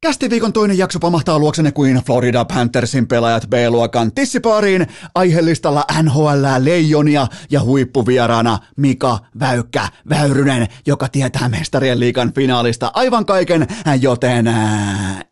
Kästiviikon 0.00 0.52
toinen 0.52 0.78
jakso 0.78 0.98
pamahtaa 0.98 1.38
luoksenne 1.38 1.72
kuin 1.72 1.96
Florida 1.96 2.44
Panthersin 2.44 3.08
pelaajat 3.08 3.46
B-luokan 3.50 4.12
tissipaariin. 4.12 4.86
Aiheellistalla 5.14 5.84
NHL 6.02 6.44
Leijonia 6.58 7.26
ja 7.50 7.62
huippuvieraana 7.62 8.58
Mika 8.76 9.18
Väykkä 9.40 9.88
Väyrynen, 10.08 10.68
joka 10.86 11.08
tietää 11.08 11.48
mestarien 11.48 12.00
liikan 12.00 12.32
finaalista 12.32 12.90
aivan 12.94 13.26
kaiken, 13.26 13.66
joten 14.00 14.50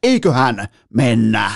eiköhän 0.02 0.68
mennä. 0.94 1.50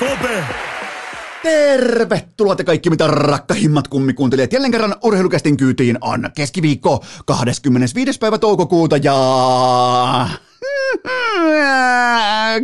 Kope. 0.00 0.44
Tervetuloa 1.42 2.56
te 2.56 2.64
kaikki 2.64 2.90
mitä 2.90 3.06
rakkahimmat 3.06 3.88
kummikuuntelijat. 3.88 4.52
Jälleen 4.52 4.72
kerran 4.72 4.94
urheilukästin 5.04 5.56
kyytiin 5.56 5.98
on 6.00 6.30
keskiviikko 6.36 7.04
25. 7.26 8.18
päivä 8.18 8.38
toukokuuta 8.38 8.96
ja... 8.96 10.28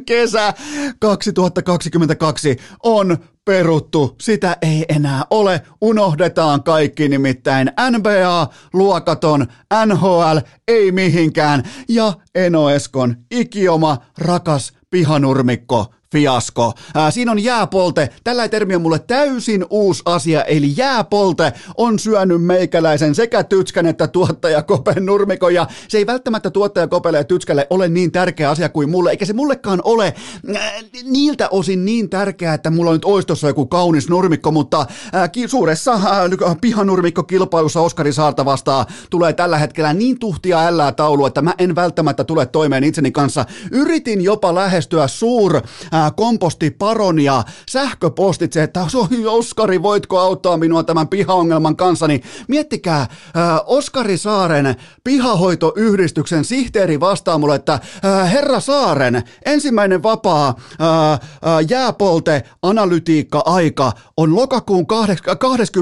Kesä 0.07 0.55
2022 0.99 2.57
on 2.83 3.17
peruttu, 3.45 4.16
sitä 4.23 4.57
ei 4.63 4.85
enää 4.89 5.25
ole, 5.30 5.63
unohdetaan 5.80 6.63
kaikki 6.63 7.09
nimittäin 7.09 7.71
NBA, 7.91 8.49
luokaton, 8.73 9.47
NHL, 9.87 10.39
ei 10.69 10.93
mihinkään 10.93 11.63
ja 11.89 12.13
Eno 12.35 12.71
Eskon 12.71 13.16
ikioma 13.30 13.99
rakas 14.19 14.73
pihanurmikko 14.91 15.93
fiasko. 16.17 16.73
Ää, 16.95 17.11
siinä 17.11 17.33
on 17.33 17.45
jääpolte. 17.45 18.09
Tällä 18.25 18.49
termi 18.49 18.75
on 18.75 18.83
mulle 18.83 18.99
täysin 18.99 19.65
uusi 19.71 20.03
asia, 20.05 20.45
eli 20.45 20.73
jääpolte 20.77 21.53
on 21.77 21.99
syönyt 21.99 22.45
meikäläisen 22.45 23.15
sekä 23.15 23.45
Tytskän 23.45 23.87
että 23.87 24.09
tuottaja 24.09 24.63
Kopen 24.63 25.07
nurmikon, 25.07 25.55
ja 25.55 25.67
se 25.89 25.99
ei 25.99 26.07
välttämättä 26.07 26.51
tuottaja 26.51 26.87
Kopelle 26.89 27.19
ja 27.19 27.25
Tytskälle 27.25 27.67
ole 27.71 27.89
niin 27.89 28.13
tärkeä 28.13 28.51
asia 28.51 28.69
kuin 28.69 28.91
mulle, 28.91 29.11
eikä 29.11 29.25
se 29.25 29.33
mullekaan 29.33 29.81
ole 29.85 30.15
äh, 30.57 30.73
niiltä 31.05 31.49
osin 31.49 31.85
niin 31.85 32.11
tärkeää, 32.11 32.55
että 32.55 32.71
mulla 32.71 32.91
on 32.91 32.97
nyt 32.97 33.05
oistossa 33.05 33.47
joku 33.47 33.67
kaunis 33.67 34.09
nurmikko, 34.09 34.51
mutta 34.51 34.87
äh, 35.15 35.31
ki- 35.33 35.49
suuressa 35.49 35.93
äh, 35.93 36.57
pihanurmikko-kilpailussa 36.61 37.81
Oskari 37.81 38.13
Saarta 38.13 38.45
vastaan 38.45 38.87
tulee 39.11 39.33
tällä 39.33 39.59
hetkellä 39.59 39.93
niin 39.93 40.19
tuhtia 40.19 40.67
ällää 40.67 40.93
taulu, 40.93 41.27
että 41.27 41.43
mä 41.43 41.55
en 41.59 41.75
välttämättä 41.75 42.25
tule 42.25 42.47
toimeen 42.47 42.85
itseni 42.85 43.11
kanssa. 43.11 43.45
Yritin 43.71 44.21
jopa 44.21 44.55
lähestyä 44.55 45.09
suur 45.09 45.61
ää, 45.93 46.05
kompostiparonia 46.10 47.43
sähköpostitse, 47.68 48.62
että 48.62 48.87
Oskari, 49.26 49.82
voitko 49.82 50.18
auttaa 50.18 50.57
minua 50.57 50.82
tämän 50.82 51.09
pihaongelman 51.09 51.76
kanssa, 51.76 52.09
niin 52.09 52.23
miettikää, 52.48 53.07
ää, 53.35 53.60
Oskari 53.60 54.18
Saaren 54.18 54.76
pihahoitoyhdistyksen 55.04 56.45
sihteeri 56.45 57.01
vastaa 57.01 57.38
mulle, 57.38 57.54
että 57.54 57.80
ää, 58.02 58.24
herra 58.24 58.60
Saaren, 58.60 59.23
ensimmäinen 59.45 60.02
vapaa 60.02 60.54
ää, 60.79 61.18
ää, 61.43 61.60
jääpolte 61.68 62.43
analytiikka 62.63 63.43
aika 63.46 63.93
on 64.16 64.37
lokakuun 64.37 64.87
22. 64.87 65.72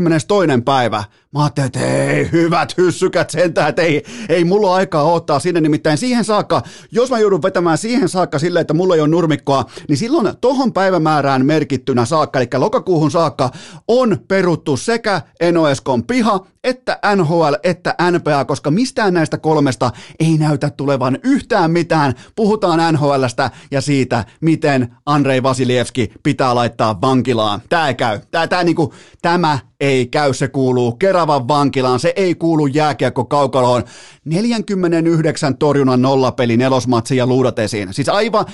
päivä. 0.64 1.05
Mä 1.35 1.43
ajattelin, 1.43 1.67
että 1.67 1.81
ei, 1.81 2.33
hyvät 2.33 2.77
hyssykät 2.77 3.31
sentään, 3.31 3.69
että 3.69 3.83
ei, 3.83 4.05
ei 4.29 4.45
mulla 4.45 4.75
aikaa 4.75 5.03
ottaa 5.03 5.39
sinne, 5.39 5.61
nimittäin 5.61 5.99
siihen 5.99 6.25
saakka, 6.25 6.63
jos 6.93 7.11
mä 7.11 7.19
joudun 7.19 7.43
vetämään 7.43 7.79
siihen 7.79 8.09
saakka 8.09 8.39
silleen, 8.39 8.61
että 8.61 8.75
mulla 8.75 8.95
ei 8.95 9.01
ole 9.01 9.09
nurmikkoa, 9.09 9.65
niin 9.89 9.97
silloin 9.97 10.37
tohon 10.41 10.73
päivämäärään 10.73 11.47
merkittynä 11.47 12.05
saakka, 12.05 12.39
eli 12.39 12.49
lokakuuhun 12.55 13.11
saakka, 13.11 13.50
on 13.89 14.19
peruttu 14.28 14.77
sekä 14.77 15.23
Enoeskon 15.41 16.05
piha, 16.05 16.47
että 16.65 16.99
NHL, 17.17 17.55
että 17.62 17.94
NPA, 18.11 18.44
koska 18.44 18.71
mistään 18.71 19.15
näistä 19.15 19.39
kolmesta 19.39 19.91
ei 20.21 20.39
näytä 20.39 20.71
tulevan 20.71 21.19
yhtään 21.25 21.71
mitään. 21.71 22.15
Puhutaan 22.37 22.94
NHLstä 22.94 23.50
ja 23.71 23.81
siitä, 23.81 24.25
miten 24.41 24.97
Andrei 25.06 25.43
Vasilievski 25.43 26.12
pitää 26.23 26.55
laittaa 26.55 27.00
vankilaan. 27.00 27.62
Tää 27.69 27.89
ei 27.89 27.94
käy. 27.94 28.21
Tää, 28.31 28.47
tää 28.47 28.65
niinku, 28.65 28.94
tämä 29.23 29.59
ei 29.81 30.07
käy, 30.07 30.35
se 30.35 30.49
kuuluu 30.49 30.93
Keravan 30.93 31.49
vankilaan, 31.49 32.01
se 32.01 32.12
ei 32.17 32.35
kuulu 32.35 32.67
jääkiekko 32.67 33.25
kaukaloon. 33.25 33.83
49 34.25 35.57
torjunnan 35.59 36.03
nollapeli 36.03 36.57
nelosmatsi 36.57 37.17
ja 37.17 37.27
luudat 37.27 37.59
esiin. 37.59 37.95
Siis 37.95 38.09
aivan 38.09 38.47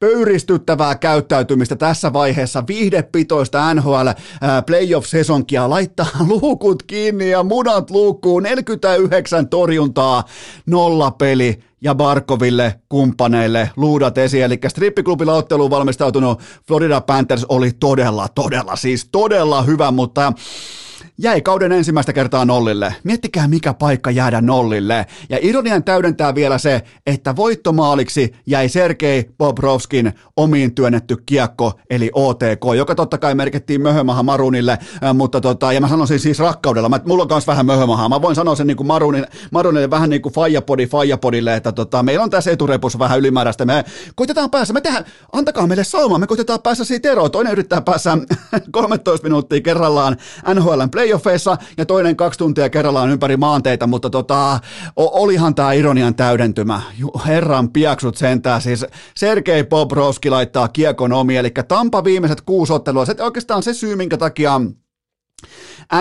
pöyristyttävää 0.00 0.94
käyttäytymistä 0.94 1.76
tässä 1.76 2.12
vaiheessa, 2.12 2.64
viihdepitoista 2.68 3.74
NHL 3.74 4.08
playoff-sesonkia, 4.66 5.70
laittaa 5.70 6.06
luukut 6.28 6.82
kiinni 6.82 7.30
ja 7.30 7.42
munat 7.42 7.90
luukkuun, 7.90 8.42
49 8.42 9.48
torjuntaa, 9.48 10.24
nolla 10.66 11.10
peli 11.10 11.60
ja 11.80 11.94
Barkoville 11.94 12.80
kumppaneille 12.88 13.70
luudat 13.76 14.18
esiin, 14.18 14.44
eli 14.44 14.58
strippiklubilla 14.68 15.34
otteluun 15.34 15.70
valmistautunut 15.70 16.40
Florida 16.68 17.00
Panthers 17.00 17.44
oli 17.44 17.70
todella, 17.80 18.28
todella, 18.28 18.76
siis 18.76 19.08
todella 19.12 19.62
hyvä, 19.62 19.90
mutta 19.90 20.32
jäi 21.18 21.42
kauden 21.42 21.72
ensimmäistä 21.72 22.12
kertaa 22.12 22.44
nollille. 22.44 22.94
Miettikää 23.04 23.48
mikä 23.48 23.74
paikka 23.74 24.10
jäädä 24.10 24.40
nollille. 24.40 25.06
Ja 25.28 25.38
ironian 25.42 25.84
täydentää 25.84 26.34
vielä 26.34 26.58
se, 26.58 26.82
että 27.06 27.36
voittomaaliksi 27.36 28.32
jäi 28.46 28.68
Sergei 28.68 29.30
Bobrovskin 29.38 30.12
omiin 30.36 30.74
työnnetty 30.74 31.16
kiekko, 31.26 31.72
eli 31.90 32.10
OTK, 32.14 32.62
joka 32.76 32.94
totta 32.94 33.18
kai 33.18 33.34
merkittiin 33.34 33.82
Möhömaha 33.82 34.22
Marunille, 34.22 34.78
mutta 35.14 35.40
tota, 35.40 35.72
ja 35.72 35.80
mä 35.80 35.88
sanoisin 35.88 36.20
siis 36.20 36.38
rakkaudella, 36.38 36.88
mä, 36.88 37.00
mulla 37.06 37.22
on 37.22 37.28
myös 37.30 37.46
vähän 37.46 37.66
Möhömahaa, 37.66 38.08
mä 38.08 38.22
voin 38.22 38.36
sanoa 38.36 38.54
sen 38.54 38.66
niin 38.66 38.76
kuin 38.76 38.86
Marunille, 38.86 39.28
Marunille 39.50 39.90
vähän 39.90 40.10
niin 40.10 40.22
kuin 40.22 40.32
Fajapodi 40.32 40.86
Fajapodille, 40.86 41.56
että 41.56 41.72
tota, 41.72 42.02
meillä 42.02 42.24
on 42.24 42.30
tässä 42.30 42.50
eturepussa 42.50 42.98
vähän 42.98 43.18
ylimääräistä, 43.18 43.64
me 43.64 43.84
koitetaan 44.14 44.50
päässä, 44.50 44.74
me 44.74 44.80
tehdään, 44.80 45.04
antakaa 45.32 45.66
meille 45.66 45.84
sauma, 45.84 46.18
me 46.18 46.26
koitetaan 46.26 46.62
päässä 46.62 46.84
siitä 46.84 47.12
eroon, 47.12 47.30
toinen 47.30 47.52
yrittää 47.52 47.80
päässä 47.80 48.18
13 48.70 49.24
minuuttia 49.24 49.60
kerrallaan 49.60 50.16
NHLn 50.54 50.90
playoffeissa 51.06 51.56
ja 51.76 51.86
toinen 51.86 52.16
kaksi 52.16 52.38
tuntia 52.38 52.70
kerrallaan 52.70 53.10
ympäri 53.10 53.36
maanteita, 53.36 53.86
mutta 53.86 54.10
tota, 54.10 54.60
olihan 54.96 55.54
tämä 55.54 55.72
ironian 55.72 56.14
täydentymä. 56.14 56.82
Herran 57.26 57.70
piaksut 57.70 58.16
sentään, 58.16 58.62
siis 58.62 58.86
Sergei 59.16 59.64
Bobrovski 59.64 60.30
laittaa 60.30 60.68
kiekon 60.68 61.12
omi, 61.12 61.36
eli 61.36 61.50
Tampa 61.68 62.04
viimeiset 62.04 62.40
kuusi 62.40 62.72
ottelua, 62.72 63.04
se 63.04 63.14
oikeastaan 63.20 63.62
se 63.62 63.74
syy, 63.74 63.96
minkä 63.96 64.16
takia 64.16 64.60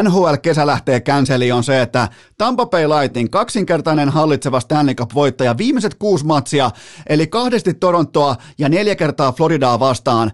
NHL-kesä 0.04 0.68
lähtee 0.68 1.00
känseliin 1.00 1.54
on 1.54 1.64
se, 1.64 1.82
että 1.82 2.08
Tampa 2.38 2.66
Bay 2.66 2.88
Lightning, 2.88 3.30
kaksinkertainen 3.30 4.10
hallitseva 4.10 4.60
Stanley 4.60 4.96
Cup-voittaja, 4.96 5.58
viimeiset 5.58 5.96
kuusi 5.96 6.26
matsia, 6.26 6.72
eli 7.10 7.28
kahdesti 7.28 7.74
Torontoa 7.74 8.36
ja 8.58 8.70
neljä 8.70 8.96
kertaa 8.96 9.32
Floridaa 9.32 9.80
vastaan, 9.80 10.32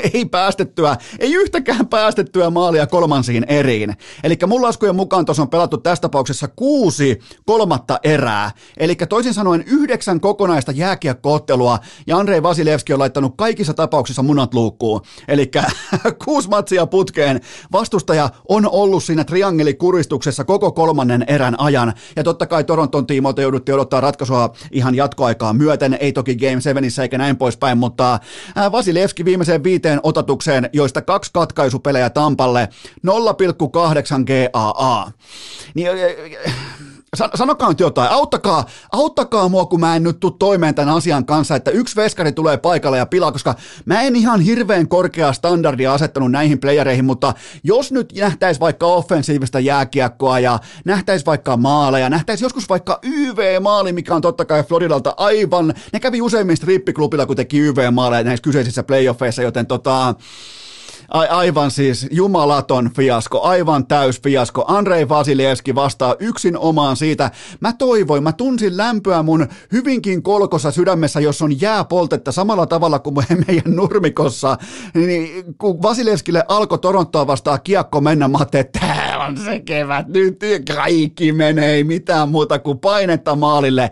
ei 0.14 0.24
päästettyä, 0.24 0.96
ei 1.18 1.34
yhtäkään 1.34 1.86
päästettyä 1.86 2.50
maalia 2.50 2.86
kolmansiin 2.86 3.44
eriin. 3.48 3.96
Eli 4.24 4.38
mun 4.46 4.62
laskujen 4.62 4.96
mukaan 4.96 5.24
tuossa 5.24 5.42
on 5.42 5.48
pelattu 5.50 5.78
tässä 5.78 6.02
tapauksessa 6.02 6.48
kuusi 6.48 7.18
kolmatta 7.46 7.98
erää. 8.02 8.50
Eli 8.76 8.94
toisin 8.94 9.34
sanoen 9.34 9.64
yhdeksän 9.66 10.20
kokonaista 10.20 10.72
jääkiekkoottelua 10.72 11.78
ja 12.06 12.18
Andrei 12.18 12.42
Vasilevski 12.42 12.92
on 12.92 12.98
laittanut 12.98 13.34
kaikissa 13.36 13.74
tapauksissa 13.74 14.22
munat 14.22 14.54
luukkuun. 14.54 15.00
Eli 15.28 15.50
kuusi 16.24 16.48
matsia 16.48 16.86
putkeen. 16.86 17.40
Vastustaja 17.72 18.30
on 18.48 18.68
ollut 18.70 19.04
siinä 19.04 19.24
triangelikuristuksessa 19.24 20.44
koko 20.44 20.72
kolmannen 20.72 21.24
erän 21.28 21.60
ajan. 21.60 21.92
Ja 22.16 22.24
totta 22.24 22.46
kai 22.46 22.64
Toronton 22.64 23.06
tiimoilta 23.06 23.42
jouduttiin 23.42 23.74
odottaa 23.74 24.00
ratkaisua 24.00 24.52
ihan 24.70 24.94
jatkoaikaa 24.94 25.52
myöten. 25.52 25.98
Ei 26.00 26.12
toki 26.12 26.36
Game 26.36 26.60
7 26.60 26.84
eikä 27.02 27.18
näin 27.18 27.36
poispäin, 27.36 27.78
mutta 27.78 28.18
Vasilevski 28.72 29.24
viimeiseen 29.24 29.64
viiteen 29.64 29.89
viiteen 29.90 30.00
otatukseen, 30.02 30.70
joista 30.72 31.02
kaksi 31.02 31.30
katkaisupelejä 31.32 32.10
Tampalle, 32.10 32.68
0,8 33.06 33.12
GAA. 34.26 35.10
Niin, 35.74 35.88
sanokaa 37.16 37.68
nyt 37.68 37.80
jotain, 37.80 38.10
auttakaa, 38.10 38.66
auttakaa 38.92 39.48
mua, 39.48 39.66
kun 39.66 39.80
mä 39.80 39.96
en 39.96 40.02
nyt 40.02 40.20
tuu 40.20 40.30
toimeen 40.30 40.74
tämän 40.74 40.94
asian 40.94 41.26
kanssa, 41.26 41.56
että 41.56 41.70
yksi 41.70 41.96
veskari 41.96 42.32
tulee 42.32 42.56
paikalle 42.56 42.98
ja 42.98 43.06
pilaa, 43.06 43.32
koska 43.32 43.54
mä 43.84 44.02
en 44.02 44.16
ihan 44.16 44.40
hirveän 44.40 44.88
korkeaa 44.88 45.32
standardia 45.32 45.94
asettanut 45.94 46.30
näihin 46.30 46.60
playereihin, 46.60 47.04
mutta 47.04 47.34
jos 47.64 47.92
nyt 47.92 48.12
nähtäisi 48.20 48.60
vaikka 48.60 48.86
offensiivista 48.86 49.60
jääkiekkoa 49.60 50.40
ja 50.40 50.58
nähtäisi 50.84 51.26
vaikka 51.26 51.56
maaleja, 51.56 52.10
nähtäisi 52.10 52.44
joskus 52.44 52.68
vaikka 52.68 52.98
YV-maali, 53.02 53.92
mikä 53.92 54.14
on 54.14 54.22
totta 54.22 54.44
kai 54.44 54.62
Floridalta 54.62 55.14
aivan, 55.16 55.74
ne 55.92 56.00
kävi 56.00 56.22
useimmin 56.22 56.56
strippiklubilla, 56.56 57.26
kun 57.26 57.36
teki 57.36 57.58
YV-maaleja 57.58 58.24
näissä 58.24 58.42
kyseisissä 58.42 58.82
playoffeissa, 58.82 59.42
joten 59.42 59.66
tota, 59.66 60.14
A- 61.10 61.36
aivan 61.38 61.70
siis 61.70 62.06
jumalaton 62.10 62.90
fiasko, 62.96 63.42
aivan 63.42 63.86
täys 63.86 64.22
fiasko. 64.22 64.64
Andrei 64.68 65.08
Vasilieski 65.08 65.74
vastaa 65.74 66.14
yksin 66.18 66.58
omaan 66.58 66.96
siitä. 66.96 67.30
Mä 67.60 67.72
toivoin, 67.72 68.22
mä 68.22 68.32
tunsin 68.32 68.76
lämpöä 68.76 69.22
mun 69.22 69.48
hyvinkin 69.72 70.22
kolkossa 70.22 70.70
sydämessä, 70.70 71.20
jos 71.20 71.42
on 71.42 71.60
jääpoltetta 71.60 72.32
samalla 72.32 72.66
tavalla 72.66 72.98
kuin 72.98 73.16
meidän 73.46 73.76
nurmikossa. 73.76 74.58
Niin 74.94 75.44
kun 75.58 75.82
Vasilieskille 75.82 76.44
alkoi 76.48 76.78
Torontoa 76.78 77.26
vastaan 77.26 77.58
kiekko 77.64 78.00
mennä, 78.00 78.28
mä 78.28 78.38
että 78.42 78.80
tää 78.80 79.26
on 79.28 79.36
se 79.36 79.60
kevät, 79.60 80.08
nyt 80.08 80.38
kaikki 80.76 81.32
menee, 81.32 81.74
ei 81.74 81.84
mitään 81.84 82.28
muuta 82.28 82.58
kuin 82.58 82.78
painetta 82.78 83.36
maalille 83.36 83.90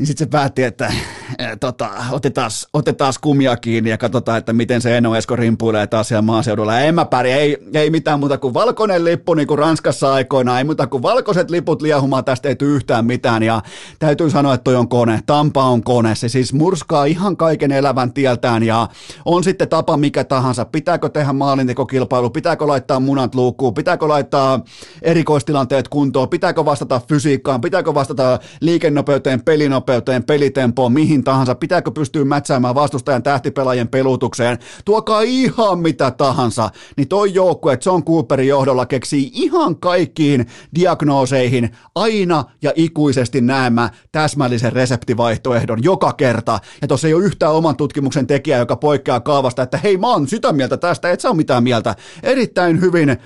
niin 0.00 0.06
sitten 0.06 0.26
se 0.26 0.30
päätti, 0.30 0.62
että 0.62 0.92
ää, 1.38 1.56
tota, 1.56 1.90
otetaan, 2.10 2.50
otetaan 2.72 3.12
kumia 3.20 3.56
kiinni 3.56 3.90
ja 3.90 3.98
katsotaan, 3.98 4.38
että 4.38 4.52
miten 4.52 4.80
se 4.80 4.96
Eno 4.96 5.16
Esko 5.16 5.36
rimpuilee 5.36 5.86
taas 5.86 6.08
siellä 6.08 6.22
maaseudulla. 6.22 6.74
Ja 6.74 6.80
en 6.80 6.94
mä 6.94 7.04
pärjää, 7.04 7.38
ei, 7.38 7.58
ei 7.74 7.90
mitään 7.90 8.20
muuta 8.20 8.38
kuin 8.38 8.54
valkoinen 8.54 9.04
lippu, 9.04 9.34
niin 9.34 9.46
kuin 9.46 9.58
Ranskassa 9.58 10.12
aikoina, 10.12 10.58
ei 10.58 10.64
muuta 10.64 10.86
kuin 10.86 11.02
valkoiset 11.02 11.50
liput 11.50 11.82
liehumaan, 11.82 12.24
tästä 12.24 12.48
ei 12.48 12.56
yhtään 12.60 13.06
mitään. 13.06 13.42
Ja 13.42 13.62
täytyy 13.98 14.30
sanoa, 14.30 14.54
että 14.54 14.64
toi 14.64 14.76
on 14.76 14.88
kone, 14.88 15.20
Tampa 15.26 15.64
on 15.64 15.82
kone, 15.82 16.14
se 16.14 16.28
siis 16.28 16.52
murskaa 16.52 17.04
ihan 17.04 17.36
kaiken 17.36 17.72
elävän 17.72 18.12
tieltään 18.12 18.62
ja 18.62 18.88
on 19.24 19.44
sitten 19.44 19.68
tapa 19.68 19.96
mikä 19.96 20.24
tahansa. 20.24 20.64
Pitääkö 20.64 21.08
tehdä 21.08 21.32
maalintekokilpailu, 21.32 22.30
pitääkö 22.30 22.66
laittaa 22.66 23.00
munat 23.00 23.34
luukkuun, 23.34 23.74
pitääkö 23.74 24.08
laittaa 24.08 24.60
erikoistilanteet 25.02 25.88
kuntoon, 25.88 26.28
pitääkö 26.28 26.64
vastata 26.64 27.00
fysiikkaan, 27.08 27.60
pitääkö 27.60 27.94
vastata 27.94 28.38
liikennopeuteen, 28.60 29.42
pelinopeuteen, 29.42 29.89
nopeuteen, 29.90 30.24
pelitempoon, 30.24 30.92
mihin 30.92 31.24
tahansa, 31.24 31.54
pitääkö 31.54 31.90
pystyä 31.90 32.24
mätsäämään 32.24 32.74
vastustajan 32.74 33.22
tähtipelaajien 33.22 33.88
pelutukseen, 33.88 34.58
tuokaa 34.84 35.20
ihan 35.20 35.78
mitä 35.78 36.10
tahansa, 36.10 36.70
niin 36.96 37.08
toi 37.08 37.34
joukkue 37.34 37.78
John 37.86 38.04
Cooperin 38.04 38.48
johdolla 38.48 38.86
keksii 38.86 39.30
ihan 39.32 39.76
kaikkiin 39.76 40.46
diagnooseihin 40.74 41.70
aina 41.94 42.44
ja 42.62 42.72
ikuisesti 42.76 43.40
näemä 43.40 43.90
täsmällisen 44.12 44.72
reseptivaihtoehdon 44.72 45.84
joka 45.84 46.12
kerta, 46.12 46.58
ja 46.82 46.88
tuossa 46.88 47.08
ei 47.08 47.14
ole 47.14 47.24
yhtään 47.24 47.52
oman 47.52 47.76
tutkimuksen 47.76 48.26
tekijää, 48.26 48.58
joka 48.58 48.76
poikkeaa 48.76 49.20
kaavasta, 49.20 49.62
että 49.62 49.78
hei 49.78 49.96
mä 49.96 50.06
oon 50.06 50.28
sitä 50.28 50.52
mieltä 50.52 50.76
tästä, 50.76 51.10
et 51.10 51.20
sä 51.20 51.28
ole 51.28 51.36
mitään 51.36 51.62
mieltä, 51.62 51.94
erittäin 52.22 52.80
hyvin 52.80 53.16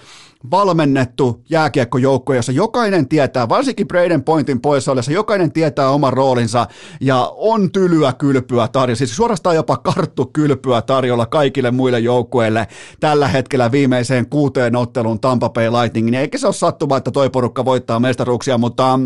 valmennettu 0.50 1.44
jääkiekkojoukko, 1.50 2.34
jossa 2.34 2.52
jokainen 2.52 3.08
tietää, 3.08 3.48
varsinkin 3.48 3.88
Braden 3.88 4.24
Pointin 4.24 4.60
poissa 4.60 4.92
ollessa, 4.92 5.12
jokainen 5.12 5.52
tietää 5.52 5.88
oman 5.90 6.12
roolinsa 6.12 6.66
ja 7.00 7.32
on 7.36 7.72
tylyä 7.72 8.12
kylpyä 8.12 8.68
tarjolla, 8.68 8.96
siis 8.96 9.16
suorastaan 9.16 9.56
jopa 9.56 9.76
karttu 9.76 10.26
kylpyä 10.26 10.82
tarjolla 10.82 11.26
kaikille 11.26 11.70
muille 11.70 12.00
joukkueille 12.00 12.66
tällä 13.00 13.28
hetkellä 13.28 13.72
viimeiseen 13.72 14.28
kuuteen 14.30 14.76
otteluun 14.76 15.20
Tampa 15.20 15.48
Bay 15.48 15.70
Lightningin, 15.70 16.14
eikä 16.14 16.38
se 16.38 16.46
ole 16.46 16.54
sattuma, 16.54 16.96
että 16.96 17.10
toi 17.10 17.30
porukka 17.30 17.64
voittaa 17.64 18.00
mestaruuksia, 18.00 18.58
mutta 18.58 18.98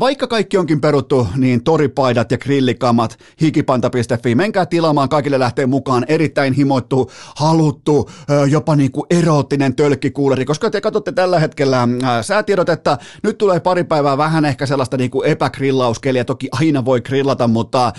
vaikka 0.00 0.26
kaikki 0.26 0.58
onkin 0.58 0.80
peruttu, 0.80 1.28
niin 1.36 1.64
toripaidat 1.64 2.30
ja 2.30 2.38
grillikamat 2.38 3.18
hikipanta.fi, 3.40 4.34
menkää 4.34 4.66
tilaamaan, 4.66 5.08
kaikille 5.08 5.38
lähtee 5.38 5.66
mukaan 5.66 6.04
erittäin 6.08 6.52
himoittu, 6.52 7.10
haluttu, 7.36 8.10
jopa 8.50 8.76
niin 8.76 8.92
kuin 8.92 9.06
eroottinen 9.10 9.76
tölkkikuuleri, 9.76 10.44
koska 10.44 10.70
te 10.70 10.80
katsotte 10.80 11.12
tällä 11.12 11.38
hetkellä 11.38 11.88
säätiedot, 12.22 12.68
että 12.68 12.98
nyt 13.22 13.38
tulee 13.38 13.60
pari 13.60 13.84
päivää 13.84 14.18
vähän 14.18 14.44
ehkä 14.44 14.66
sellaista 14.66 14.96
niin 14.96 15.10
kuin 15.10 15.28
epägrillauskeliä, 15.28 16.24
toki 16.24 16.48
aina 16.52 16.84
voi 16.84 17.00
grillata, 17.00 17.48
mutta 17.48 17.92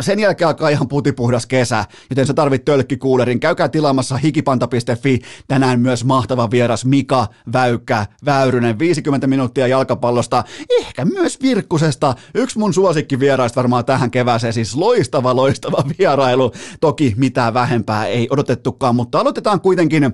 sen 0.00 0.18
jälkeen 0.18 0.48
alkaa 0.48 0.68
ihan 0.68 0.88
putipuhdas 0.88 1.46
kesä, 1.46 1.84
joten 2.10 2.26
sä 2.26 2.34
tarvit 2.34 2.64
tölkkikuulerin, 2.64 3.40
käykää 3.40 3.68
tilaamassa 3.68 4.16
hikipanta.fi, 4.16 5.20
tänään 5.48 5.80
myös 5.80 6.04
mahtava 6.04 6.50
vieras 6.50 6.84
Mika 6.84 7.26
Väykkä 7.52 8.06
Väyrynen, 8.24 8.78
50 8.78 9.26
minuuttia 9.26 9.66
jalkapallo 9.66 10.15
jalkapallosta, 10.16 10.44
ehkä 10.80 11.04
myös 11.04 11.38
Virkkusesta. 11.42 12.14
Yksi 12.34 12.58
mun 12.58 12.74
suosikkivieraista 12.74 13.56
varmaan 13.56 13.84
tähän 13.84 14.10
kevääseen, 14.10 14.52
siis 14.52 14.76
loistava, 14.76 15.36
loistava 15.36 15.84
vierailu. 15.98 16.52
Toki 16.80 17.14
mitään 17.16 17.54
vähempää 17.54 18.06
ei 18.06 18.26
odotettukaan, 18.30 18.96
mutta 18.96 19.20
aloitetaan 19.20 19.60
kuitenkin 19.60 20.04
äh, 20.04 20.12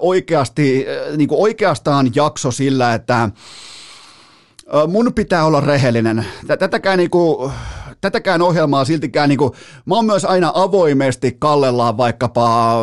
oikeasti, 0.00 0.86
äh, 0.88 1.16
niin 1.16 1.28
kuin 1.28 1.40
oikeastaan 1.40 2.10
jakso 2.14 2.50
sillä, 2.50 2.94
että 2.94 3.22
äh, 3.22 3.32
mun 4.88 5.12
pitää 5.14 5.44
olla 5.44 5.60
rehellinen. 5.60 6.26
Tätäkään 6.58 6.98
niinku, 6.98 7.52
tätäkään 8.00 8.42
ohjelmaa 8.42 8.84
siltikään, 8.84 9.28
niin 9.28 9.38
kuin, 9.38 9.52
mä 9.86 9.94
oon 9.94 10.06
myös 10.06 10.24
aina 10.24 10.52
avoimesti 10.54 11.36
kallellaan 11.38 11.96
vaikkapa, 11.96 12.76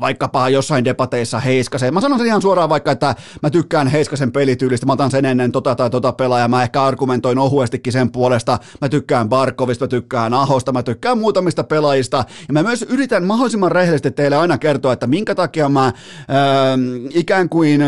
vaikkapa 0.00 0.48
jossain 0.48 0.84
debateissa 0.84 1.40
Heiskaseen. 1.40 1.94
Mä 1.94 2.00
sanon 2.00 2.18
sen 2.18 2.26
ihan 2.26 2.42
suoraan 2.42 2.68
vaikka, 2.68 2.90
että 2.90 3.14
mä 3.42 3.50
tykkään 3.50 3.88
Heiskasen 3.88 4.32
pelityylistä, 4.32 4.86
mä 4.86 4.92
otan 4.92 5.10
sen 5.10 5.24
ennen 5.24 5.52
tota 5.52 5.74
tai 5.74 5.90
tota 5.90 6.12
pelaajaa, 6.12 6.48
mä 6.48 6.62
ehkä 6.62 6.82
argumentoin 6.82 7.38
ohuestikin 7.38 7.92
sen 7.92 8.12
puolesta, 8.12 8.58
mä 8.80 8.88
tykkään 8.88 9.28
Barkovista, 9.28 9.84
mä 9.84 9.88
tykkään 9.88 10.34
Ahosta, 10.34 10.72
mä 10.72 10.82
tykkään 10.82 11.18
muutamista 11.18 11.64
pelaajista, 11.64 12.24
ja 12.48 12.52
mä 12.52 12.62
myös 12.62 12.82
yritän 12.82 13.24
mahdollisimman 13.24 13.72
rehellisesti 13.72 14.10
teille 14.10 14.36
aina 14.36 14.58
kertoa, 14.58 14.92
että 14.92 15.06
minkä 15.06 15.34
takia 15.34 15.68
mä 15.68 15.86
äh, 15.86 15.94
ikään 17.10 17.48
kuin 17.48 17.80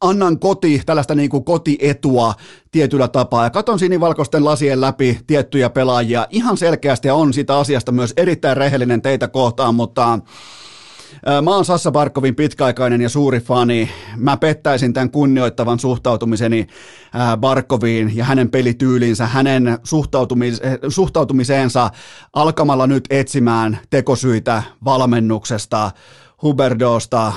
annan 0.00 0.38
koti, 0.38 0.82
tällaista 0.86 1.14
niin 1.14 1.30
kuin 1.30 1.44
kotietua 1.44 2.34
tietyllä 2.70 3.08
tapaa. 3.08 3.44
Ja 3.44 3.50
katon 3.50 3.78
sinivalkoisten 3.78 4.44
lasien 4.44 4.80
läpi 4.80 5.20
tiettyjä 5.26 5.70
pelaajia 5.70 6.26
ihan 6.30 6.56
selkeästi 6.56 7.08
ja 7.08 7.14
on 7.14 7.32
sitä 7.32 7.58
asiasta 7.58 7.92
myös 7.92 8.12
erittäin 8.16 8.56
rehellinen 8.56 9.02
teitä 9.02 9.28
kohtaan, 9.28 9.74
mutta 9.74 10.18
Mä 11.42 11.54
oon 11.54 11.64
Sassa 11.64 11.90
Barkovin 11.90 12.34
pitkäaikainen 12.34 13.00
ja 13.00 13.08
suuri 13.08 13.40
fani. 13.40 13.90
Mä 14.16 14.36
pettäisin 14.36 14.92
tämän 14.92 15.10
kunnioittavan 15.10 15.78
suhtautumiseni 15.78 16.66
Barkoviin 17.40 18.16
ja 18.16 18.24
hänen 18.24 18.50
pelityylinsä, 18.50 19.26
hänen 19.26 19.78
suhtautumiseensa 20.88 21.90
alkamalla 22.32 22.86
nyt 22.86 23.04
etsimään 23.10 23.78
tekosyitä 23.90 24.62
valmennuksesta, 24.84 25.90
Huberdosta, 26.42 27.32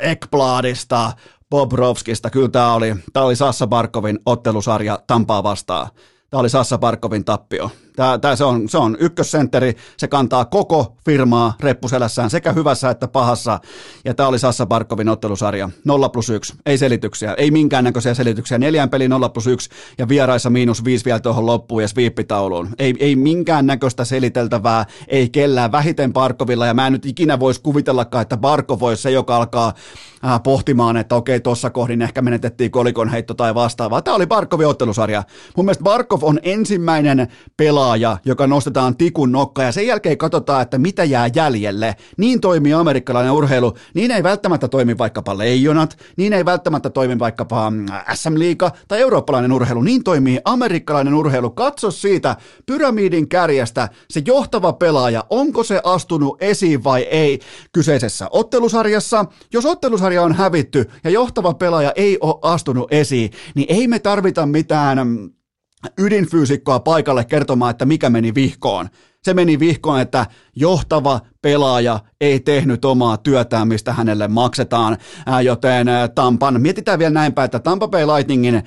Ekbladista, 0.00 1.12
Bobrovskista. 1.54 2.30
Kyllä 2.30 2.48
tämä 2.48 2.74
oli, 2.74 2.94
tämä 3.12 3.26
oli 3.26 3.36
Sassa 3.36 3.66
Barkovin 3.66 4.18
ottelusarja 4.26 4.98
Tampaa 5.06 5.42
vastaan. 5.42 5.88
Tämä 6.30 6.40
oli 6.40 6.50
Sassa 6.50 6.78
Barkovin 6.78 7.24
tappio. 7.24 7.70
Tämä, 7.96 8.18
tämä 8.18 8.36
se, 8.36 8.44
on, 8.44 8.68
se 8.68 8.78
on 8.78 8.96
ykkössentteri, 9.00 9.76
se 9.96 10.08
kantaa 10.08 10.44
koko 10.44 10.96
firmaa 11.04 11.54
reppuselässään 11.60 12.30
sekä 12.30 12.52
hyvässä 12.52 12.90
että 12.90 13.08
pahassa. 13.08 13.60
Ja 14.04 14.14
tämä 14.14 14.28
oli 14.28 14.38
Sassa 14.38 14.66
Barkovin 14.66 15.08
ottelusarja 15.08 15.70
0 15.84 16.08
plus 16.08 16.30
1. 16.30 16.54
Ei 16.66 16.78
selityksiä, 16.78 17.34
ei 17.34 17.50
minkäännäköisiä 17.50 18.14
selityksiä. 18.14 18.58
Neljän 18.58 18.90
peli 18.90 19.08
0 19.08 19.28
plus 19.28 19.46
1 19.46 19.70
ja 19.98 20.08
vieraissa 20.08 20.50
miinus 20.50 20.84
5 20.84 21.04
vielä 21.04 21.20
tuohon 21.20 21.46
loppuun 21.46 21.82
ja 21.82 21.88
sviippitauluun. 21.88 22.68
Ei, 22.78 22.94
ei 22.98 23.16
minkäännäköistä 23.16 24.04
seliteltävää, 24.04 24.86
ei 25.08 25.28
kellään 25.28 25.72
vähiten 25.72 26.12
Barkovilla. 26.12 26.66
Ja 26.66 26.74
mä 26.74 26.86
en 26.86 26.92
nyt 26.92 27.06
ikinä 27.06 27.40
voisi 27.40 27.60
kuvitellakaan, 27.60 28.22
että 28.22 28.36
Barkov 28.36 28.80
voisi 28.80 29.02
se, 29.02 29.10
joka 29.10 29.36
alkaa 29.36 29.72
äh, 30.24 30.42
pohtimaan, 30.42 30.96
että 30.96 31.14
okei, 31.14 31.40
tuossa 31.40 31.70
kohdin 31.70 32.02
ehkä 32.02 32.22
menetettiin 32.22 32.70
kolikon 32.70 33.08
heitto 33.08 33.34
tai 33.34 33.54
vastaavaa. 33.54 34.02
Tämä 34.02 34.14
oli 34.14 34.26
Barkovin 34.26 34.66
ottelusarja. 34.66 35.22
Mun 35.56 35.66
mielestä 35.66 35.84
Barkov 35.84 36.22
on 36.22 36.38
ensimmäinen 36.42 37.28
pelaaja, 37.56 37.83
pelaaja, 37.84 38.18
joka 38.24 38.46
nostetaan 38.46 38.96
tikun 38.96 39.32
nokka 39.32 39.62
ja 39.62 39.72
sen 39.72 39.86
jälkeen 39.86 40.18
katsotaan, 40.18 40.62
että 40.62 40.78
mitä 40.78 41.04
jää 41.04 41.30
jäljelle. 41.34 41.96
Niin 42.16 42.40
toimii 42.40 42.72
amerikkalainen 42.72 43.32
urheilu. 43.32 43.74
Niin 43.94 44.10
ei 44.10 44.22
välttämättä 44.22 44.68
toimi 44.68 44.98
vaikkapa 44.98 45.38
leijonat, 45.38 45.98
niin 46.16 46.32
ei 46.32 46.44
välttämättä 46.44 46.90
toimi 46.90 47.18
vaikkapa 47.18 47.70
mm, 47.70 47.86
SM 48.14 48.38
Liiga 48.38 48.70
tai 48.88 49.00
eurooppalainen 49.00 49.52
urheilu. 49.52 49.82
Niin 49.82 50.04
toimii 50.04 50.40
amerikkalainen 50.44 51.14
urheilu. 51.14 51.50
Katso 51.50 51.90
siitä 51.90 52.36
pyramidin 52.66 53.28
kärjestä 53.28 53.88
se 54.10 54.22
johtava 54.26 54.72
pelaaja, 54.72 55.24
onko 55.30 55.64
se 55.64 55.80
astunut 55.84 56.42
esiin 56.42 56.84
vai 56.84 57.02
ei 57.02 57.40
kyseisessä 57.72 58.28
ottelusarjassa. 58.30 59.24
Jos 59.52 59.66
ottelusarja 59.66 60.22
on 60.22 60.32
hävitty 60.32 60.90
ja 61.04 61.10
johtava 61.10 61.54
pelaaja 61.54 61.92
ei 61.96 62.18
ole 62.20 62.38
astunut 62.42 62.92
esiin, 62.92 63.30
niin 63.54 63.66
ei 63.68 63.88
me 63.88 63.98
tarvita 63.98 64.46
mitään 64.46 65.08
mm, 65.08 65.30
ydinfyysikkoa 65.98 66.80
paikalle 66.80 67.24
kertomaan, 67.24 67.70
että 67.70 67.84
mikä 67.84 68.10
meni 68.10 68.34
vihkoon. 68.34 68.88
Se 69.22 69.34
meni 69.34 69.58
vihkoon, 69.58 70.00
että 70.00 70.26
johtava 70.56 71.20
pelaaja 71.42 72.00
ei 72.20 72.40
tehnyt 72.40 72.84
omaa 72.84 73.16
työtään, 73.16 73.68
mistä 73.68 73.92
hänelle 73.92 74.28
maksetaan, 74.28 74.96
joten 75.42 75.86
Tampan, 76.14 76.60
mietitään 76.60 76.98
vielä 76.98 77.10
näinpä, 77.10 77.44
että 77.44 77.58
Tampa 77.58 77.88
Bay 77.88 78.06
Lightningin 78.06 78.62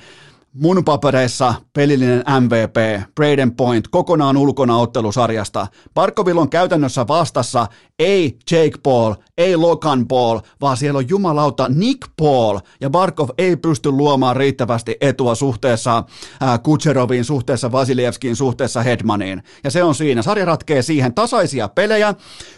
mun 0.52 0.84
papereissa 0.84 1.54
pelillinen 1.72 2.24
MVP, 2.40 3.02
Braden 3.14 3.54
Point, 3.56 3.88
kokonaan 3.88 4.36
ulkona 4.36 4.76
ottelusarjasta. 4.76 5.66
Barkovilla 5.94 6.40
on 6.40 6.50
käytännössä 6.50 7.06
vastassa 7.06 7.66
ei 7.98 8.38
Jake 8.50 8.78
Paul, 8.82 9.14
ei 9.38 9.56
Logan 9.56 10.08
Paul, 10.08 10.40
vaan 10.60 10.76
siellä 10.76 10.98
on 10.98 11.08
jumalauta 11.08 11.68
Nick 11.68 12.08
Paul, 12.16 12.58
ja 12.80 12.90
Barkov 12.90 13.28
ei 13.38 13.56
pysty 13.56 13.90
luomaan 13.90 14.36
riittävästi 14.36 14.96
etua 15.00 15.34
suhteessa 15.34 16.04
ää, 16.40 16.58
Kutseroviin, 16.58 17.24
suhteessa 17.24 17.72
Vasilievskiin, 17.72 18.36
suhteessa 18.36 18.82
Hedmaniin. 18.82 19.42
Ja 19.64 19.70
se 19.70 19.82
on 19.82 19.94
siinä. 19.94 20.22
Sarja 20.22 20.44
ratkee 20.44 20.82
siihen 20.82 21.14
tasaisia 21.14 21.68
pelejä, 21.68 22.14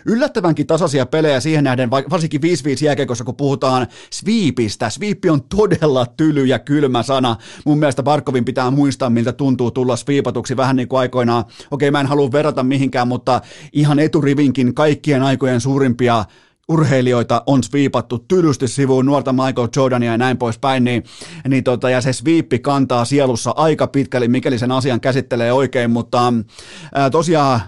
yllättävänkin 0.06 0.66
tasaisia 0.66 1.06
pelejä 1.06 1.40
siihen 1.40 1.64
nähden, 1.64 1.90
varsinkin 1.90 2.40
5-5 2.40 2.44
jääkeikossa, 2.84 3.24
kun 3.24 3.36
puhutaan 3.36 3.86
sweepistä. 4.10 4.90
Sweep 4.90 5.18
on 5.30 5.42
todella 5.42 6.06
tyly 6.06 6.44
ja 6.44 6.58
kylmä 6.58 7.02
sana. 7.02 7.36
Mun 7.64 7.78
mielestä 7.78 7.89
Barkovin 8.02 8.44
pitää 8.44 8.70
muistaa, 8.70 9.10
miltä 9.10 9.32
tuntuu 9.32 9.70
tulla 9.70 9.96
sweepatuksi 9.96 10.56
vähän 10.56 10.76
niin 10.76 10.88
kuin 10.88 11.00
aikoinaan. 11.00 11.44
Okei, 11.70 11.90
mä 11.90 12.00
en 12.00 12.06
halua 12.06 12.32
verrata 12.32 12.62
mihinkään, 12.62 13.08
mutta 13.08 13.40
ihan 13.72 13.98
eturivinkin 13.98 14.74
kaikkien 14.74 15.22
aikojen 15.22 15.60
suurimpia 15.60 16.24
urheilijoita 16.68 17.42
on 17.46 17.62
sviipattu 17.62 18.18
tylysti 18.18 18.68
sivuun, 18.68 19.06
nuorta 19.06 19.32
Michael 19.32 19.68
Jordania 19.76 20.10
ja 20.12 20.18
näin 20.18 20.38
poispäin, 20.38 20.84
niin, 20.84 21.04
niin 21.48 21.64
tota, 21.64 21.90
ja 21.90 22.00
se 22.00 22.12
sviippi 22.12 22.58
kantaa 22.58 23.04
sielussa 23.04 23.50
aika 23.56 23.86
pitkälle, 23.86 24.28
mikäli 24.28 24.58
sen 24.58 24.72
asian 24.72 25.00
käsittelee 25.00 25.52
oikein, 25.52 25.90
mutta 25.90 26.32
ää, 26.94 27.10
tosiaan 27.10 27.60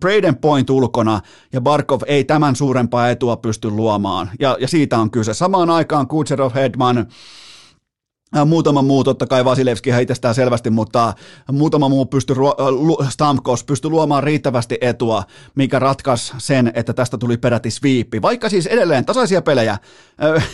Braden 0.00 0.36
Point 0.36 0.70
ulkona 0.70 1.20
ja 1.52 1.60
Barkov 1.60 2.00
ei 2.06 2.24
tämän 2.24 2.56
suurempaa 2.56 3.10
etua 3.10 3.36
pysty 3.36 3.70
luomaan, 3.70 4.30
ja, 4.40 4.56
ja 4.60 4.68
siitä 4.68 4.98
on 4.98 5.10
kyse. 5.10 5.34
Samaan 5.34 5.70
aikaan 5.70 6.06
Kutserov, 6.06 6.54
Hedman, 6.54 7.06
muutama 8.46 8.82
muu, 8.82 9.04
totta 9.04 9.26
kai 9.26 9.44
Vasilevski 9.44 9.90
ihan 9.90 10.02
itsestään 10.02 10.34
selvästi, 10.34 10.70
mutta 10.70 11.14
muutama 11.52 11.88
muu 11.88 12.06
pystyi, 12.06 12.36
äh, 13.00 13.10
Stamkos 13.10 13.64
pystyi 13.64 13.90
luomaan 13.90 14.22
riittävästi 14.22 14.78
etua, 14.80 15.22
mikä 15.54 15.78
ratkaisi 15.78 16.32
sen, 16.38 16.72
että 16.74 16.92
tästä 16.92 17.18
tuli 17.18 17.36
peräti 17.36 17.70
sviippi. 17.70 18.22
Vaikka 18.22 18.48
siis 18.48 18.66
edelleen 18.66 19.04
tasaisia 19.04 19.42
pelejä. 19.42 19.72
Äh, 19.72 20.48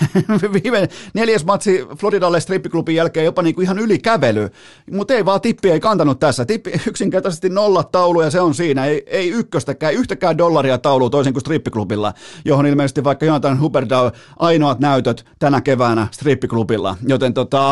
viime 0.63 0.89
neljäs 1.15 1.45
matsi 1.45 1.87
Floridalle 1.97 2.41
strippiklubin 2.41 2.95
jälkeen 2.95 3.25
jopa 3.25 3.43
niin 3.43 3.55
kuin 3.55 3.65
ihan 3.65 3.79
ylikävely, 3.79 4.49
mutta 4.91 5.15
ei 5.15 5.25
vaan 5.25 5.41
tippi 5.41 5.71
ei 5.71 5.81
kantanut 5.81 6.19
tässä. 6.21 6.45
Tippi 6.45 6.73
yksinkertaisesti 6.87 7.49
nolla 7.49 7.85
taulu 7.85 8.23
ja 8.23 8.31
se 8.31 8.41
on 8.41 8.55
siinä. 8.55 8.87
Ei, 8.87 9.03
ei 9.07 9.31
ykköstäkään, 9.31 9.95
yhtäkään 9.95 10.39
dollaria 10.39 10.79
taulu 10.79 11.11
toisin 11.11 11.33
kuin 11.33 11.41
strippiklubilla, 11.41 12.15
johon 12.45 12.67
ilmeisesti 12.67 13.05
vaikka 13.05 13.27
Jonathan 13.27 13.61
Huberdeau 13.61 14.11
ainoat 14.39 14.81
näytöt 14.81 15.25
tänä 15.39 15.61
keväänä 15.61 16.09
strippiklubilla. 16.11 16.97
Joten 17.07 17.35
tota, 17.35 17.70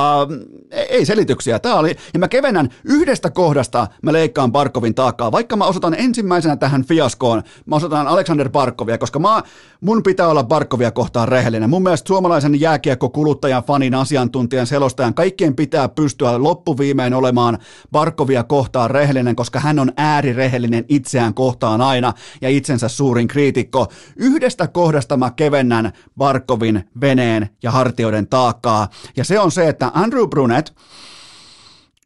ei 0.88 1.06
selityksiä. 1.06 1.58
Tämä 1.58 1.74
oli, 1.74 1.96
ja 2.12 2.18
mä 2.18 2.28
kevennän 2.28 2.68
yhdestä 2.84 3.30
kohdasta, 3.30 3.86
mä 4.02 4.12
leikkaan 4.12 4.52
Barkovin 4.52 4.94
taakkaa. 4.94 5.32
Vaikka 5.32 5.56
mä 5.56 5.64
osoitan 5.64 5.94
ensimmäisenä 5.98 6.56
tähän 6.56 6.84
fiaskoon, 6.84 7.42
mä 7.66 7.76
osoitan 7.76 8.06
Alexander 8.06 8.48
Barkovia, 8.48 8.98
koska 8.98 9.18
mä, 9.18 9.42
mun 9.80 10.02
pitää 10.02 10.28
olla 10.28 10.44
Barkovia 10.44 10.90
kohtaan 10.90 11.28
rehellinen. 11.28 11.70
Mun 11.70 11.82
mielestä 11.82 12.08
suomalaisen 12.08 12.60
jääkiekko-kuluttajan, 12.60 13.62
fanin, 13.62 13.94
asiantuntijan, 13.94 14.66
selostajan, 14.66 15.14
kaikkien 15.14 15.56
pitää 15.56 15.88
pystyä 15.88 16.42
loppuviimein 16.42 17.14
olemaan 17.14 17.58
Barkovia 17.92 18.42
kohtaan 18.42 18.90
rehellinen, 18.90 19.36
koska 19.36 19.60
hän 19.60 19.78
on 19.78 19.92
äärirehellinen 19.96 20.84
itseään 20.88 21.34
kohtaan 21.34 21.80
aina 21.80 22.12
ja 22.40 22.48
itsensä 22.48 22.88
suurin 22.88 23.28
kriitikko. 23.28 23.86
Yhdestä 24.16 24.66
kohdasta 24.66 25.16
mä 25.16 25.30
kevennän 25.30 25.92
Barkovin 26.16 26.88
veneen 27.00 27.48
ja 27.62 27.70
hartioiden 27.70 28.26
taakkaa, 28.26 28.88
ja 29.16 29.24
se 29.24 29.38
on 29.40 29.52
se, 29.52 29.68
että 29.68 29.87
Andrew 29.94 30.28
Brunet, 30.28 30.74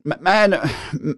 mä, 0.04 0.14
mä, 0.20 0.44
en, 0.44 0.58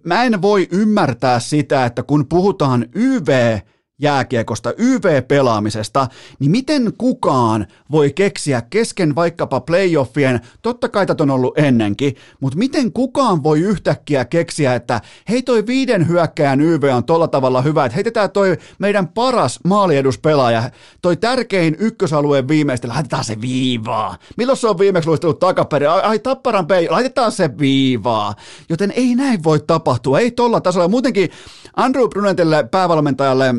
mä 0.04 0.24
en 0.24 0.42
voi 0.42 0.68
ymmärtää 0.70 1.40
sitä, 1.40 1.84
että 1.84 2.02
kun 2.02 2.26
puhutaan 2.28 2.86
YV 2.94 3.58
jääkiekosta, 4.00 4.72
YV-pelaamisesta, 4.78 6.06
niin 6.38 6.50
miten 6.50 6.92
kukaan 6.98 7.66
voi 7.90 8.12
keksiä 8.12 8.62
kesken 8.70 9.14
vaikkapa 9.14 9.60
playoffien, 9.60 10.40
totta 10.62 10.88
kai 10.88 11.06
tätä 11.06 11.22
on 11.22 11.30
ollut 11.30 11.58
ennenkin, 11.58 12.16
mutta 12.40 12.58
miten 12.58 12.92
kukaan 12.92 13.42
voi 13.42 13.60
yhtäkkiä 13.60 14.24
keksiä, 14.24 14.74
että 14.74 15.00
hei 15.28 15.42
toi 15.42 15.66
viiden 15.66 16.08
hyökkäjän 16.08 16.60
YV 16.60 16.82
on 16.96 17.04
tolla 17.04 17.28
tavalla 17.28 17.62
hyvä, 17.62 17.84
että 17.84 17.94
heitetään 17.94 18.30
toi 18.30 18.56
meidän 18.78 19.08
paras 19.08 19.60
maalieduspelaaja, 19.64 20.70
toi 21.02 21.16
tärkein 21.16 21.76
ykkösalueen 21.78 22.48
viimeistä, 22.48 22.88
laitetaan 22.88 23.24
se 23.24 23.40
viivaa. 23.40 24.18
Milloin 24.36 24.58
se 24.58 24.68
on 24.68 24.78
viimeksi 24.78 25.08
luistellut 25.08 25.38
takaperin? 25.38 25.90
Ai, 25.90 26.00
ai 26.02 26.18
tapparan 26.18 26.66
pei, 26.66 26.88
laitetaan 26.88 27.32
se 27.32 27.58
viivaa. 27.58 28.34
Joten 28.68 28.90
ei 28.96 29.14
näin 29.14 29.44
voi 29.44 29.60
tapahtua, 29.66 30.18
ei 30.18 30.30
tolla 30.30 30.60
tasolla. 30.60 30.88
Muutenkin 30.88 31.30
Andrew 31.76 32.08
Brunetille 32.08 32.68
päävalmentajalle 32.70 33.54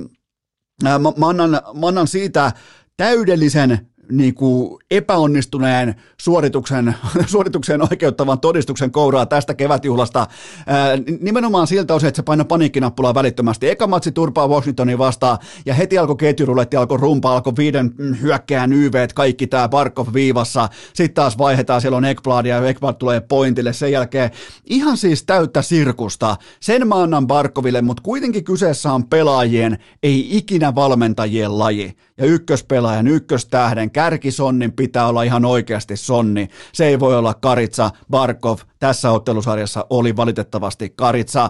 Mä, 0.84 1.00
mä, 1.00 1.29
annan, 1.29 1.50
mä 1.50 1.88
annan 1.88 2.08
siitä 2.08 2.51
täydellisen 2.98 3.88
niin 4.12 4.35
kuin 4.35 4.79
epäonnistuneen 4.91 5.95
suorituksen, 6.21 6.95
suoritukseen 7.27 7.81
oikeuttavan 7.81 8.39
todistuksen 8.39 8.91
kouraa 8.91 9.25
tästä 9.25 9.53
kevätjuhlasta. 9.53 10.27
Ää, 10.67 10.89
nimenomaan 11.21 11.67
siltä 11.67 11.93
osin, 11.93 12.07
että 12.07 12.15
se 12.15 12.24
painoi 12.24 12.45
paniikkinappulaa 12.45 13.13
välittömästi. 13.13 13.69
Eka 13.69 13.88
matsi 13.88 14.12
turpaa 14.12 14.47
Washingtonin 14.47 14.97
vastaan 14.97 15.38
ja 15.65 15.74
heti 15.74 15.97
alkoi 15.97 16.15
ketjuruletti, 16.15 16.77
alkoi 16.77 16.97
rumpa, 16.97 17.33
alkoi 17.33 17.53
viiden 17.57 17.93
hyökkään 18.21 18.74
YV, 18.74 19.07
kaikki 19.15 19.47
tämä 19.47 19.69
Barkov 19.69 20.07
viivassa. 20.13 20.69
Sitten 20.93 21.15
taas 21.15 21.38
vaihdetaan, 21.38 21.81
siellä 21.81 21.97
on 21.97 22.05
Ekblad 22.05 22.45
ja 22.45 22.67
Ekblad 22.67 22.95
tulee 22.95 23.19
pointille. 23.19 23.74
Sen 23.74 23.91
jälkeen 23.91 24.31
ihan 24.65 24.97
siis 24.97 25.24
täyttä 25.24 25.62
sirkusta. 25.62 26.35
Sen 26.59 26.88
mä 26.88 26.95
annan 26.95 27.27
Barkoville, 27.27 27.81
mutta 27.81 28.03
kuitenkin 28.03 28.43
kyseessä 28.43 28.93
on 28.93 29.07
pelaajien, 29.07 29.77
ei 30.03 30.38
ikinä 30.38 30.75
valmentajien 30.75 31.59
laji. 31.59 31.97
Ja 32.17 32.25
ykköspelaajan, 32.25 33.07
ykköstähden, 33.07 33.91
kärkisonnin 33.95 34.71
pitää 34.71 35.07
olla 35.07 35.23
ihan 35.23 35.45
oikeasti 35.45 35.97
sonni. 35.97 36.47
Se 36.73 36.85
ei 36.85 36.99
voi 36.99 37.17
olla 37.17 37.33
Karitsa, 37.33 37.91
Barkov, 38.09 38.57
tässä 38.79 39.11
ottelusarjassa 39.11 39.85
oli 39.89 40.15
valitettavasti 40.15 40.93
Karitsa. 40.95 41.49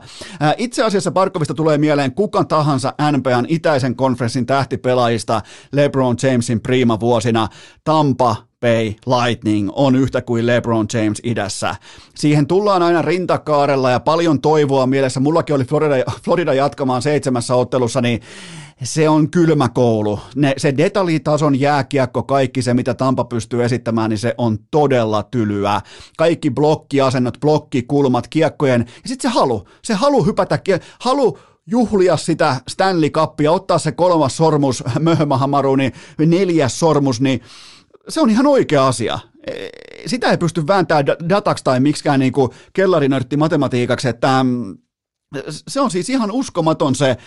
Itse 0.58 0.84
asiassa 0.84 1.12
Barkovista 1.12 1.54
tulee 1.54 1.78
mieleen 1.78 2.16
kuka 2.16 2.44
tahansa 2.44 2.94
NBAn 3.12 3.46
itäisen 3.48 3.96
konferenssin 3.96 4.46
tähtipelaajista 4.46 5.42
LeBron 5.72 6.16
Jamesin 6.24 6.62
prima 6.62 7.00
vuosina. 7.00 7.48
Tampa, 7.84 8.36
Bay 8.66 8.94
Lightning 9.06 9.70
on 9.74 9.96
yhtä 9.96 10.22
kuin 10.22 10.46
LeBron 10.46 10.88
James 10.94 11.22
idässä. 11.24 11.76
Siihen 12.16 12.48
tullaan 12.48 12.84
aina 12.84 13.02
rintakaarella 13.02 13.92
ja 13.92 14.00
paljon 14.00 14.42
toivoa 14.42 14.88
mielessä. 14.88 15.20
Mullakin 15.20 15.56
oli 15.56 15.64
Florida, 15.64 16.12
Florida 16.24 16.54
jatkamaan 16.54 17.02
seitsemässä 17.02 17.56
ottelussa, 17.56 18.02
niin 18.02 18.22
se 18.84 19.10
on 19.10 19.30
kylmä 19.32 19.70
koulu. 19.70 20.20
Ne, 20.36 20.54
se 20.58 20.78
detaljitason 20.78 21.60
jääkiekko, 21.60 22.24
kaikki 22.24 22.62
se, 22.62 22.74
mitä 22.74 22.94
Tampa 22.94 23.24
pystyy 23.24 23.64
esittämään, 23.64 24.10
niin 24.10 24.18
se 24.18 24.36
on 24.38 24.58
todella 24.72 25.24
tylyä. 25.24 25.82
Kaikki 26.18 26.52
blokkiasennot, 26.52 27.40
blokkikulmat, 27.40 28.28
kiekkojen, 28.28 28.86
ja 29.04 29.10
sitten 29.10 29.32
se 29.32 29.40
halu, 29.40 29.68
se 29.82 29.94
halu 29.94 30.26
hypätä, 30.26 30.60
halu 31.00 31.38
juhlia 31.68 32.18
sitä 32.18 32.56
Stanley 32.68 33.10
Cupia, 33.10 33.52
ottaa 33.52 33.78
se 33.78 33.92
kolmas 33.92 34.38
sormus 34.38 34.84
Möhmähamaru, 35.00 35.76
niin 35.76 35.94
neljäs 36.18 36.80
sormus, 36.80 37.22
niin 37.22 37.42
se 38.10 38.22
on 38.22 38.30
ihan 38.30 38.48
oikea 38.48 38.88
asia. 38.88 39.20
E, 39.48 39.54
sitä 40.06 40.32
ei 40.32 40.38
pysty 40.38 40.68
vääntämään 40.68 41.06
dataksi 41.30 41.64
tai 41.64 41.80
miksikään 41.80 42.20
niin 42.20 42.34
kellarinörtti 42.74 43.38
matematiikaksi, 43.38 44.08
että 44.08 44.44
mm, 44.44 44.78
se 45.50 45.82
on 45.82 45.92
siis 45.92 46.10
ihan 46.10 46.32
uskomaton 46.32 46.96
se, 46.96 47.18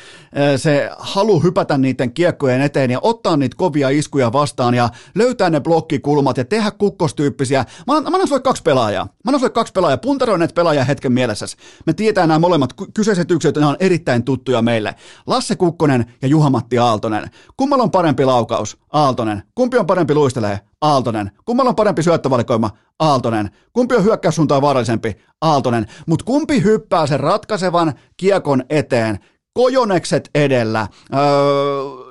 se 0.57 0.91
halu 0.99 1.41
hypätä 1.41 1.79
niiden 1.79 2.13
kiekkojen 2.13 2.61
eteen 2.61 2.91
ja 2.91 2.99
ottaa 3.03 3.37
niitä 3.37 3.57
kovia 3.57 3.89
iskuja 3.89 4.33
vastaan 4.33 4.75
ja 4.75 4.89
löytää 5.15 5.51
ne 5.51 5.61
blokkikulmat 5.61 6.37
ja 6.37 6.45
tehdä 6.45 6.71
kukkostyyppisiä. 6.71 7.65
Mä 7.87 7.97
annan, 7.97 8.13
mä 8.13 8.17
annan 8.17 8.29
sulle 8.29 8.43
kaksi 8.43 8.63
pelaajaa. 8.63 9.05
Mä 9.05 9.11
annan 9.27 9.41
sulle 9.41 9.53
kaksi 9.53 9.73
pelaajaa. 9.73 9.99
Puntaroi 9.99 10.39
näitä 10.39 10.55
pelaajia 10.55 10.85
hetken 10.85 11.13
mielessäsi. 11.13 11.57
Me 11.87 11.93
tietää 11.93 12.27
nämä 12.27 12.39
molemmat 12.39 12.75
kyseiset 12.95 13.31
yksilöt, 13.31 13.57
ne 13.57 13.67
on 13.67 13.77
erittäin 13.81 14.25
tuttuja 14.25 14.63
meille. 14.63 14.95
Lasse 15.27 15.57
Kukkonen 15.57 16.13
ja 16.23 16.29
Juha-Matti 16.29 16.79
Aaltonen. 16.79 17.31
Kummalla 17.57 17.85
on 17.85 17.91
parempi 17.91 18.25
laukaus? 18.25 18.79
Aaltonen. 18.93 19.43
Kumpi 19.55 19.79
on 19.79 19.87
parempi 19.87 20.15
luistelee? 20.15 20.61
Aaltonen. 20.81 21.31
Kummalla 21.45 21.69
on 21.69 21.77
parempi 21.77 22.03
syöttövalikoima? 22.03 22.71
Aaltonen. 22.99 23.51
Kumpi 23.73 23.97
on 23.97 24.05
hyökkäyssuuntaan 24.05 24.63
vaarallisempi? 24.63 25.17
Aaltonen. 25.41 25.87
Mutta 26.07 26.25
kumpi 26.25 26.63
hyppää 26.63 27.07
sen 27.07 27.21
ratkaisevan 27.21 27.95
kiekon 28.17 28.65
eteen? 28.71 29.19
Kojonekset 29.55 30.31
edellä, 30.35 30.89
öö, 31.15 31.21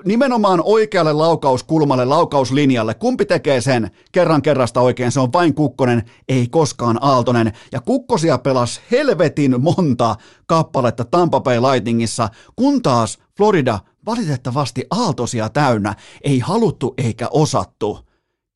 nimenomaan 0.05 0.61
oikealle 0.63 1.13
laukauskulmalle, 1.13 2.05
laukauslinjalle. 2.05 2.93
Kumpi 2.93 3.25
tekee 3.25 3.61
sen 3.61 3.91
kerran 4.11 4.41
kerrasta 4.41 4.81
oikein? 4.81 5.11
Se 5.11 5.19
on 5.19 5.33
vain 5.33 5.55
Kukkonen, 5.55 6.03
ei 6.29 6.47
koskaan 6.47 6.97
Aaltonen. 7.01 7.53
Ja 7.71 7.81
Kukkosia 7.81 8.37
pelas 8.37 8.81
helvetin 8.91 9.61
monta 9.61 10.15
kappaletta 10.45 11.05
Tampa 11.05 11.39
Bay 11.41 11.59
Lightningissa, 11.59 12.29
kun 12.55 12.81
taas 12.81 13.17
Florida 13.37 13.79
valitettavasti 14.05 14.85
aaltosia 14.91 15.49
täynnä, 15.49 15.95
ei 16.23 16.39
haluttu 16.39 16.93
eikä 16.97 17.27
osattu 17.31 18.06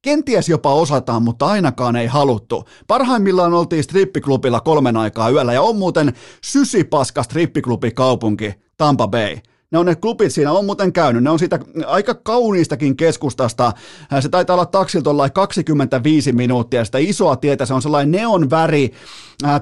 Kenties 0.01 0.49
jopa 0.49 0.73
osataan, 0.73 1.23
mutta 1.23 1.45
ainakaan 1.45 1.95
ei 1.95 2.07
haluttu. 2.07 2.63
Parhaimmillaan 2.87 3.53
oltiin 3.53 3.83
strippiklubilla 3.83 4.59
kolmen 4.59 4.97
aikaa 4.97 5.29
yöllä 5.29 5.53
ja 5.53 5.61
on 5.61 5.75
muuten 5.75 6.13
sysipaska 6.43 7.23
strippiklubi 7.23 7.91
kaupunki 7.91 8.53
Tampa 8.77 9.07
Bay. 9.07 9.37
Ne 9.71 9.79
on 9.79 9.85
ne 9.85 9.95
klubit 9.95 10.33
siinä, 10.33 10.51
on 10.51 10.65
muuten 10.65 10.93
käynyt. 10.93 11.23
Ne 11.23 11.29
on 11.29 11.39
siitä 11.39 11.59
aika 11.85 12.13
kauniistakin 12.13 12.97
keskustasta. 12.97 13.73
Se 14.19 14.29
taitaa 14.29 14.53
olla 14.53 14.65
taksilta 14.65 15.29
25 15.33 16.31
minuuttia. 16.31 16.85
Sitä 16.85 16.97
isoa 16.97 17.35
tietä, 17.35 17.65
se 17.65 17.73
on 17.73 17.81
sellainen 17.81 18.11
neon 18.11 18.49
väri, 18.49 18.91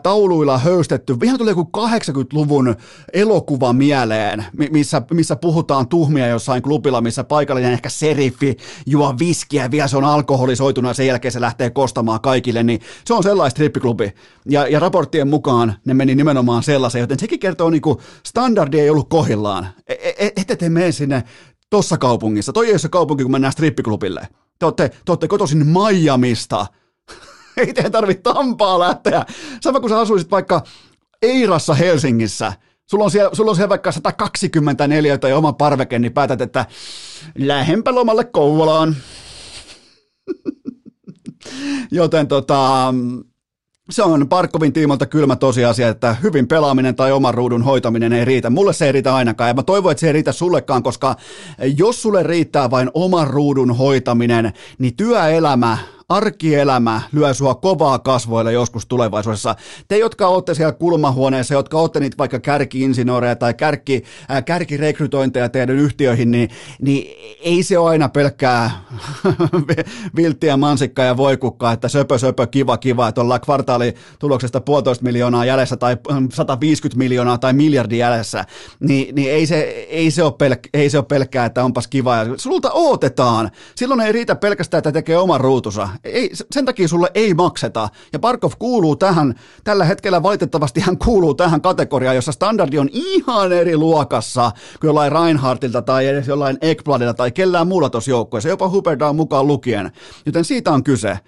tauluilla 0.04 0.58
höystetty. 0.58 1.18
Ihan 1.24 1.38
tuli 1.38 1.50
joku 1.50 1.70
80-luvun 1.78 2.76
elokuva 3.14 3.74
mieleen, 3.74 4.46
missä, 4.72 5.02
missä 5.14 5.36
puhutaan 5.36 5.88
tuhmia 5.88 6.28
jossain 6.28 6.62
klubilla, 6.62 7.02
missä 7.02 7.24
paikallinen 7.24 7.74
ehkä 7.74 7.90
seriffi 7.90 8.58
juo 8.86 9.16
viskiä, 9.20 9.72
vielä 9.72 9.88
se 9.88 9.98
on 9.98 10.04
alkoholisoituna 10.04 10.90
ja 10.90 10.94
sen 10.94 11.08
jälkeen 11.08 11.32
se 11.32 11.42
lähtee 11.42 11.70
kostamaan 11.70 12.22
kaikille, 12.22 12.64
niin 12.64 12.80
se 13.06 13.14
on 13.14 13.24
sellainen 13.24 13.52
strippiklubi. 13.52 14.14
Ja, 14.46 14.68
ja 14.68 14.80
raporttien 14.80 15.28
mukaan 15.28 15.74
ne 15.86 15.94
meni 15.94 16.16
nimenomaan 16.16 16.64
sellaiseen, 16.64 17.02
joten 17.02 17.20
sekin 17.20 17.40
kertoo 17.40 17.70
niin 17.70 17.82
kuin 17.82 17.98
standardi 18.26 18.80
ei 18.80 18.90
ollut 18.90 19.10
kohillaan. 19.10 19.68
E, 19.90 19.94
e, 19.94 20.16
e, 20.18 20.32
ette 20.36 20.56
te 20.56 20.70
mene 20.70 20.92
sinne 20.92 21.24
tossa 21.70 21.98
kaupungissa. 21.98 22.54
Toi 22.54 22.66
ei 22.66 22.72
ole 22.72 22.80
se 22.80 22.90
kaupunki, 22.90 23.24
kun 23.24 23.32
mennään 23.32 23.54
strippiklubille. 23.54 24.28
Te 24.60 24.66
olette, 24.66 24.90
te 24.90 25.12
olette 25.12 25.28
kotoisin 25.28 25.68
Miamista 25.68 26.68
ei 27.58 27.74
teidän 27.74 27.92
tarvitse 27.92 28.22
Tampaa 28.22 28.80
lähteä. 28.80 29.26
Sama 29.62 29.80
kuin 29.80 29.90
sä 29.90 30.00
asuisit 30.00 30.32
vaikka 30.32 30.64
Eirassa 31.22 31.74
Helsingissä, 31.74 32.54
sulla 32.90 33.04
on 33.04 33.12
siellä, 33.12 33.30
sulla 33.34 33.50
on 33.50 33.56
siellä 33.56 33.70
vaikka 33.70 33.92
124 33.92 35.18
tai 35.18 35.34
oma 35.34 35.54
parveke, 35.54 36.00
niin 36.00 36.14
päätät, 36.14 36.42
että 36.42 36.66
lähempä 37.38 37.96
lomalle 37.96 38.24
Kouvolaan. 38.24 38.96
Joten 41.92 42.28
tota, 42.28 42.94
se 43.90 44.04
on 44.04 44.30
Parkkovin 44.30 44.74
tiimolta 44.74 45.06
kylmä 45.06 45.36
tosiasia, 45.36 45.88
että 45.88 46.16
hyvin 46.24 46.48
pelaaminen 46.48 46.96
tai 46.96 47.12
oman 47.12 47.34
ruudun 47.34 47.64
hoitaminen 47.64 48.14
ei 48.14 48.26
riitä. 48.26 48.50
Mulle 48.50 48.74
se 48.74 48.86
ei 48.86 48.92
riitä 48.92 49.16
ainakaan 49.16 49.48
ja 49.48 49.54
mä 49.54 49.64
toivon, 49.64 49.92
että 49.92 50.00
se 50.00 50.08
ei 50.08 50.14
riitä 50.14 50.32
sullekaan, 50.32 50.84
koska 50.84 51.16
jos 51.78 52.02
sulle 52.02 52.24
riittää 52.24 52.72
vain 52.72 52.92
oman 52.94 53.28
ruudun 53.28 53.78
hoitaminen, 53.78 54.54
niin 54.78 54.96
työelämä 54.96 55.78
arkielämä 56.10 57.02
lyö 57.12 57.34
sua 57.34 57.56
kovaa 57.56 58.00
kasvoille 58.00 58.54
joskus 58.54 58.86
tulevaisuudessa. 58.86 59.56
Te, 59.88 59.98
jotka 59.98 60.28
olette 60.28 60.54
siellä 60.54 60.72
kulmahuoneessa, 60.72 61.54
jotka 61.54 61.80
olette 61.80 62.00
niitä 62.00 62.18
vaikka 62.18 62.40
kärki-insinöörejä 62.40 63.36
tai 63.36 63.54
kärki, 63.54 64.04
äh, 64.32 64.46
kärkirekrytointeja 64.46 65.50
teidän 65.50 65.76
yhtiöihin, 65.76 66.32
niin, 66.32 66.50
niin 66.82 67.36
ei 67.42 67.64
se 67.64 67.78
ole 67.78 67.90
aina 67.90 68.10
pelkkää 68.10 68.72
vilttiä, 70.16 70.58
mansikkaa 70.58 71.06
ja 71.06 71.18
voikukkaa, 71.18 71.72
että 71.72 71.88
söpö, 71.88 72.18
söpö, 72.18 72.48
kiva, 72.48 72.78
kiva, 72.78 73.08
että 73.08 73.22
ollaan 73.22 73.42
kvartaalituloksesta 73.42 74.62
puolitoista 74.62 75.04
miljoonaa 75.04 75.46
jäljessä 75.46 75.78
tai 75.78 75.98
150 76.34 76.98
miljoonaa 76.98 77.38
tai 77.38 77.54
miljardi 77.54 77.98
jäljessä, 77.98 78.46
niin, 78.80 79.16
niin 79.16 79.32
ei, 79.32 79.46
se, 79.48 79.60
ei, 79.90 80.12
se 80.12 80.24
ole 80.24 80.34
pelk, 80.38 80.60
ei 80.74 80.90
se 80.90 80.98
ole 80.98 81.06
pelkkää, 81.06 81.46
että 81.46 81.64
onpas 81.64 81.88
kiva. 81.88 82.16
Ja 82.16 82.26
sulta 82.38 82.72
odotetaan. 82.72 83.52
Silloin 83.76 84.02
ei 84.02 84.12
riitä 84.12 84.36
pelkästään, 84.36 84.80
että 84.80 84.92
tekee 84.92 85.18
oman 85.18 85.42
ruutunsa 85.42 85.90
ei, 86.04 86.30
sen 86.52 86.66
takia 86.66 86.88
sulle 86.88 87.12
ei 87.14 87.34
makseta. 87.34 87.90
Ja 88.14 88.20
Barkov 88.20 88.52
kuuluu 88.60 88.96
tähän, 88.96 89.36
tällä 89.64 89.86
hetkellä 89.86 90.24
valitettavasti 90.24 90.80
hän 90.80 90.98
kuuluu 90.98 91.34
tähän 91.34 91.62
kategoriaan, 91.62 92.16
jossa 92.16 92.32
standardi 92.32 92.80
on 92.80 92.90
ihan 92.92 93.52
eri 93.52 93.78
luokassa 93.78 94.52
kuin 94.80 94.88
jollain 94.90 95.12
Reinhardtilta 95.12 95.82
tai 95.82 96.08
edes 96.08 96.28
jollain 96.28 96.58
Ekbladilla 96.62 97.14
tai 97.14 97.32
kellään 97.32 97.68
muulla 97.68 97.90
tuossa 97.90 98.12
joukkueessa, 98.12 98.50
jopa 98.50 98.70
Huberdown 98.70 99.16
mukaan 99.16 99.48
lukien. 99.48 99.92
Joten 100.26 100.46
siitä 100.46 100.72
on 100.72 100.84
kyse 100.84 101.20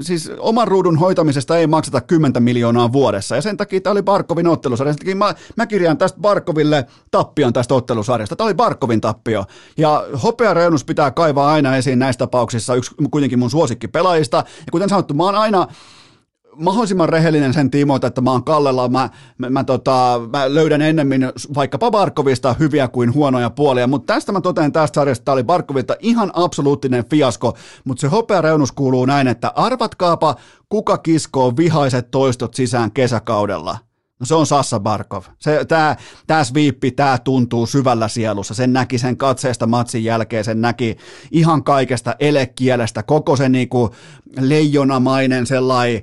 siis 0.00 0.30
oman 0.38 0.68
ruudun 0.68 0.98
hoitamisesta 0.98 1.58
ei 1.58 1.66
makseta 1.66 2.00
10 2.00 2.42
miljoonaa 2.42 2.92
vuodessa, 2.92 3.36
ja 3.36 3.42
sen 3.42 3.56
takia 3.56 3.80
tämä 3.80 3.92
oli 3.92 4.02
Barkovin 4.02 4.46
ottelusarja. 4.46 4.92
Sen 4.92 5.18
mä, 5.18 5.34
mä 5.56 5.66
kirjaan 5.66 5.98
tästä 5.98 6.20
Barkoville 6.20 6.86
tappion 7.10 7.52
tästä 7.52 7.74
ottelusarjasta. 7.74 8.36
Tämä 8.36 8.46
oli 8.46 8.54
Barkovin 8.54 9.00
tappio. 9.00 9.44
Ja 9.76 10.04
hopea 10.22 10.54
reunus 10.54 10.84
pitää 10.84 11.10
kaivaa 11.10 11.52
aina 11.52 11.76
esiin 11.76 11.98
näissä 11.98 12.18
tapauksissa, 12.18 12.74
yksi 12.74 12.94
kuitenkin 13.10 13.38
mun 13.38 13.50
suosikkipelaajista. 13.50 14.36
Ja 14.36 14.72
kuten 14.72 14.88
sanottu, 14.88 15.14
mä 15.14 15.24
oon 15.24 15.34
aina 15.34 15.66
mahdollisimman 16.56 17.08
rehellinen 17.08 17.54
sen 17.54 17.70
tiimoilta, 17.70 18.06
että 18.06 18.20
mä 18.20 18.30
oon 18.30 18.44
Kallella, 18.44 18.88
mä, 18.88 19.10
mä, 19.38 19.50
mä, 19.50 19.64
tota, 19.64 20.20
mä 20.32 20.54
löydän 20.54 20.82
ennemmin 20.82 21.32
vaikkapa 21.54 21.90
Barkovista 21.90 22.54
hyviä 22.58 22.88
kuin 22.88 23.14
huonoja 23.14 23.50
puolia, 23.50 23.86
mutta 23.86 24.14
tästä 24.14 24.32
mä 24.32 24.40
totean 24.40 24.72
tästä 24.72 24.94
sarjasta, 24.94 25.24
tämä 25.24 25.32
oli 25.32 25.44
Barkovilta 25.44 25.96
ihan 26.00 26.30
absoluuttinen 26.34 27.04
fiasko, 27.10 27.56
mutta 27.84 28.00
se 28.00 28.08
hopea 28.08 28.40
reunus 28.40 28.72
kuuluu 28.72 29.06
näin, 29.06 29.28
että 29.28 29.52
arvatkaapa, 29.56 30.36
kuka 30.68 30.98
kiskoo 30.98 31.56
vihaiset 31.56 32.10
toistot 32.10 32.54
sisään 32.54 32.92
kesäkaudella. 32.92 33.78
No 34.20 34.26
se 34.26 34.34
on 34.34 34.46
Sassa 34.46 34.80
Barkov. 34.80 35.22
Se, 35.38 35.64
tää, 36.26 36.44
sviippi, 36.44 36.90
tää 36.90 37.18
tuntuu 37.18 37.66
syvällä 37.66 38.08
sielussa. 38.08 38.54
Sen 38.54 38.72
näki 38.72 38.98
sen 38.98 39.16
katseesta 39.16 39.66
matsin 39.66 40.04
jälkeen, 40.04 40.44
sen 40.44 40.60
näki 40.60 40.96
ihan 41.30 41.64
kaikesta 41.64 42.14
elekielestä, 42.20 43.02
koko 43.02 43.36
se 43.36 43.48
niinku 43.48 43.90
leijonamainen 44.40 45.46
sellainen 45.46 46.02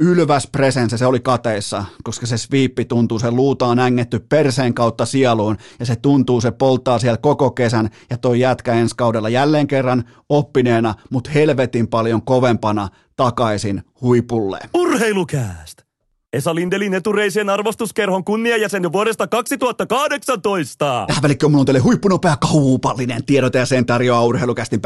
ylväs 0.00 0.48
presence, 0.52 0.98
se 0.98 1.06
oli 1.06 1.20
kateissa, 1.20 1.84
koska 2.02 2.26
se 2.26 2.38
sviippi 2.38 2.84
tuntuu, 2.84 3.18
se 3.18 3.30
luuta 3.30 3.66
on 3.66 3.78
ängetty 3.78 4.18
perseen 4.18 4.74
kautta 4.74 5.06
sieluun 5.06 5.56
ja 5.80 5.86
se 5.86 5.96
tuntuu, 5.96 6.40
se 6.40 6.50
polttaa 6.50 6.98
siellä 6.98 7.16
koko 7.16 7.50
kesän 7.50 7.90
ja 8.10 8.18
toi 8.18 8.40
jätkä 8.40 8.72
ensi 8.72 8.94
kaudella 8.96 9.28
jälleen 9.28 9.66
kerran 9.66 10.04
oppineena, 10.28 10.94
mutta 11.10 11.30
helvetin 11.30 11.88
paljon 11.88 12.22
kovempana 12.22 12.88
takaisin 13.16 13.82
huipulle. 14.00 14.58
Urheilukääst! 14.74 15.82
Esa 16.32 16.54
Lindelin 16.54 16.94
etureisien 16.94 17.50
arvostuskerhon 17.50 18.24
kunniajäsen 18.24 18.82
jo 18.82 18.92
vuodesta 18.92 19.26
2018. 19.26 21.04
Tähän 21.06 21.22
välikköön 21.22 21.52
mulla 21.52 21.60
on 21.60 21.66
teille 21.66 21.80
huippunopea 21.80 22.36
kaupallinen 22.36 23.24
tiedote 23.24 23.58
ja 23.58 23.66
sen 23.66 23.86
tarjoaa 23.86 24.24
urheilukästin 24.24 24.80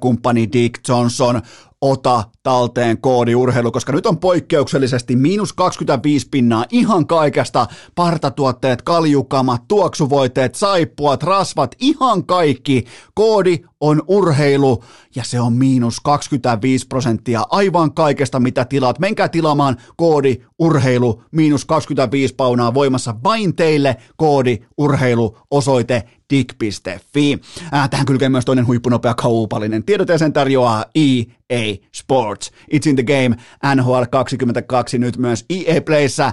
kumppani 0.00 0.48
Dick 0.52 0.88
Johnson 0.88 1.42
ota 1.80 2.24
talteen 2.42 3.00
koodi 3.00 3.34
urheilu, 3.34 3.72
koska 3.72 3.92
nyt 3.92 4.06
on 4.06 4.18
poikkeuksellisesti 4.18 5.16
miinus 5.16 5.52
25 5.52 6.28
pinnaa 6.30 6.64
ihan 6.70 7.06
kaikesta. 7.06 7.66
Partatuotteet, 7.94 8.82
kaljukamat, 8.82 9.68
tuoksuvoiteet, 9.68 10.54
saippuat, 10.54 11.22
rasvat, 11.22 11.74
ihan 11.80 12.26
kaikki. 12.26 12.84
Koodi 13.14 13.58
on 13.80 14.02
urheilu 14.08 14.84
ja 15.16 15.24
se 15.24 15.40
on 15.40 15.52
miinus 15.52 16.00
25 16.00 16.86
prosenttia 16.86 17.42
aivan 17.50 17.94
kaikesta 17.94 18.40
mitä 18.40 18.64
tilaat. 18.64 18.98
Menkää 18.98 19.28
tilaamaan 19.28 19.76
koodi 19.96 20.36
urheilu, 20.58 21.22
miinus 21.32 21.64
25 21.64 22.34
paunaa 22.34 22.74
voimassa 22.74 23.14
vain 23.24 23.56
teille. 23.56 23.96
Koodi 24.16 24.58
urheilu, 24.78 25.38
osoite 25.50 26.04
dig.fi. 26.30 27.38
Äh, 27.74 27.90
tähän 27.90 28.06
kylkee 28.06 28.28
myös 28.28 28.44
toinen 28.44 28.66
huippunopea 28.66 29.14
kaupallinen 29.14 29.84
tiedote 29.84 30.12
ja 30.12 30.18
sen 30.18 30.32
tarjoaa 30.32 30.84
EA 30.94 31.74
Sports. 31.94 32.50
It's 32.74 32.88
in 32.88 32.96
the 32.96 33.02
game 33.02 33.36
NHL 33.74 34.02
22 34.10 34.98
nyt 34.98 35.16
myös 35.16 35.44
EA 35.50 35.80
Playssä 35.80 36.32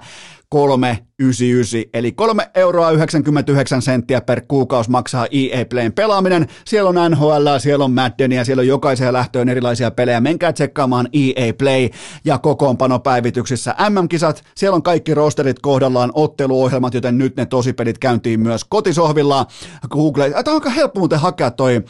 399, 1.19 1.89
eli 1.93 2.11
3 2.11 2.49
euroa 2.55 2.91
99 2.91 3.81
senttiä 3.81 4.21
per 4.21 4.41
kuukausi 4.47 4.89
maksaa 4.89 5.27
EA 5.31 5.65
Playn 5.65 5.93
pelaaminen. 5.93 6.47
Siellä 6.65 6.89
on 6.89 7.11
NHL, 7.11 7.47
siellä 7.57 7.85
on 7.85 7.91
Maddenia, 7.91 8.45
siellä 8.45 8.61
on 8.61 8.67
jokaiseen 8.67 9.13
lähtöön 9.13 9.49
erilaisia 9.49 9.91
pelejä. 9.91 10.21
Menkää 10.21 10.53
tsekkaamaan 10.53 11.07
EA 11.13 11.53
Play 11.57 11.89
ja 12.25 12.37
kokoonpanopäivityksissä 12.37 13.75
MM-kisat. 13.89 14.43
Siellä 14.55 14.75
on 14.75 14.83
kaikki 14.83 15.13
rosterit 15.13 15.59
kohdallaan, 15.59 16.11
otteluohjelmat, 16.13 16.93
joten 16.93 17.17
nyt 17.17 17.35
ne 17.35 17.45
tosipelit 17.45 17.97
käyntiin 17.97 18.39
myös 18.39 18.63
kotisohvilla. 18.63 19.45
Google, 19.89 20.29
tämä 20.29 20.41
on 20.47 20.53
aika 20.53 20.69
helppo 20.69 20.99
muuten 20.99 21.19
hakea 21.19 21.51
toi 21.51 21.81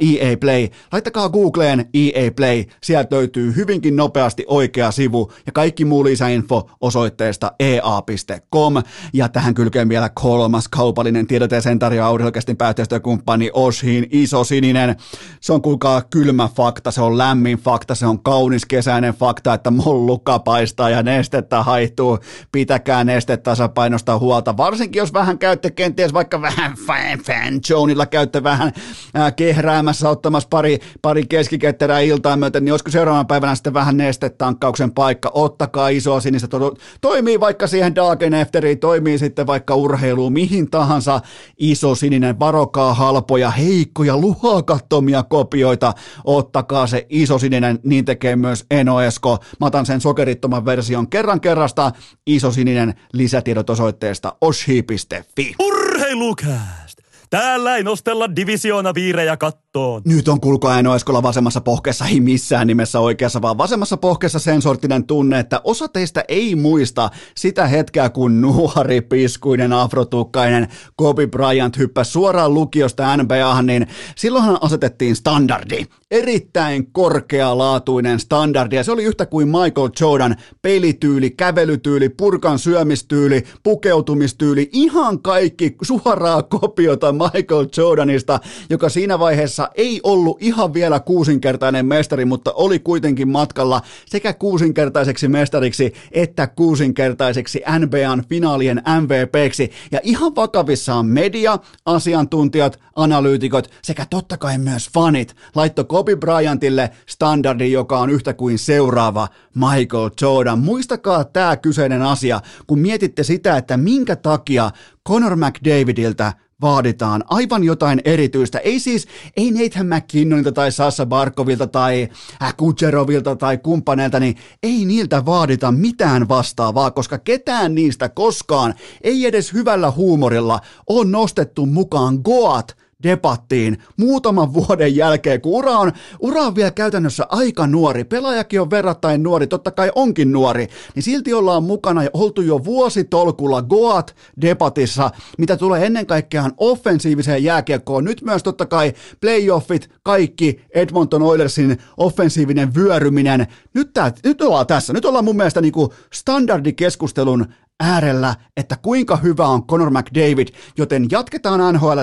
EA 0.00 0.36
Play. 0.40 0.68
Laittakaa 0.92 1.28
Googleen 1.28 1.88
EA 1.94 2.30
Play, 2.36 2.64
sieltä 2.82 3.16
löytyy 3.16 3.56
hyvinkin 3.56 3.96
nopeasti 3.96 4.44
oikea 4.48 4.90
sivu 4.90 5.32
ja 5.46 5.52
kaikki 5.52 5.84
muu 5.84 6.04
lisäinfo 6.04 6.70
osoitteesta 6.80 7.52
ea.com. 7.60 8.69
Ja 9.12 9.28
tähän 9.28 9.54
kylkeen 9.54 9.88
vielä 9.88 10.08
kolmas 10.08 10.68
kaupallinen 10.68 11.26
tiedote 11.26 11.54
ja 11.54 11.60
sen 11.62 11.78
tarjoaa 11.78 12.12
urheilukästin 12.12 12.56
päätöstyökumppani 12.56 13.50
Oshin 13.52 14.06
iso 14.10 14.44
sininen. 14.44 14.96
Se 15.40 15.52
on 15.52 15.62
kuulkaa 15.62 16.02
kylmä 16.02 16.48
fakta, 16.56 16.90
se 16.90 17.02
on 17.02 17.18
lämmin 17.18 17.58
fakta, 17.58 17.94
se 17.94 18.06
on 18.06 18.22
kaunis 18.22 18.66
kesäinen 18.66 19.14
fakta, 19.14 19.54
että 19.54 19.70
mollukka 19.70 20.38
paistaa 20.38 20.90
ja 20.90 21.02
nestettä 21.02 21.62
haihtuu. 21.62 22.18
Pitäkää 22.52 23.04
nestetasapainosta 23.04 24.18
huolta, 24.18 24.56
varsinkin 24.56 25.00
jos 25.00 25.12
vähän 25.12 25.38
käytte 25.38 25.70
kenties 25.70 26.12
vaikka 26.12 26.42
vähän 26.42 26.74
fan, 26.86 27.18
fan 27.26 27.60
Joneilla 27.70 28.06
käytte 28.06 28.42
vähän 28.42 28.72
ää, 29.14 29.30
kehräämässä 29.30 30.08
ottamassa 30.08 30.48
pari, 30.48 30.78
pari 31.02 31.26
keskiketterää 31.26 32.00
iltaa 32.00 32.36
myöten, 32.36 32.64
niin 32.64 32.72
olisiko 32.72 32.90
seuraavan 32.90 33.26
päivänä 33.26 33.54
sitten 33.54 33.74
vähän 33.74 33.96
nestetankkauksen 33.96 34.92
paikka. 34.92 35.30
Ottakaa 35.34 35.88
isoa 35.88 36.20
sinistä, 36.20 36.48
to- 36.48 36.74
toimii 37.00 37.40
vaikka 37.40 37.66
siihen 37.66 37.94
sininen 37.94 38.30
Dagenefteri 38.60 38.76
toimii 38.76 39.18
sitten 39.18 39.46
vaikka 39.46 39.74
urheiluun 39.74 40.32
mihin 40.32 40.70
tahansa, 40.70 41.20
iso 41.58 41.94
sininen, 41.94 42.38
varokaa 42.38 42.94
halpoja, 42.94 43.50
heikkoja, 43.50 44.16
luhakattomia 44.16 45.22
kopioita, 45.22 45.92
ottakaa 46.24 46.86
se 46.86 47.06
iso 47.08 47.38
sininen, 47.38 47.78
niin 47.84 48.04
tekee 48.04 48.36
myös 48.36 48.66
Eno 48.70 49.00
Esko. 49.00 49.38
Mä 49.60 49.66
otan 49.66 49.86
sen 49.86 50.00
sokerittoman 50.00 50.64
version 50.64 51.08
kerran 51.08 51.40
kerrasta, 51.40 51.92
iso 52.26 52.50
sininen 52.50 52.94
lisätiedot 53.12 53.70
osoitteesta 53.70 54.36
oshi.fi. 54.40 55.54
Urheilukääst! 55.58 56.98
Täällä 57.30 57.76
ei 57.76 57.82
nostella 57.82 58.36
divisioona 58.36 58.94
viirejä 58.94 59.36
kattoon. 59.72 60.02
Nyt 60.04 60.28
on 60.28 60.40
kulko 60.40 60.68
Aino 60.68 60.94
Eskola 60.94 61.22
vasemmassa 61.22 61.60
pohkeessa, 61.60 62.04
ei 62.04 62.20
missään 62.20 62.66
nimessä 62.66 63.00
oikeassa, 63.00 63.42
vaan 63.42 63.58
vasemmassa 63.58 63.96
pohkeessa 63.96 64.38
sen 64.38 64.62
sorttinen 64.62 65.06
tunne, 65.06 65.38
että 65.38 65.60
osa 65.64 65.88
teistä 65.88 66.24
ei 66.28 66.54
muista 66.54 67.10
sitä 67.36 67.66
hetkeä, 67.66 68.10
kun 68.10 68.40
nuori, 68.40 69.00
piskuinen, 69.00 69.72
afrotukkainen 69.72 70.68
Kobe 70.96 71.26
Bryant 71.26 71.78
hyppäsi 71.78 72.10
suoraan 72.10 72.54
lukiosta 72.54 73.16
NBAhan, 73.16 73.66
niin 73.66 73.86
silloinhan 74.16 74.58
asetettiin 74.60 75.16
standardi. 75.16 75.86
Erittäin 76.10 76.92
korkealaatuinen 76.92 78.20
standardi, 78.20 78.76
ja 78.76 78.84
se 78.84 78.92
oli 78.92 79.04
yhtä 79.04 79.26
kuin 79.26 79.48
Michael 79.48 79.90
Jordan 80.00 80.36
pelityyli, 80.62 81.30
kävelytyyli, 81.30 82.08
purkan 82.08 82.58
syömistyyli, 82.58 83.44
pukeutumistyyli, 83.62 84.70
ihan 84.72 85.22
kaikki 85.22 85.76
suoraa 85.82 86.42
kopiota 86.42 87.12
Michael 87.12 87.66
Jordanista, 87.76 88.40
joka 88.70 88.88
siinä 88.88 89.18
vaiheessa 89.18 89.59
ei 89.74 90.00
ollut 90.02 90.36
ihan 90.40 90.74
vielä 90.74 91.00
kuusinkertainen 91.00 91.86
mestari, 91.86 92.24
mutta 92.24 92.52
oli 92.52 92.78
kuitenkin 92.78 93.28
matkalla 93.28 93.82
sekä 94.06 94.32
kuusinkertaiseksi 94.32 95.28
mestariksi 95.28 95.92
että 96.12 96.46
kuusinkertaiseksi 96.46 97.62
NBAn 97.78 98.24
finaalien 98.28 98.82
MVPksi. 99.00 99.70
Ja 99.92 100.00
ihan 100.02 100.36
vakavissaan 100.36 101.06
media, 101.06 101.58
asiantuntijat, 101.86 102.80
analyytikot 102.96 103.70
sekä 103.82 104.06
totta 104.10 104.36
kai 104.36 104.58
myös 104.58 104.90
fanit 104.94 105.36
laitto 105.54 105.84
Kobe 105.84 106.16
Bryantille 106.16 106.90
standardi, 107.06 107.72
joka 107.72 107.98
on 107.98 108.10
yhtä 108.10 108.34
kuin 108.34 108.58
seuraava 108.58 109.28
Michael 109.54 110.10
Jordan. 110.20 110.58
Muistakaa 110.58 111.24
tämä 111.24 111.56
kyseinen 111.56 112.02
asia, 112.02 112.40
kun 112.66 112.78
mietitte 112.78 113.22
sitä, 113.22 113.56
että 113.56 113.76
minkä 113.76 114.16
takia 114.16 114.70
Conor 115.08 115.36
McDavidiltä 115.36 116.32
vaaditaan 116.62 117.24
aivan 117.28 117.64
jotain 117.64 118.00
erityistä. 118.04 118.58
Ei 118.58 118.80
siis, 118.80 119.06
ei 119.36 119.50
Nathan 119.50 119.86
McKinnonilta 119.86 120.52
tai 120.52 120.72
Sassa 120.72 121.06
Barkovilta 121.06 121.66
tai 121.66 122.08
Kutserovilta 122.56 123.36
tai 123.36 123.58
kumppaneilta, 123.58 124.20
niin 124.20 124.36
ei 124.62 124.84
niiltä 124.84 125.26
vaadita 125.26 125.72
mitään 125.72 126.28
vastaavaa, 126.28 126.90
koska 126.90 127.18
ketään 127.18 127.74
niistä 127.74 128.08
koskaan, 128.08 128.74
ei 129.02 129.26
edes 129.26 129.52
hyvällä 129.52 129.90
huumorilla, 129.90 130.60
on 130.86 131.10
nostettu 131.10 131.66
mukaan 131.66 132.20
Goat 132.24 132.76
debattiin 133.02 133.78
muutaman 133.96 134.54
vuoden 134.54 134.96
jälkeen, 134.96 135.40
kun 135.40 135.52
ura 135.52 135.72
on, 135.72 135.92
ura 136.20 136.42
on 136.42 136.54
vielä 136.54 136.70
käytännössä 136.70 137.26
aika 137.28 137.66
nuori, 137.66 138.04
pelaajakin 138.04 138.60
on 138.60 138.70
verrattain 138.70 139.22
nuori, 139.22 139.46
totta 139.46 139.70
kai 139.70 139.90
onkin 139.94 140.32
nuori, 140.32 140.66
niin 140.94 141.02
silti 141.02 141.32
ollaan 141.32 141.62
mukana 141.62 142.02
ja 142.02 142.10
oltu 142.12 142.42
jo 142.42 142.64
vuositolkulla 142.64 143.62
Goat-debatissa, 143.62 145.10
mitä 145.38 145.56
tulee 145.56 145.86
ennen 145.86 146.06
kaikkea 146.06 146.50
offensiiviseen 146.56 147.44
jääkiekkoon. 147.44 148.04
Nyt 148.04 148.22
myös 148.22 148.42
totta 148.42 148.66
kai 148.66 148.92
playoffit, 149.20 149.90
kaikki 150.02 150.60
Edmonton 150.74 151.22
Oilersin 151.22 151.78
offensiivinen 151.96 152.74
vyöryminen. 152.74 153.46
Nyt, 153.74 153.92
tää, 153.92 154.12
nyt 154.24 154.42
ollaan 154.42 154.66
tässä. 154.66 154.92
Nyt 154.92 155.04
ollaan 155.04 155.24
mun 155.24 155.36
mielestä 155.36 155.60
niinku 155.60 155.92
standardikeskustelun 156.12 157.46
äärellä, 157.80 158.34
että 158.56 158.76
kuinka 158.82 159.16
hyvä 159.16 159.46
on 159.46 159.66
Conor 159.66 159.90
McDavid, 159.90 160.48
joten 160.78 161.06
jatketaan 161.10 161.74
nhl 161.74 161.98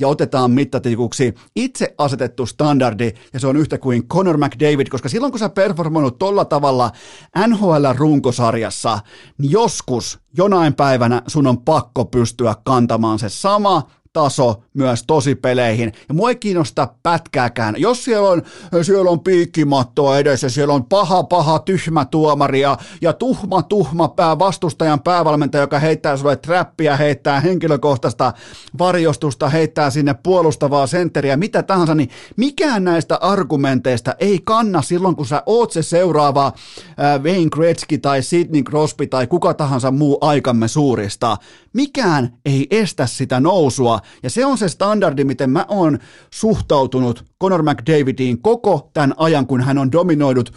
ja 0.00 0.08
otetaan 0.08 0.50
mittatikuksi 0.50 1.34
itse 1.56 1.94
asetettu 1.98 2.46
standardi, 2.46 3.12
ja 3.32 3.40
se 3.40 3.46
on 3.46 3.56
yhtä 3.56 3.78
kuin 3.78 4.08
Conor 4.08 4.36
McDavid, 4.36 4.86
koska 4.88 5.08
silloin 5.08 5.32
kun 5.32 5.38
sä 5.38 5.48
performoinut 5.48 6.18
tolla 6.18 6.44
tavalla 6.44 6.90
NHL-runkosarjassa, 7.46 8.98
niin 9.38 9.50
joskus 9.50 10.18
jonain 10.36 10.74
päivänä 10.74 11.22
sun 11.26 11.46
on 11.46 11.62
pakko 11.62 12.04
pystyä 12.04 12.54
kantamaan 12.64 13.18
se 13.18 13.28
sama 13.28 13.82
taso 14.18 14.62
myös 14.74 15.04
tospeleihin. 15.06 15.92
Ja 16.08 16.14
mua 16.14 16.28
ei 16.28 16.36
kiinnosta 16.36 16.88
pätkääkään. 17.02 17.74
Jos 17.78 18.04
siellä 18.04 18.28
on, 18.28 18.42
siellä 18.82 19.10
on 19.10 19.20
piikkimattoa 19.20 20.18
edessä, 20.18 20.48
siellä 20.48 20.74
on 20.74 20.84
paha, 20.84 21.22
paha, 21.22 21.58
tyhmä 21.58 22.04
tuomari 22.04 22.60
ja, 22.60 22.78
ja 23.00 23.12
tuhma, 23.12 23.62
tuhma 23.62 24.08
pää, 24.08 24.38
vastustajan 24.38 25.00
päävalmentaja, 25.00 25.62
joka 25.62 25.78
heittää 25.78 26.16
sulle 26.16 26.36
trappia, 26.36 26.96
heittää 26.96 27.40
henkilökohtaista 27.40 28.32
varjostusta, 28.78 29.48
heittää 29.48 29.90
sinne 29.90 30.14
puolustavaa 30.14 30.86
sentteriä, 30.86 31.36
mitä 31.36 31.62
tahansa, 31.62 31.94
niin 31.94 32.10
mikään 32.36 32.84
näistä 32.84 33.18
argumenteista 33.20 34.14
ei 34.18 34.40
kanna 34.44 34.82
silloin, 34.82 35.16
kun 35.16 35.26
sä 35.26 35.42
oot 35.46 35.72
se 35.72 35.82
seuraava 35.82 36.46
äh, 36.46 37.22
Wayne 37.22 37.50
Gretzky 37.50 37.98
tai 37.98 38.22
Sidney 38.22 38.62
Crosby 38.62 39.06
tai 39.06 39.26
kuka 39.26 39.54
tahansa 39.54 39.90
muu 39.90 40.18
aikamme 40.20 40.68
suurista. 40.68 41.36
Mikään 41.72 42.32
ei 42.44 42.66
estä 42.70 43.06
sitä 43.06 43.40
nousua, 43.40 44.00
ja 44.22 44.30
se 44.30 44.46
on 44.46 44.58
se 44.58 44.68
standardi, 44.68 45.24
miten 45.24 45.50
mä 45.50 45.64
oon 45.68 45.98
suhtautunut 46.34 47.24
Conor 47.42 47.62
McDavidiin 47.62 48.42
koko 48.42 48.90
tämän 48.94 49.14
ajan, 49.16 49.46
kun 49.46 49.60
hän 49.60 49.78
on 49.78 49.92
dominoidut 49.92 50.52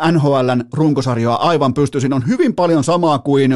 äh, 0.00 0.12
NHLn 0.12 0.64
runkosarjoa 0.72 1.34
aivan 1.34 1.74
pystyisin. 1.74 2.12
On 2.12 2.26
hyvin 2.26 2.54
paljon 2.54 2.84
samaa 2.84 3.18
kuin 3.18 3.52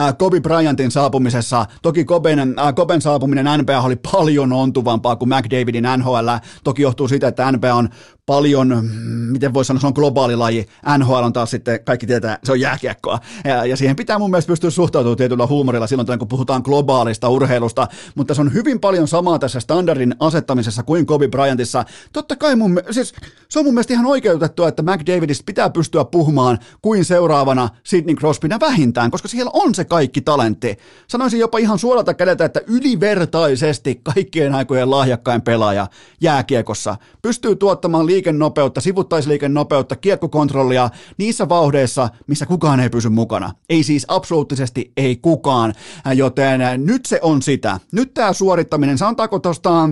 Äh, 0.00 0.16
Kobe 0.18 0.40
Bryantin 0.40 0.90
saapumisessa, 0.90 1.66
toki 1.82 2.04
Koben, 2.04 2.38
äh, 2.38 2.74
Koben 2.74 3.00
saapuminen 3.00 3.60
NBA 3.60 3.80
oli 3.80 3.96
paljon 4.12 4.52
ontuvampaa 4.52 5.16
kuin 5.16 5.28
McDavidin 5.28 5.84
NHL, 5.96 6.28
toki 6.64 6.82
johtuu 6.82 7.08
siitä, 7.08 7.28
että 7.28 7.52
NBA 7.52 7.74
on 7.74 7.88
paljon, 8.26 8.90
miten 9.30 9.54
voi 9.54 9.64
sanoa, 9.64 9.80
se 9.80 9.86
on 9.86 9.92
globaali 9.94 10.36
laji. 10.36 10.66
NHL 10.98 11.12
on 11.12 11.32
taas 11.32 11.50
sitten, 11.50 11.84
kaikki 11.84 12.06
tietää, 12.06 12.38
se 12.44 12.52
on 12.52 12.60
jääkiekkoa. 12.60 13.18
Ja, 13.44 13.66
ja 13.66 13.76
siihen 13.76 13.96
pitää 13.96 14.18
mun 14.18 14.30
mielestä 14.30 14.48
pystyä 14.48 14.70
suhtautumaan 14.70 15.16
tietyllä 15.16 15.46
huumorilla 15.46 15.86
silloin, 15.86 16.18
kun 16.18 16.28
puhutaan 16.28 16.62
globaalista 16.64 17.28
urheilusta, 17.28 17.88
mutta 18.14 18.34
se 18.34 18.40
on 18.40 18.54
hyvin 18.54 18.80
paljon 18.80 19.08
samaa 19.08 19.38
tässä 19.38 19.60
standardin 19.60 20.14
asettamisessa 20.20 20.82
kuin 20.82 21.06
Kobe 21.06 21.28
Bryantissa. 21.28 21.84
Totta 22.12 22.36
kai 22.36 22.56
mun, 22.56 22.80
siis 22.90 23.14
se 23.48 23.58
on 23.58 23.64
mun 23.64 23.74
mielestä 23.74 23.92
ihan 23.92 24.06
oikeutettua, 24.06 24.68
että 24.68 24.82
McDavidista 24.82 25.42
pitää 25.46 25.70
pystyä 25.70 26.04
puhumaan 26.04 26.58
kuin 26.82 27.04
seuraavana 27.04 27.68
Sidney 27.84 28.16
Crosbyna 28.16 28.60
vähintään, 28.60 29.10
koska 29.10 29.28
siellä 29.28 29.50
on 29.54 29.74
se 29.74 29.84
kaikki 29.84 30.20
talentti. 30.20 30.78
Sanoisin 31.08 31.40
jopa 31.40 31.58
ihan 31.58 31.78
suoralta 31.78 32.14
kädeltä, 32.14 32.44
että 32.44 32.60
ylivertaisesti 32.66 34.00
kaikkien 34.02 34.54
aikojen 34.54 34.90
lahjakkain 34.90 35.42
pelaaja 35.42 35.86
jääkiekossa 36.20 36.96
pystyy 37.22 37.56
tuottamaan 37.56 38.06
liikennopeutta, 38.12 38.80
sivuttaisliikennopeutta, 38.80 39.96
kiekkokontrollia 39.96 40.90
niissä 41.18 41.48
vauhdeissa, 41.48 42.08
missä 42.26 42.46
kukaan 42.46 42.80
ei 42.80 42.90
pysy 42.90 43.08
mukana. 43.08 43.52
Ei 43.68 43.82
siis 43.82 44.04
absoluuttisesti 44.08 44.92
ei 44.96 45.16
kukaan, 45.16 45.74
joten 46.14 46.60
nyt 46.76 47.06
se 47.06 47.18
on 47.22 47.42
sitä. 47.42 47.80
Nyt 47.92 48.14
tämä 48.14 48.32
suorittaminen, 48.32 48.98
sanotaanko 48.98 49.38
tuosta 49.38 49.88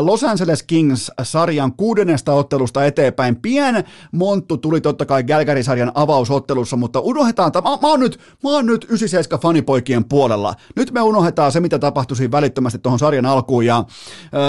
Los 0.00 0.24
Angeles 0.24 0.62
Kings-sarjan 0.62 1.72
kuudennesta 1.76 2.32
ottelusta 2.32 2.84
eteenpäin. 2.84 3.36
Pien 3.36 3.84
monttu 4.12 4.56
tuli 4.56 4.80
totta 4.80 5.06
kai 5.06 5.24
Gälkäri-sarjan 5.24 5.92
avausottelussa, 5.94 6.76
mutta 6.76 7.00
unohdetaan, 7.00 7.52
mä, 7.54 7.78
mä, 7.82 7.88
oon 7.88 8.00
nyt, 8.00 8.20
mä 8.42 8.50
oon 8.50 8.66
nyt 8.66 8.84
97 8.84 9.40
fanipoikien 9.40 10.04
puolella. 10.04 10.54
Nyt 10.76 10.92
me 10.92 11.00
unohdetaan 11.00 11.52
se, 11.52 11.60
mitä 11.60 11.78
tapahtui 11.78 12.30
välittömästi 12.30 12.78
tuohon 12.78 12.98
sarjan 12.98 13.26
alkuun, 13.26 13.66
ja 13.66 13.78
äh, 13.78 13.84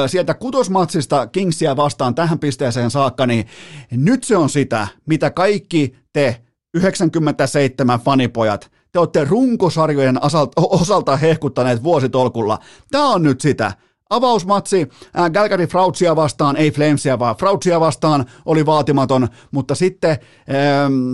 sieltä 0.08 0.34
kutosmatsista 0.34 1.28
Kingsia 1.28 1.76
vastaan 1.76 2.16
tähän 2.16 2.40
pisteeseen 2.40 2.92
saakka, 2.92 3.26
niin 3.26 3.46
nyt 3.92 4.24
se 4.24 4.38
on 4.38 4.50
sitä, 4.50 4.88
mitä 5.06 5.32
kaikki 5.32 5.96
te 6.14 6.42
97 6.74 8.00
fanipojat 8.00 8.72
te 8.94 9.00
olette 9.00 9.24
runkosarjojen 9.24 10.20
osalta 10.56 11.18
hehkuttaneet 11.18 11.84
vuositolkulla. 11.84 12.60
Tämä 12.92 13.10
on 13.10 13.24
nyt 13.24 13.42
sitä. 13.42 13.72
Avausmatsi 14.10 14.90
äh, 15.20 15.32
Galgary 15.32 15.68
Frautsia 15.68 16.16
vastaan, 16.16 16.58
ei 16.58 16.72
Flamesia 16.72 17.20
vaan 17.20 17.36
Frautsia 17.36 17.80
vastaan, 17.80 18.26
oli 18.46 18.66
vaatimaton, 18.66 19.28
mutta 19.52 19.76
sitten... 19.76 20.18
Ähm, 20.50 21.14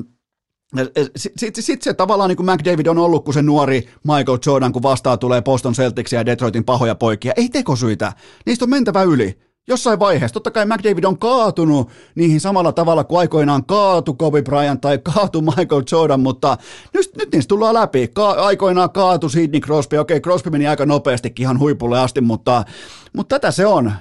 sitten 1.16 1.64
sit 1.64 1.82
se 1.82 1.94
tavallaan 1.94 2.28
niin 2.30 2.38
kuin 2.38 2.52
McDavid 2.52 2.86
on 2.86 2.98
ollut, 2.98 3.26
kun 3.26 3.34
se 3.34 3.42
nuori 3.42 3.90
Michael 4.04 4.38
Jordan, 4.46 4.74
kun 4.74 4.84
vastaan 4.84 5.20
tulee 5.20 5.42
Boston 5.42 5.74
Celticsia 5.74 6.20
ja 6.20 6.26
Detroitin 6.26 6.66
pahoja 6.66 6.96
poikia. 6.96 7.34
Ei 7.36 7.50
tekosyitä, 7.50 8.14
niistä 8.46 8.66
on 8.66 8.70
mentävä 8.70 9.04
yli 9.04 9.40
jossain 9.68 10.00
vaiheessa. 10.00 10.34
Totta 10.34 10.52
kai 10.52 10.66
McDavid 10.66 11.04
on 11.04 11.20
kaatunut 11.20 11.90
niihin 12.16 12.40
samalla 12.40 12.72
tavalla 12.72 13.04
kuin 13.04 13.20
aikoinaan 13.20 13.66
kaatu 13.66 14.14
Kobe 14.14 14.42
Bryant 14.42 14.82
tai 14.82 14.98
kaatu 14.98 15.42
Michael 15.42 15.84
Jordan, 15.92 16.20
mutta 16.20 16.58
nyt, 16.94 17.12
nyt 17.18 17.32
niistä 17.32 17.50
tullaan 17.50 17.74
läpi. 17.74 18.08
Ka- 18.08 18.32
aikoinaan 18.32 18.90
kaatu 18.90 19.30
Sidney 19.30 19.62
Crosby. 19.62 19.98
Okei, 19.98 20.22
Crosby 20.22 20.50
meni 20.50 20.68
aika 20.68 20.86
nopeastikin 20.86 21.44
ihan 21.44 21.60
huipulle 21.60 22.00
asti, 22.00 22.22
mutta, 22.22 22.64
mutta 23.14 23.36
tätä 23.36 23.52
se 23.52 23.66
on. 23.66 23.92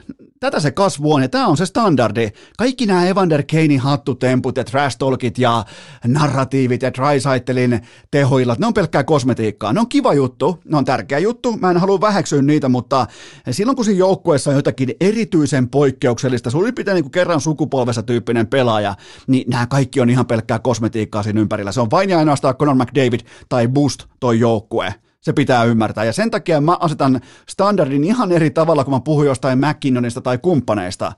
Tätä 0.40 0.60
se 0.60 0.70
kasvu 0.70 1.12
on, 1.12 1.22
ja 1.22 1.28
tämä 1.28 1.46
on 1.46 1.56
se 1.56 1.66
standardi. 1.66 2.28
Kaikki 2.58 2.86
nämä 2.86 3.06
Evander 3.06 3.42
Kanein 3.50 3.80
hattutemput 3.80 4.56
ja 4.56 4.64
trash 4.64 4.98
talkit 4.98 5.38
ja 5.38 5.64
narratiivit 6.06 6.82
ja 6.82 6.92
Drysaitelin 6.94 7.80
tehoillat, 8.10 8.58
ne 8.58 8.66
on 8.66 8.74
pelkkää 8.74 9.04
kosmetiikkaa. 9.04 9.72
Ne 9.72 9.80
on 9.80 9.88
kiva 9.88 10.14
juttu, 10.14 10.60
ne 10.64 10.76
on 10.76 10.84
tärkeä 10.84 11.18
juttu, 11.18 11.56
mä 11.56 11.70
en 11.70 11.76
halua 11.76 12.00
väheksyä 12.00 12.42
niitä, 12.42 12.68
mutta 12.68 13.06
silloin 13.50 13.76
kun 13.76 13.84
siinä 13.84 13.98
joukkueessa 13.98 14.50
on 14.50 14.56
jotakin 14.56 14.94
erityisen 15.00 15.68
poikkeuksellista, 15.68 16.50
suurin 16.50 16.74
piirtein 16.74 16.94
niin 16.94 17.04
kuin 17.04 17.12
kerran 17.12 17.40
sukupolvessa 17.40 18.02
tyyppinen 18.02 18.46
pelaaja, 18.46 18.94
niin 19.26 19.50
nämä 19.50 19.66
kaikki 19.66 20.00
on 20.00 20.10
ihan 20.10 20.26
pelkkää 20.26 20.58
kosmetiikkaa 20.58 21.22
siinä 21.22 21.40
ympärillä. 21.40 21.72
Se 21.72 21.80
on 21.80 21.90
vain 21.90 22.10
ja 22.10 22.18
ainoastaan 22.18 22.56
Conor 22.56 22.74
McDavid 22.74 23.20
tai 23.48 23.68
Boost 23.68 24.04
toi 24.20 24.38
joukkue. 24.40 24.94
Se 25.20 25.32
pitää 25.32 25.64
ymmärtää. 25.64 26.04
Ja 26.04 26.12
sen 26.12 26.30
takia 26.30 26.60
mä 26.60 26.76
asetan 26.80 27.20
standardin 27.48 28.04
ihan 28.04 28.32
eri 28.32 28.50
tavalla, 28.50 28.84
kun 28.84 28.94
mä 28.94 29.00
puhun 29.00 29.26
jostain 29.26 29.58
McKinnonista 29.58 30.20
tai 30.20 30.38
kumppaneista. 30.38 31.12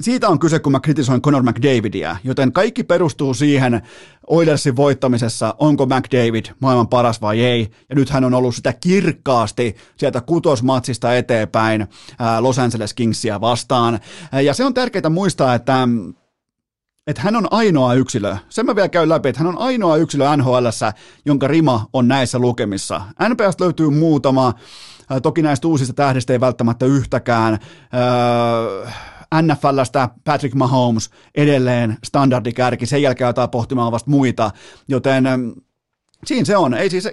Siitä 0.00 0.28
on 0.28 0.38
kyse, 0.38 0.58
kun 0.58 0.72
mä 0.72 0.80
kritisoin 0.80 1.22
Conor 1.22 1.42
McDavidia, 1.42 2.16
joten 2.24 2.52
kaikki 2.52 2.84
perustuu 2.84 3.34
siihen 3.34 3.82
Oilersin 4.26 4.76
voittamisessa, 4.76 5.54
onko 5.58 5.86
McDavid 5.86 6.44
maailman 6.60 6.88
paras 6.88 7.20
vai 7.20 7.40
ei, 7.40 7.70
ja 7.88 7.94
nyt 7.94 8.10
hän 8.10 8.24
on 8.24 8.34
ollut 8.34 8.54
sitä 8.54 8.72
kirkkaasti 8.72 9.76
sieltä 9.96 10.20
kutosmatsista 10.20 11.16
eteenpäin 11.16 11.86
Los 12.40 12.58
Angeles 12.58 12.94
Kingsia 12.94 13.40
vastaan, 13.40 14.00
ja 14.44 14.54
se 14.54 14.64
on 14.64 14.74
tärkeää 14.74 15.10
muistaa, 15.10 15.54
että 15.54 15.88
että 17.06 17.22
hän 17.22 17.36
on 17.36 17.48
ainoa 17.50 17.94
yksilö, 17.94 18.36
sen 18.48 18.66
mä 18.66 18.76
vielä 18.76 18.88
käyn 18.88 19.08
läpi, 19.08 19.28
että 19.28 19.38
hän 19.38 19.48
on 19.48 19.58
ainoa 19.58 19.96
yksilö 19.96 20.36
NHL, 20.36 20.66
jonka 21.24 21.48
rima 21.48 21.86
on 21.92 22.08
näissä 22.08 22.38
lukemissa. 22.38 23.00
NPS 23.28 23.60
löytyy 23.60 23.90
muutama, 23.90 24.54
toki 25.22 25.42
näistä 25.42 25.68
uusista 25.68 25.94
tähdistä 25.94 26.32
ei 26.32 26.40
välttämättä 26.40 26.86
yhtäkään. 26.86 27.58
NFLstä 29.42 30.08
Patrick 30.24 30.54
Mahomes 30.54 31.10
edelleen 31.34 31.96
standardikärki, 32.04 32.86
sen 32.86 33.02
jälkeen 33.02 33.26
aletaan 33.26 33.50
pohtimaan 33.50 33.92
vasta 33.92 34.10
muita, 34.10 34.50
joten 34.88 35.24
Siinä 36.26 36.44
se 36.44 36.56
on. 36.56 36.74
Ei 36.74 36.90
siis, 36.90 37.08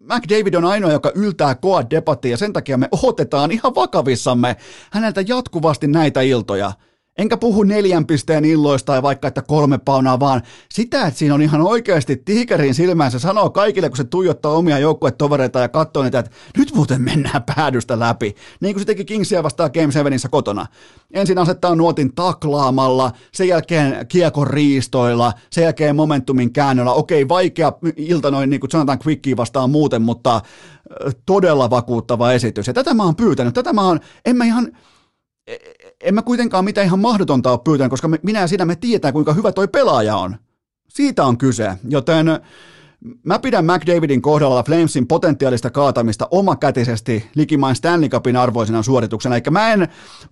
McDavid 0.00 0.54
on 0.54 0.64
ainoa, 0.64 0.92
joka 0.92 1.12
yltää 1.14 1.54
koa 1.54 1.90
debattia 1.90 2.30
ja 2.30 2.36
sen 2.36 2.52
takia 2.52 2.78
me 2.78 2.88
otetaan 3.02 3.50
ihan 3.50 3.74
vakavissamme 3.74 4.56
häneltä 4.92 5.24
jatkuvasti 5.26 5.86
näitä 5.86 6.20
iltoja. 6.20 6.72
Enkä 7.18 7.36
puhu 7.36 7.62
neljän 7.62 8.06
pisteen 8.06 8.44
illoista 8.44 8.86
tai 8.86 9.02
vaikka, 9.02 9.28
että 9.28 9.42
kolme 9.42 9.78
paunaa, 9.78 10.20
vaan 10.20 10.42
sitä, 10.70 11.06
että 11.06 11.18
siinä 11.18 11.34
on 11.34 11.42
ihan 11.42 11.60
oikeasti 11.60 12.16
tiikerin 12.16 12.74
silmään. 12.74 13.10
Se 13.10 13.18
sanoo 13.18 13.50
kaikille, 13.50 13.88
kun 13.88 13.96
se 13.96 14.04
tuijottaa 14.04 14.52
omia 14.52 14.78
joukkuetovereita 14.78 15.58
ja 15.58 15.68
katsoo 15.68 16.02
niitä, 16.02 16.18
että 16.18 16.30
nyt 16.58 16.74
muuten 16.74 17.02
mennään 17.02 17.42
päädystä 17.56 17.98
läpi. 17.98 18.34
Niin 18.60 18.74
kuin 18.74 18.80
se 18.80 18.86
teki 18.86 19.04
Kingsia 19.04 19.42
vastaan 19.42 19.70
Game 19.74 19.92
7 19.92 20.18
kotona. 20.30 20.66
Ensin 21.14 21.38
asettaa 21.38 21.74
nuotin 21.74 22.14
taklaamalla, 22.14 23.12
sen 23.32 23.48
jälkeen 23.48 24.06
kiekon 24.06 24.46
riistoilla, 24.46 25.32
sen 25.50 25.64
jälkeen 25.64 25.96
momentumin 25.96 26.52
käännöllä. 26.52 26.92
Okei, 26.92 27.28
vaikea 27.28 27.72
ilta 27.96 28.30
noin, 28.30 28.50
niin 28.50 28.60
kuin 28.60 28.70
sanotaan 28.70 28.98
quickie 29.06 29.36
vastaan 29.36 29.70
muuten, 29.70 30.02
mutta 30.02 30.40
todella 31.26 31.70
vakuuttava 31.70 32.32
esitys. 32.32 32.66
Ja 32.66 32.74
tätä 32.74 32.94
mä 32.94 33.04
oon 33.04 33.16
pyytänyt. 33.16 33.54
Tätä 33.54 33.72
mä 33.72 33.82
oon, 33.82 34.00
en 34.24 34.36
mä 34.36 34.44
ihan, 34.44 34.72
en 36.04 36.14
mä 36.14 36.22
kuitenkaan 36.22 36.64
mitään 36.64 36.86
ihan 36.86 36.98
mahdotonta 36.98 37.50
ole 37.50 37.60
pyytänyt, 37.64 37.90
koska 37.90 38.08
minä 38.22 38.40
ja 38.40 38.46
sinä 38.46 38.64
me 38.64 38.76
tietää, 38.76 39.12
kuinka 39.12 39.32
hyvä 39.32 39.52
toi 39.52 39.68
pelaaja 39.68 40.16
on. 40.16 40.36
Siitä 40.88 41.24
on 41.24 41.38
kyse, 41.38 41.72
joten 41.88 42.26
mä 43.22 43.38
pidän 43.38 43.64
McDavidin 43.64 44.22
kohdalla 44.22 44.62
Flamesin 44.62 45.06
potentiaalista 45.06 45.70
kaatamista 45.70 46.28
omakätisesti 46.30 47.30
likimain 47.34 47.76
Stanley 47.76 48.08
Cupin 48.08 48.36
arvoisena 48.36 48.82
suorituksena. 48.82 49.34
Eikä 49.34 49.50
mä 49.50 49.72
en, 49.72 49.80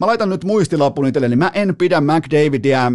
mä 0.01 0.07
laitan 0.07 0.29
nyt 0.29 0.45
muistilapun 0.45 1.07
itselleni, 1.07 1.31
niin 1.31 1.39
mä 1.39 1.51
en 1.55 1.77
pidä 1.77 2.01
McDavidia 2.01 2.93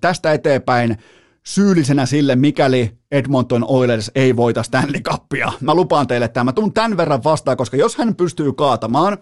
tästä 0.00 0.32
eteenpäin 0.32 0.98
syyllisenä 1.46 2.06
sille, 2.06 2.36
mikäli 2.36 2.92
Edmonton 3.10 3.64
Oilers 3.68 4.10
ei 4.14 4.36
voita 4.36 4.62
Stanley 4.62 5.00
Cupia. 5.00 5.52
Mä 5.60 5.74
lupaan 5.74 6.06
teille 6.06 6.24
että 6.24 6.44
Mä 6.44 6.52
tuun 6.52 6.72
tämän 6.72 6.96
verran 6.96 7.24
vastaan, 7.24 7.56
koska 7.56 7.76
jos 7.76 7.96
hän 7.96 8.14
pystyy 8.14 8.52
kaatamaan 8.52 9.18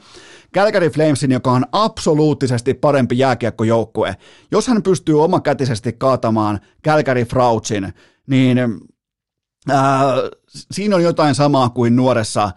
Calgary 0.55 0.91
Flamesin, 0.91 1.33
joka 1.33 1.53
on 1.53 1.65
absoluuttisesti 1.73 2.75
parempi 2.75 3.19
jääkiekkojoukkue, 3.19 4.17
jos 4.51 4.69
hän 4.69 4.83
pystyy 4.83 5.23
omakätisesti 5.23 5.93
kaatamaan 5.93 6.61
Calgary 6.85 7.25
Frautsin, 7.25 7.93
niin 8.27 8.59
ää, 9.69 10.15
siinä 10.71 10.97
on 10.97 11.03
jotain 11.03 11.35
samaa 11.35 11.69
kuin 11.69 11.97
nuoressa 11.97 12.51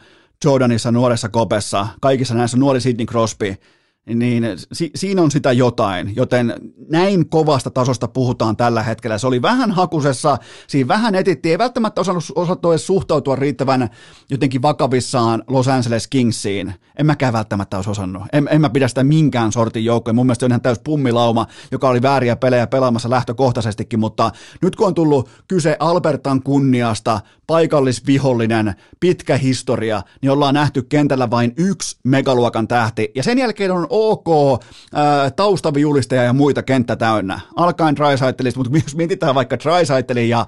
Jordanissa, 0.45 0.91
nuoressa 0.91 1.29
Kopessa, 1.29 1.87
kaikissa 2.01 2.35
näissä 2.35 2.57
nuori 2.57 2.81
Sidney 2.81 3.05
Crosby– 3.05 3.55
niin 4.15 4.43
si- 4.73 4.91
siinä 4.95 5.21
on 5.21 5.31
sitä 5.31 5.51
jotain, 5.51 6.15
joten 6.15 6.53
näin 6.89 7.29
kovasta 7.29 7.69
tasosta 7.69 8.07
puhutaan 8.07 8.57
tällä 8.57 8.83
hetkellä. 8.83 9.17
Se 9.17 9.27
oli 9.27 9.41
vähän 9.41 9.71
hakusessa, 9.71 10.37
siinä 10.67 10.87
vähän 10.87 11.15
etittiin, 11.15 11.51
ei 11.51 11.57
välttämättä 11.57 12.01
osannut, 12.01 12.23
osattu 12.35 12.71
edes 12.71 12.87
suhtautua 12.87 13.35
riittävän 13.35 13.89
jotenkin 14.29 14.61
vakavissaan 14.61 15.43
Los 15.47 15.67
Angeles 15.67 16.07
Kingsiin. 16.07 16.73
En 16.99 17.05
mäkään 17.05 17.33
välttämättä 17.33 17.77
olisi 17.77 17.89
osannut. 17.89 18.23
En, 18.33 18.47
en 18.51 18.61
mä 18.61 18.69
pidä 18.69 18.87
sitä 18.87 19.03
minkään 19.03 19.51
sortin 19.51 19.85
joukkoja. 19.85 20.13
Mun 20.13 20.25
mielestä 20.25 20.45
on 20.45 20.51
ihan 20.51 20.61
täys 20.61 20.79
pummilauma, 20.79 21.47
joka 21.71 21.89
oli 21.89 22.01
vääriä 22.01 22.35
pelejä 22.35 22.67
pelaamassa 22.67 23.09
lähtökohtaisestikin, 23.09 23.99
mutta 23.99 24.31
nyt 24.61 24.75
kun 24.75 24.87
on 24.87 24.93
tullut 24.93 25.29
kyse 25.47 25.77
Albertan 25.79 26.43
kunniasta, 26.43 27.21
paikallisvihollinen, 27.47 28.73
pitkä 28.99 29.37
historia, 29.37 30.01
niin 30.21 30.31
ollaan 30.31 30.53
nähty 30.53 30.81
kentällä 30.81 31.29
vain 31.29 31.53
yksi 31.57 31.97
megaluokan 32.03 32.67
tähti, 32.67 33.11
ja 33.15 33.23
sen 33.23 33.37
jälkeen 33.37 33.71
on 33.71 33.87
ok 33.89 34.27
äh, 34.29 35.33
taustavijulisteja 35.35 36.23
ja 36.23 36.33
muita 36.33 36.63
kenttä 36.63 36.95
täynnä. 36.95 37.39
Alkaen 37.55 37.95
Drysaitelista, 37.95 38.59
mutta 38.59 38.77
jos 38.77 38.95
mietitään 38.95 39.35
vaikka 39.35 39.59
Drysaitelin 39.59 40.29
ja 40.29 40.45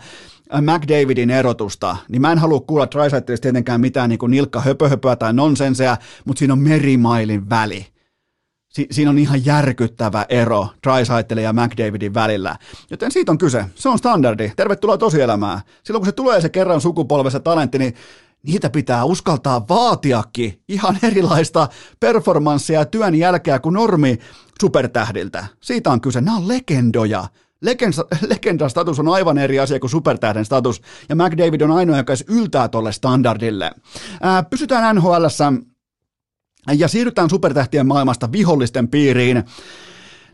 McDavidin 0.62 1.30
erotusta, 1.30 1.98
niin 2.10 2.22
mä 2.22 2.32
en 2.32 2.38
halua 2.38 2.60
kuulla 2.60 2.92
Drysaitelista 2.92 3.42
tietenkään 3.42 3.82
mitään 3.82 4.10
niin 4.10 4.20
nilkka 4.28 4.62
höpöhöpöä 4.62 5.16
tai 5.16 5.34
nonsenseja, 5.34 5.98
mutta 6.26 6.40
siinä 6.40 6.54
on 6.54 6.60
merimailin 6.60 7.50
väli. 7.50 7.88
Si- 8.70 8.88
siinä 8.92 9.12
on 9.12 9.18
ihan 9.18 9.46
järkyttävä 9.46 10.26
ero 10.30 10.68
Drysaitelin 10.88 11.44
ja 11.44 11.54
McDavidin 11.54 12.14
välillä. 12.14 12.56
Joten 12.90 13.12
siitä 13.12 13.32
on 13.32 13.38
kyse. 13.38 13.66
Se 13.76 13.90
on 13.90 13.98
standardi. 13.98 14.52
Tervetuloa 14.56 14.98
tosielämään. 14.98 15.62
Silloin 15.84 16.02
kun 16.02 16.06
se 16.06 16.12
tulee 16.12 16.42
se 16.42 16.50
kerran 16.50 16.82
sukupolvessa 16.82 17.40
talentti, 17.40 17.78
niin 17.78 17.94
niitä 18.44 18.70
pitää 18.70 19.04
uskaltaa 19.04 19.68
vaatiakin 19.70 20.62
ihan 20.68 20.98
erilaista 21.04 21.68
performanssia 22.00 22.80
ja 22.80 22.86
työn 22.86 23.16
jälkeä 23.16 23.60
kuin 23.60 23.74
normi 23.74 24.20
supertähdiltä. 24.62 25.46
Siitä 25.62 25.92
on 25.92 26.02
kyse. 26.02 26.22
Nämä 26.22 26.38
on 26.38 26.48
legendoja. 26.48 27.28
Legenda, 27.62 28.06
legendastatus 28.28 29.00
on 29.00 29.08
aivan 29.08 29.38
eri 29.38 29.60
asia 29.60 29.80
kuin 29.80 29.90
supertähden 29.90 30.46
status, 30.46 30.82
ja 31.10 31.16
McDavid 31.16 31.62
on 31.62 31.72
ainoa, 31.72 31.98
joka 31.98 32.14
yltää 32.28 32.68
tuolle 32.68 32.92
standardille. 32.92 33.72
Ää, 34.22 34.44
pysytään 34.44 34.96
NHLssä 34.96 35.54
ja 36.78 36.88
siirrytään 36.88 37.30
supertähtien 37.30 37.88
maailmasta 37.88 38.32
vihollisten 38.32 38.88
piiriin. 38.88 39.44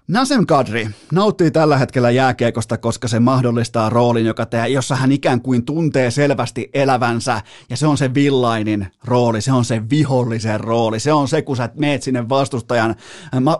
Nasem 0.07 0.45
Kadri 0.45 0.87
nauttii 1.11 1.51
tällä 1.51 1.77
hetkellä 1.77 2.11
jääkiekosta, 2.11 2.77
koska 2.77 3.07
se 3.07 3.19
mahdollistaa 3.19 3.89
roolin, 3.89 4.25
joka 4.25 4.45
te, 4.45 4.67
jossa 4.67 4.95
hän 4.95 5.11
ikään 5.11 5.41
kuin 5.41 5.65
tuntee 5.65 6.11
selvästi 6.11 6.69
elävänsä, 6.73 7.41
ja 7.69 7.77
se 7.77 7.87
on 7.87 7.97
se 7.97 8.13
villainin 8.13 8.87
rooli, 9.03 9.41
se 9.41 9.51
on 9.51 9.65
se 9.65 9.89
vihollisen 9.89 10.59
rooli, 10.59 10.99
se 10.99 11.13
on 11.13 11.27
se, 11.27 11.41
kun 11.41 11.57
sä 11.57 11.69
meet 11.75 12.03
sinne 12.03 12.29
vastustajan, 12.29 12.95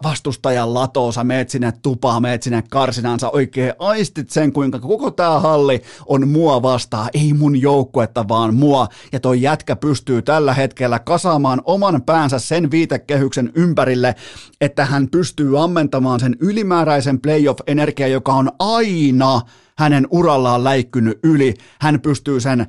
vastustajan 0.04 0.74
latoon, 0.74 1.14
sä 1.14 1.24
meet 1.24 1.50
sinne 1.50 1.74
tupaan, 1.82 2.22
meet 2.22 2.44
sinne 2.44 2.64
karsinansa, 2.70 3.30
oikein 3.30 3.74
aistit 3.80 4.30
sen, 4.30 4.54
kuinka 4.54 4.80
koko 4.80 5.12
tämä 5.12 5.40
halli 5.40 5.82
on 6.06 6.28
mua 6.28 6.62
vastaan, 6.62 7.10
ei 7.14 7.34
mun 7.34 7.62
joukkuetta, 7.62 8.28
vaan 8.28 8.56
mua, 8.56 8.88
ja 9.12 9.20
toi 9.20 9.42
jätkä 9.42 9.76
pystyy 9.76 10.22
tällä 10.22 10.54
hetkellä 10.54 11.00
kasaamaan 11.00 11.62
oman 11.64 12.02
päänsä 12.02 12.40
sen 12.40 12.72
viitekehyksen 12.72 13.52
ympärille, 13.56 14.16
että 14.62 14.86
hän 14.86 15.08
pystyy 15.10 15.64
ammentamaan 15.64 16.20
sen 16.20 16.35
ylimääräisen 16.40 17.22
playoff-energia, 17.22 18.08
joka 18.08 18.34
on 18.34 18.52
aina 18.60 19.42
hänen 19.78 20.08
urallaan 20.12 20.64
läikkynyt 20.64 21.20
yli. 21.24 21.54
Hän 21.82 22.02
pystyy 22.02 22.40
sen 22.40 22.68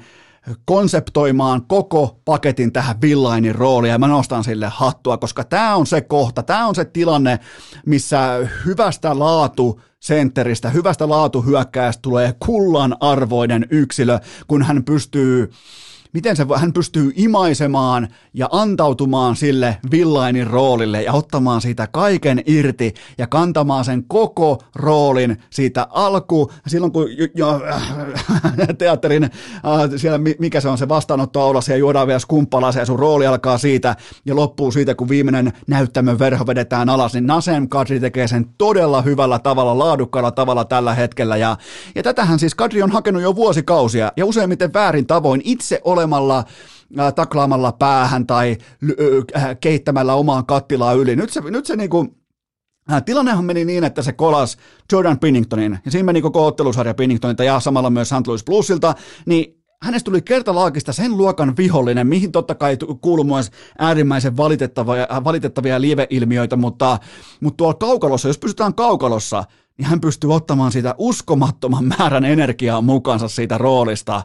konseptoimaan 0.65 1.67
koko 1.67 2.21
paketin 2.25 2.73
tähän 2.73 3.01
villainin 3.01 3.55
rooliin 3.55 3.91
ja 3.91 3.99
mä 3.99 4.09
nostan 4.09 4.45
sille 4.45 4.69
hattua, 4.71 5.17
koska 5.17 5.45
tämä 5.45 5.77
on 5.77 5.87
se 5.87 6.01
kohta, 6.01 6.43
tämä 6.43 6.67
on 6.67 6.75
se 6.75 6.85
tilanne, 6.85 7.39
missä 7.87 8.49
hyvästä 8.65 9.19
laatu 9.19 9.81
sentteristä, 10.01 10.71
hyvästä 10.71 11.09
laatu 11.09 11.43
hyökkäästä 11.43 12.03
tulee 12.03 12.35
kullan 12.47 12.97
arvoinen 13.01 13.67
yksilö, 13.71 14.19
kun 14.47 14.63
hän 14.63 14.85
pystyy 14.85 15.51
miten 16.17 16.37
se, 16.37 16.47
hän 16.57 16.73
pystyy 16.73 17.13
imaisemaan 17.17 18.09
ja 18.35 18.49
antautumaan 18.53 19.37
sille 19.37 19.77
villainin 19.91 20.47
roolille 20.47 21.03
ja 21.03 21.13
ottamaan 21.13 21.61
siitä 21.61 21.87
kaiken 21.87 22.43
irti 22.47 22.95
ja 23.19 23.27
kantamaan 23.27 23.85
sen 23.85 24.05
koko 24.09 24.59
roolin 24.75 25.43
siitä 25.51 25.87
alku, 25.91 26.53
silloin 26.67 26.93
kun 26.93 27.07
jo, 27.35 27.61
äh, 27.73 27.93
teatterin, 28.79 29.25
äh, 29.25 29.31
siellä 29.97 30.19
mikä 30.39 30.61
se 30.61 30.69
on 30.69 30.79
se 30.79 30.89
vastaanotto 30.89 31.41
aulassa 31.41 31.73
ja 31.73 31.79
juodaan 31.79 32.07
vielä 32.07 32.19
skumppalaisen 32.19 32.81
ja 32.81 32.87
sun 32.87 32.99
rooli 32.99 33.27
alkaa 33.27 33.59
siitä 33.59 33.97
ja 34.25 34.37
loppuu 34.37 34.73
siitä, 34.73 34.95
kun 34.95 35.09
viimeinen 35.09 35.53
näyttämön 35.67 36.19
verho 36.19 36.47
vedetään 36.47 36.89
alas, 36.89 37.15
niin 37.15 37.27
Nasem 37.27 37.69
Kadri 37.69 38.01
tekee 38.01 38.29
sen 38.29 38.47
todella 38.59 39.03
hyvällä 39.03 39.39
tavalla, 39.39 39.79
laadukkaalla 39.79 40.31
tavalla 40.31 40.65
tällä 40.65 40.95
hetkellä 40.95 41.37
ja, 41.37 41.57
ja 41.95 42.03
tätähän 42.03 42.39
siis 42.39 42.55
Kadri 42.55 42.83
on 42.83 42.91
hakenut 42.91 43.23
jo 43.23 43.37
vuosikausia 43.37 44.13
ja 44.17 44.27
useimmiten 44.27 44.73
väärin 44.73 45.07
tavoin 45.07 45.41
itse 45.45 45.81
olemalla 46.07 46.45
äh, 46.99 47.15
taklaamalla 47.15 47.73
päähän 47.73 48.27
tai 48.27 48.57
äh, 49.37 49.57
keittämällä 49.61 50.15
omaan 50.15 50.47
kattilaa 50.47 50.93
yli. 50.93 51.17
Nyt 51.17 51.31
se, 51.31 51.41
nyt 51.41 51.67
se 51.67 51.77
niinku, 51.77 52.07
äh, 52.93 53.05
Tilannehan 53.05 53.45
meni 53.45 53.65
niin, 53.65 53.85
että 53.85 54.03
se 54.03 54.13
kolas 54.13 54.57
Jordan 54.93 55.19
Pinningtonin, 55.19 55.79
ja 55.85 55.91
siinä 55.91 56.07
meni 56.07 56.23
koko 56.23 56.47
ottelusarja 56.47 56.95
Pinningtonilta 56.95 57.45
ja 57.45 57.61
samalla 57.61 57.91
myös 57.91 58.09
St. 58.09 58.27
Louis 58.27 58.45
Bluesilta, 58.45 58.95
niin 59.27 59.63
hänestä 59.83 60.05
tuli 60.05 60.23
kertalaakista 60.23 60.93
sen 60.93 61.17
luokan 61.17 61.57
vihollinen, 61.57 62.07
mihin 62.07 62.33
totta 62.33 62.55
kai 62.55 62.77
kuuluu 63.01 63.25
myös 63.25 63.51
äärimmäisen 63.79 64.37
valitettavia, 64.37 65.07
valitettavia 65.25 65.81
lieveilmiöitä, 65.81 66.57
mutta, 66.57 66.99
mutta 67.41 67.57
tuolla 67.57 67.75
kaukalossa, 67.75 68.29
jos 68.29 68.39
pysytään 68.39 68.75
kaukalossa, 68.75 69.45
niin 69.79 69.87
hän 69.87 70.01
pystyy 70.01 70.35
ottamaan 70.35 70.73
siitä 70.73 70.95
uskomattoman 70.99 71.85
määrän 71.99 72.25
energiaa 72.25 72.81
mukansa 72.81 73.29
siitä 73.29 73.59
roolista. 73.59 74.23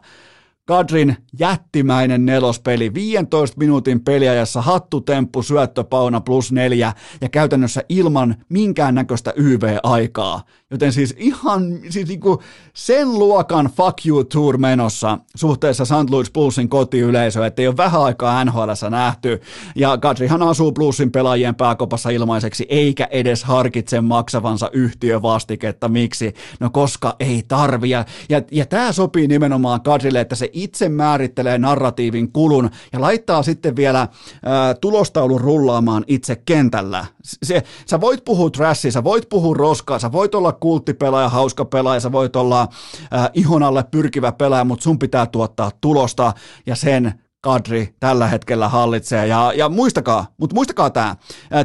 Kadrin 0.71 1.17
jättimäinen 1.39 2.25
nelospeli, 2.25 2.93
15 2.93 3.57
minuutin 3.57 4.03
peliajassa 4.03 4.61
hattutemppu, 4.61 5.43
syöttöpauna 5.43 6.21
plus 6.21 6.51
neljä 6.51 6.93
ja 7.21 7.29
käytännössä 7.29 7.83
ilman 7.89 8.35
minkäännäköistä 8.49 9.33
YV-aikaa. 9.35 10.41
Joten 10.71 10.93
siis 10.93 11.15
ihan 11.17 11.79
siis 11.89 12.07
niinku 12.07 12.41
sen 12.73 13.13
luokan 13.13 13.69
fuck 13.77 14.05
you 14.05 14.23
tour 14.23 14.57
menossa 14.57 15.17
suhteessa 15.35 15.85
St. 15.85 16.09
Louis 16.09 16.31
Bluesin 16.31 16.69
kotiyleisö, 16.69 17.45
että 17.45 17.61
ei 17.61 17.67
ole 17.67 17.77
vähän 17.77 18.01
aikaa 18.01 18.45
nhl 18.45 18.69
nähty. 18.89 19.41
Ja 19.75 19.97
Kadrihan 19.97 20.43
asuu 20.43 20.71
Bluesin 20.71 21.11
pelaajien 21.11 21.55
pääkopassa 21.55 22.09
ilmaiseksi, 22.09 22.65
eikä 22.69 23.07
edes 23.11 23.43
harkitse 23.43 24.01
maksavansa 24.01 24.69
yhtiövastiketta. 24.73 25.89
Miksi? 25.89 26.33
No 26.59 26.69
koska 26.69 27.15
ei 27.19 27.43
tarvi. 27.47 27.89
Ja, 27.89 28.05
ja, 28.29 28.41
ja 28.51 28.65
tämä 28.65 28.91
sopii 28.91 29.27
nimenomaan 29.27 29.81
Kadrille, 29.81 30.21
että 30.21 30.35
se 30.35 30.49
itse 30.63 30.89
määrittelee 30.89 31.57
narratiivin 31.57 32.31
kulun 32.31 32.69
ja 32.93 33.01
laittaa 33.01 33.43
sitten 33.43 33.75
vielä 33.75 34.07
ää, 34.45 34.73
tulostaulun 34.73 35.41
rullaamaan 35.41 36.03
itse 36.07 36.35
kentällä. 36.35 37.05
Se, 37.23 37.63
sä 37.89 38.01
voit 38.01 38.25
puhua 38.25 38.49
trashia, 38.49 38.91
sä 38.91 39.03
voit 39.03 39.29
puhua 39.29 39.55
roskaa, 39.55 39.99
sä 39.99 40.11
voit 40.11 40.35
olla 40.35 40.51
kulttipelaaja, 40.51 41.29
hauska 41.29 41.65
pelaaja, 41.65 41.99
sä 41.99 42.11
voit 42.11 42.35
olla 42.35 42.67
ää, 43.11 43.29
ihon 43.33 43.63
alle 43.63 43.83
pyrkivä 43.91 44.31
pelaaja, 44.31 44.63
mutta 44.63 44.83
sun 44.83 44.99
pitää 44.99 45.25
tuottaa 45.25 45.71
tulosta 45.81 46.33
ja 46.65 46.75
sen 46.75 47.13
Kadri 47.41 47.95
tällä 47.99 48.27
hetkellä 48.27 48.69
hallitsee. 48.69 49.27
Ja, 49.27 49.53
ja 49.55 49.69
muistakaa, 49.69 50.27
mutta 50.37 50.53
muistakaa 50.53 50.89
tämä, 50.89 51.15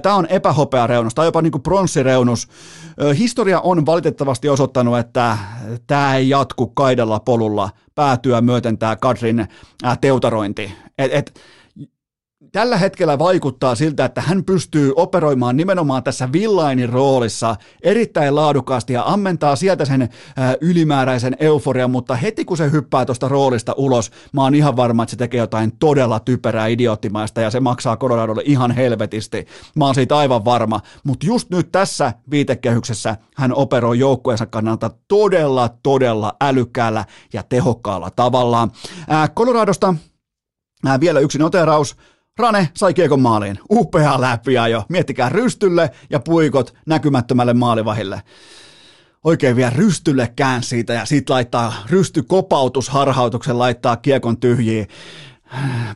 tämä 0.03 0.15
on 0.15 0.27
epähopeareunus, 0.27 1.13
on 1.19 1.25
jopa 1.25 1.43
niin 1.43 1.53
kuin 1.53 1.63
pronssireunus. 1.63 2.49
Historia 3.19 3.61
on 3.61 3.87
valitettavasti 3.87 4.49
osoittanut, 4.49 4.99
että 4.99 5.39
tämä 5.87 6.17
ei 6.17 6.29
jatku 6.29 6.67
kaidalla 6.67 7.21
polulla 7.21 7.71
päätyä 7.95 8.41
myöten 8.41 8.79
tämä 8.79 8.97
Kadrin 8.97 9.49
teutarointi. 10.01 10.73
Et, 10.99 11.13
et, 11.13 11.41
tällä 12.53 12.77
hetkellä 12.77 13.19
vaikuttaa 13.19 13.75
siltä, 13.75 14.05
että 14.05 14.21
hän 14.21 14.45
pystyy 14.45 14.93
operoimaan 14.97 15.57
nimenomaan 15.57 16.03
tässä 16.03 16.33
villainin 16.33 16.89
roolissa 16.89 17.57
erittäin 17.83 18.35
laadukkaasti 18.35 18.93
ja 18.93 19.03
ammentaa 19.07 19.57
sieltä 19.57 19.85
sen 19.85 20.03
äh, 20.03 20.09
ylimääräisen 20.61 21.37
euforian, 21.41 21.91
mutta 21.91 22.17
heti 22.17 22.45
kun 22.45 22.57
se 22.57 22.71
hyppää 22.71 23.05
tuosta 23.05 23.29
roolista 23.29 23.75
ulos, 23.77 24.11
mä 24.33 24.43
oon 24.43 24.55
ihan 24.55 24.77
varma, 24.77 25.03
että 25.03 25.11
se 25.11 25.17
tekee 25.17 25.39
jotain 25.39 25.73
todella 25.79 26.21
typerää 26.21 26.67
idioottimaista 26.67 27.41
ja 27.41 27.51
se 27.51 27.61
maksaa 27.61 27.97
Coloradolle 27.97 28.43
ihan 28.45 28.71
helvetisti. 28.71 29.47
Mä 29.77 29.85
oon 29.85 29.95
siitä 29.95 30.17
aivan 30.17 30.45
varma, 30.45 30.81
mutta 31.05 31.27
just 31.27 31.51
nyt 31.51 31.73
tässä 31.73 32.13
viitekehyksessä 32.31 33.17
hän 33.37 33.55
operoi 33.55 33.99
joukkueensa 33.99 34.47
kannalta 34.47 34.91
todella, 35.09 35.71
todella 35.83 36.37
älykkäällä 36.41 37.05
ja 37.33 37.43
tehokkaalla 37.43 38.11
tavalla. 38.11 38.69
Äh, 39.13 39.31
Coloradosta 39.31 39.95
äh, 40.87 41.01
vielä 41.01 41.21
yksi 41.21 41.39
noteraus. 41.39 41.97
Rane 42.39 42.69
sai 42.75 42.95
kiekon 42.95 43.21
maaliin. 43.21 43.59
Upea 43.71 44.69
jo. 44.71 44.85
Miettikää 44.89 45.29
rystylle 45.29 45.91
ja 46.11 46.21
puikot 46.21 46.75
näkymättömälle 46.87 47.55
maalivahille. 47.55 48.23
Oikein 49.25 49.57
vielä 49.57 49.71
rystylle 49.71 50.33
kään 50.37 50.63
siitä 50.63 50.93
ja 50.93 51.05
sit 51.05 51.31
laittaa 51.31 51.73
rystykopautusharhautuksen 51.91 53.59
laittaa 53.59 53.97
kiekon 53.97 54.41
tyhjiin. 54.41 54.87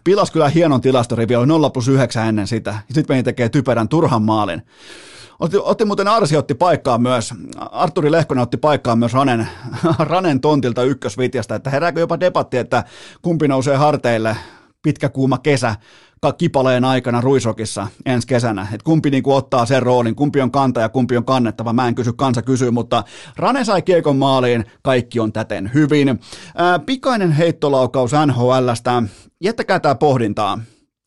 Pilas 0.04 0.30
kyllä 0.30 0.48
hienon 0.48 0.80
tilastorivi, 0.80 1.36
oli 1.36 1.46
0 1.46 1.70
plus 1.70 1.88
9 1.88 2.28
ennen 2.28 2.46
sitä. 2.46 2.78
Sitten 2.92 3.16
meni 3.16 3.22
tekee 3.22 3.48
typerän 3.48 3.88
turhan 3.88 4.22
maalin. 4.22 4.62
Otti, 5.40 5.56
otti 5.56 5.84
muuten 5.84 6.08
Arsi 6.08 6.36
otti 6.36 6.54
paikkaa 6.54 6.98
myös, 6.98 7.34
Arturi 7.58 8.12
Lehkonen 8.12 8.42
otti 8.42 8.56
paikkaa 8.56 8.96
myös 8.96 9.12
Ranen, 9.12 9.48
Ranen 9.98 10.40
tontilta 10.40 10.82
ykkösvitjasta, 10.82 11.54
että 11.54 11.70
herääkö 11.70 12.00
jopa 12.00 12.20
debatti, 12.20 12.56
että 12.56 12.84
kumpi 13.22 13.48
nousee 13.48 13.76
harteille, 13.76 14.36
pitkä 14.82 15.08
kuuma 15.08 15.38
kesä, 15.38 15.74
kipaleen 16.38 16.84
aikana 16.84 17.20
Ruisokissa 17.20 17.86
ensi 18.06 18.26
kesänä, 18.26 18.62
että 18.62 18.84
kumpi 18.84 19.10
niin 19.10 19.22
kuin 19.22 19.36
ottaa 19.36 19.66
sen 19.66 19.82
roolin, 19.82 20.14
kumpi 20.14 20.40
on 20.40 20.50
kantaja, 20.50 20.88
kumpi 20.88 21.16
on 21.16 21.24
kannettava, 21.24 21.72
mä 21.72 21.88
en 21.88 21.94
kysy, 21.94 22.12
kansa 22.12 22.42
kysyy, 22.42 22.70
mutta 22.70 23.04
Rane 23.36 23.64
sai 23.64 23.82
kiekon 23.82 24.16
maaliin, 24.16 24.64
kaikki 24.82 25.20
on 25.20 25.32
täten 25.32 25.70
hyvin. 25.74 26.20
Ää, 26.56 26.78
pikainen 26.78 27.32
heittolaukaus 27.32 28.10
NHLstä, 28.26 29.02
jättäkää 29.40 29.80
tämä 29.80 29.94
pohdintaa. 29.94 30.58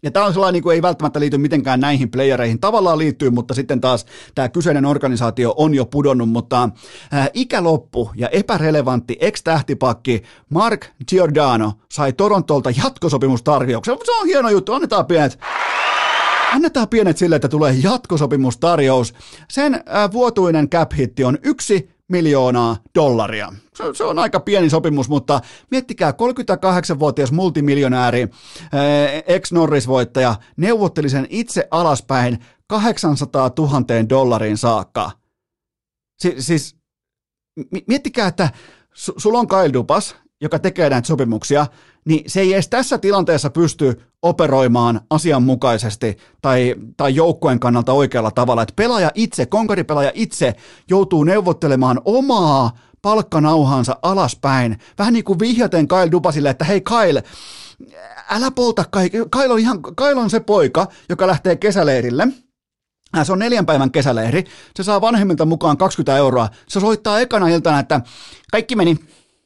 Ja 0.03 0.11
tämä 0.11 0.25
on 0.25 0.33
sellainen, 0.33 0.53
niin 0.53 0.63
kuin 0.63 0.75
ei 0.75 0.81
välttämättä 0.81 1.19
liity 1.19 1.37
mitenkään 1.37 1.79
näihin 1.79 2.11
playereihin. 2.11 2.59
Tavallaan 2.59 2.97
liittyy, 2.97 3.29
mutta 3.29 3.53
sitten 3.53 3.81
taas 3.81 4.05
tämä 4.35 4.49
kyseinen 4.49 4.85
organisaatio 4.85 5.53
on 5.57 5.73
jo 5.73 5.85
pudonnut, 5.85 6.29
mutta 6.29 6.69
ikäloppu 7.33 8.11
ja 8.15 8.29
epärelevantti 8.29 9.17
ex-tähtipakki 9.19 10.23
Mark 10.49 10.85
Giordano 11.09 11.73
sai 11.91 12.13
Torontolta 12.13 12.69
jatkosopimustarjouksen. 12.83 13.97
Se 14.05 14.11
on 14.11 14.27
hieno 14.27 14.49
juttu, 14.49 14.73
annetaan 14.73 15.05
pienet 15.05 15.39
annetaan 16.53 16.89
pienet 16.89 17.17
sille, 17.17 17.35
että 17.35 17.49
tulee 17.49 17.75
jatkosopimustarjous. 17.83 19.13
Sen 19.49 19.83
vuotuinen 20.11 20.69
cap-hitti 20.69 21.23
on 21.23 21.37
yksi 21.43 21.89
miljoonaa 22.11 22.77
dollaria. 22.95 23.53
Se, 23.75 23.83
se 23.93 24.03
on 24.03 24.19
aika 24.19 24.39
pieni 24.39 24.69
sopimus, 24.69 25.09
mutta 25.09 25.41
miettikää, 25.71 26.11
38-vuotias 26.11 27.31
multimiljonääri, 27.31 28.21
eh, 28.21 29.23
ex-Norris-voittaja, 29.27 30.35
neuvotteli 30.57 31.09
sen 31.09 31.27
itse 31.29 31.67
alaspäin 31.71 32.39
800 32.67 33.51
000 33.57 34.09
dollariin 34.09 34.57
saakka. 34.57 35.11
Si- 36.19 36.35
siis 36.41 36.75
miettikää, 37.87 38.27
että 38.27 38.49
su- 38.95 39.13
sulla 39.17 39.39
on 39.39 39.47
Kyle 39.47 39.73
Dupas, 39.73 40.15
joka 40.43 40.59
tekee 40.59 40.89
näitä 40.89 41.07
sopimuksia, 41.07 41.67
niin 42.05 42.29
se 42.29 42.41
ei 42.41 42.53
edes 42.53 42.67
tässä 42.67 42.97
tilanteessa 42.97 43.49
pysty 43.49 44.01
operoimaan 44.21 45.01
asianmukaisesti 45.09 46.17
tai, 46.41 46.75
tai 46.97 47.15
joukkueen 47.15 47.59
kannalta 47.59 47.93
oikealla 47.93 48.31
tavalla. 48.31 48.61
Että 48.61 48.73
pelaaja 48.75 49.11
itse, 49.15 49.45
konkaripelaaja 49.45 50.11
itse 50.13 50.55
joutuu 50.89 51.23
neuvottelemaan 51.23 52.01
omaa 52.05 52.77
palkkanauhansa 53.01 53.97
alaspäin. 54.01 54.79
Vähän 54.99 55.13
niin 55.13 55.23
kuin 55.23 55.39
vihjaten 55.39 55.87
Kyle 55.87 56.11
Dubasille, 56.11 56.49
että 56.49 56.65
hei 56.65 56.81
Kyle, 56.81 57.23
älä 58.29 58.51
polta. 58.51 58.85
Kyle 59.31 59.53
on, 59.53 59.59
ihan, 59.59 59.81
Kyle 59.81 60.21
on 60.21 60.29
se 60.29 60.39
poika, 60.39 60.87
joka 61.09 61.27
lähtee 61.27 61.55
kesäleirille. 61.55 62.27
Se 63.23 63.31
on 63.31 63.39
neljän 63.39 63.65
päivän 63.65 63.91
kesäleiri. 63.91 64.43
Se 64.75 64.83
saa 64.83 65.01
vanhemmilta 65.01 65.45
mukaan 65.45 65.77
20 65.77 66.17
euroa. 66.17 66.49
Se 66.67 66.79
soittaa 66.79 67.19
ekana 67.19 67.47
iltana, 67.47 67.79
että 67.79 68.01
kaikki 68.51 68.75
meni, 68.75 68.97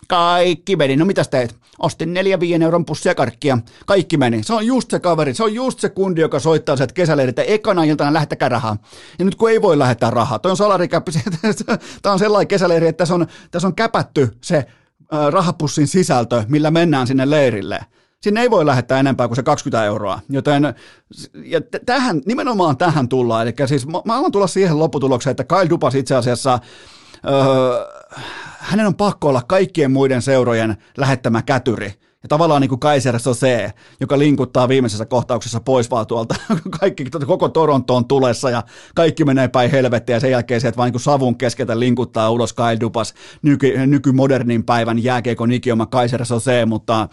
kaikki 0.07 0.75
meni. 0.75 0.95
No 0.95 1.05
mitäs 1.05 1.27
teet? 1.27 1.55
Ostin 1.79 2.13
neljä 2.13 2.39
viien 2.39 2.61
euron 2.61 2.85
pussia 2.85 3.15
karkkia. 3.15 3.57
Kaikki 3.85 4.17
meni. 4.17 4.43
Se 4.43 4.53
on 4.53 4.65
just 4.65 4.91
se 4.91 4.99
kaveri, 4.99 5.33
se 5.33 5.43
on 5.43 5.53
just 5.53 5.79
se 5.79 5.89
kundi, 5.89 6.21
joka 6.21 6.39
soittaa 6.39 6.75
sieltä 6.75 6.93
kesäleirit, 6.93 7.39
että 7.39 7.53
ekana 7.53 7.83
iltana 7.83 8.13
lähettäkää 8.13 8.49
rahaa. 8.49 8.77
Ja 9.19 9.25
nyt 9.25 9.35
kun 9.35 9.49
ei 9.49 9.61
voi 9.61 9.79
lähettää 9.79 10.09
rahaa, 10.09 10.39
toi 10.39 10.51
on 10.51 10.57
salarikäppi, 10.57 11.11
tämä 12.01 12.13
on 12.13 12.19
sellainen 12.19 12.47
kesäleiri, 12.47 12.87
että 12.87 12.97
tässä 12.97 13.15
on, 13.15 13.27
tässä 13.51 13.67
on 13.67 13.75
käpätty 13.75 14.37
se 14.41 14.65
rahapussin 15.29 15.87
sisältö, 15.87 16.43
millä 16.47 16.71
mennään 16.71 17.07
sinne 17.07 17.29
leirille. 17.29 17.79
Sinne 18.21 18.41
ei 18.41 18.51
voi 18.51 18.65
lähettää 18.65 18.99
enempää 18.99 19.27
kuin 19.27 19.35
se 19.35 19.43
20 19.43 19.85
euroa, 19.85 20.19
joten 20.29 20.73
ja 21.43 21.61
tähän, 21.85 22.21
nimenomaan 22.25 22.77
tähän 22.77 23.09
tullaan. 23.09 23.47
Eli 23.47 23.67
siis 23.67 23.87
mä, 23.87 24.01
mä 24.05 24.13
haluan 24.13 24.31
tulla 24.31 24.47
siihen 24.47 24.79
lopputulokseen, 24.79 25.31
että 25.31 25.43
Kyle 25.43 25.69
Dupas 25.69 25.95
itse 25.95 26.15
asiassa 26.15 26.59
öö, 27.25 27.85
hänen 28.59 28.87
on 28.87 28.95
pakko 28.95 29.29
olla 29.29 29.41
kaikkien 29.41 29.91
muiden 29.91 30.21
seurojen 30.21 30.77
lähettämä 30.97 31.41
kätyri. 31.41 31.93
Ja 32.23 32.29
tavallaan 32.29 32.61
niin 32.61 32.69
kuin 32.69 32.79
Kaiser 32.79 33.19
Sose, 33.19 33.73
joka 33.99 34.19
linkuttaa 34.19 34.67
viimeisessä 34.67 35.05
kohtauksessa 35.05 35.59
pois 35.59 35.91
vaan 35.91 36.07
tuolta. 36.07 36.35
Kaikki, 36.79 37.05
koko 37.27 37.49
Toronto 37.49 37.95
on 37.95 38.07
tulessa 38.07 38.49
ja 38.49 38.63
kaikki 38.95 39.25
menee 39.25 39.47
päin 39.47 39.71
helvettiä 39.71 40.15
ja 40.15 40.19
sen 40.19 40.31
jälkeen 40.31 40.61
sieltä 40.61 40.77
vaan 40.77 40.91
niin 40.91 40.99
savun 40.99 41.37
keskeltä 41.37 41.79
linkuttaa 41.79 42.29
ulos 42.29 42.53
Kyle 42.53 42.79
Dupas, 42.79 43.13
nyky, 43.41 43.87
nykymodernin 43.87 44.63
päivän 44.63 45.03
jääkeikon 45.03 45.51
ikioma 45.51 45.85
Kaiser 45.85 46.25
Sose, 46.25 46.65
mutta 46.65 47.07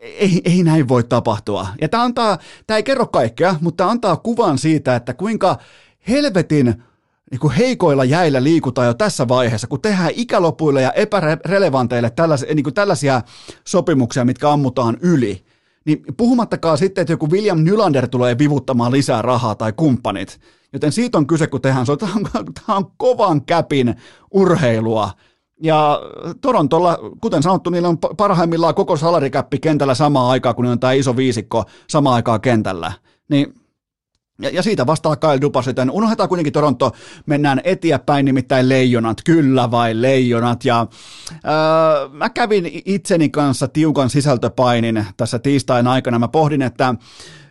ei, 0.00 0.40
ei 0.44 0.62
näin 0.62 0.88
voi 0.88 1.04
tapahtua. 1.04 1.66
Ja 1.80 1.88
tämä, 1.88 2.02
antaa, 2.02 2.38
tämä 2.66 2.76
ei 2.76 2.82
kerro 2.82 3.06
kaikkea, 3.06 3.56
mutta 3.60 3.76
tämä 3.76 3.90
antaa 3.90 4.16
kuvan 4.16 4.58
siitä, 4.58 4.96
että 4.96 5.14
kuinka 5.14 5.58
helvetin 6.08 6.82
niin 7.30 7.40
kuin 7.40 7.54
heikoilla 7.54 8.04
jäillä 8.04 8.42
liikutaan 8.42 8.86
jo 8.86 8.94
tässä 8.94 9.28
vaiheessa, 9.28 9.66
kun 9.66 9.80
tehdään 9.80 10.10
ikälopuille 10.16 10.82
ja 10.82 10.92
epärelevanteille 10.92 12.10
tällaisia, 12.10 12.54
niin 12.54 12.64
kuin 12.64 12.74
tällaisia 12.74 13.22
sopimuksia, 13.66 14.24
mitkä 14.24 14.50
ammutaan 14.50 14.96
yli. 15.00 15.44
Niin 15.84 16.02
puhumattakaan 16.16 16.78
sitten, 16.78 17.02
että 17.02 17.12
joku 17.12 17.30
William 17.30 17.58
Nylander 17.58 18.08
tulee 18.08 18.38
vivuttamaan 18.38 18.92
lisää 18.92 19.22
rahaa 19.22 19.54
tai 19.54 19.72
kumppanit. 19.72 20.40
Joten 20.72 20.92
siitä 20.92 21.18
on 21.18 21.26
kyse, 21.26 21.46
kun 21.46 21.60
tehdään, 21.60 21.86
tämä 21.86 22.12
on, 22.14 22.44
tämä 22.54 22.78
on 22.78 22.86
kovan 22.96 23.44
käpin 23.44 23.94
urheilua. 24.30 25.10
Ja 25.62 26.00
Torontolla, 26.40 26.98
kuten 27.20 27.42
sanottu, 27.42 27.70
niillä 27.70 27.88
on 27.88 27.98
parhaimmillaan 27.98 28.74
koko 28.74 28.96
salarikäppi 28.96 29.58
kentällä 29.58 29.94
samaan 29.94 30.30
aikaan, 30.30 30.54
kun 30.54 30.66
on 30.66 30.80
tämä 30.80 30.92
iso 30.92 31.16
viisikko 31.16 31.64
samaan 31.88 32.14
aikaan 32.14 32.40
kentällä. 32.40 32.92
Niin 33.28 33.54
ja, 34.42 34.50
ja 34.50 34.62
siitä 34.62 34.86
vastaa 34.86 35.16
Kyle 35.16 35.40
Dubas, 35.40 35.66
joten 35.66 35.90
unohdetaan 35.90 36.28
kuitenkin 36.28 36.52
Toronto, 36.52 36.92
mennään 37.26 37.60
eteenpäin, 37.64 38.24
nimittäin 38.24 38.68
leijonat, 38.68 39.18
kyllä 39.24 39.70
vai 39.70 40.02
leijonat. 40.02 40.64
Ja 40.64 40.86
öö, 41.32 42.08
mä 42.08 42.30
kävin 42.30 42.82
itseni 42.84 43.28
kanssa 43.28 43.68
tiukan 43.68 44.10
sisältöpainin 44.10 45.06
tässä 45.16 45.38
tiistain 45.38 45.86
aikana, 45.86 46.18
mä 46.18 46.28
pohdin, 46.28 46.62
että 46.62 46.94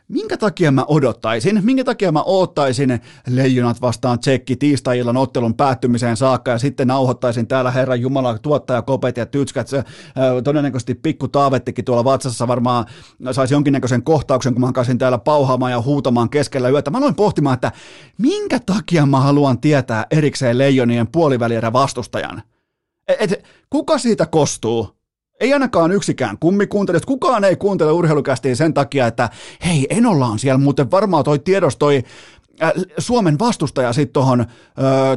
minkä 0.08 0.38
takia 0.38 0.72
mä 0.72 0.86
odottaisin, 0.88 1.60
minkä 1.64 1.84
takia 1.84 2.12
mä 2.12 2.22
oottaisin 2.22 3.02
leijonat 3.28 3.82
vastaan 3.82 4.20
tsekki 4.20 4.56
tiistai-illan 4.56 5.18
ottelun 5.18 5.54
päättymiseen 5.54 6.18
saakka 6.18 6.52
ja 6.52 6.58
sitten 6.58 6.88
nauhoittaisin 6.88 7.48
täällä 7.48 7.72
Herran 7.72 8.02
Jumala 8.02 8.40
tuottaja 8.40 8.82
Kopet 8.82 9.18
ja 9.18 9.26
Tytskät, 9.26 9.68
se, 9.68 9.84
todennäköisesti 10.44 10.96
pikku 10.96 11.28
Taavettikin 11.28 11.86
tuolla 11.86 12.04
vatsassa 12.04 12.48
varmaan 12.48 12.86
saisi 13.32 13.54
jonkinnäköisen 13.54 14.04
kohtauksen, 14.04 14.54
kun 14.54 14.62
mä 14.62 14.72
kaisin 14.72 14.98
täällä 14.98 15.18
pauhaamaan 15.18 15.72
ja 15.72 15.82
huutamaan 15.82 16.30
keskellä 16.30 16.70
yötä. 16.70 16.92
Mä 16.92 16.98
aloin 16.98 17.16
pohtimaan, 17.16 17.54
että 17.54 17.72
minkä 18.18 18.60
takia 18.66 19.06
mä 19.06 19.20
haluan 19.20 19.60
tietää 19.60 20.06
erikseen 20.12 20.58
leijonien 20.58 21.08
puolivälierä 21.08 21.74
vastustajan. 21.74 22.44
Et, 23.08 23.32
et, 23.32 23.44
kuka 23.70 23.98
siitä 23.98 24.26
kostuu? 24.26 24.96
Ei 25.40 25.54
ainakaan 25.54 25.92
yksikään 25.92 26.38
kummi 26.40 26.68
kuuntele, 26.68 27.00
kukaan 27.06 27.44
ei 27.44 27.56
kuuntele 27.56 27.92
urheilukästiin 27.92 28.56
sen 28.56 28.74
takia, 28.74 29.08
että 29.08 29.30
hei, 29.66 29.88
Enolla 29.90 30.26
on 30.26 30.40
siellä 30.40 30.58
muuten 30.58 30.92
varmaan 30.92 31.24
toi 31.24 31.40
tiedos 31.40 31.78
toi 31.78 32.04
äh, 32.64 32.72
Suomen 32.98 33.40
vastustaja 33.40 33.94
sitten 33.94 34.14
tuohon 34.14 34.40
äh, 34.40 34.48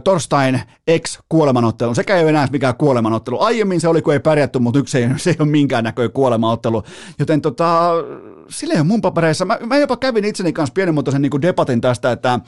torstain 0.04 0.60
ex-kuolemanotteluun. 0.86 1.94
Sekä 1.94 2.16
ei 2.16 2.22
ole 2.22 2.30
enää 2.30 2.48
mikään 2.52 2.76
kuolemanottelu. 2.76 3.40
Aiemmin 3.40 3.80
se 3.80 3.88
oli, 3.88 4.02
kun 4.02 4.12
ei 4.12 4.20
pärjätty, 4.20 4.58
mutta 4.58 4.78
yksi 4.78 4.98
ei, 4.98 5.08
se 5.16 5.30
ei 5.30 5.36
ole 5.38 5.48
minkäännäköinen 5.48 6.12
kuolemanottelu. 6.12 6.82
Joten 7.18 7.40
tota, 7.40 7.90
sille 8.50 8.74
ei 8.74 8.80
ole 8.80 8.86
mun 8.86 9.00
papereissa. 9.00 9.44
Mä, 9.44 9.58
mä 9.66 9.78
jopa 9.78 9.96
kävin 9.96 10.24
itseni 10.24 10.52
kanssa 10.52 10.74
pienimuotoisen 10.74 11.22
niin 11.22 11.42
debatin 11.42 11.80
tästä, 11.80 12.12
että 12.12 12.40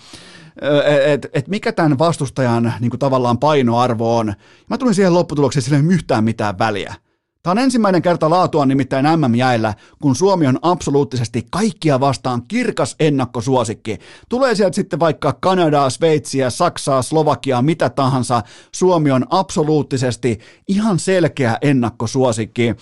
et, 1.07 1.27
et 1.33 1.49
mikä 1.49 1.73
tämän 1.73 1.99
vastustajan 1.99 2.75
niin 2.81 2.91
kuin 2.91 2.99
tavallaan 2.99 3.39
painoarvo 3.39 4.17
on. 4.17 4.35
Mä 4.71 4.79
tulin 4.79 4.95
siihen 4.95 5.15
lopputulokseen, 5.15 5.63
sille 5.63 5.79
ei 5.79 5.95
yhtään 5.95 6.25
mitään 6.25 6.59
väliä. 6.59 6.95
Tämä 7.43 7.53
on 7.53 7.59
ensimmäinen 7.59 8.03
kerta 8.03 8.31
laatua 8.31 8.67
nimittäin 8.67 9.07
MM-jäillä, 9.17 9.75
kun 10.03 10.17
Suomi 10.17 10.47
on 10.47 10.59
absoluuttisesti 10.63 11.47
kaikkia 11.51 12.01
vastaan 12.01 12.43
kirkas 12.49 12.97
ennakkosuosikki. 13.01 13.99
Tulee 14.29 14.55
sieltä 14.55 14.75
sitten 14.75 15.01
vaikka 15.01 15.37
Kanadaa, 15.41 15.91
Sveitsiä, 15.91 16.51
Saksaa, 16.51 17.03
Slovakiaa, 17.03 17.63
mitä 17.63 17.91
tahansa. 17.91 18.43
Suomi 18.75 19.11
on 19.11 19.27
absoluuttisesti 19.31 20.39
ihan 20.69 20.99
selkeä 20.99 21.59
ennakkosuosikki, 21.63 22.75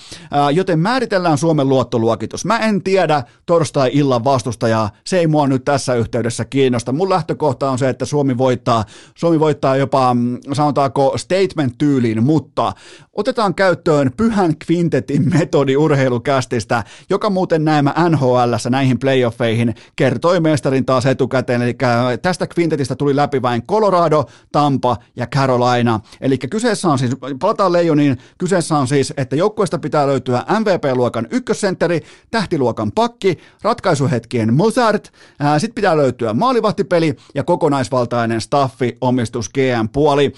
joten 0.54 0.78
määritellään 0.78 1.38
Suomen 1.38 1.68
luottoluokitus. 1.68 2.44
Mä 2.44 2.59
en 2.59 2.82
tiedä 2.82 3.22
torstai-illan 3.46 4.24
vastustajaa, 4.24 4.90
se 5.06 5.18
ei 5.18 5.26
mua 5.26 5.46
nyt 5.46 5.64
tässä 5.64 5.94
yhteydessä 5.94 6.44
kiinnosta. 6.44 6.92
Mun 6.92 7.09
lähtökohta 7.09 7.70
on 7.70 7.78
se, 7.78 7.88
että 7.88 8.04
Suomi 8.04 8.38
voittaa, 8.38 8.84
Suomi 9.14 9.40
voittaa 9.40 9.76
jopa, 9.76 10.14
mm, 10.14 10.38
sanotaanko 10.52 11.14
statement-tyyliin, 11.16 12.24
mutta 12.24 12.72
otetaan 13.12 13.54
käyttöön 13.54 14.12
pyhän 14.16 14.47
kvintetin 14.66 15.30
metodi 15.38 15.76
urheilukästistä, 15.76 16.84
joka 17.11 17.30
muuten 17.30 17.64
näemme 17.64 17.92
nhl 18.09 18.68
näihin 18.70 18.99
playoffeihin 18.99 19.74
kertoi 19.96 20.40
mestarin 20.40 20.84
taas 20.84 21.07
etukäteen, 21.07 21.62
eli 21.62 21.76
tästä 22.22 22.46
kvintetistä 22.46 22.96
tuli 22.96 23.16
läpi 23.16 23.42
vain 23.42 23.62
Colorado, 23.66 24.24
Tampa 24.53 24.96
ja 25.16 25.26
Carolina, 25.26 26.01
eli 26.20 26.38
kyseessä 26.38 26.88
on 26.88 26.99
siis, 26.99 27.16
palataan 27.40 27.72
Leijoniin, 27.72 28.18
kyseessä 28.38 28.78
on 28.78 28.88
siis, 28.88 29.12
että 29.16 29.36
joukkueesta 29.36 29.78
pitää 29.78 30.07
löytyä 30.07 30.44
MVP-luokan 30.61 31.26
ykkössentteri, 31.30 32.01
tähtiluokan 32.30 32.92
pakki, 32.92 33.38
ratkaisuhetkien 33.62 34.55
Mozart, 34.55 35.12
sitten 35.59 35.74
pitää 35.74 35.96
löytyä 35.96 36.34
maalivahtipeli 36.34 37.16
ja 37.34 37.44
kokonaisvaltainen 37.44 38.40
staffi, 38.40 38.96
omistus, 39.01 39.49
GM-puoli. 39.49 40.32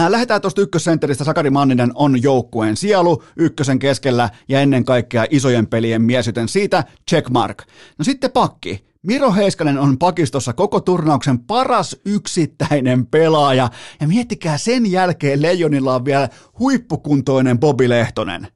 Äh, 0.00 0.10
lähdetään 0.10 0.40
tuosta 0.40 0.60
ykkössentteristä. 0.60 1.24
Sakari 1.24 1.50
Manninen 1.50 1.90
on 1.94 2.22
joukkueen 2.22 2.76
sielu 2.76 3.22
ykkösen 3.36 3.78
keskellä 3.78 4.30
ja 4.48 4.60
ennen 4.60 4.84
kaikkea 4.84 5.26
isojen 5.30 5.66
pelien 5.66 6.02
mies, 6.02 6.26
joten 6.26 6.48
siitä 6.48 6.84
checkmark. 7.10 7.62
No 7.98 8.04
sitten 8.04 8.32
pakki. 8.32 8.84
Miro 9.02 9.32
Heiskanen 9.32 9.78
on 9.78 9.98
pakistossa 9.98 10.52
koko 10.52 10.80
turnauksen 10.80 11.38
paras 11.38 11.96
yksittäinen 12.04 13.06
pelaaja. 13.06 13.70
Ja 14.00 14.08
miettikää, 14.08 14.58
sen 14.58 14.90
jälkeen 14.90 15.42
Leijonilla 15.42 15.94
on 15.94 16.04
vielä 16.04 16.28
huippukuntoinen 16.58 17.58
Bobi 17.58 17.88
Lehtonen. 17.88 18.48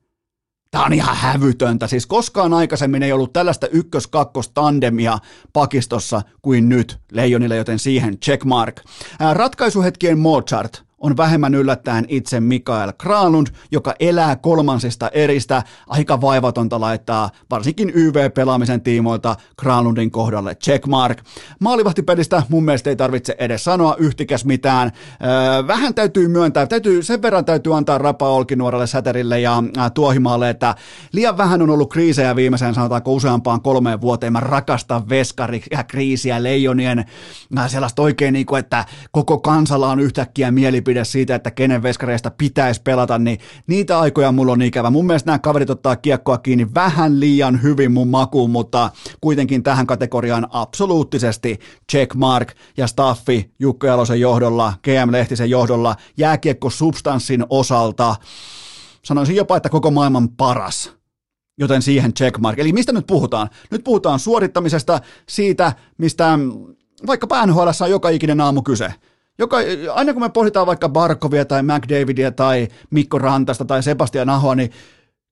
Tämä 0.71 0.85
on 0.85 0.93
ihan 0.93 1.17
hävytöntä. 1.17 1.87
Siis 1.87 2.07
koskaan 2.07 2.55
aikaisemmin 2.55 3.03
ei 3.03 3.13
ollut 3.13 3.33
tällaista 3.33 3.67
ykkös-kakkos-tandemia 3.67 5.19
pakistossa 5.53 6.23
kuin 6.43 6.69
nyt 6.69 6.99
Leijonille, 7.13 7.57
joten 7.57 7.79
siihen 7.79 8.19
checkmark. 8.21 8.81
Äh, 9.23 9.35
ratkaisuhetkien 9.35 10.19
Mozart 10.19 10.88
on 11.01 11.17
vähemmän 11.17 11.55
yllättäen 11.55 12.05
itse 12.09 12.41
Mikael 12.41 12.93
Kralund, 12.99 13.47
joka 13.71 13.95
elää 14.01 14.37
kolmansista 14.37 15.09
eristä. 15.09 15.63
Aika 15.87 16.21
vaivatonta 16.21 16.81
laittaa 16.81 17.31
varsinkin 17.51 17.93
YV-pelaamisen 17.95 18.81
tiimoilta 18.81 19.37
Kralundin 19.57 20.11
kohdalle 20.11 20.55
checkmark. 20.55 21.19
Maalivahtipelistä 21.61 22.43
mun 22.49 22.65
mielestä 22.65 22.91
ei 22.91 22.97
tarvitse 22.97 23.37
edes 23.39 23.65
sanoa 23.65 23.97
yhtikäs 23.99 24.45
mitään. 24.45 24.93
Öö, 25.25 25.67
vähän 25.67 25.95
täytyy 25.95 26.29
myöntää, 26.29 26.67
täytyy, 26.67 27.03
sen 27.03 27.23
verran 27.23 27.45
täytyy 27.45 27.77
antaa 27.77 27.99
rapa 27.99 28.29
Olkinuorelle, 28.29 28.87
Säterille 28.87 29.41
ja 29.41 29.63
Tuohimaalle, 29.95 30.51
että 30.51 30.75
liian 31.13 31.37
vähän 31.37 31.63
on 31.63 31.71
ollut 31.71 31.93
kriisejä 31.93 32.37
viimeiseen 32.37 32.75
sanotaanko 32.75 33.13
useampaan 33.13 33.63
kolmeen 33.63 34.01
vuoteen. 34.01 34.33
Mä 34.33 34.41
rakastan 34.41 35.09
veskarikriisiä, 35.09 36.43
leijonien 36.43 37.05
äh, 37.59 37.71
sellaista 37.71 38.03
oikein 38.03 38.33
niin 38.33 38.47
kuin, 38.47 38.61
että 38.61 38.85
koko 39.11 39.39
kansalla 39.39 39.91
on 39.91 40.01
yhtäkkiä 40.01 40.51
mielipide 40.51 40.88
mielipide 40.89 41.05
siitä, 41.05 41.35
että 41.35 41.51
kenen 41.51 41.83
veskareista 41.83 42.31
pitäisi 42.31 42.83
pelata, 42.83 43.19
niin 43.19 43.39
niitä 43.67 44.01
aikoja 44.01 44.33
mulla 44.33 44.53
on 44.53 44.63
ikävä. 44.63 44.91
Mun 44.91 45.07
mielestä 45.07 45.29
nämä 45.29 45.39
kaverit 45.39 45.71
ottaa 45.71 45.97
kiekkoa 45.97 46.39
kiinni 46.39 46.67
vähän 46.75 47.21
liian 47.21 47.63
hyvin 47.63 47.93
mun 47.93 48.09
makuun, 48.09 48.51
mutta 48.51 48.91
kuitenkin 49.21 49.63
tähän 49.63 49.87
kategoriaan 49.87 50.47
absoluuttisesti 50.51 51.59
check 51.93 52.15
mark 52.15 52.55
ja 52.77 52.87
staffi 52.87 53.51
Jukka 53.59 53.87
Jalosen 53.87 54.21
johdolla, 54.21 54.73
GM 54.83 55.13
Lehtisen 55.13 55.51
johdolla, 55.51 55.97
jääkiekko 56.17 56.71
substanssin 56.71 57.45
osalta. 57.51 58.17
Sanoisin 59.05 59.37
jopa, 59.37 59.57
että 59.57 59.69
koko 59.69 59.91
maailman 59.91 60.29
paras 60.29 60.93
joten 61.61 61.83
siihen 61.83 62.15
checkmark. 62.15 62.59
Eli 62.59 62.73
mistä 62.73 62.93
nyt 62.93 63.07
puhutaan? 63.07 63.49
Nyt 63.71 63.85
puhutaan 63.85 64.19
suorittamisesta, 64.19 65.01
siitä, 65.29 65.73
mistä 65.99 66.39
vaikka 67.07 67.47
NHL 67.47 67.69
on 67.85 67.91
joka 67.91 68.09
ikinen 68.09 68.41
aamu 68.41 68.63
kyse. 68.63 68.95
Joka, 69.39 69.57
aina 69.95 70.13
kun 70.13 70.23
me 70.23 70.29
pohditaan 70.29 70.67
vaikka 70.67 70.89
Barkovia 70.89 71.45
tai 71.45 71.63
McDavidia 71.63 72.33
tai 72.33 72.69
Mikko 72.91 73.19
Rantasta 73.19 73.65
tai 73.65 73.83
Sebastian 73.83 74.31
Ahoa, 74.31 74.55
niin 74.55 74.71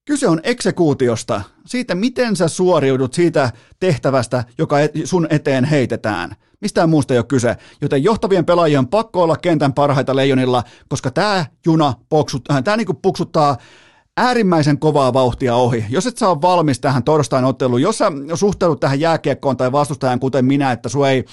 kyse 0.07 0.29
on 0.29 0.41
eksekuutiosta, 0.43 1.41
siitä 1.67 1.95
miten 1.95 2.37
sä 2.37 2.49
suoriudut 2.49 3.15
siitä 3.15 3.53
tehtävästä, 3.81 4.45
joka 4.59 4.77
sun 5.05 5.27
eteen 5.31 5.65
heitetään. 5.65 6.37
Mistään 6.61 6.91
muusta 6.91 7.15
ei 7.15 7.19
ole 7.19 7.25
kyse, 7.25 7.57
joten 7.81 8.05
johtavien 8.05 8.45
pelaajien 8.45 8.79
on 8.79 8.89
pakko 8.89 9.23
olla 9.23 9.37
kentän 9.37 9.73
parhaita 9.73 10.17
leijonilla, 10.17 10.63
koska 10.89 11.11
tämä 11.11 11.47
juna 11.67 11.95
poksut, 12.09 12.51
äh, 12.51 12.63
tää 12.63 12.77
niinku 12.77 12.95
puksuttaa 12.95 13.57
äärimmäisen 14.17 14.79
kovaa 14.79 15.13
vauhtia 15.13 15.55
ohi. 15.55 15.85
Jos 15.89 16.07
et 16.07 16.19
saa 16.19 16.41
valmis 16.43 16.81
tähän 16.81 17.05
torstain 17.05 17.45
otteluun, 17.45 17.83
jos 17.83 17.99
sä 17.99 18.13
suhtaudut 18.35 18.81
tähän 18.81 19.01
jääkiekkoon 19.01 19.57
tai 19.57 19.73
vastustajan 19.73 20.21
kuten 20.21 20.45
minä, 20.45 20.73
että 20.73 20.89
sua 20.89 21.11
ei 21.11 21.25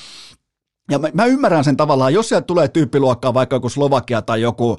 ja 0.91 0.99
mä, 0.99 1.09
mä 1.13 1.25
ymmärrän 1.25 1.63
sen 1.63 1.77
tavallaan, 1.77 2.13
jos 2.13 2.29
sieltä 2.29 2.45
tulee 2.45 2.67
tyyppiluokkaa 2.67 3.33
vaikka 3.33 3.55
joku 3.55 3.69
Slovakia 3.69 4.21
tai 4.21 4.41
joku 4.41 4.77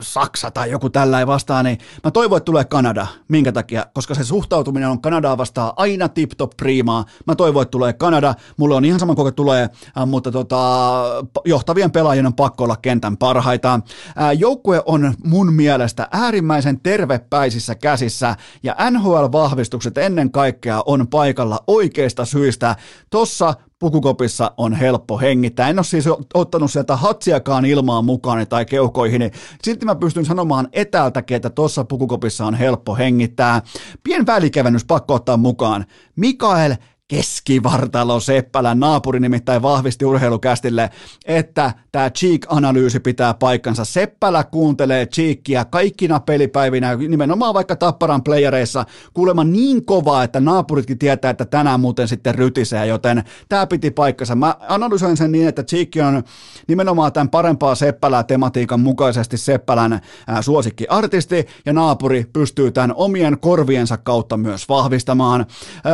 Saksa 0.00 0.50
tai 0.50 0.70
joku 0.70 0.90
tällä 0.90 1.18
ei 1.18 1.26
vastaan, 1.26 1.64
niin 1.64 1.78
mä 2.04 2.10
toivon, 2.10 2.36
että 2.36 2.44
tulee 2.44 2.64
Kanada. 2.64 3.06
Minkä 3.28 3.52
takia? 3.52 3.86
Koska 3.94 4.14
se 4.14 4.24
suhtautuminen 4.24 4.88
on 4.88 5.00
Kanadaa 5.00 5.38
vastaan 5.38 5.72
aina 5.76 6.08
tip-top 6.08 6.50
priimaa. 6.56 7.04
Mä 7.26 7.34
toivon, 7.34 7.62
että 7.62 7.70
tulee 7.70 7.92
Kanada. 7.92 8.34
Mulla 8.56 8.76
on 8.76 8.84
ihan 8.84 9.00
sama 9.00 9.14
koko 9.14 9.30
tulee, 9.30 9.62
äh, 9.98 10.06
mutta 10.06 10.32
tota, 10.32 11.02
johtavien 11.44 11.90
pelaajien 11.90 12.26
on 12.26 12.34
pakko 12.34 12.64
olla 12.64 12.76
kentän 12.76 13.16
parhaita. 13.16 13.74
Äh, 13.74 14.38
joukkue 14.38 14.82
on 14.86 15.14
mun 15.24 15.52
mielestä 15.52 16.08
äärimmäisen 16.12 16.80
tervepäisissä 16.80 17.74
käsissä 17.74 18.36
ja 18.62 18.76
NHL-vahvistukset 18.90 19.98
ennen 19.98 20.30
kaikkea 20.30 20.82
on 20.86 21.08
paikalla 21.08 21.58
oikeista 21.66 22.24
syistä. 22.24 22.76
Tossa 23.10 23.54
pukukopissa 23.80 24.52
on 24.56 24.72
helppo 24.72 25.18
hengittää. 25.18 25.68
En 25.68 25.78
ole 25.78 25.84
siis 25.84 26.04
ottanut 26.34 26.70
sieltä 26.70 26.96
hatsiakaan 26.96 27.64
ilmaan 27.64 28.04
mukaan 28.04 28.46
tai 28.46 28.64
keuhkoihin. 28.64 29.30
Silti 29.62 29.86
mä 29.86 29.94
pystyn 29.94 30.24
sanomaan 30.24 30.68
etäältäkin, 30.72 31.36
että 31.36 31.50
tuossa 31.50 31.84
pukukopissa 31.84 32.46
on 32.46 32.54
helppo 32.54 32.96
hengittää. 32.96 33.62
Pien 34.02 34.26
välikevennys 34.26 34.84
pakko 34.84 35.14
ottaa 35.14 35.36
mukaan. 35.36 35.86
Mikael 36.16 36.74
keskivartalo 37.10 38.20
Seppälän 38.20 38.80
naapuri 38.80 39.20
nimittäin 39.20 39.62
vahvisti 39.62 40.04
urheilukästille, 40.04 40.90
että 41.26 41.72
tämä 41.92 42.10
Cheek-analyysi 42.10 43.00
pitää 43.00 43.34
paikkansa. 43.34 43.84
Seppälä 43.84 44.44
kuuntelee 44.44 45.06
Cheekia 45.06 45.64
kaikkina 45.64 46.20
pelipäivinä, 46.20 46.96
nimenomaan 46.96 47.54
vaikka 47.54 47.76
Tapparan 47.76 48.22
playereissa, 48.22 48.84
kuulemma 49.14 49.44
niin 49.44 49.84
kovaa, 49.84 50.24
että 50.24 50.40
naapuritkin 50.40 50.98
tietää, 50.98 51.30
että 51.30 51.44
tänään 51.44 51.80
muuten 51.80 52.08
sitten 52.08 52.34
rytisee, 52.34 52.86
joten 52.86 53.24
tämä 53.48 53.66
piti 53.66 53.90
paikkansa. 53.90 54.34
Mä 54.34 54.54
analysoin 54.68 55.16
sen 55.16 55.32
niin, 55.32 55.48
että 55.48 55.62
Cheek 55.62 55.88
on 56.06 56.22
nimenomaan 56.68 57.12
tämän 57.12 57.28
parempaa 57.30 57.74
Seppälää 57.74 58.22
tematiikan 58.22 58.80
mukaisesti 58.80 59.36
Seppälän 59.36 60.00
suosikkiartisti, 60.40 61.46
ja 61.66 61.72
naapuri 61.72 62.26
pystyy 62.32 62.72
tämän 62.72 62.94
omien 62.94 63.38
korviensa 63.40 63.96
kautta 63.96 64.36
myös 64.36 64.68
vahvistamaan. 64.68 65.46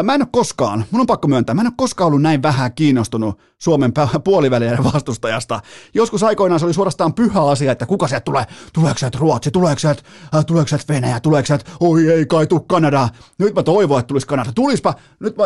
Mä 0.03 0.15
en 0.15 0.23
ole 0.23 0.29
koskaan, 0.33 0.85
mun 0.91 1.01
on 1.01 1.06
pakko 1.07 1.29
myöntää, 1.29 1.55
mä 1.55 1.61
en 1.61 1.67
ole 1.67 1.75
koskaan 1.77 2.07
ollut 2.07 2.23
näin 2.23 2.43
vähän 2.43 2.73
kiinnostunut 2.73 3.39
Suomen 3.59 3.93
puolivälien 4.25 4.85
vastustajasta. 4.85 5.61
Joskus 5.95 6.23
aikoinaan 6.23 6.61
se 6.61 6.67
oli 6.67 6.75
suorastaan 6.75 7.15
pyhä 7.15 7.43
asia, 7.43 7.73
että 7.73 7.87
kuka 7.87 8.09
sieltä 8.09 8.25
tulee, 8.25 8.45
tuleeko 8.73 8.99
sieltä 8.99 9.19
Ruotsi, 9.21 9.51
tuleeko 9.51 9.79
sieltä, 9.79 10.03
äh, 10.35 10.45
tuleeko 10.45 10.69
sieltä 10.69 10.85
Venäjä, 10.89 11.21
tuleeko 11.21 11.47
sieltä, 11.47 11.65
oi 11.81 12.09
ei 12.09 12.27
kai 12.27 12.47
tuu 12.47 12.61
Kanada. 12.61 13.09
Nyt 13.39 13.55
mä 13.55 13.63
toivon, 13.63 14.01
että 14.01 14.09
tulisi 14.09 14.27
Kanada. 14.27 14.53
Tulispa, 14.53 14.95
nyt 15.21 15.37
mä, 15.37 15.45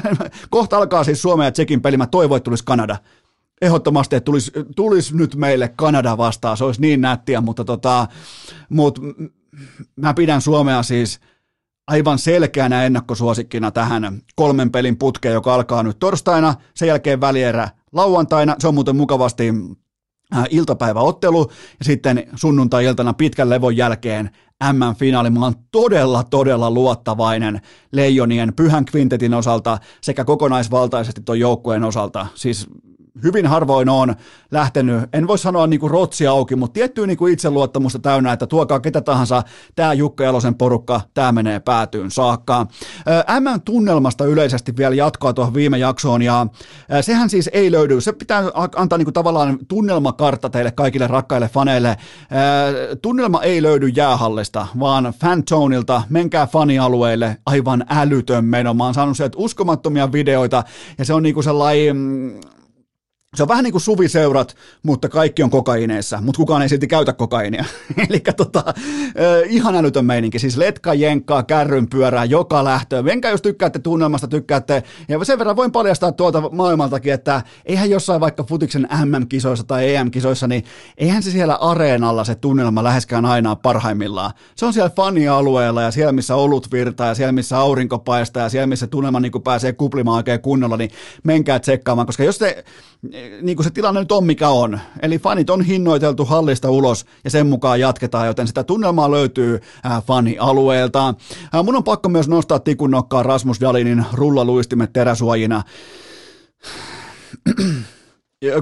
kohta 0.50 0.76
alkaa 0.76 1.04
siis 1.04 1.22
Suomen 1.22 1.44
ja 1.44 1.52
Tsekin 1.52 1.82
peli, 1.82 1.96
mä 1.96 2.06
toivon, 2.06 2.36
että 2.36 2.44
tulisi 2.44 2.64
Kanada 2.64 2.96
ehdottomasti, 3.62 4.16
että 4.16 4.24
tulisi, 4.24 4.52
tulisi 4.76 5.16
nyt 5.16 5.34
meille 5.34 5.68
Kanada 5.68 6.16
vastaan, 6.16 6.56
se 6.56 6.64
olisi 6.64 6.80
niin 6.80 7.00
nättiä, 7.00 7.40
mutta 7.40 7.64
tota, 7.64 8.06
mut, 8.68 8.98
mä 9.96 10.14
pidän 10.14 10.40
Suomea 10.40 10.82
siis– 10.82 11.20
aivan 11.88 12.18
selkeänä 12.18 12.84
ennakkosuosikkina 12.84 13.70
tähän 13.70 14.22
kolmen 14.34 14.70
pelin 14.70 14.98
putkeen, 14.98 15.34
joka 15.34 15.54
alkaa 15.54 15.82
nyt 15.82 15.98
torstaina, 15.98 16.54
sen 16.74 16.88
jälkeen 16.88 17.20
välierä 17.20 17.68
lauantaina, 17.92 18.56
se 18.58 18.68
on 18.68 18.74
muuten 18.74 18.96
mukavasti 18.96 19.52
äh, 20.36 20.44
iltapäiväottelu 20.50 21.50
ja 21.78 21.84
sitten 21.84 22.26
sunnuntai-iltana 22.34 23.12
pitkän 23.14 23.50
levon 23.50 23.76
jälkeen 23.76 24.30
M-finaali. 24.72 25.30
Mä 25.30 25.44
oon 25.44 25.54
todella, 25.70 26.24
todella 26.24 26.70
luottavainen 26.70 27.60
Leijonien 27.92 28.52
pyhän 28.54 28.84
kvintetin 28.84 29.34
osalta 29.34 29.78
sekä 30.00 30.24
kokonaisvaltaisesti 30.24 31.20
tuon 31.20 31.40
joukkueen 31.40 31.84
osalta. 31.84 32.26
Siis 32.34 32.68
hyvin 33.22 33.46
harvoin 33.46 33.88
on 33.88 34.14
lähtenyt, 34.50 35.02
en 35.12 35.26
voi 35.26 35.38
sanoa 35.38 35.66
niin 35.66 35.80
kuin 35.80 35.90
rotsi 35.90 36.26
auki, 36.26 36.56
mutta 36.56 36.74
tiettyä 36.74 37.06
niin 37.06 37.16
kuin 37.16 37.32
itseluottamusta 37.32 37.98
täynnä, 37.98 38.32
että 38.32 38.46
tuokaa 38.46 38.80
ketä 38.80 39.00
tahansa, 39.00 39.42
tämä 39.74 39.92
Jukka 39.92 40.24
Jalosen 40.24 40.54
porukka, 40.54 41.00
tämä 41.14 41.32
menee 41.32 41.60
päätyyn 41.60 42.10
saakka. 42.10 42.66
M-tunnelmasta 43.40 44.24
yleisesti 44.24 44.76
vielä 44.76 44.94
jatkoa 44.94 45.32
tuohon 45.32 45.54
viime 45.54 45.78
jaksoon, 45.78 46.22
ja 46.22 46.46
sehän 47.00 47.30
siis 47.30 47.50
ei 47.52 47.72
löydy, 47.72 48.00
se 48.00 48.12
pitää 48.12 48.42
antaa 48.76 48.98
niin 48.98 49.06
kuin 49.06 49.14
tavallaan 49.14 49.58
tunnelmakartta 49.68 50.50
teille 50.50 50.70
kaikille 50.70 51.06
rakkaille 51.06 51.48
faneille. 51.48 51.96
Tunnelma 53.02 53.42
ei 53.42 53.62
löydy 53.62 53.88
jäähallista, 53.88 54.66
vaan 54.80 55.14
Fantonilta, 55.20 56.02
menkää 56.08 56.46
fanialueille, 56.46 57.36
aivan 57.46 57.84
älytön 57.88 58.44
meno. 58.44 58.74
Mä 58.74 58.84
oon 58.84 58.94
saanut 58.94 59.16
sieltä 59.16 59.38
uskomattomia 59.38 60.12
videoita, 60.12 60.64
ja 60.98 61.04
se 61.04 61.14
on 61.14 61.22
niin 61.22 61.34
kuin 61.34 61.44
sellainen 61.44 61.96
mm, 61.96 62.40
se 63.36 63.42
on 63.42 63.48
vähän 63.48 63.64
niin 63.64 63.72
kuin 63.72 63.82
suviseurat, 63.82 64.56
mutta 64.82 65.08
kaikki 65.08 65.42
on 65.42 65.50
kokaineissa, 65.50 66.20
mutta 66.20 66.36
kukaan 66.36 66.62
ei 66.62 66.68
silti 66.68 66.86
käytä 66.86 67.12
kokainia. 67.12 67.64
Eli 68.10 68.20
tota, 68.36 68.64
ihan 69.48 69.76
älytön 69.76 70.04
meininki. 70.04 70.38
Siis 70.38 70.56
letka, 70.56 70.94
jenkkaa, 70.94 71.42
kärryn 71.42 71.88
pyörää, 71.88 72.24
joka 72.24 72.64
lähtö. 72.64 73.02
Menkää, 73.02 73.30
jos 73.30 73.42
tykkäätte 73.42 73.78
tunnelmasta, 73.78 74.28
tykkäätte. 74.28 74.82
Ja 75.08 75.24
sen 75.24 75.38
verran 75.38 75.56
voin 75.56 75.72
paljastaa 75.72 76.12
tuolta 76.12 76.50
maailmaltakin, 76.50 77.12
että 77.12 77.42
eihän 77.64 77.90
jossain 77.90 78.20
vaikka 78.20 78.44
futiksen 78.44 78.88
MM-kisoissa 79.04 79.64
tai 79.64 79.94
EM-kisoissa, 79.94 80.48
niin 80.48 80.64
eihän 80.98 81.22
se 81.22 81.30
siellä 81.30 81.54
areenalla 81.54 82.24
se 82.24 82.34
tunnelma 82.34 82.84
läheskään 82.84 83.24
aina 83.24 83.56
parhaimmillaan. 83.56 84.32
Se 84.56 84.66
on 84.66 84.72
siellä 84.72 84.90
fanialueella 84.96 85.82
ja 85.82 85.90
siellä, 85.90 86.12
missä 86.12 86.36
olut 86.36 86.72
virtaa 86.72 87.08
ja 87.08 87.14
siellä, 87.14 87.32
missä 87.32 87.58
aurinko 87.58 87.98
paistaa 87.98 88.42
ja 88.42 88.48
siellä, 88.48 88.66
missä 88.66 88.86
tunnelma 88.86 89.20
niin 89.20 89.32
pääsee 89.44 89.72
kuplimaan 89.72 90.16
oikein 90.16 90.40
kunnolla, 90.40 90.76
niin 90.76 90.90
menkää 91.24 91.58
tsekkaamaan, 91.58 92.06
koska 92.06 92.24
jos 92.24 92.38
te 92.38 92.64
niin 93.42 93.56
kuin 93.56 93.64
se 93.64 93.70
tilanne 93.70 94.00
nyt 94.00 94.12
on 94.12 94.24
mikä 94.24 94.48
on. 94.48 94.80
Eli 95.02 95.18
fanit 95.18 95.50
on 95.50 95.62
hinnoiteltu 95.62 96.24
hallista 96.24 96.70
ulos 96.70 97.06
ja 97.24 97.30
sen 97.30 97.46
mukaan 97.46 97.80
jatketaan, 97.80 98.26
joten 98.26 98.46
sitä 98.46 98.64
tunnelmaa 98.64 99.10
löytyy 99.10 99.60
äh, 99.86 100.04
fanialueelta. 100.04 101.08
Äh, 101.08 101.64
mun 101.64 101.76
on 101.76 101.84
pakko 101.84 102.08
myös 102.08 102.28
nostaa 102.28 102.58
tikun 102.58 102.90
nokkaa 102.90 103.22
Rasmus 103.22 103.60
Dalinin 103.60 104.04
rullaluistimet 104.12 104.92
teräsuojina 104.92 105.62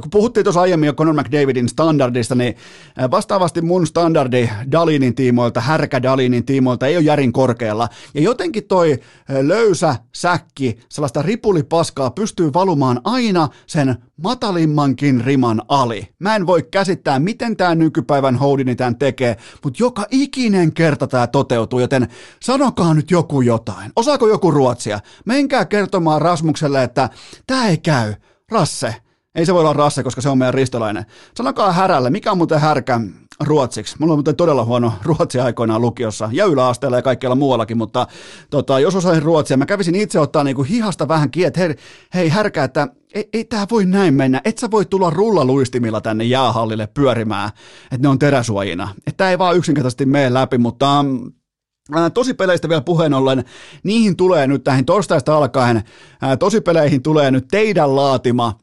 kun 0.00 0.10
puhuttiin 0.10 0.44
tuossa 0.44 0.60
aiemmin 0.60 0.86
jo 0.86 0.92
Conor 0.92 1.14
McDavidin 1.14 1.68
standardista, 1.68 2.34
niin 2.34 2.54
vastaavasti 3.10 3.60
mun 3.62 3.86
standardi 3.86 4.50
Dalinin 4.72 5.14
tiimoilta, 5.14 5.60
härkä 5.60 6.02
Dalinin 6.02 6.44
tiimoilta 6.44 6.86
ei 6.86 6.96
ole 6.96 7.04
järin 7.04 7.32
korkealla. 7.32 7.88
Ja 8.14 8.20
jotenkin 8.20 8.64
toi 8.64 8.98
löysä 9.40 9.96
säkki, 10.14 10.78
sellaista 10.88 11.22
ripulipaskaa 11.22 12.10
pystyy 12.10 12.52
valumaan 12.52 13.00
aina 13.04 13.48
sen 13.66 13.96
matalimmankin 14.22 15.24
riman 15.24 15.62
ali. 15.68 16.08
Mä 16.18 16.36
en 16.36 16.46
voi 16.46 16.62
käsittää, 16.70 17.18
miten 17.18 17.56
tämä 17.56 17.74
nykypäivän 17.74 18.36
Houdini 18.36 18.76
tämän 18.76 18.96
tekee, 18.96 19.36
mutta 19.64 19.82
joka 19.82 20.06
ikinen 20.10 20.72
kerta 20.72 21.06
tämä 21.06 21.26
toteutuu, 21.26 21.80
joten 21.80 22.08
sanokaa 22.40 22.94
nyt 22.94 23.10
joku 23.10 23.40
jotain. 23.40 23.92
Osaako 23.96 24.28
joku 24.28 24.50
ruotsia? 24.50 25.00
Menkää 25.24 25.64
kertomaan 25.64 26.22
Rasmukselle, 26.22 26.82
että 26.82 27.10
tämä 27.46 27.68
ei 27.68 27.78
käy. 27.78 28.14
Rasse, 28.50 28.94
ei 29.34 29.46
se 29.46 29.54
voi 29.54 29.60
olla 29.60 29.72
Rasse, 29.72 30.02
koska 30.02 30.20
se 30.20 30.28
on 30.28 30.38
meidän 30.38 30.54
ristolainen. 30.54 31.06
Sanokaa 31.36 31.72
härälle, 31.72 32.10
mikä 32.10 32.30
on 32.30 32.38
muuten 32.38 32.60
härkä 32.60 33.00
ruotsiksi? 33.40 33.96
Mulla 33.98 34.12
on 34.12 34.18
muuten 34.18 34.36
todella 34.36 34.64
huono 34.64 34.92
ruotsi 35.02 35.40
aikoinaan 35.40 35.80
lukiossa 35.80 36.30
ja 36.32 36.44
yläasteella 36.46 36.96
ja 36.96 37.02
kaikkialla 37.02 37.36
muuallakin, 37.36 37.78
mutta 37.78 38.06
tota, 38.50 38.80
jos 38.80 38.94
osaisin 38.94 39.22
ruotsia, 39.22 39.56
mä 39.56 39.66
kävisin 39.66 39.94
itse 39.94 40.20
ottaa 40.20 40.44
niinku 40.44 40.62
hihasta 40.62 41.08
vähän 41.08 41.30
kiet, 41.30 41.56
hei, 41.56 41.74
hei 42.14 42.28
härkä, 42.28 42.64
että 42.64 42.88
ei, 43.14 43.28
ei 43.32 43.44
tämä 43.44 43.66
voi 43.70 43.86
näin 43.86 44.14
mennä. 44.14 44.40
Et 44.44 44.58
sä 44.58 44.70
voi 44.70 44.84
tulla 44.84 45.10
rullaluistimilla 45.10 46.00
tänne 46.00 46.24
jäähallille 46.24 46.86
pyörimään, 46.86 47.50
että 47.84 48.02
ne 48.02 48.08
on 48.08 48.18
teräsuojina. 48.18 48.88
Että 49.06 49.30
ei 49.30 49.38
vaan 49.38 49.56
yksinkertaisesti 49.56 50.06
mene 50.06 50.34
läpi, 50.34 50.58
mutta 50.58 51.02
mm, 51.02 51.32
Tosi 52.14 52.34
peleistä 52.34 52.68
vielä 52.68 52.80
puheen 52.80 53.14
ollen, 53.14 53.44
niihin 53.82 54.16
tulee 54.16 54.46
nyt 54.46 54.64
tähän 54.64 54.84
torstaista 54.84 55.36
alkaen, 55.36 55.82
tosipeleihin 56.38 57.02
tulee 57.02 57.30
nyt 57.30 57.48
teidän 57.50 57.96
laatima 57.96 58.54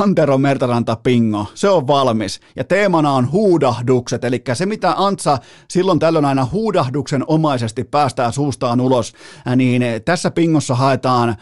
Antero 0.00 0.38
Mertaranta 0.38 0.96
Pingo, 0.96 1.46
se 1.54 1.68
on 1.68 1.86
valmis. 1.86 2.40
Ja 2.56 2.64
teemana 2.64 3.12
on 3.12 3.32
huudahdukset, 3.32 4.24
eli 4.24 4.42
se 4.54 4.66
mitä 4.66 4.94
Antsa 4.96 5.38
silloin 5.68 5.98
tällöin 5.98 6.24
aina 6.24 6.48
huudahduksen 6.52 7.24
omaisesti 7.26 7.84
päästää 7.84 8.32
suustaan 8.32 8.80
ulos, 8.80 9.12
niin 9.56 9.82
tässä 10.04 10.30
Pingossa 10.30 10.74
haetaan 10.74 11.36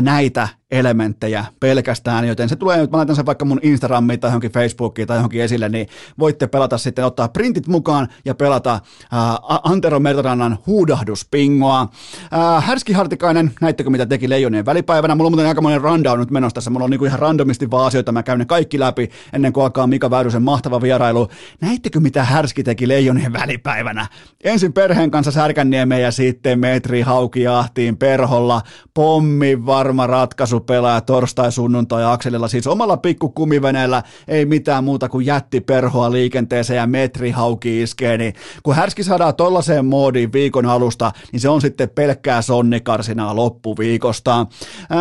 näitä 0.00 0.48
elementtejä 0.72 1.44
pelkästään, 1.60 2.28
joten 2.28 2.48
se 2.48 2.56
tulee 2.56 2.78
nyt, 2.78 2.90
mä 2.90 2.96
laitan 2.96 3.16
sen 3.16 3.26
vaikka 3.26 3.44
mun 3.44 3.60
Instagramiin 3.62 4.20
tai 4.20 4.28
johonkin 4.28 4.50
Facebookiin 4.50 5.08
tai 5.08 5.16
johonkin 5.16 5.42
esille, 5.42 5.68
niin 5.68 5.86
voitte 6.18 6.46
pelata 6.46 6.78
sitten, 6.78 7.04
ottaa 7.04 7.28
printit 7.28 7.66
mukaan 7.66 8.08
ja 8.24 8.34
pelata 8.34 8.80
ää, 9.12 9.38
Antero 9.62 10.00
Mertarannan 10.00 10.58
huudahduspingoa. 10.66 11.88
Ää, 12.30 12.60
Härski 12.60 12.92
Hartikainen, 12.92 13.52
näittekö 13.60 13.90
mitä 13.90 14.06
teki 14.06 14.28
Leijonien 14.28 14.66
välipäivänä? 14.66 15.14
Mulla 15.14 15.26
on 15.26 15.32
muuten 15.32 15.46
aika 15.46 15.60
monen 15.60 15.80
rundown 15.80 16.20
nyt 16.20 16.30
menossa 16.30 16.54
tässä, 16.54 16.70
mulla 16.70 16.84
on 16.84 16.90
niinku 16.90 17.04
ihan 17.04 17.18
randomisti 17.18 17.70
vaan 17.70 17.86
asioita, 17.86 18.12
mä 18.12 18.22
käyn 18.22 18.38
ne 18.38 18.44
kaikki 18.44 18.80
läpi 18.80 19.10
ennen 19.32 19.52
kuin 19.52 19.64
alkaa 19.64 19.86
Mika 19.86 20.10
Väyrysen 20.10 20.42
mahtava 20.42 20.82
vierailu. 20.82 21.28
Näittekö 21.60 22.00
mitä 22.00 22.24
Härski 22.24 22.62
teki 22.62 22.88
Leijonien 22.88 23.32
välipäivänä? 23.32 24.06
Ensin 24.44 24.72
perheen 24.72 25.10
kanssa 25.10 25.30
Särkänniemeen 25.30 26.02
ja 26.02 26.10
sitten 26.10 26.58
metri 26.58 27.00
hauki 27.00 27.42
jahtiin 27.42 27.96
perholla, 27.96 28.62
pommi 28.94 29.66
varma 29.66 30.06
ratkaisu 30.06 30.61
ottelupelaaja 30.62 31.00
torstai, 31.00 31.52
sunnuntai 31.52 32.04
akselilla, 32.12 32.48
siis 32.48 32.66
omalla 32.66 32.96
pikkukumiveneellä 32.96 34.02
ei 34.28 34.44
mitään 34.44 34.84
muuta 34.84 35.08
kuin 35.08 35.26
jätti 35.26 35.60
perhoa 35.60 36.12
liikenteeseen 36.12 36.76
ja 36.76 36.86
metrihauki 36.86 37.82
iskee, 37.82 38.18
niin 38.18 38.34
kun 38.62 38.74
härski 38.74 39.02
saadaan 39.02 39.34
tollaiseen 39.34 39.84
moodiin 39.84 40.32
viikon 40.32 40.66
alusta, 40.66 41.12
niin 41.32 41.40
se 41.40 41.48
on 41.48 41.60
sitten 41.60 41.90
pelkkää 41.90 42.42
sonnikarsinaa 42.42 43.36
loppuviikosta. 43.36 44.46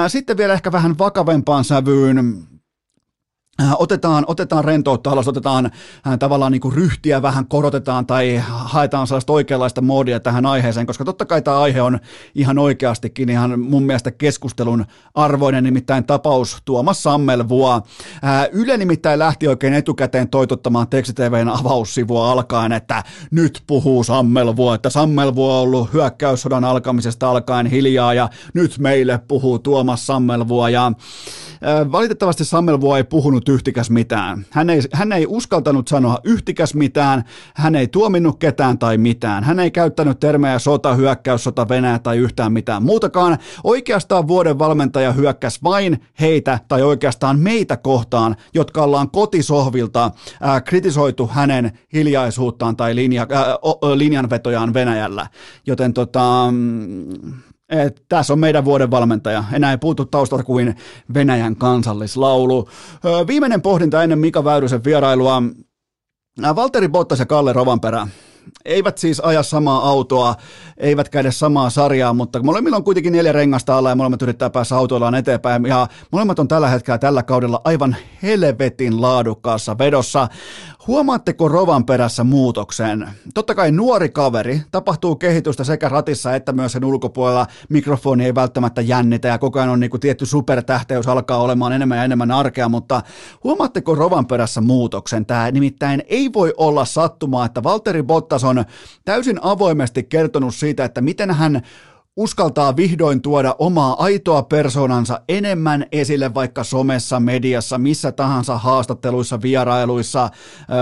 Sitten 0.07 0.38
vielä 0.38 0.53
ehkä 0.53 0.72
vähän 0.72 0.97
vakavempaan 0.97 1.64
sävyyn, 1.64 2.43
otetaan, 3.78 4.24
otetaan 4.28 4.66
rentoutta 4.66 5.10
alas, 5.10 5.28
otetaan 5.28 5.66
äh, 5.66 6.18
tavallaan 6.20 6.52
niin 6.52 6.62
kuin 6.62 6.74
ryhtiä 6.74 7.22
vähän 7.22 7.47
korotetaan 7.47 8.06
tai 8.06 8.41
haetaan 8.47 9.08
sellaista 9.08 9.34
oikeanlaista 9.34 9.82
moodia 9.82 10.20
tähän 10.20 10.45
aiheeseen, 10.45 10.86
koska 10.86 11.06
totta 11.06 11.26
kai 11.26 11.41
tämä 11.41 11.60
aihe 11.60 11.82
on 11.82 11.99
ihan 12.36 12.60
oikeastikin 12.60 13.30
ihan 13.30 13.60
mun 13.60 13.84
mielestä 13.84 14.12
keskustelun 14.12 14.86
arvoinen, 15.14 15.64
nimittäin 15.64 16.04
tapaus 16.04 16.58
Tuomas 16.66 17.04
Sammelvua. 17.04 17.76
Äh, 18.24 18.49
Yle 18.52 18.78
nimittäin 18.78 19.20
lähti 19.20 19.47
oikein 19.47 19.74
etukäteen 19.74 20.30
toitottamaan 20.30 20.88
TVn 20.88 21.49
avaussivua 21.49 22.32
alkaen, 22.32 22.72
että 22.72 23.04
nyt 23.32 23.64
puhuu 23.68 24.04
Sammelvua, 24.04 24.76
että 24.76 24.89
Sammelvua 24.89 25.56
on 25.56 25.62
ollut 25.62 25.93
hyökkäyssodan 25.93 26.64
alkamisesta 26.64 27.30
alkaen 27.30 27.66
hiljaa 27.66 28.14
ja 28.14 28.30
nyt 28.54 28.80
meille 28.80 29.20
puhuu 29.28 29.60
Tuomas 29.60 30.08
Sammelvua 30.08 30.70
ja 30.70 30.91
Valitettavasti 31.91 32.45
Sammelvua 32.45 32.97
ei 32.97 33.04
puhunut 33.04 33.49
yhtikäs 33.54 33.89
mitään. 33.89 34.45
Hän 34.49 34.70
ei, 34.70 34.82
hän 34.93 35.12
ei 35.12 35.26
uskaltanut 35.28 35.88
sanoa 35.88 36.18
yhtikäs 36.24 36.76
mitään, 36.76 37.24
hän 37.54 37.76
ei 37.76 37.88
tuominnut 37.88 38.39
ketään 38.39 38.78
tai 38.78 38.97
mitään. 38.97 39.43
Hän 39.43 39.60
ei 39.60 39.72
käyttänyt 39.72 40.20
termejä 40.20 40.60
sota, 40.60 40.95
hyökkäys, 40.95 41.43
sota, 41.43 41.70
Venäjä 41.70 41.99
tai 41.99 42.18
yhtään 42.18 42.54
mitään 42.54 42.84
muutakaan. 42.84 43.38
Oikeastaan 43.64 44.28
vuoden 44.28 44.60
valmentaja 44.60 45.12
hyökkäs 45.12 45.64
vain 45.64 46.02
heitä 46.20 46.60
tai 46.68 46.82
oikeastaan 46.82 47.39
meitä 47.39 47.78
kohtaan, 47.78 48.36
jotka 48.54 48.84
ollaan 48.84 49.12
kotisohvilta 49.12 50.12
ää, 50.41 50.62
kritisoitu 50.62 51.28
hänen 51.28 51.80
hiljaisuuttaan 51.93 52.76
tai 52.76 52.95
linja, 52.95 53.28
ää, 53.30 53.45
linjanvetojaan 53.95 54.74
Venäjällä. 54.74 55.28
Joten 55.68 55.93
tota, 55.93 56.47
mm, 56.52 57.34
et 57.72 58.05
tässä 58.09 58.34
on 58.34 58.39
meidän 58.39 58.65
vuoden 58.65 58.91
valmentaja. 58.91 59.43
Enää 59.53 59.72
ei 59.72 59.78
puutu 59.78 60.05
taustalta 60.05 60.43
kuin 60.43 60.76
Venäjän 61.13 61.55
kansallislaulu. 61.55 62.69
Viimeinen 63.28 63.61
pohdinta 63.61 64.03
ennen 64.03 64.19
Mika 64.19 64.43
Väyrysen 64.43 64.84
vierailua. 64.84 65.43
Valteri 66.55 66.89
Bottas 66.89 67.19
ja 67.19 67.26
Kalle 67.26 67.53
Rovanperä 67.53 68.07
eivät 68.65 68.97
siis 68.97 69.19
aja 69.19 69.43
samaa 69.43 69.89
autoa, 69.89 70.36
eivät 70.78 71.09
käydä 71.09 71.32
samaa 71.32 71.69
sarjaa, 71.69 72.13
mutta 72.13 72.43
molemmilla 72.43 72.78
on 72.78 72.84
kuitenkin 72.84 73.13
neljä 73.13 73.32
rengasta 73.32 73.78
alla 73.78 73.89
ja 73.89 73.95
molemmat 73.95 74.22
yrittää 74.22 74.49
päästä 74.49 74.76
autoillaan 74.76 75.15
eteenpäin. 75.15 75.65
Ja 75.65 75.88
molemmat 76.11 76.39
on 76.39 76.47
tällä 76.47 76.67
hetkellä 76.67 76.97
tällä 76.97 77.24
kaudella 77.24 77.61
aivan 77.63 77.95
helvetin 78.24 79.01
laadukkaassa 79.01 79.78
vedossa. 79.78 80.28
Huomaatteko 80.88 81.47
Rovan 81.47 81.86
perässä 81.86 82.23
muutoksen? 82.23 83.09
Totta 83.34 83.55
kai 83.55 83.71
nuori 83.71 84.09
kaveri, 84.09 84.61
tapahtuu 84.71 85.15
kehitystä 85.15 85.63
sekä 85.63 85.89
ratissa 85.89 86.36
että 86.36 86.51
myös 86.51 86.71
sen 86.71 86.86
ulkopuolella. 86.86 87.47
Mikrofoni 87.69 88.25
ei 88.25 88.36
välttämättä 88.36 88.82
jännitä 88.82 89.27
ja 89.27 89.38
koko 89.38 89.59
ajan 89.59 89.69
on 89.69 89.79
niin 89.79 89.89
kuin 89.89 90.01
tietty 90.01 90.25
supertähteys 90.25 91.07
alkaa 91.07 91.41
olemaan 91.41 91.73
enemmän 91.73 91.97
ja 91.97 92.03
enemmän 92.03 92.32
arkea, 92.32 92.69
mutta 92.69 93.01
huomaatteko 93.43 93.95
Rovan 93.95 94.27
perässä 94.27 94.61
muutoksen? 94.61 95.25
Tämä 95.25 95.51
nimittäin 95.51 96.03
ei 96.07 96.34
voi 96.34 96.53
olla 96.57 96.86
sattumaa, 96.86 97.45
että 97.45 97.63
Valtteri 97.63 98.03
Bottas 98.03 98.43
on 98.43 98.65
täysin 99.05 99.39
avoimesti 99.41 100.03
kertonut 100.03 100.55
siitä, 100.55 100.86
että 100.86 101.01
miten 101.01 101.32
hän 101.32 101.61
uskaltaa 102.18 102.76
vihdoin 102.76 103.22
tuoda 103.22 103.55
omaa 103.59 104.03
aitoa 104.03 104.43
persoonansa 104.43 105.22
enemmän 105.30 105.86
esille 105.91 106.34
vaikka 106.34 106.64
somessa, 106.64 107.20
mediassa, 107.20 107.78
missä 107.78 108.12
tahansa 108.12 108.57
haastatteluissa, 108.57 109.41
vierailuissa, 109.41 110.24
öö, 110.24 110.78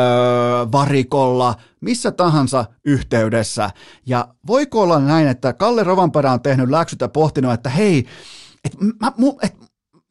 varikolla, 0.71 1.55
missä 1.81 2.11
tahansa 2.11 2.65
yhteydessä. 2.85 3.69
Ja 4.05 4.27
voiko 4.47 4.81
olla 4.81 4.99
näin, 4.99 5.27
että 5.27 5.53
Kalle 5.53 5.83
Rovanperä 5.83 6.31
on 6.31 6.41
tehnyt 6.41 6.69
läksyt 6.69 7.01
ja 7.01 7.09
pohtinut, 7.09 7.53
että 7.53 7.69
hei, 7.69 8.05
et 8.63 8.75
mä, 9.01 9.11
mu, 9.17 9.37
et, 9.41 9.55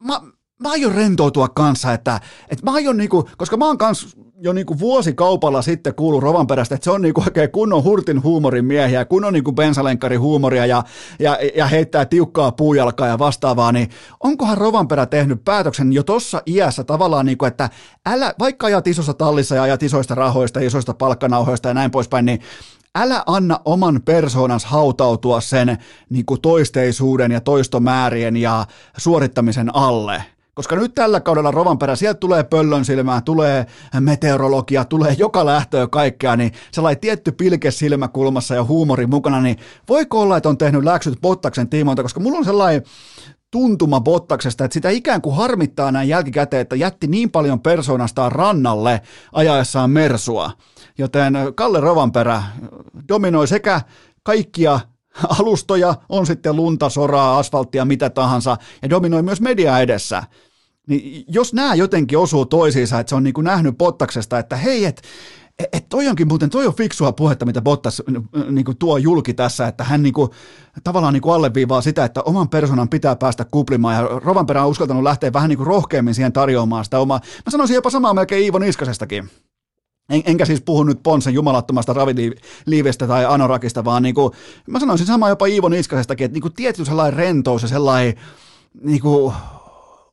mä, 0.04 0.20
mä 0.62 0.70
aion 0.70 0.94
rentoutua 0.94 1.48
kanssa, 1.48 1.92
että, 1.92 2.20
että 2.50 2.64
mä 2.64 2.72
aion 2.72 2.96
niinku, 2.96 3.28
koska 3.36 3.56
mä 3.56 3.66
oon 3.66 3.78
kans 3.78 4.16
jo 4.40 4.52
niinku 4.52 4.78
vuosikaupalla 4.78 5.62
sitten 5.62 5.94
kuullut 5.94 6.22
Rovanperästä, 6.22 6.74
että 6.74 6.84
se 6.84 6.90
on 6.90 7.02
niinku 7.02 7.22
oikein 7.26 7.50
kunnon 7.50 7.84
hurtin 7.84 8.22
huumorin 8.22 8.64
miehiä, 8.64 9.04
kunnon 9.04 9.32
niinku 9.32 9.52
bensalenkari 9.52 10.16
huumoria 10.16 10.66
ja, 10.66 10.82
ja, 11.18 11.38
ja 11.56 11.66
heittää 11.66 12.04
tiukkaa 12.04 12.52
puujalkaa 12.52 13.06
ja 13.06 13.18
vastaavaa, 13.18 13.72
niin 13.72 13.90
onkohan 14.20 14.58
Rovanperä 14.58 15.06
tehnyt 15.06 15.44
päätöksen 15.44 15.92
jo 15.92 16.02
tuossa 16.02 16.42
iässä 16.46 16.84
tavallaan, 16.84 17.26
niinku, 17.26 17.44
että 17.44 17.70
älä, 18.06 18.34
vaikka 18.38 18.66
ajat 18.66 18.86
isossa 18.86 19.14
tallissa 19.14 19.54
ja 19.54 19.62
ajat 19.62 19.82
isoista 19.82 20.14
rahoista, 20.14 20.60
isoista 20.60 20.94
palkkanauhoista 20.94 21.68
ja 21.68 21.74
näin 21.74 21.90
poispäin, 21.90 22.24
niin 22.24 22.40
älä 22.96 23.22
anna 23.26 23.60
oman 23.64 24.00
persoonas 24.04 24.64
hautautua 24.64 25.40
sen 25.40 25.78
niin 26.10 26.26
kuin 26.26 26.40
toisteisuuden 26.40 27.32
ja 27.32 27.40
toistomäärien 27.40 28.36
ja 28.36 28.66
suorittamisen 28.96 29.76
alle– 29.76 30.22
koska 30.58 30.76
nyt 30.76 30.94
tällä 30.94 31.20
kaudella 31.20 31.50
Rovanperä, 31.50 31.96
sieltä 31.96 32.18
tulee 32.20 32.44
pöllön 32.44 32.84
silmään, 32.84 33.22
tulee 33.22 33.66
meteorologia, 34.00 34.84
tulee 34.84 35.14
joka 35.18 35.46
lähtöä 35.46 35.86
kaikkea, 35.86 36.36
niin 36.36 36.52
sellainen 36.72 37.00
tietty 37.00 37.32
pilke 37.32 37.70
silmäkulmassa 37.70 38.54
ja 38.54 38.64
huumori 38.64 39.06
mukana, 39.06 39.40
niin 39.40 39.56
voiko 39.88 40.20
olla, 40.20 40.36
että 40.36 40.48
on 40.48 40.58
tehnyt 40.58 40.84
läksyt 40.84 41.20
Bottaksen 41.20 41.68
tiimoilta, 41.68 42.02
koska 42.02 42.20
mulla 42.20 42.38
on 42.38 42.44
sellainen 42.44 42.82
tuntuma 43.50 44.00
Bottaksesta, 44.00 44.64
että 44.64 44.72
sitä 44.72 44.90
ikään 44.90 45.22
kuin 45.22 45.36
harmittaa 45.36 45.92
näin 45.92 46.08
jälkikäteen, 46.08 46.60
että 46.60 46.76
jätti 46.76 47.06
niin 47.06 47.30
paljon 47.30 47.60
persoonastaan 47.60 48.32
rannalle 48.32 49.00
ajaessaan 49.32 49.90
Mersua. 49.90 50.50
Joten 50.98 51.34
Kalle 51.54 51.80
Rovanperä 51.80 52.42
dominoi 53.08 53.48
sekä 53.48 53.80
kaikkia 54.22 54.80
alustoja, 55.38 55.94
on 56.08 56.26
sitten 56.26 56.56
lunta, 56.56 56.88
soraa, 56.88 57.38
asfalttia, 57.38 57.84
mitä 57.84 58.10
tahansa, 58.10 58.56
ja 58.82 58.90
dominoi 58.90 59.22
myös 59.22 59.40
media 59.40 59.78
edessä. 59.78 60.22
Niin 60.88 61.24
jos 61.28 61.54
nämä 61.54 61.74
jotenkin 61.74 62.18
osuu 62.18 62.46
toisiinsa, 62.46 63.00
että 63.00 63.08
se 63.08 63.14
on 63.14 63.24
niin 63.24 63.34
kuin 63.34 63.44
nähnyt 63.44 63.78
Bottaksesta, 63.78 64.38
että 64.38 64.56
hei, 64.56 64.84
että 64.84 65.02
et 65.72 65.88
toi 65.88 66.08
onkin 66.08 66.28
muuten, 66.28 66.50
toi 66.50 66.66
on 66.66 66.74
fiksua 66.74 67.12
puhetta, 67.12 67.46
mitä 67.46 67.62
Bottas 67.62 68.02
niin 68.50 68.64
kuin 68.64 68.76
tuo 68.76 68.96
julki 68.96 69.34
tässä, 69.34 69.68
että 69.68 69.84
hän 69.84 70.02
niin 70.02 70.12
kuin, 70.12 70.30
tavallaan 70.84 71.14
niin 71.14 71.20
kuin 71.22 71.34
alleviivaa 71.34 71.80
sitä, 71.80 72.04
että 72.04 72.22
oman 72.22 72.48
persoonan 72.48 72.88
pitää 72.88 73.16
päästä 73.16 73.44
kuplimaan 73.50 73.94
ja 73.94 74.02
Rovanperä 74.24 74.62
on 74.62 74.70
uskaltanut 74.70 75.02
lähteä 75.02 75.32
vähän 75.32 75.48
niin 75.48 75.56
kuin 75.56 75.66
rohkeammin 75.66 76.14
siihen 76.14 76.32
tarjoamaan 76.32 76.84
sitä 76.84 76.98
omaa. 76.98 77.20
Mä 77.46 77.50
sanoisin 77.50 77.74
jopa 77.74 77.90
samaa 77.90 78.14
melkein 78.14 78.42
Iivo 78.42 78.58
Niskasestakin. 78.58 79.30
En, 80.10 80.22
enkä 80.26 80.44
siis 80.44 80.60
puhu 80.60 80.84
nyt 80.84 81.02
Ponsen 81.02 81.34
jumalattomasta 81.34 81.92
raviliivestä 81.92 83.06
tai 83.06 83.24
anorakista, 83.26 83.84
vaan 83.84 84.02
niin 84.02 84.14
kuin, 84.14 84.32
mä 84.66 84.80
sanoisin 84.80 85.06
samaa 85.06 85.28
jopa 85.28 85.46
Iivo 85.46 85.68
Niskasestakin, 85.68 86.24
että 86.24 86.34
niin 86.34 86.42
kuin 86.42 86.54
tietty 86.54 86.84
sellainen 86.84 87.18
rentous 87.18 87.62
ja 87.62 87.68
sellainen 87.68 88.14
niin 88.82 89.00
kuin, 89.00 89.34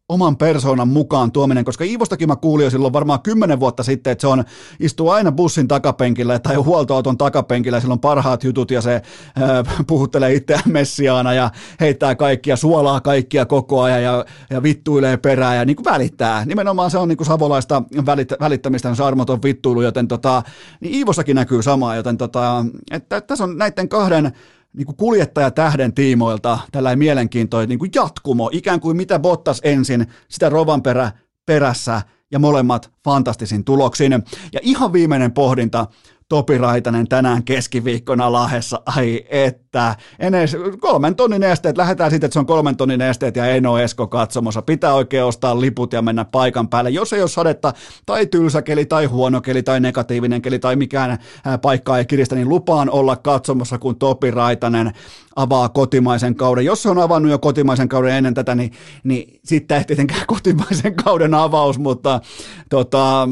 oman 0.09 0.37
persoonan 0.37 0.87
mukaan 0.87 1.31
tuominen, 1.31 1.65
koska 1.65 1.83
Iivostakin 1.83 2.27
mä 2.27 2.35
kuulin 2.35 2.63
jo 2.63 2.69
silloin 2.69 2.93
varmaan 2.93 3.21
kymmenen 3.21 3.59
vuotta 3.59 3.83
sitten, 3.83 4.11
että 4.11 4.21
se 4.21 4.27
on, 4.27 4.43
istuu 4.79 5.09
aina 5.09 5.31
bussin 5.31 5.67
takapenkillä 5.67 6.39
tai 6.39 6.55
huoltoauton 6.55 7.17
takapenkillä, 7.17 7.79
silloin 7.79 7.99
parhaat 7.99 8.43
jutut 8.43 8.71
ja 8.71 8.81
se 8.81 8.95
äh, 8.95 9.85
puhuttelee 9.87 10.33
itseään 10.33 10.63
messiaana 10.65 11.33
ja 11.33 11.51
heittää 11.79 12.15
kaikkia, 12.15 12.55
suolaa 12.55 13.01
kaikkia 13.01 13.45
koko 13.45 13.81
ajan 13.81 14.03
ja, 14.03 14.25
ja 14.49 14.63
vittuilee 14.63 15.17
perään 15.17 15.57
ja 15.57 15.65
niin 15.65 15.75
kuin 15.75 15.85
välittää. 15.85 16.45
Nimenomaan 16.45 16.91
se 16.91 16.97
on 16.97 17.07
niin 17.07 17.17
kuin 17.17 17.27
savolaista 17.27 17.83
välit, 18.05 18.29
välittämistä, 18.39 18.95
se 18.95 19.03
armoton 19.03 19.43
vittuilu, 19.43 19.81
joten 19.81 20.07
tota, 20.07 20.43
niin 20.79 20.95
Iivossakin 20.95 21.35
näkyy 21.35 21.63
samaa, 21.63 21.95
joten 21.95 22.17
tota, 22.17 22.65
että 22.91 23.21
tässä 23.21 23.43
on 23.43 23.57
näiden 23.57 23.89
kahden 23.89 24.33
niin 24.77 24.85
kuin 24.85 24.97
kuljettajatähden 24.97 25.93
tiimoilta 25.93 26.59
tällainen 26.71 26.99
mielenkiintoinen 26.99 27.69
niin 27.69 27.79
kuin 27.79 27.91
jatkumo, 27.95 28.49
ikään 28.53 28.79
kuin 28.79 28.97
mitä 28.97 29.19
Bottas 29.19 29.61
ensin, 29.63 30.07
sitä 30.29 30.49
Rovanperä 30.49 31.11
perässä 31.45 32.01
ja 32.31 32.39
molemmat 32.39 32.91
fantastisin 33.03 33.63
tuloksin. 33.63 34.11
Ja 34.53 34.59
ihan 34.63 34.93
viimeinen 34.93 35.31
pohdinta, 35.31 35.87
Topi 36.29 36.57
Raitanen 36.57 37.07
tänään 37.07 37.43
keskiviikkona 37.43 38.31
Lahessa, 38.31 38.81
ai 38.85 39.25
että, 39.29 39.95
enes, 40.19 40.57
kolmen 40.79 41.15
tonnin 41.15 41.43
esteet, 41.43 41.77
lähdetään 41.77 42.09
siitä, 42.09 42.25
että 42.25 42.33
se 42.33 42.39
on 42.39 42.45
kolmen 42.45 42.77
tonnin 42.77 43.01
esteet 43.01 43.35
ja 43.35 43.45
Eno 43.45 43.77
Esko 43.77 44.07
katsomossa, 44.07 44.61
pitää 44.61 44.93
oikein 44.93 45.23
ostaa 45.23 45.61
liput 45.61 45.93
ja 45.93 46.01
mennä 46.01 46.25
paikan 46.25 46.67
päälle, 46.67 46.89
jos 46.89 47.13
ei 47.13 47.21
ole 47.21 47.29
sadetta 47.29 47.73
tai 48.05 48.25
tylsä 48.25 48.61
keli 48.61 48.85
tai 48.85 49.05
huono 49.05 49.41
keli 49.41 49.63
tai 49.63 49.79
negatiivinen 49.79 50.41
keli 50.41 50.59
tai 50.59 50.75
mikään 50.75 51.17
paikka 51.61 51.97
ei 51.97 52.05
kiristä, 52.05 52.35
niin 52.35 52.49
lupaan 52.49 52.89
olla 52.89 53.15
katsomossa, 53.15 53.77
kun 53.77 53.99
Topi 53.99 54.31
Raitanen 54.31 54.91
avaa 55.35 55.69
kotimaisen 55.69 56.35
kauden. 56.35 56.65
Jos 56.65 56.83
se 56.83 56.89
on 56.89 56.99
avannut 56.99 57.31
jo 57.31 57.39
kotimaisen 57.39 57.89
kauden 57.89 58.15
ennen 58.15 58.33
tätä, 58.33 58.55
niin, 58.55 58.71
niin 59.03 59.39
sitten 59.43 59.77
ei 59.77 59.83
tietenkään 59.83 60.25
kotimaisen 60.35 60.95
kauden 60.95 61.33
avaus, 61.33 61.79
mutta 61.79 62.21
tota, 62.69 63.27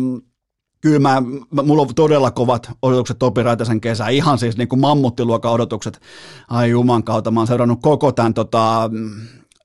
kyllä 0.84 1.00
mä, 1.00 1.22
mulla 1.64 1.82
on 1.82 1.96
todella 1.96 2.32
kovat 2.32 2.72
odotukset 2.82 3.20
Topi 3.20 3.44
Raitasen 3.44 3.82
kesä, 3.82 4.08
ihan 4.08 4.38
siis 4.38 4.58
niin 4.58 4.68
kuin 4.68 4.80
mammuttiluokan 4.80 5.52
odotukset. 5.52 6.02
Ai 6.48 6.70
juman 6.70 7.04
kautta, 7.04 7.32
mä 7.32 7.40
oon 7.40 7.48
seurannut 7.48 7.80
koko 7.82 8.12
tämän 8.12 8.34
tota, 8.34 8.90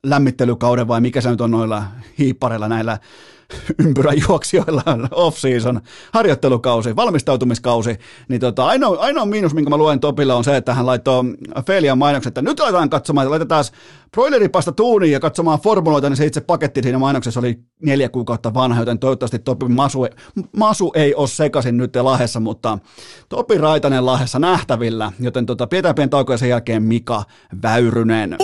lämmittelykauden 0.02 0.88
vai 0.88 1.00
mikä 1.00 1.20
se 1.20 1.30
nyt 1.30 1.40
on 1.40 1.50
noilla 1.50 1.84
hiippareilla 2.18 2.68
näillä 2.68 2.98
ympyräjuoksijoilla 3.84 4.82
off-season, 5.11 5.80
harjoittelukausi, 6.12 6.96
valmistautumiskausi, 6.96 7.99
niin 8.28 8.40
tota, 8.40 8.66
ainoa, 8.66 8.99
ainoa 8.99 9.26
miinus, 9.26 9.55
minkä 9.55 9.70
mä 9.70 9.76
luen 9.76 10.01
Topilla 10.01 10.34
on 10.34 10.44
se, 10.44 10.57
että 10.57 10.74
hän 10.74 10.86
laittoi 10.86 11.24
Felian 11.66 11.99
mainokset, 11.99 12.30
että 12.30 12.42
nyt 12.42 12.61
aletaan 12.61 12.90
katsomaan, 12.90 13.30
laitetaan 13.30 13.64
broileripasta 14.12 14.72
tuuniin 14.72 15.12
ja 15.12 15.20
katsomaan 15.20 15.61
formuloita, 15.61 16.09
niin 16.09 16.16
se 16.16 16.26
itse 16.26 16.40
paketti 16.40 16.82
siinä 16.82 16.99
mainoksessa 16.99 17.40
oli 17.40 17.59
neljä 17.82 18.09
kuukautta 18.09 18.55
vanha, 18.55 18.80
joten 18.80 18.99
toivottavasti 18.99 19.38
Topi 19.38 19.68
Masu, 19.68 20.07
Masu 20.57 20.92
ei 20.94 21.14
ole 21.14 21.28
sekaisin 21.28 21.76
nyt 21.76 21.96
Lahessa, 21.96 22.40
mutta 22.40 22.78
Topi 23.28 23.59
Raitanen 23.59 24.07
Lahessa 24.07 24.38
nähtävillä, 24.38 25.12
joten 25.20 25.46
tota, 25.46 25.66
pidetään 25.66 25.94
pieni 25.94 26.09
tauko 26.09 26.36
sen 26.36 26.49
jälkeen 26.49 26.82
Mika 26.82 27.22
Väyrynen. 27.62 28.36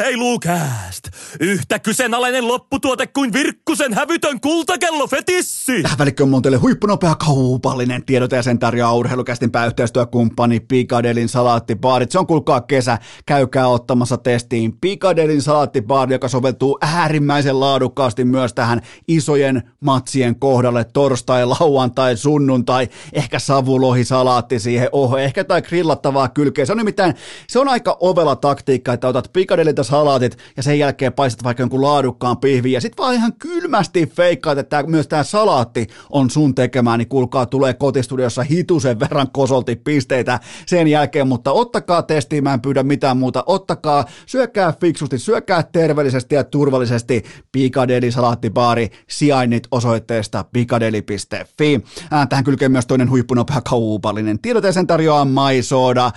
Urheilukääst! 0.00 1.08
Yhtä 1.40 1.78
kyseenalainen 1.78 2.48
lopputuote 2.48 3.06
kuin 3.06 3.32
Virkkusen 3.32 3.94
hävytön 3.94 4.40
kultakello 4.40 5.06
fetissi! 5.06 5.82
Tähän 5.82 5.98
välikköön 5.98 6.34
on 6.34 6.42
teille 6.42 6.58
huippunopea 6.58 7.14
kaupallinen 7.14 8.04
tiedote 8.04 8.36
ja 8.36 8.42
sen 8.42 8.58
tarjoaa 8.58 8.94
urheilukästin 8.94 9.50
pääyhteistyökumppani 9.50 10.60
Pikadelin 10.60 11.28
salaattibaarit. 11.28 12.10
Se 12.10 12.18
on 12.18 12.26
kuulkaa 12.26 12.60
kesä, 12.60 12.98
käykää 13.26 13.68
ottamassa 13.68 14.16
testiin 14.16 14.78
Pikadelin 14.80 15.42
salaattibaari, 15.42 16.14
joka 16.14 16.28
soveltuu 16.28 16.78
äärimmäisen 16.80 17.60
laadukkaasti 17.60 18.24
myös 18.24 18.54
tähän 18.54 18.80
isojen 19.08 19.62
matsien 19.80 20.38
kohdalle 20.38 20.84
torstai, 20.84 21.46
lauantai, 21.46 22.16
sunnuntai, 22.16 22.88
ehkä 23.12 23.38
savulohisalaatti 23.38 24.58
siihen, 24.58 24.88
oho, 24.92 25.18
ehkä 25.18 25.44
tai 25.44 25.62
grillattavaa 25.62 26.28
kylkeä. 26.28 26.64
Se 26.64 26.72
on 26.72 26.78
nimittäin, 26.78 27.14
se 27.48 27.58
on 27.58 27.68
aika 27.68 27.96
ovela 28.00 28.36
taktiikka, 28.36 28.92
että 28.92 29.08
otat 29.08 29.30
Pikadelilta 29.32 29.89
salaatit 29.90 30.38
ja 30.56 30.62
sen 30.62 30.78
jälkeen 30.78 31.12
paistat 31.12 31.44
vaikka 31.44 31.62
jonkun 31.62 31.82
laadukkaan 31.82 32.38
pihviin 32.38 32.72
ja 32.72 32.80
sitten 32.80 33.02
vaan 33.02 33.14
ihan 33.14 33.32
kylmästi 33.32 34.06
feikkaat, 34.06 34.58
että 34.58 34.82
myös 34.82 35.08
tämä 35.08 35.22
salaatti 35.22 35.86
on 36.10 36.30
sun 36.30 36.54
tekemään, 36.54 36.98
niin 36.98 37.08
kuulkaa 37.08 37.46
tulee 37.46 37.74
kotistudiossa 37.74 38.42
hitusen 38.42 39.00
verran 39.00 39.30
kosolti 39.32 39.76
pisteitä 39.76 40.40
sen 40.66 40.88
jälkeen, 40.88 41.28
mutta 41.28 41.52
ottakaa 41.52 42.02
testiin, 42.02 42.44
mä 42.44 42.54
en 42.54 42.60
pyydä 42.60 42.82
mitään 42.82 43.16
muuta, 43.16 43.44
ottakaa, 43.46 44.04
syökää 44.26 44.74
fiksusti, 44.80 45.18
syökää 45.18 45.62
terveellisesti 45.62 46.34
ja 46.34 46.44
turvallisesti 46.44 47.24
Pikadeli 47.52 48.12
salaattibaari 48.12 48.90
sijainnit 49.08 49.66
osoitteesta 49.70 50.44
pikadeli.fi. 50.52 51.84
Tähän 52.28 52.44
kylkee 52.44 52.68
myös 52.68 52.86
toinen 52.86 53.10
huippunopea 53.10 53.60
kaupallinen 53.60 54.38
tiedote, 54.38 54.72
sen 54.72 54.86
tarjoaa 54.86 55.24
maisoda. 55.24 56.10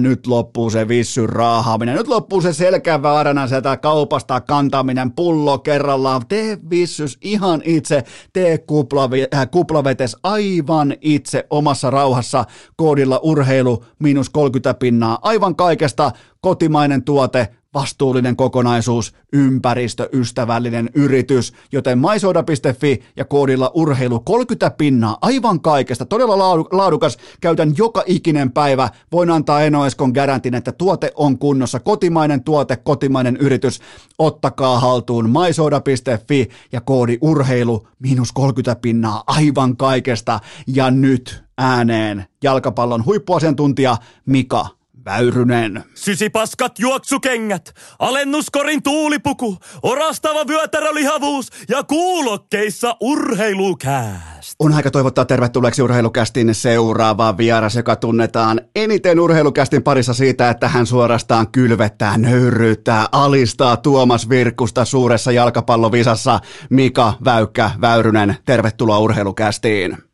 Nyt 0.00 0.26
loppuu 0.26 0.70
se 0.70 0.88
vissyn 0.88 1.28
raahaaminen, 1.28 1.96
nyt 1.96 2.08
loppuu 2.08 2.40
se 2.40 2.52
selkä 2.52 3.02
vaarana 3.06 3.46
sieltä 3.46 3.76
kaupasta 3.76 4.40
kantaminen 4.40 5.12
pullo 5.12 5.58
kerrallaan. 5.58 6.22
Tee 6.28 6.58
vissys 6.70 7.18
ihan 7.22 7.62
itse, 7.64 8.02
tee 8.32 8.58
kuplavi, 8.58 9.26
äh, 9.34 9.50
kuplavetes 9.50 10.16
aivan 10.22 10.94
itse 11.00 11.46
omassa 11.50 11.90
rauhassa. 11.90 12.44
Koodilla 12.76 13.20
urheilu 13.22 13.84
miinus 13.98 14.30
30 14.30 14.74
pinnaa. 14.74 15.18
Aivan 15.22 15.56
kaikesta 15.56 16.10
kotimainen 16.40 17.04
tuote, 17.04 17.48
vastuullinen 17.76 18.36
kokonaisuus, 18.36 19.14
ympäristöystävällinen 19.32 20.90
yritys, 20.94 21.52
joten 21.72 21.98
maisoda.fi 21.98 23.02
ja 23.16 23.24
koodilla 23.24 23.70
urheilu 23.74 24.20
30 24.20 24.70
pinnaa. 24.70 25.18
Aivan 25.20 25.60
kaikesta, 25.60 26.06
todella 26.06 26.38
laadukas, 26.72 27.18
käytän 27.40 27.72
joka 27.78 28.02
ikinen 28.06 28.52
päivä, 28.52 28.88
voin 29.12 29.30
antaa 29.30 29.60
Enoeskon 29.60 30.10
garantin, 30.10 30.54
että 30.54 30.72
tuote 30.72 31.12
on 31.14 31.38
kunnossa, 31.38 31.80
kotimainen 31.80 32.44
tuote, 32.44 32.76
kotimainen 32.76 33.36
yritys, 33.36 33.80
ottakaa 34.18 34.80
haltuun 34.80 35.30
maisoda.fi 35.30 36.48
ja 36.72 36.80
koodi 36.80 37.18
urheilu 37.20 37.88
miinus 37.98 38.32
30 38.32 38.80
pinnaa. 38.82 39.22
Aivan 39.26 39.76
kaikesta. 39.76 40.40
Ja 40.66 40.90
nyt 40.90 41.44
ääneen 41.58 42.24
jalkapallon 42.42 43.04
huippuasiantuntija 43.04 43.96
Mika 44.26 44.76
Väyrynen. 45.06 45.84
Sysipaskat 45.94 46.78
juoksukengät, 46.78 47.74
alennuskorin 47.98 48.82
tuulipuku, 48.82 49.56
orastava 49.82 50.46
vyötärölihavuus 50.46 51.48
ja 51.68 51.82
kuulokkeissa 51.82 52.96
urheilukääst. 53.00 54.54
On 54.58 54.72
aika 54.72 54.90
toivottaa 54.90 55.24
tervetulleeksi 55.24 55.82
urheilukästin 55.82 56.54
seuraava 56.54 57.36
vieras, 57.36 57.76
joka 57.76 57.96
tunnetaan 57.96 58.60
eniten 58.76 59.20
urheilukästin 59.20 59.82
parissa 59.82 60.14
siitä, 60.14 60.50
että 60.50 60.68
hän 60.68 60.86
suorastaan 60.86 61.48
kylvettää, 61.52 62.18
nöyryyttää, 62.18 63.06
alistaa 63.12 63.76
Tuomas 63.76 64.28
Virkkusta 64.28 64.84
suuressa 64.84 65.32
jalkapallovisassa. 65.32 66.40
Mika 66.70 67.12
Väykkä 67.24 67.70
Väyrynen, 67.80 68.36
tervetuloa 68.44 68.98
urheilukästiin. 68.98 70.05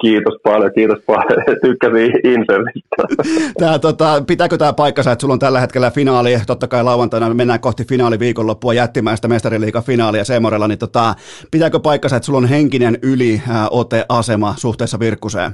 Kiitos 0.00 0.34
paljon, 0.42 0.72
kiitos 0.74 0.98
paljon. 1.06 1.44
Tykkäsin 1.62 2.12
insertistä. 2.24 2.96
Tää, 3.60 3.78
tota, 3.78 4.22
pitääkö 4.26 4.56
tämä 4.56 4.72
paikkansa, 4.72 5.12
että 5.12 5.20
sulla 5.20 5.32
on 5.32 5.38
tällä 5.38 5.60
hetkellä 5.60 5.90
finaali, 5.90 6.36
totta 6.46 6.68
kai 6.68 6.84
lauantaina 6.84 7.28
me 7.28 7.34
mennään 7.34 7.60
kohti 7.60 7.84
finaaliviikonloppua 7.84 8.74
jättimäistä 8.74 9.28
mestariliikan 9.28 9.82
finaalia 9.82 10.24
Seemorella, 10.24 10.68
niin 10.68 10.78
tota, 10.78 11.14
pitääkö 11.50 11.80
paikkansa, 11.80 12.16
että 12.16 12.26
sulla 12.26 12.38
on 12.38 12.48
henkinen 12.48 12.98
yli 13.02 13.42
ote-asema 13.70 14.54
suhteessa 14.56 15.00
Virkkuseen? 15.00 15.50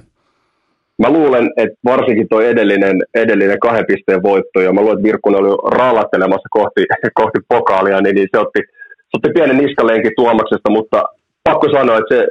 Mä 0.98 1.10
luulen, 1.10 1.50
että 1.56 1.78
varsinkin 1.84 2.28
tuo 2.28 2.40
edellinen, 2.40 3.02
edellinen 3.14 3.60
kahden 3.60 3.86
pisteen 3.86 4.22
voitto, 4.22 4.60
ja 4.60 4.72
mä 4.72 4.80
luulen, 4.80 4.98
että 4.98 5.08
Virkkunen 5.08 5.40
oli 5.40 5.76
raalattelemassa 5.78 6.48
kohti, 6.50 6.84
kohti 7.20 7.38
pokaalia, 7.48 8.00
niin, 8.00 8.14
niin 8.14 8.28
se 8.30 8.38
otti, 8.38 8.60
se 8.96 9.16
otti 9.16 9.30
pienen 9.34 9.56
niskalenkin 9.56 10.12
Tuomaksesta, 10.16 10.70
mutta 10.70 11.02
pakko 11.44 11.68
sanoa, 11.70 11.98
että 11.98 12.14
se, 12.14 12.26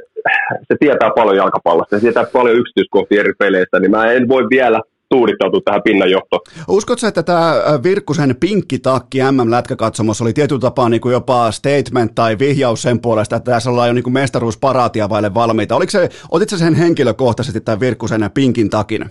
se 0.68 0.76
tietää 0.80 1.10
paljon 1.10 1.36
jalkapallosta, 1.36 1.96
se 1.96 2.00
tietää 2.00 2.24
paljon 2.24 2.56
yksityiskohtia 2.56 3.20
eri 3.20 3.32
peleistä, 3.38 3.80
niin 3.80 3.90
mä 3.90 4.12
en 4.12 4.28
voi 4.28 4.42
vielä 4.50 4.80
tuudittautua 5.08 5.60
tähän 5.64 5.82
pinnanjohtoon. 5.82 6.40
Uskotko, 6.68 7.06
että 7.06 7.22
tämä 7.22 7.54
Virkkusen 7.82 8.36
pinkki 8.40 8.78
takki 8.78 9.18
MM-lätkäkatsomossa 9.30 10.24
oli 10.24 10.32
tietyllä 10.32 10.60
tapaa 10.60 10.88
niin 10.88 11.00
kuin 11.00 11.12
jopa 11.12 11.50
statement 11.50 12.14
tai 12.14 12.38
vihjaus 12.38 12.82
sen 12.82 13.00
puolesta, 13.00 13.36
että 13.36 13.50
tässä 13.50 13.70
ollaan 13.70 13.88
jo 13.88 13.94
niin 13.94 14.02
kuin 14.02 14.14
mestaruusparaatia 14.14 15.08
vaille 15.08 15.34
valmiita. 15.34 15.76
Oliko 15.76 15.90
se, 15.90 16.08
otitko 16.30 16.56
sen 16.56 16.74
henkilökohtaisesti 16.74 17.60
tämän 17.60 17.80
Virkkusen 17.80 18.30
pinkin 18.34 18.70
takin? 18.70 19.04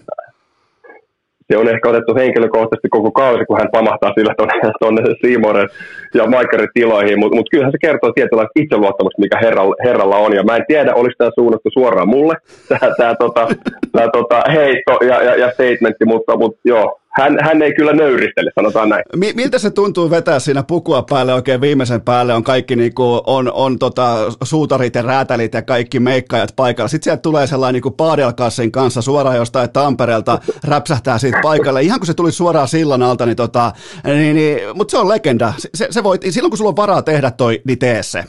Se 1.48 1.58
on 1.58 1.70
ehkä 1.70 1.90
otettu 1.90 2.16
henkilökohtaisesti 2.16 2.90
koko 2.90 3.12
kausi, 3.12 3.46
kun 3.46 3.58
hän 3.58 3.72
pamahtaa 3.72 4.14
sillä 4.18 4.34
tuonne 4.80 5.02
Siimoren 5.22 5.70
ja 6.14 6.28
Maikarin 6.28 6.70
tiloihin, 6.74 7.20
mutta 7.20 7.36
mut 7.36 7.50
kyllähän 7.52 7.72
se 7.72 7.78
kertoo 7.88 8.12
tietynlaista 8.12 8.60
itseluottamusta, 8.64 9.22
mikä 9.22 9.38
herralla, 9.42 9.76
herralla 9.86 10.18
on, 10.18 10.34
ja 10.34 10.44
mä 10.44 10.56
en 10.56 10.66
tiedä, 10.68 10.94
oliko 10.94 11.14
tämä 11.18 11.30
suunnattu 11.40 11.70
suoraan 11.74 12.10
mulle, 12.10 12.36
tämä 12.98 13.16
tota, 13.16 13.48
tää, 13.92 14.08
tota, 14.14 14.42
heitto 14.52 14.94
ja, 15.10 15.24
ja, 15.24 15.36
ja 15.36 15.52
statementti, 15.52 16.06
mutta, 16.06 16.38
mutta 16.38 16.62
joo, 16.66 17.00
hän, 17.16 17.38
hän 17.42 17.62
ei 17.62 17.74
kyllä 17.74 17.94
nöyristele, 17.94 18.52
sanotaan 18.56 18.90
näin. 18.90 19.04
miltä 19.36 19.60
se 19.60 19.72
tuntuu 19.72 20.10
vetää 20.10 20.40
siinä 20.40 20.64
pukua 20.64 21.06
päälle 21.10 21.34
oikein 21.34 21.62
viimeisen 21.62 22.02
päälle, 22.02 22.34
on 22.34 22.44
kaikki 22.44 22.76
niinku, 22.76 23.22
on, 23.28 23.52
on 23.54 23.80
tota, 23.80 24.16
suutarit 24.44 24.96
ja 24.96 25.02
räätälit 25.02 25.54
ja 25.54 25.62
kaikki 25.62 26.00
meikkaajat 26.00 26.54
paikalla. 26.56 26.88
Sitten 26.88 27.04
sieltä 27.04 27.22
tulee 27.22 27.48
sellainen 27.48 27.74
niinku 27.74 27.92
Paadelkassin 27.92 28.72
kanssa 28.72 29.02
suoraan 29.02 29.38
jostain 29.38 29.70
Tampereelta, 29.70 30.40
räpsähtää 30.68 31.18
siitä 31.18 31.40
paikalle. 31.42 31.82
Ihan 31.82 32.00
kun 32.00 32.08
se 32.08 32.14
tuli 32.14 32.32
suoraan 32.32 32.68
sillan 32.68 33.04
alta, 33.04 33.26
niin, 33.26 33.36
tota, 33.36 33.72
niin, 34.06 34.36
niin 34.36 34.60
mutta 34.74 34.92
se 34.92 34.98
on 34.98 35.10
legenda. 35.10 35.54
Se, 35.58 35.88
se 35.90 36.04
voi, 36.04 36.18
silloin 36.30 36.52
kun 36.52 36.58
sulla 36.58 36.70
on 36.70 36.76
varaa 36.76 37.02
tehdä 37.02 37.32
toi, 37.32 37.62
niin 37.66 37.80
tee 37.80 38.04
se. 38.04 38.24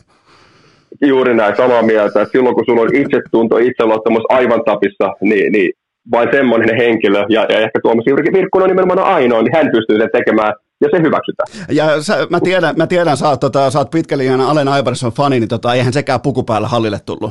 Juuri 1.06 1.34
näin, 1.34 1.56
samaa 1.56 1.82
mieltä. 1.82 2.26
Silloin 2.32 2.54
kun 2.54 2.64
sulla 2.66 2.80
on 2.80 2.96
itsetunto, 2.96 3.58
itseluottamus 3.58 4.22
aivan 4.28 4.64
tapissa, 4.64 5.12
niin, 5.20 5.52
niin 5.52 5.72
vain 6.12 6.28
semmoinen 6.32 6.76
henkilö, 6.76 7.24
ja, 7.28 7.46
ja 7.48 7.58
ehkä 7.58 7.80
Tuomas 7.82 8.04
Jyrki 8.06 8.32
Virkkunen 8.32 8.64
on 8.64 8.70
nimenomaan 8.70 9.14
ainoa, 9.14 9.42
niin 9.42 9.56
hän 9.56 9.70
pystyy 9.72 9.98
sen 9.98 10.10
tekemään, 10.12 10.52
ja 10.80 10.88
se 10.90 11.02
hyväksytään. 11.02 11.46
Ja 11.70 12.02
sä, 12.02 12.26
mä, 12.30 12.40
tiedän, 12.40 12.74
mä 12.76 12.86
tiedän, 12.86 13.16
sä 13.16 13.28
oot, 13.28 13.40
tota, 13.40 13.70
sä 13.70 13.78
oot 13.78 13.90
pitkälijan 13.90 14.40
Allen 14.40 14.68
Iverson 14.80 15.12
fani, 15.12 15.40
niin 15.40 15.48
tota, 15.48 15.74
eihän 15.74 15.92
sekään 15.92 16.20
puku 16.20 16.42
päällä 16.42 16.68
hallille 16.68 16.98
tullut. 17.06 17.30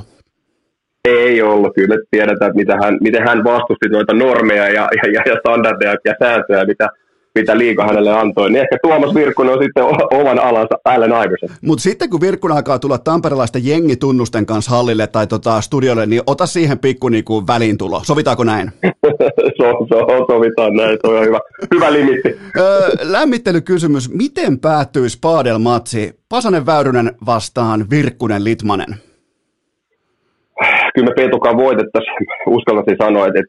Ei 1.05 1.41
ollut, 1.41 1.75
kyllä 1.75 1.97
tiedetään, 2.11 2.49
että 2.49 2.59
miten 2.59 2.83
hän, 2.83 2.97
miten 3.01 3.27
hän 3.27 3.43
vastusti 3.43 3.89
noita 3.89 4.13
normeja 4.13 4.69
ja, 4.69 4.87
ja, 5.13 5.21
ja 5.25 5.35
standardeja 5.39 5.95
ja 6.05 6.13
sääntöjä, 6.19 6.65
mitä 6.65 6.89
mitä 7.35 7.57
liika 7.57 7.85
hänelle 7.85 8.11
antoi, 8.11 8.49
niin 8.49 8.61
ehkä 8.61 8.77
Tuomas 8.83 9.15
Virkkunen 9.15 9.53
on 9.53 9.63
sitten 9.63 9.83
oman 10.21 10.39
alansa 10.39 10.79
Allen 10.85 11.11
Iverson. 11.11 11.49
Mutta 11.61 11.81
sitten 11.81 12.09
kun 12.09 12.21
Virkkunen 12.21 12.57
alkaa 12.57 12.79
tulla 12.79 12.97
tamperelaisten 12.97 13.65
jengitunnusten 13.65 14.45
kanssa 14.45 14.71
hallille 14.71 15.07
tai 15.07 15.27
tota 15.27 15.61
studiolle, 15.61 16.05
niin 16.05 16.21
ota 16.27 16.45
siihen 16.45 16.79
pikku 16.79 17.09
niinku 17.09 17.47
väliintulo. 17.47 18.01
Sovitaanko 18.03 18.43
näin? 18.43 18.71
so, 19.57 19.65
so, 19.89 20.25
sovitaan 20.27 20.75
näin, 20.75 20.97
se 21.01 21.07
on 21.07 21.25
hyvä, 21.25 21.39
hyvä 21.75 21.93
limitti. 21.93 22.29
öö, 22.57 22.89
lämmittelykysymys, 23.01 24.13
miten 24.13 24.59
päättyi 24.59 25.09
Spadel-matsi 25.09 26.19
Pasanen 26.29 26.65
Väyrynen 26.65 27.11
vastaan 27.25 27.89
Virkkunen 27.89 28.43
Litmanen? 28.43 28.95
Kyllä 30.95 31.07
me 31.07 31.13
Peetukaan 31.15 31.57
voitettaisiin, 31.57 32.15
uskaltaisin 32.47 32.97
sanoa, 33.05 33.27
että 33.27 33.41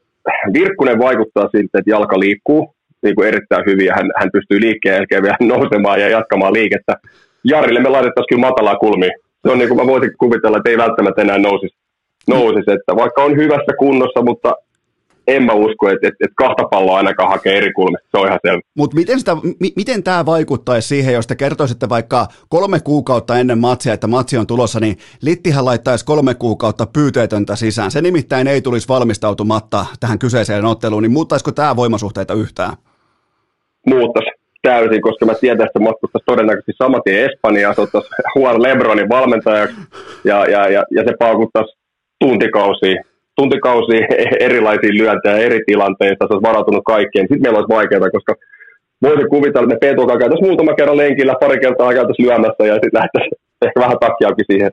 Virkkunen 0.53 0.99
vaikuttaa 0.99 1.49
siltä, 1.53 1.79
että 1.79 1.91
jalka 1.91 2.21
liikkuu, 2.21 2.76
niin 3.03 3.15
kuin 3.15 3.29
erittäin 3.29 3.67
hyvin 3.67 3.87
ja 3.87 3.95
hän, 3.97 4.11
hän 4.17 4.31
pystyy 4.33 4.61
liikkeen 4.61 4.95
jälkeen 4.95 5.23
vielä 5.23 5.37
nousemaan 5.55 6.01
ja 6.01 6.09
jatkamaan 6.09 6.53
liikettä. 6.53 6.93
Jarille 7.45 7.81
me 7.81 7.89
laitettaisiin 7.89 8.29
kyllä 8.29 8.49
matalaa 8.49 8.77
kulmia. 8.77 9.11
Se 9.47 9.53
on 9.53 9.59
niin 9.59 9.69
kuin 9.69 9.81
mä 9.81 9.87
voisin 9.87 10.17
kuvitella, 10.19 10.57
että 10.59 10.71
ei 10.71 10.79
välttämättä 10.79 11.23
enää 11.23 11.39
nousisi, 11.39 11.77
nousisi 12.29 12.71
että 12.71 12.97
vaikka 12.97 13.25
on 13.25 13.37
hyvässä 13.37 13.73
kunnossa, 13.79 14.23
mutta 14.23 14.53
en 15.27 15.43
mä 15.43 15.53
usko, 15.53 15.89
että, 15.89 16.09
että, 16.09 16.25
että 16.25 16.35
kahta 16.37 16.69
palloa 16.71 16.97
ainakaan 16.97 17.31
hakee 17.31 17.57
eri 17.57 17.73
kulmista, 17.73 18.09
se 18.11 18.19
on 18.19 18.27
ihan 18.27 18.39
selvä. 18.47 18.61
Mutta 18.77 18.97
miten, 18.97 19.19
sitä, 19.19 19.35
m- 19.35 19.75
miten 19.77 20.03
tämä 20.03 20.27
vaikuttaisi 20.27 20.89
siihen, 20.89 21.15
jos 21.15 21.27
te 21.27 21.35
kertoisitte 21.35 21.89
vaikka 21.89 22.27
kolme 22.49 22.81
kuukautta 22.81 23.39
ennen 23.39 23.59
matsia, 23.59 23.95
että 23.95 24.07
matsi 24.07 24.39
on 24.39 24.47
tulossa, 24.47 24.81
niin 24.81 24.99
Littihän 25.23 25.65
laittaisi 25.65 26.05
kolme 26.05 26.35
kuukautta 26.35 26.87
pyyteetöntä 26.87 27.57
sisään. 27.57 27.91
Se 27.91 28.03
nimittäin 28.03 28.47
ei 28.47 28.63
tulisi 28.63 28.89
valmistautumatta 28.89 29.87
tähän 30.01 30.19
kyseiseen 30.19 30.65
otteluun, 30.65 31.03
niin 31.03 31.13
muuttaisiko 31.13 31.53
tämä 31.53 31.77
voimasuhteita 31.77 32.35
yhtään? 32.35 32.77
Muuttaisi 33.87 34.31
täysin, 34.63 35.03
koska 35.03 35.27
mä 35.27 35.35
tiedän, 35.35 35.67
että 35.67 35.79
matkustaisi 35.79 36.25
todennäköisesti 36.27 36.73
saman 36.79 37.03
tien 37.05 37.31
Espanjaa, 37.31 37.75
se 37.75 37.81
ottaisi 37.81 38.09
Juan 38.37 38.63
Lebronin 38.63 39.09
valmentajaksi 39.09 39.77
ja, 40.25 40.45
ja, 40.45 40.69
ja, 40.69 40.85
ja 40.91 41.03
se 41.07 41.13
paukuttaisi 41.19 41.79
tuntikausia 42.21 43.03
tuntikausia 43.37 44.07
erilaisia 44.49 44.99
lyöntejä 45.01 45.37
eri 45.37 45.61
tilanteissa, 45.67 46.27
se 46.27 46.33
olisi 46.35 46.49
varautunut 46.51 46.85
kaikkeen, 46.85 47.25
sitten 47.25 47.43
meillä 47.43 47.59
olisi 47.59 47.75
vaikeaa, 47.77 48.11
koska 48.17 48.35
voisin 49.03 49.31
kuvitella, 49.31 49.65
että 49.65 49.75
me 49.75 49.79
Peetuakaan 49.85 50.19
käytäisiin 50.19 50.49
muutama 50.49 50.75
kerran 50.75 50.97
lenkillä, 50.97 51.35
pari 51.41 51.59
kertaa 51.61 51.95
käytäisiin 51.95 52.27
lyömässä 52.27 52.63
ja 52.71 52.75
sitten 52.75 52.97
lähdettäisiin 52.99 53.33
ehkä 53.65 53.81
vähän 53.81 53.99
takkiakin 53.99 54.45
siihen 54.51 54.71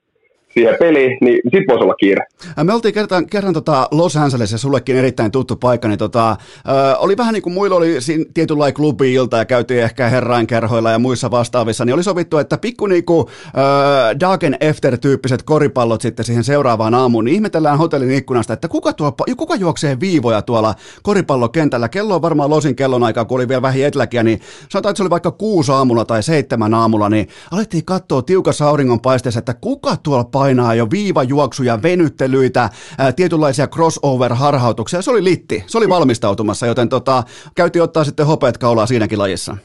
siihen 0.54 0.76
peliin, 0.80 1.18
niin 1.22 1.42
sit 1.44 1.64
voisi 1.68 1.84
olla 1.84 1.96
kiire. 1.96 2.26
Me 2.64 2.74
oltiin 2.74 2.94
kerran, 2.94 3.26
kerran 3.28 3.54
tota 3.54 3.88
Los 3.92 4.16
Angelesissa, 4.18 4.58
sullekin 4.58 4.96
erittäin 4.96 5.32
tuttu 5.32 5.56
paikka, 5.56 5.88
niin 5.88 6.00
tota, 6.00 6.32
ö, 6.32 6.98
oli 6.98 7.18
vähän 7.18 7.34
niin 7.34 7.42
kuin 7.42 7.54
muilla 7.54 7.76
oli 7.76 7.98
tietynlainen 8.34 8.74
klubi-ilta 8.74 9.38
ja 9.38 9.46
käytiin 9.46 9.84
ehkä 9.84 10.10
herrainkerhoilla 10.10 10.92
ja 10.92 11.00
muissa 11.00 11.32
vastaavissa, 11.32 11.86
niin 11.86 11.94
oli 11.94 12.04
sovittu, 12.04 12.38
että 12.38 12.58
pikku 12.58 12.88
niinku 12.88 13.30
ö, 13.48 14.20
Dagen 14.20 14.58
Efter-tyyppiset 14.60 15.44
koripallot 15.44 16.02
sitten 16.02 16.26
siihen 16.26 16.44
seuraavaan 16.44 16.94
aamuun, 16.94 17.26
niin 17.26 17.36
ihmetellään 17.36 17.78
hotellin 17.78 18.12
ikkunasta, 18.12 18.54
että 18.54 18.68
kuka, 18.68 18.94
tuo, 18.94 19.16
kuka 19.38 19.56
juoksee 19.56 20.00
viivoja 20.00 20.42
tuolla 20.42 20.76
koripallokentällä. 21.04 21.90
Kello 21.90 22.16
on 22.16 22.22
varmaan 22.22 22.50
Losin 22.50 22.76
kellon 22.76 23.04
aikaa, 23.04 23.26
kun 23.26 23.36
oli 23.36 23.48
vielä 23.48 23.62
vähän 23.62 23.82
eteläkiä, 23.82 24.24
niin 24.24 24.42
sanotaan, 24.70 24.92
että 24.92 24.98
se 24.98 25.04
oli 25.04 25.10
vaikka 25.10 25.32
kuusi 25.32 25.72
aamulla 25.72 26.06
tai 26.06 26.24
seitsemän 26.24 26.74
aamulla, 26.74 27.10
niin 27.10 27.28
alettiin 27.52 27.86
katsoa 27.86 28.22
tiukassa 28.22 28.68
auringonpaisteessa, 28.68 29.40
että 29.40 29.54
kuka 29.54 29.98
tuolla 30.04 30.24
painaa 30.44 30.76
jo 30.76 30.88
viivajuoksuja, 30.92 31.80
venyttelyitä, 31.84 32.70
ää, 32.98 33.12
tietynlaisia 33.12 33.68
crossover-harhautuksia. 33.68 35.02
Se 35.02 35.12
oli 35.12 35.24
litti, 35.24 35.64
se 35.68 35.78
oli 35.78 35.90
valmistautumassa, 35.90 36.66
joten 36.68 36.90
tota, 36.90 37.24
käytiin 37.56 37.84
ottaa 37.84 38.04
sitten 38.04 38.26
hopeat 38.26 38.58
kaulaa 38.58 38.86
siinäkin 38.86 39.20
lajissa. 39.20 39.58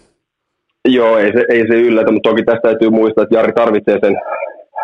Joo, 0.88 1.18
ei 1.18 1.32
se, 1.32 1.44
ei 1.48 1.64
se 1.68 1.74
yllätä, 1.74 2.12
mutta 2.12 2.30
toki 2.30 2.42
tästä 2.42 2.62
täytyy 2.62 2.90
muistaa, 2.90 3.22
että 3.22 3.34
Jari 3.34 3.52
tarvitsee 3.52 3.98
sen 4.04 4.16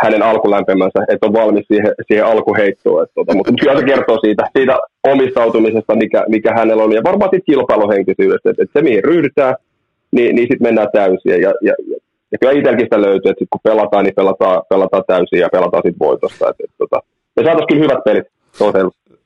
hänen 0.02 0.22
alkulämpemänsä, 0.22 0.98
että 1.08 1.26
on 1.26 1.32
valmis 1.32 1.64
siihen, 1.68 1.92
siihen 2.06 2.26
alkuheittoon. 2.26 3.02
Että, 3.02 3.14
tota, 3.14 3.34
mutta 3.34 3.52
kyllä 3.60 3.78
se 3.78 3.86
kertoo 3.86 4.18
siitä, 4.24 4.42
siitä 4.56 4.78
omistautumisesta, 5.04 5.96
mikä, 5.96 6.24
mikä 6.28 6.54
hänellä 6.58 6.82
on, 6.82 6.92
ja 6.92 7.02
varmaan 7.04 7.30
siitä 7.30 7.46
kilpailuhenkisyydestä, 7.46 8.50
että, 8.50 8.62
että 8.62 8.78
se 8.78 8.82
mihin 8.84 9.04
ryhdytään, 9.04 9.54
niin, 10.10 10.36
niin 10.36 10.48
sitten 10.50 10.66
mennään 10.68 10.88
täysin. 10.92 11.30
Ja, 11.30 11.38
ja, 11.38 11.52
ja 11.90 11.96
kyllä 12.40 12.52
itselläkin 12.52 12.86
sitä 12.86 13.00
löytyy, 13.00 13.30
että 13.30 13.38
sit 13.38 13.48
kun 13.50 13.60
pelataan, 13.64 14.04
niin 14.04 14.14
pelataan, 14.14 14.62
pelataan 14.68 15.04
täysin 15.06 15.38
ja 15.38 15.48
pelataan 15.52 15.82
sitten 15.86 16.06
voitosta. 16.06 16.48
Et, 16.48 16.56
et, 16.64 16.70
tota, 16.78 17.02
me 17.36 17.42
saataisiin 17.42 17.68
kyllä 17.68 17.82
hyvät 17.82 18.04
pelit. 18.04 18.24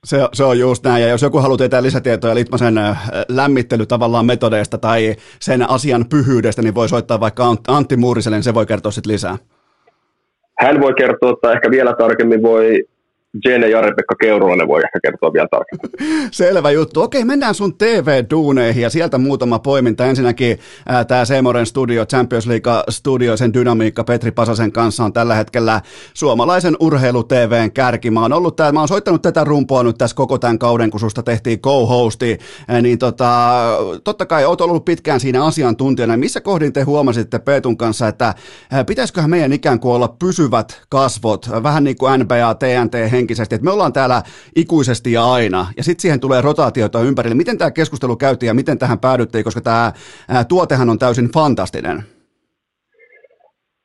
Se, 0.04 0.18
se 0.32 0.44
on 0.44 0.58
just 0.58 0.84
näin, 0.84 1.02
ja 1.02 1.08
jos 1.08 1.22
joku 1.22 1.38
haluaa 1.38 1.58
tietää 1.58 1.82
lisätietoja 1.82 2.34
Litmasen 2.34 2.74
lämmittely 3.28 3.86
tavallaan 3.86 4.26
metodeista 4.26 4.78
tai 4.78 5.14
sen 5.40 5.70
asian 5.70 6.04
pyhyydestä, 6.10 6.62
niin 6.62 6.74
voi 6.74 6.88
soittaa 6.88 7.20
vaikka 7.20 7.56
Antti 7.68 7.96
Muuriselle, 7.96 8.36
niin 8.36 8.42
se 8.42 8.54
voi 8.54 8.66
kertoa 8.66 8.92
sitten 8.92 9.12
lisää. 9.12 9.36
Hän 10.58 10.80
voi 10.80 10.94
kertoa, 10.94 11.30
että 11.30 11.52
ehkä 11.52 11.70
vielä 11.70 11.94
tarkemmin 11.98 12.42
voi 12.42 12.84
Jane 13.44 13.68
ja 13.68 13.76
Jari-Pekka 13.76 14.14
Keurulainen 14.20 14.68
voi 14.68 14.82
ehkä 14.84 14.98
kertoa 15.02 15.32
vielä 15.32 15.48
tarkemmin. 15.50 16.30
Selvä 16.32 16.70
juttu. 16.70 17.02
Okei, 17.02 17.24
mennään 17.24 17.54
sun 17.54 17.78
TV-duuneihin 17.78 18.82
ja 18.82 18.90
sieltä 18.90 19.18
muutama 19.18 19.58
poiminta. 19.58 20.06
Ensinnäkin 20.06 20.58
tämä 21.08 21.24
Seemoren 21.24 21.66
studio, 21.66 22.06
Champions 22.06 22.46
League 22.46 22.72
studio, 22.88 23.36
sen 23.36 23.54
dynamiikka 23.54 24.04
Petri 24.04 24.30
Pasasen 24.30 24.72
kanssa 24.72 25.04
on 25.04 25.12
tällä 25.12 25.34
hetkellä 25.34 25.80
suomalaisen 26.14 26.76
urheilu-TVn 26.80 27.72
kärki. 27.74 28.10
Mä 28.10 28.22
oon, 28.22 28.32
ollut 28.32 28.56
tää, 28.56 28.72
mä 28.72 28.78
oon 28.78 28.88
soittanut 28.88 29.22
tätä 29.22 29.44
rumpoa 29.44 29.82
nyt 29.82 29.98
tässä 29.98 30.16
koko 30.16 30.38
tämän 30.38 30.58
kauden, 30.58 30.90
kun 30.90 31.00
susta 31.00 31.22
tehtiin 31.22 31.60
co-hosti, 31.60 32.38
niin 32.82 32.98
tota, 32.98 33.60
totta 34.04 34.26
kai 34.26 34.44
oot 34.44 34.60
ollut 34.60 34.84
pitkään 34.84 35.20
siinä 35.20 35.44
asiantuntijana. 35.44 36.16
Missä 36.16 36.40
kohdin 36.40 36.72
te 36.72 36.82
huomasitte 36.82 37.38
Peetun 37.38 37.76
kanssa, 37.76 38.08
että 38.08 38.34
pitäisiköhän 38.86 39.30
meidän 39.30 39.52
ikään 39.52 39.80
kuin 39.80 39.94
olla 39.94 40.16
pysyvät 40.18 40.82
kasvot, 40.88 41.50
vähän 41.62 41.84
niin 41.84 41.96
kuin 41.96 42.20
NBA, 42.20 42.54
TNT, 42.54 43.17
henkisesti, 43.18 43.54
että 43.54 43.64
me 43.64 43.70
ollaan 43.70 43.92
täällä 43.92 44.22
ikuisesti 44.56 45.12
ja 45.12 45.24
aina, 45.24 45.66
ja 45.76 45.82
sitten 45.82 46.02
siihen 46.02 46.20
tulee 46.20 46.40
rotaatioita 46.40 47.00
ympärille. 47.00 47.34
Miten 47.34 47.58
tämä 47.58 47.70
keskustelu 47.70 48.16
käytiin 48.16 48.48
ja 48.48 48.54
miten 48.54 48.78
tähän 48.78 48.98
päädyttiin, 48.98 49.44
koska 49.44 49.60
tämä 49.60 49.92
tuotehan 50.48 50.90
on 50.90 50.98
täysin 50.98 51.28
fantastinen? 51.34 52.02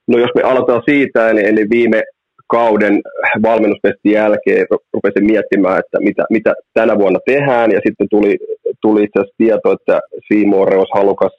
No 0.08 0.18
jos 0.18 0.30
me 0.36 0.42
aloitetaan 0.42 0.82
siitä, 0.86 1.30
eli, 1.30 1.44
eli 1.46 1.70
viime 1.70 2.04
kauden 2.48 3.02
valmennustestin 3.44 4.12
jälkeen 4.12 4.66
rupesin 4.94 5.26
miettimään, 5.26 5.80
että 5.80 5.98
mitä, 6.00 6.24
mitä 6.30 6.54
tänä 6.74 6.98
vuonna 6.98 7.20
tehdään, 7.26 7.72
ja 7.72 7.80
sitten 7.88 8.08
tuli, 8.10 8.38
tuli 8.82 9.04
itse 9.04 9.20
asiassa 9.20 9.36
tieto, 9.38 9.72
että 9.72 10.00
Seymour 10.28 10.74
olisi 10.74 10.92
halukas, 10.96 11.32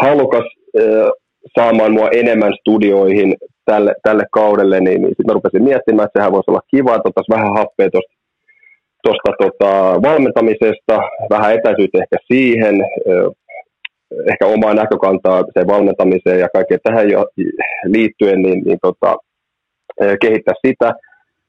halukas 0.00 0.44
äh, 0.78 1.10
saamaan 1.58 1.92
mua 1.92 2.08
enemmän 2.22 2.52
studioihin 2.60 3.36
tälle, 3.72 3.92
tälle 4.02 4.24
kaudelle, 4.32 4.80
niin, 4.80 5.00
niin 5.02 5.10
sitten 5.10 5.26
mä 5.26 5.32
rupesin 5.32 5.68
miettimään, 5.70 6.06
että 6.06 6.18
sehän 6.18 6.32
voisi 6.32 6.50
olla 6.50 6.70
kiva, 6.74 6.94
että 6.94 7.08
ottaisiin 7.08 7.36
vähän 7.36 7.56
happea 7.58 7.90
tuosta 7.90 8.20
tuosta 9.02 9.30
tota, 9.42 9.72
valmentamisesta, 10.02 10.94
vähän 11.30 11.54
etäisyyttä 11.54 11.98
ehkä 12.02 12.16
siihen, 12.32 12.74
ehkä 14.30 14.46
omaa 14.46 14.74
näkökantaa 14.74 15.44
sen 15.54 15.66
valmentamiseen 15.66 16.40
ja 16.40 16.48
kaikkeen 16.52 16.80
tähän 16.82 17.10
jo 17.10 17.26
liittyen, 17.84 18.42
niin, 18.42 18.64
niin 18.64 18.78
tota, 18.82 19.16
kehittää 20.20 20.54
sitä. 20.66 20.86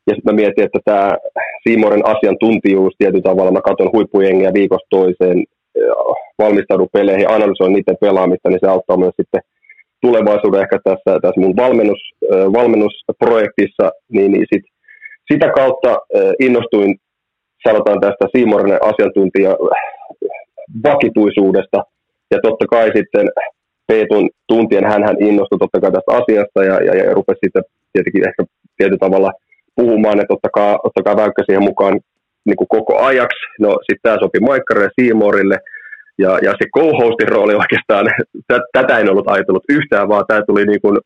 Ja 0.07 0.15
sitten 0.15 0.33
mä 0.33 0.41
mietin, 0.41 0.63
että 0.63 0.79
tämä 0.85 1.11
Siimoren 1.63 2.05
asiantuntijuus 2.05 2.93
tietyllä 2.97 3.29
tavalla, 3.29 3.51
mä 3.51 3.61
katson 3.61 3.91
huippujengiä 3.93 4.53
viikosta 4.53 4.87
toiseen, 4.89 5.43
valmistaudun 6.39 6.93
peleihin, 6.93 7.29
analysoin 7.29 7.73
niiden 7.73 7.97
pelaamista, 8.01 8.49
niin 8.49 8.59
se 8.61 8.67
auttaa 8.67 8.97
myös 8.97 9.13
sitten 9.21 9.41
tulevaisuuden 10.01 10.61
ehkä 10.61 10.77
tässä, 10.83 11.19
tässä 11.21 11.41
mun 11.41 11.55
valmennus, 11.55 12.01
valmennusprojektissa, 12.29 13.91
niin, 14.11 14.31
niin 14.31 14.45
sit, 14.53 14.63
sitä 15.31 15.51
kautta 15.55 15.97
innostuin, 16.39 16.95
sanotaan 17.67 17.99
tästä 17.99 18.25
Siimorinen 18.35 18.79
asiantuntija 18.81 19.55
vakituisuudesta, 20.83 21.83
ja 22.31 22.39
totta 22.43 22.65
kai 22.67 22.91
sitten 22.95 23.29
Peetun 23.87 24.29
tuntien 24.47 24.85
hän, 24.85 25.15
innostui 25.19 25.59
totta 25.59 25.81
kai 25.81 25.91
tästä 25.91 26.11
asiasta 26.19 26.63
ja, 26.63 26.75
ja, 26.87 26.93
ja 26.95 27.13
rupesi 27.13 27.39
sitten 27.45 27.63
tietenkin 27.93 28.27
ehkä 28.29 28.43
tietyllä 28.77 29.05
tavalla 29.05 29.31
puhumaan, 29.75 30.19
että 30.19 30.33
ottakaa, 30.33 30.79
ottakaa 30.83 31.15
väykkä 31.15 31.43
siihen 31.45 31.63
mukaan 31.63 31.99
niin 32.45 32.55
kuin 32.55 32.67
koko 32.67 33.03
ajaksi. 33.03 33.43
No 33.59 33.69
sitten 33.69 34.03
tämä 34.03 34.17
sopi 34.19 34.39
Maikkarille 34.39 34.85
ja 34.85 35.01
Siimorille, 35.01 35.57
ja, 36.17 36.39
ja 36.41 36.51
se 36.51 36.65
co-hostin 36.75 37.27
rooli 37.27 37.55
oikeastaan, 37.55 38.05
tätä 38.73 38.99
en 38.99 39.11
ollut 39.11 39.31
ajatellut 39.31 39.63
yhtään, 39.69 40.07
vaan 40.09 40.25
tämä 40.27 40.41
tuli 40.47 40.65
niin 40.65 40.81
kuin 40.81 40.97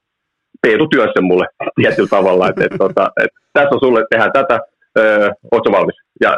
Peetu 0.61 0.87
työssä 0.87 1.21
mulle 1.21 1.45
tietyllä 1.75 2.09
tavalla, 2.09 2.49
että, 2.49 2.63
että, 2.63 2.85
että, 2.89 3.07
että 3.23 3.39
tässä 3.53 3.75
on 3.75 3.79
sulle, 3.79 4.05
tehdä 4.09 4.29
tätä, 4.33 4.59
öö, 4.97 5.29
ootko 5.51 5.71
valmis? 5.71 5.95
Ja, 6.21 6.37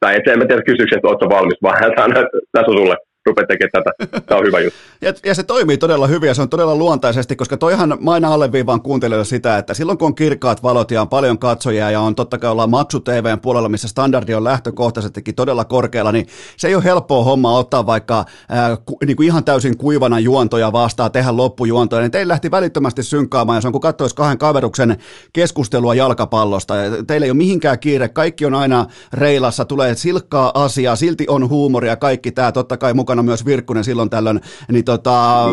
tai 0.00 0.16
et, 0.16 0.28
en 0.28 0.38
mä 0.38 0.46
tiedä 0.46 0.62
kysyksiä, 0.62 0.96
että 0.96 1.08
ootko 1.08 1.28
valmis, 1.28 1.58
vaan 1.62 1.78
hän 1.82 1.92
sanoi, 1.96 2.24
että 2.24 2.38
tässä 2.52 2.70
on 2.70 2.78
sulle, 2.78 2.96
rupea 3.26 3.46
tekemään 3.46 3.70
tätä. 3.72 4.20
Tämä 4.20 4.38
on 4.38 4.46
hyvä 4.46 4.60
juttu. 4.60 4.78
Ja, 5.02 5.12
ja 5.24 5.34
se 5.34 5.42
toimii 5.42 5.78
todella 5.78 6.06
hyvin 6.06 6.28
ja 6.28 6.34
se 6.34 6.42
on 6.42 6.48
todella 6.48 6.74
luontaisesti, 6.74 7.36
koska 7.36 7.56
toihan 7.56 7.98
mä 8.00 8.28
alleviivaan 8.28 8.82
kuuntelijoille 8.82 9.24
sitä, 9.24 9.58
että 9.58 9.74
silloin 9.74 9.98
kun 9.98 10.06
on 10.06 10.14
kirkkaat 10.14 10.62
valot 10.62 10.90
ja 10.90 11.00
on 11.00 11.08
paljon 11.08 11.38
katsojia 11.38 11.90
ja 11.90 12.00
on 12.00 12.14
totta 12.14 12.38
kai 12.38 12.50
ollaan 12.50 12.70
maksu 12.70 13.00
TVn 13.00 13.40
puolella, 13.40 13.68
missä 13.68 13.88
standardi 13.88 14.34
on 14.34 14.44
lähtökohtaisestikin 14.44 15.34
todella 15.34 15.64
korkealla, 15.64 16.12
niin 16.12 16.26
se 16.56 16.68
ei 16.68 16.74
ole 16.74 16.84
helppoa 16.84 17.24
homma 17.24 17.58
ottaa 17.58 17.86
vaikka 17.86 18.24
ää, 18.48 18.76
ku, 18.76 18.98
niin 19.06 19.16
kuin 19.16 19.26
ihan 19.26 19.44
täysin 19.44 19.76
kuivana 19.76 20.18
juontoja 20.18 20.72
vastaan, 20.72 21.12
tehdä 21.12 21.36
loppujuontoja, 21.36 22.02
niin 22.02 22.10
teillä 22.10 22.30
lähti 22.32 22.50
välittömästi 22.50 23.02
synkkaamaan 23.02 23.56
ja 23.56 23.60
se 23.60 23.68
on 23.68 23.72
kun 23.72 23.80
katsoisi 23.80 24.16
kahden 24.16 24.38
kaveruksen 24.38 24.96
keskustelua 25.32 25.94
jalkapallosta. 25.94 26.76
Ja 26.76 27.04
teillä 27.06 27.24
ei 27.24 27.30
ole 27.30 27.36
mihinkään 27.36 27.78
kiire, 27.78 28.08
kaikki 28.08 28.46
on 28.46 28.54
aina 28.54 28.86
reilassa, 29.12 29.64
tulee 29.64 29.94
silkkaa 29.94 30.50
asiaa, 30.54 30.96
silti 30.96 31.24
on 31.28 31.48
huumoria, 31.48 31.96
kaikki 31.96 32.32
tämä 32.32 32.52
totta 32.52 32.76
kai 32.76 32.94
mukaan 32.94 33.09
mukana 33.10 33.22
myös 33.22 33.46
Virkkunen 33.46 33.84
silloin 33.84 34.10
tällöin, 34.10 34.40
niin 34.72 34.84
tota, 34.84 35.44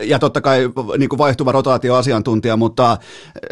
ja 0.00 0.18
totta 0.18 0.40
kai 0.40 0.70
niin 0.98 1.08
kuin 1.08 1.18
vaihtuva 1.18 1.52
rotaatioasiantuntija, 1.52 2.56
mutta 2.56 2.96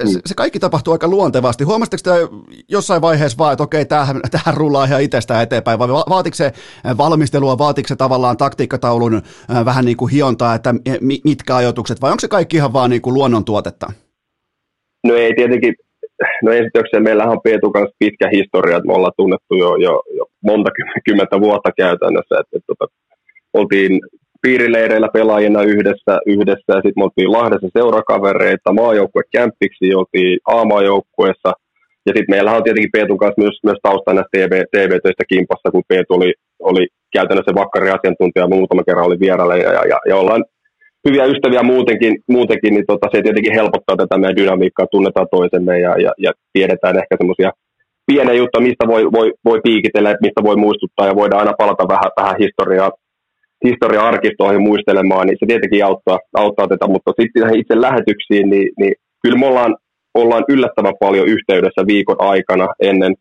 se, 0.04 0.20
se 0.26 0.34
kaikki 0.34 0.58
tapahtuu 0.58 0.92
aika 0.92 1.08
luontevasti. 1.08 1.64
Huomasitteko 1.64 2.02
te 2.04 2.28
jossain 2.68 3.02
vaiheessa 3.02 3.38
vaan, 3.38 3.52
että 3.52 3.64
okei, 3.64 3.84
tämähän, 3.84 4.20
tämähän 4.30 4.56
rullaa 4.56 4.84
ihan 4.84 5.02
itsestään 5.02 5.42
eteenpäin, 5.42 5.78
vai 5.78 5.88
vaatiko 5.88 6.34
se 6.34 6.52
valmistelua, 6.98 7.58
vaatiko 7.58 7.88
se 7.88 7.96
tavallaan 7.96 8.36
taktiikkataulun 8.36 9.22
vähän 9.64 9.84
niin 9.84 9.96
kuin 9.96 10.12
hiontaa, 10.12 10.54
että 10.54 10.74
mitkä 11.24 11.56
ajoitukset, 11.56 12.00
vai 12.00 12.10
onko 12.10 12.20
se 12.20 12.28
kaikki 12.28 12.56
ihan 12.56 12.72
vaan 12.72 12.90
niin 12.90 13.02
kuin 13.02 13.14
luonnontuotetta? 13.14 13.86
No 15.06 15.14
ei 15.14 15.34
tietenkin, 15.36 15.74
no 16.42 16.52
esitykseen 16.52 17.02
meillähän 17.02 17.32
on 17.32 17.40
Peetu 17.44 17.70
kanssa 17.70 17.96
pitkä 17.98 18.28
historia, 18.32 18.76
että 18.76 18.86
me 18.86 18.94
ollaan 18.94 19.12
tunnettu 19.16 19.54
jo, 19.56 19.76
jo, 19.76 20.02
jo 20.16 20.24
monta 20.44 20.70
kymmentä 21.04 21.40
vuotta 21.40 21.70
käytännössä, 21.76 22.34
että, 22.40 22.56
että, 22.56 22.72
että 22.72 23.07
oltiin 23.54 24.00
piirileireillä 24.42 25.08
pelaajina 25.12 25.62
yhdessä, 25.62 26.14
yhdessä. 26.26 26.70
Ja 26.76 26.82
sitten 26.84 26.96
me 26.96 27.04
oltiin 27.04 27.32
Lahdessa 27.32 27.68
seurakavereita, 27.78 28.72
maajoukkuekämppiksi, 28.72 29.94
oltiin 29.94 30.38
A-maajoukkueessa. 30.44 31.52
Ja 32.06 32.12
sitten 32.16 32.34
meillä 32.34 32.56
on 32.56 32.64
tietenkin 32.64 32.94
Peetun 32.96 33.18
kanssa 33.18 33.42
myös, 33.42 33.56
myös 33.62 33.78
taustana 33.82 34.22
TV, 34.32 34.52
TV-töistä 34.72 35.24
kimpassa, 35.28 35.70
kun 35.70 35.88
Peetu 35.88 36.14
oli, 36.14 36.32
oli 36.58 36.86
käytännössä 37.12 37.52
vakkari 37.54 37.90
asiantuntija, 37.90 38.48
muutama 38.48 38.84
kerran 38.84 39.06
oli 39.06 39.20
vierailla 39.20 39.56
ja, 39.56 39.72
ja, 39.72 39.98
ja 40.08 40.16
ollaan 40.16 40.44
hyviä 41.08 41.24
ystäviä 41.24 41.62
muutenkin, 41.62 42.14
muutenkin 42.28 42.74
niin 42.74 42.84
tota, 42.86 43.06
se 43.12 43.22
tietenkin 43.22 43.54
helpottaa 43.54 43.96
tätä 43.96 44.18
meidän 44.18 44.36
dynamiikkaa, 44.36 44.86
tunnetaan 44.90 45.28
toisemme 45.30 45.80
ja, 45.80 45.92
ja, 46.04 46.12
ja 46.18 46.32
tiedetään 46.52 46.96
ehkä 46.96 47.16
semmoisia 47.18 47.50
pieniä 48.06 48.34
juttuja, 48.34 48.66
mistä 48.68 48.84
voi, 48.92 49.02
voi, 49.12 49.32
voi 49.44 49.60
piikitellä, 49.64 50.16
mistä 50.20 50.40
voi 50.42 50.56
muistuttaa 50.56 51.06
ja 51.06 51.14
voidaan 51.20 51.40
aina 51.40 51.54
palata 51.58 51.88
vähän, 51.88 52.10
vähän 52.20 52.36
historiaa, 52.44 52.90
historia-arkistoihin 53.64 54.62
muistelemaan, 54.62 55.26
niin 55.26 55.36
se 55.40 55.46
tietenkin 55.46 55.84
auttaa, 55.84 56.18
auttaa 56.36 56.68
tätä, 56.68 56.86
mutta 56.86 57.12
sitten 57.20 57.56
itse 57.56 57.80
lähetyksiin, 57.80 58.50
niin, 58.50 58.68
niin 58.78 58.94
kyllä 59.22 59.38
me 59.38 59.46
ollaan, 59.46 59.76
ollaan 60.14 60.44
yllättävän 60.48 60.94
paljon 61.00 61.28
yhteydessä 61.28 61.86
viikon 61.86 62.16
aikana 62.18 62.68
ennen, 62.80 63.14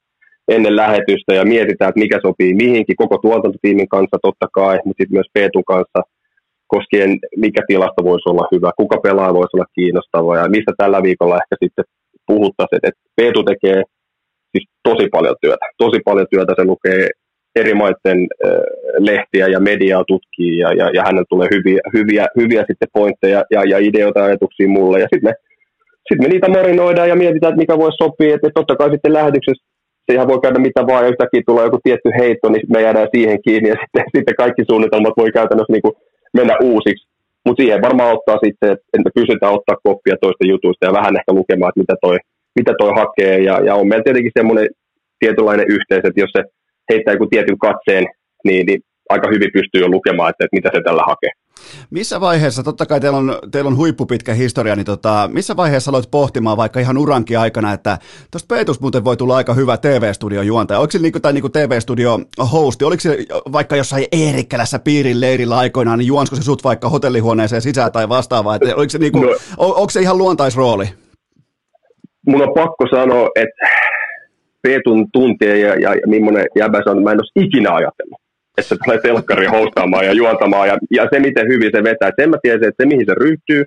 ennen 0.48 0.76
lähetystä 0.76 1.34
ja 1.34 1.46
mietitään, 1.46 1.90
että 1.90 2.00
mikä 2.00 2.20
sopii 2.22 2.54
mihinkin, 2.54 2.96
koko 2.96 3.18
tuotantotiimin 3.18 3.90
kanssa 3.90 4.18
totta 4.22 4.48
kai, 4.54 4.76
mutta 4.86 5.02
sitten 5.02 5.18
myös 5.18 5.30
Peetun 5.34 5.66
kanssa– 5.66 6.00
koskien 6.68 7.20
mikä 7.38 7.62
tilasta 7.68 8.04
voisi 8.04 8.30
olla 8.30 8.48
hyvä, 8.56 8.72
kuka 8.78 8.98
pelaa 8.98 9.34
voisi 9.34 9.58
olla 9.58 9.74
kiinnostava 9.76 10.38
ja 10.38 10.50
mistä 10.50 10.74
tällä 10.78 11.04
viikolla 11.04 11.40
ehkä 11.42 11.56
sitten 11.64 11.86
puhuttaisiin, 12.28 12.80
että 12.84 13.02
Peetu 13.16 13.44
tekee 13.44 13.84
siis 14.52 14.66
tosi 14.84 15.08
paljon 15.12 15.36
työtä, 15.42 15.66
tosi 15.78 16.00
paljon 16.06 16.28
työtä, 16.32 16.54
se 16.56 16.64
lukee 16.64 17.08
eri 17.60 17.74
maiden 17.74 18.28
lehtiä 18.98 19.48
ja 19.48 19.60
mediaa 19.60 20.04
tutkii 20.08 20.58
ja, 20.58 20.74
ja, 20.74 20.90
ja 20.94 21.02
hänellä 21.04 21.26
tulee 21.30 21.48
hyviä, 21.56 21.80
hyviä, 21.94 22.28
hyviä 22.40 22.64
sitten 22.68 22.94
pointteja 22.94 23.44
ja, 23.52 23.64
ja 23.64 23.78
ideoita 23.78 24.20
ja 24.20 24.26
ajatuksia 24.26 24.68
mulle 24.68 25.00
ja 25.00 25.08
sitten 25.14 25.30
me, 25.30 25.34
sit 26.08 26.20
me 26.22 26.28
niitä 26.28 26.50
marinoidaan 26.50 27.10
ja 27.10 27.16
mietitään, 27.16 27.52
että 27.52 27.64
mikä 27.64 27.78
voisi 27.78 27.98
sopia, 28.04 28.36
että 28.36 28.50
totta 28.54 28.76
kai 28.76 28.90
sitten 28.92 29.14
lähetyksessä 29.14 29.68
se 30.08 30.16
ihan 30.16 30.28
voi 30.28 30.40
käydä 30.42 30.60
mitä 30.60 30.82
vaan, 30.88 31.04
ja 31.04 31.10
yhtäkkiä 31.10 31.42
tulee 31.46 31.66
joku 31.66 31.80
tietty 31.84 32.10
heitto, 32.20 32.50
niin 32.50 32.64
me 32.74 32.82
jäädään 32.82 33.14
siihen 33.16 33.40
kiinni, 33.46 33.70
ja 33.70 33.76
sitten, 33.84 34.04
sitten 34.16 34.40
kaikki 34.44 34.64
suunnitelmat 34.70 35.18
voi 35.18 35.32
käytännössä 35.32 35.74
niin 35.74 35.86
kuin 35.86 35.96
mennä 36.34 36.56
uusiksi. 36.64 37.08
Mutta 37.46 37.62
siihen 37.62 37.82
varmaan 37.82 38.14
ottaa 38.16 38.38
sitten, 38.46 38.72
että 38.96 39.10
pysytään 39.20 39.58
ottaa 39.58 39.84
koppia 39.84 40.16
toista 40.22 40.48
jutuista 40.48 40.86
ja 40.86 40.98
vähän 41.00 41.18
ehkä 41.18 41.32
lukemaan, 41.40 41.70
että 41.70 41.84
mitä 41.84 41.96
toi, 42.02 42.18
mitä 42.60 42.74
toi 42.80 42.92
hakee. 43.02 43.38
Ja, 43.48 43.56
ja 43.68 43.76
on 43.76 43.88
meillä 43.88 44.04
tietenkin 44.04 44.38
semmoinen 44.40 44.68
tietynlainen 45.20 45.68
yhteys, 45.76 46.04
että 46.06 46.22
jos 46.24 46.34
se 46.38 46.44
heittää 46.90 47.14
joku 47.14 47.28
tietyn 47.28 47.58
katseen, 47.58 48.06
niin, 48.44 48.66
niin 48.66 48.82
aika 49.10 49.28
hyvin 49.28 49.50
pystyy 49.54 49.82
jo 49.82 49.90
lukemaan, 49.90 50.30
että, 50.30 50.46
että 50.46 50.56
mitä 50.56 50.70
se 50.74 50.82
tällä 50.84 51.04
hakee. 51.08 51.32
Missä 51.90 52.22
vaiheessa, 52.22 52.64
totta 52.64 52.86
kai 52.86 53.00
teillä 53.00 53.18
on, 53.18 53.40
teillä 53.52 53.68
on 53.68 53.78
huippupitkä 53.78 54.34
historia, 54.34 54.76
niin 54.76 54.86
tota, 54.86 55.30
missä 55.34 55.56
vaiheessa 55.56 55.92
aloit 55.92 56.12
pohtimaan 56.12 56.58
vaikka 56.58 56.80
ihan 56.80 56.98
urankin 56.98 57.40
aikana, 57.40 57.74
että 57.74 57.98
tuosta 58.32 58.56
Peetus 58.56 58.82
muuten 58.82 59.04
voi 59.04 59.18
tulla 59.18 59.36
aika 59.36 59.54
hyvä 59.54 59.78
TV-studion 59.78 60.48
juontaja. 60.48 60.80
Oliko 60.80 60.92
se 60.92 61.00
niinku, 61.00 61.20
tai 61.20 61.34
niinku 61.34 61.50
TV-studio 61.50 62.20
hosti, 62.52 62.86
oliko 62.86 63.02
se 63.02 63.18
vaikka 63.52 63.76
jossain 63.76 64.06
Eerikkälässä 64.12 64.80
piirin 64.80 65.22
leirillä 65.22 65.58
aikoinaan, 65.58 66.00
niin 66.00 66.08
juonsko 66.08 66.36
se 66.36 66.44
sut 66.44 66.64
vaikka 66.64 66.90
hotellihuoneeseen 66.90 67.62
sisään 67.62 67.92
tai 67.92 68.10
vastaavaa, 68.10 68.56
että 68.56 68.76
oliko 68.76 68.90
se, 68.90 68.98
niinku, 68.98 69.20
no, 69.20 69.30
on, 69.58 69.76
onko 69.76 69.90
se 69.90 70.02
ihan 70.02 70.18
luontaisrooli? 70.18 70.90
Mun 72.28 72.42
on 72.42 72.54
pakko 72.54 72.86
sanoa, 72.92 73.30
että 73.36 73.70
Peetun 74.68 75.12
tuntien 75.12 75.62
ja, 75.62 75.76
ja, 75.76 75.96
ja 75.96 76.08
millainen 76.08 76.46
jäbä 76.56 76.82
se 76.84 76.90
on, 76.90 77.04
mä 77.04 77.12
en 77.12 77.20
olisi 77.20 77.40
ikinä 77.46 77.72
ajatellut 77.74 78.22
että 78.58 78.70
se 78.70 78.78
tulee 78.84 79.00
telkkari 79.02 79.46
hostaamaan 79.46 80.06
ja 80.06 80.14
juontamaan 80.14 80.68
ja, 80.68 80.78
ja 80.92 81.08
se 81.12 81.20
miten 81.20 81.48
hyvin 81.48 81.72
se 81.76 81.84
vetää. 81.84 82.12
Sen 82.20 82.30
mä 82.30 82.38
tiesin, 82.42 82.68
että 82.68 82.84
se 82.84 82.88
mihin 82.88 83.06
se 83.06 83.14
ryhtyy, 83.14 83.64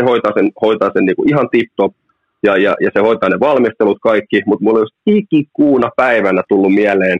se 0.00 0.04
hoitaa 0.04 0.32
sen, 0.36 0.52
hoitaa 0.62 0.90
sen 0.92 1.04
niin 1.04 1.16
kuin 1.16 1.28
ihan 1.28 1.48
tip-top 1.50 1.92
ja, 2.42 2.56
ja, 2.56 2.76
ja, 2.80 2.90
se 2.94 3.00
hoitaa 3.00 3.28
ne 3.28 3.40
valmistelut 3.40 3.98
kaikki, 4.02 4.42
mutta 4.46 4.64
mulla 4.64 4.78
olisi 4.78 4.96
ikikuuna 5.06 5.90
päivänä 5.96 6.42
tullut 6.48 6.74
mieleen, 6.74 7.18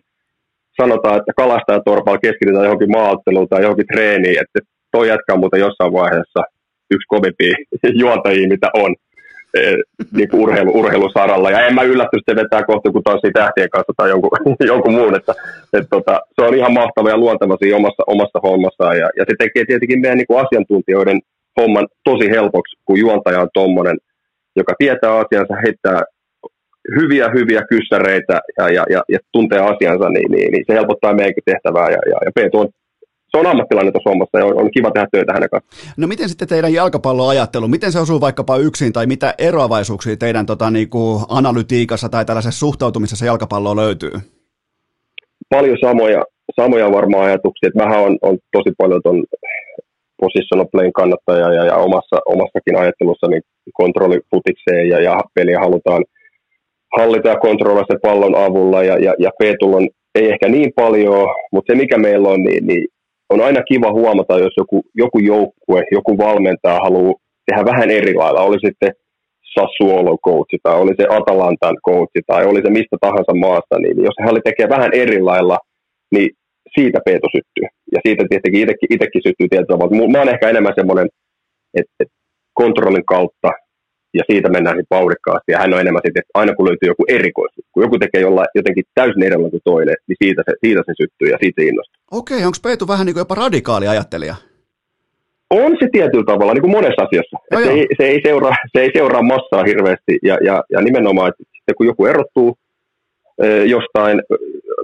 sanotaan, 0.80 1.16
että 1.18 1.32
kalastajatorpalla 1.36 2.18
keskitytään 2.18 2.64
johonkin 2.64 2.90
maaotteluun 2.90 3.48
tai 3.48 3.62
johonkin 3.62 3.86
treeniin, 3.92 4.38
että 4.40 4.59
toi 4.92 5.09
jätkä 5.09 5.36
muuten 5.36 5.61
jossain 5.61 5.92
vaiheessa 5.92 6.40
yksi 6.90 7.07
kovimpia 7.09 7.57
juontajia, 8.02 8.48
mitä 8.48 8.68
on. 8.74 8.94
Eh, 9.57 9.76
niin 10.12 10.28
kuin 10.28 10.40
urheilu, 10.42 10.70
urheilusaralla. 10.80 11.50
Ja 11.50 11.66
en 11.66 11.74
mä 11.74 11.82
yllätty, 11.82 12.16
että 12.16 12.32
se 12.32 12.42
vetää 12.42 12.62
kohta 12.64 12.88
joku 12.88 13.02
tanssi 13.02 13.30
tähtien 13.32 13.70
kanssa 13.70 13.92
tai 13.96 14.09
jonkun, 14.09 14.30
jonkun 14.72 14.94
muun. 14.94 15.16
Että, 15.16 15.34
että 15.72 15.88
tota, 15.90 16.20
se 16.34 16.42
on 16.46 16.54
ihan 16.54 16.72
mahtava 16.72 17.11
ja 17.11 17.18
luonteva 17.18 17.57
siinä 17.57 17.76
omassa, 17.76 18.02
omassa 18.07 18.38
hommassaan. 18.42 18.98
Ja, 18.98 19.09
ja 19.18 19.24
se 19.28 19.34
tekee 19.38 19.64
tietenkin 19.64 20.00
meidän 20.00 20.18
niin 20.18 20.26
kuin 20.26 20.44
asiantuntijoiden 20.44 21.20
homman 21.61 21.86
tosi 22.04 22.30
helpoksi, 22.30 22.76
kun 22.84 22.98
juontaja 22.98 23.40
on 23.40 23.48
tuommoinen, 23.54 23.96
joka 24.57 24.72
tietää 24.78 25.12
asiansa, 25.18 25.54
heittää 25.64 26.02
hyviä, 26.96 27.28
hyviä 27.34 27.62
kyssäreitä 27.68 28.40
ja, 28.59 28.68
ja, 28.68 28.84
ja, 28.90 29.02
ja 29.09 29.18
tuntee 29.32 29.61
asiansa, 29.61 30.09
niin, 30.09 30.30
niin, 30.30 30.52
niin 30.52 30.64
se 30.66 30.74
helpottaa 30.74 31.14
meidänkin 31.14 31.42
tehtävää. 31.46 31.88
Ja, 31.90 32.00
ja, 32.11 32.18
ja 32.24 32.30
Peetu 32.34 32.59
on 32.61 32.68
se 33.37 33.41
on 33.41 33.47
ammattilainen 33.47 33.93
tuossa 33.93 34.11
hommassa 34.11 34.39
ja 34.39 34.47
on, 34.47 34.61
on 34.61 34.70
kiva 34.70 34.91
tehdä 34.91 35.07
töitä 35.12 35.32
hänen 35.32 35.51
kanssaan. 35.51 35.95
No 35.97 36.07
miten 36.07 36.28
sitten 36.28 36.49
teidän 36.49 36.72
jalkapalloajattelu, 36.72 37.68
miten 37.68 37.93
se 37.93 38.01
osuu 38.01 38.20
vaikkapa 38.20 38.57
yksin 38.57 38.93
tai 38.93 39.07
mitä 39.07 39.34
eroavaisuuksia 39.39 40.16
teidän 40.16 40.47
tota, 40.47 40.70
niinku, 40.70 41.20
analytiikassa 41.28 42.09
tai 42.09 42.24
tällaisessa 42.24 42.59
suhtautumisessa 42.59 43.26
jalkapalloon 43.26 43.76
löytyy? 43.76 44.12
Paljon 45.49 45.78
samoja, 45.80 46.22
samoja 46.61 46.93
varmaan 46.93 47.24
ajatuksia. 47.24 47.70
Mähän 47.74 48.01
on, 48.01 48.18
on 48.22 48.39
tosi 48.53 48.70
paljon 48.78 49.01
tuon 49.03 49.24
positional 50.20 50.66
playin 50.72 50.93
kannattaja 50.93 51.53
ja, 51.53 51.64
ja 51.64 51.76
omassa, 51.76 52.16
omassakin 52.26 52.78
ajattelussa 52.78 53.26
niin 53.26 53.43
kontrollifutikseen 53.72 54.89
ja, 54.89 55.01
ja 55.01 55.20
peliä 55.34 55.59
halutaan 55.59 56.05
hallita 56.99 57.28
ja 57.28 57.37
kontrolloida 57.37 57.99
pallon 58.03 58.34
avulla 58.34 58.82
ja, 58.82 58.99
ja, 58.99 59.14
ja 59.18 59.30
on 59.62 59.89
ei 60.14 60.30
ehkä 60.32 60.49
niin 60.49 60.72
paljon, 60.76 61.28
mutta 61.53 61.72
se 61.72 61.76
mikä 61.76 61.99
meillä 61.99 62.28
on, 62.28 62.43
niin, 62.43 62.66
niin 62.66 62.87
on 63.31 63.41
aina 63.41 63.62
kiva 63.62 63.93
huomata, 63.93 64.39
jos 64.39 64.55
joku, 64.57 64.83
joku 64.95 65.18
joukkue, 65.18 65.85
joku 65.91 66.18
valmentaja 66.18 66.85
haluaa 66.85 67.14
tehdä 67.47 67.64
vähän 67.64 67.91
eri 67.91 68.14
lailla. 68.14 68.41
Oli 68.41 68.59
sitten 68.66 68.93
Sassuolo 69.55 70.16
coachi 70.27 70.59
tai 70.62 70.74
oli 70.83 70.95
se 71.01 71.07
Atalantan 71.16 71.77
coachi 71.87 72.20
tai 72.27 72.47
oli 72.47 72.61
se 72.62 72.70
mistä 72.70 72.97
tahansa 73.01 73.35
maasta, 73.35 73.79
niin 73.79 73.97
jos 74.05 74.16
hän 74.20 74.41
tekee 74.45 74.68
vähän 74.68 74.91
eri 74.95 75.22
lailla, 75.22 75.59
niin 76.14 76.31
siitä 76.74 76.99
Peeto 77.05 77.29
syttyy. 77.37 77.66
Ja 77.95 78.01
siitä 78.07 78.24
tietenkin 78.29 78.62
itsekin, 78.62 78.89
itsekin 78.95 79.22
syttyy 79.27 79.49
tietyllä 79.49 79.72
tavalla. 79.72 80.12
Mä 80.12 80.18
oon 80.18 80.35
ehkä 80.35 80.51
enemmän 80.51 80.79
semmoinen, 80.79 81.09
että, 81.79 81.93
että 82.01 82.14
kontrollin 82.55 83.07
kautta 83.14 83.51
ja 84.19 84.25
siitä 84.31 84.49
mennään 84.49 84.77
sitten 84.77 84.97
vauhdikkaasti. 84.99 85.53
Ja 85.53 85.59
hän 85.59 85.75
on 85.75 85.81
enemmän 85.81 86.05
sitten, 86.05 86.21
että 86.21 86.39
aina 86.41 86.55
kun 86.55 86.69
löytyy 86.69 86.89
joku 86.93 87.05
erikoisuus, 87.09 87.67
kun 87.73 87.83
joku 87.83 87.99
tekee 87.99 88.21
jollain 88.21 88.49
jotenkin 88.55 88.85
täysin 88.95 89.23
erilainen 89.23 89.51
kuin 89.51 89.67
toinen, 89.71 89.97
niin 90.09 90.17
siitä 90.23 90.43
se, 90.47 90.53
siitä 90.64 90.83
se 90.87 90.93
syttyy 91.01 91.29
ja 91.29 91.39
siitä 91.43 91.62
innostuu. 91.62 92.01
Okei, 92.11 92.45
onko 92.45 92.59
Peetu 92.62 92.89
vähän 92.89 93.07
niin 93.07 93.14
kuin 93.14 93.25
jopa 93.27 93.35
radikaali 93.35 93.89
ajattelija? 93.89 94.37
On 95.51 95.73
se 95.81 95.89
tietyllä 95.93 96.25
tavalla, 96.25 96.55
niin 96.55 96.67
kuin 96.67 96.77
monessa 96.79 97.03
asiassa. 97.03 97.37
No 97.53 97.61
se, 97.61 97.71
ei, 97.71 97.87
se, 97.99 98.05
ei 98.05 98.21
seuraa, 98.27 98.55
se 98.77 98.81
ei 98.83 98.91
seuraa 98.97 99.23
massaa 99.23 99.64
hirveästi 99.64 100.19
ja, 100.23 100.39
ja, 100.45 100.64
ja 100.71 100.81
nimenomaan, 100.81 101.29
että 101.29 101.75
kun 101.77 101.87
joku 101.87 102.07
erottuu 102.07 102.59
jostain 103.67 104.23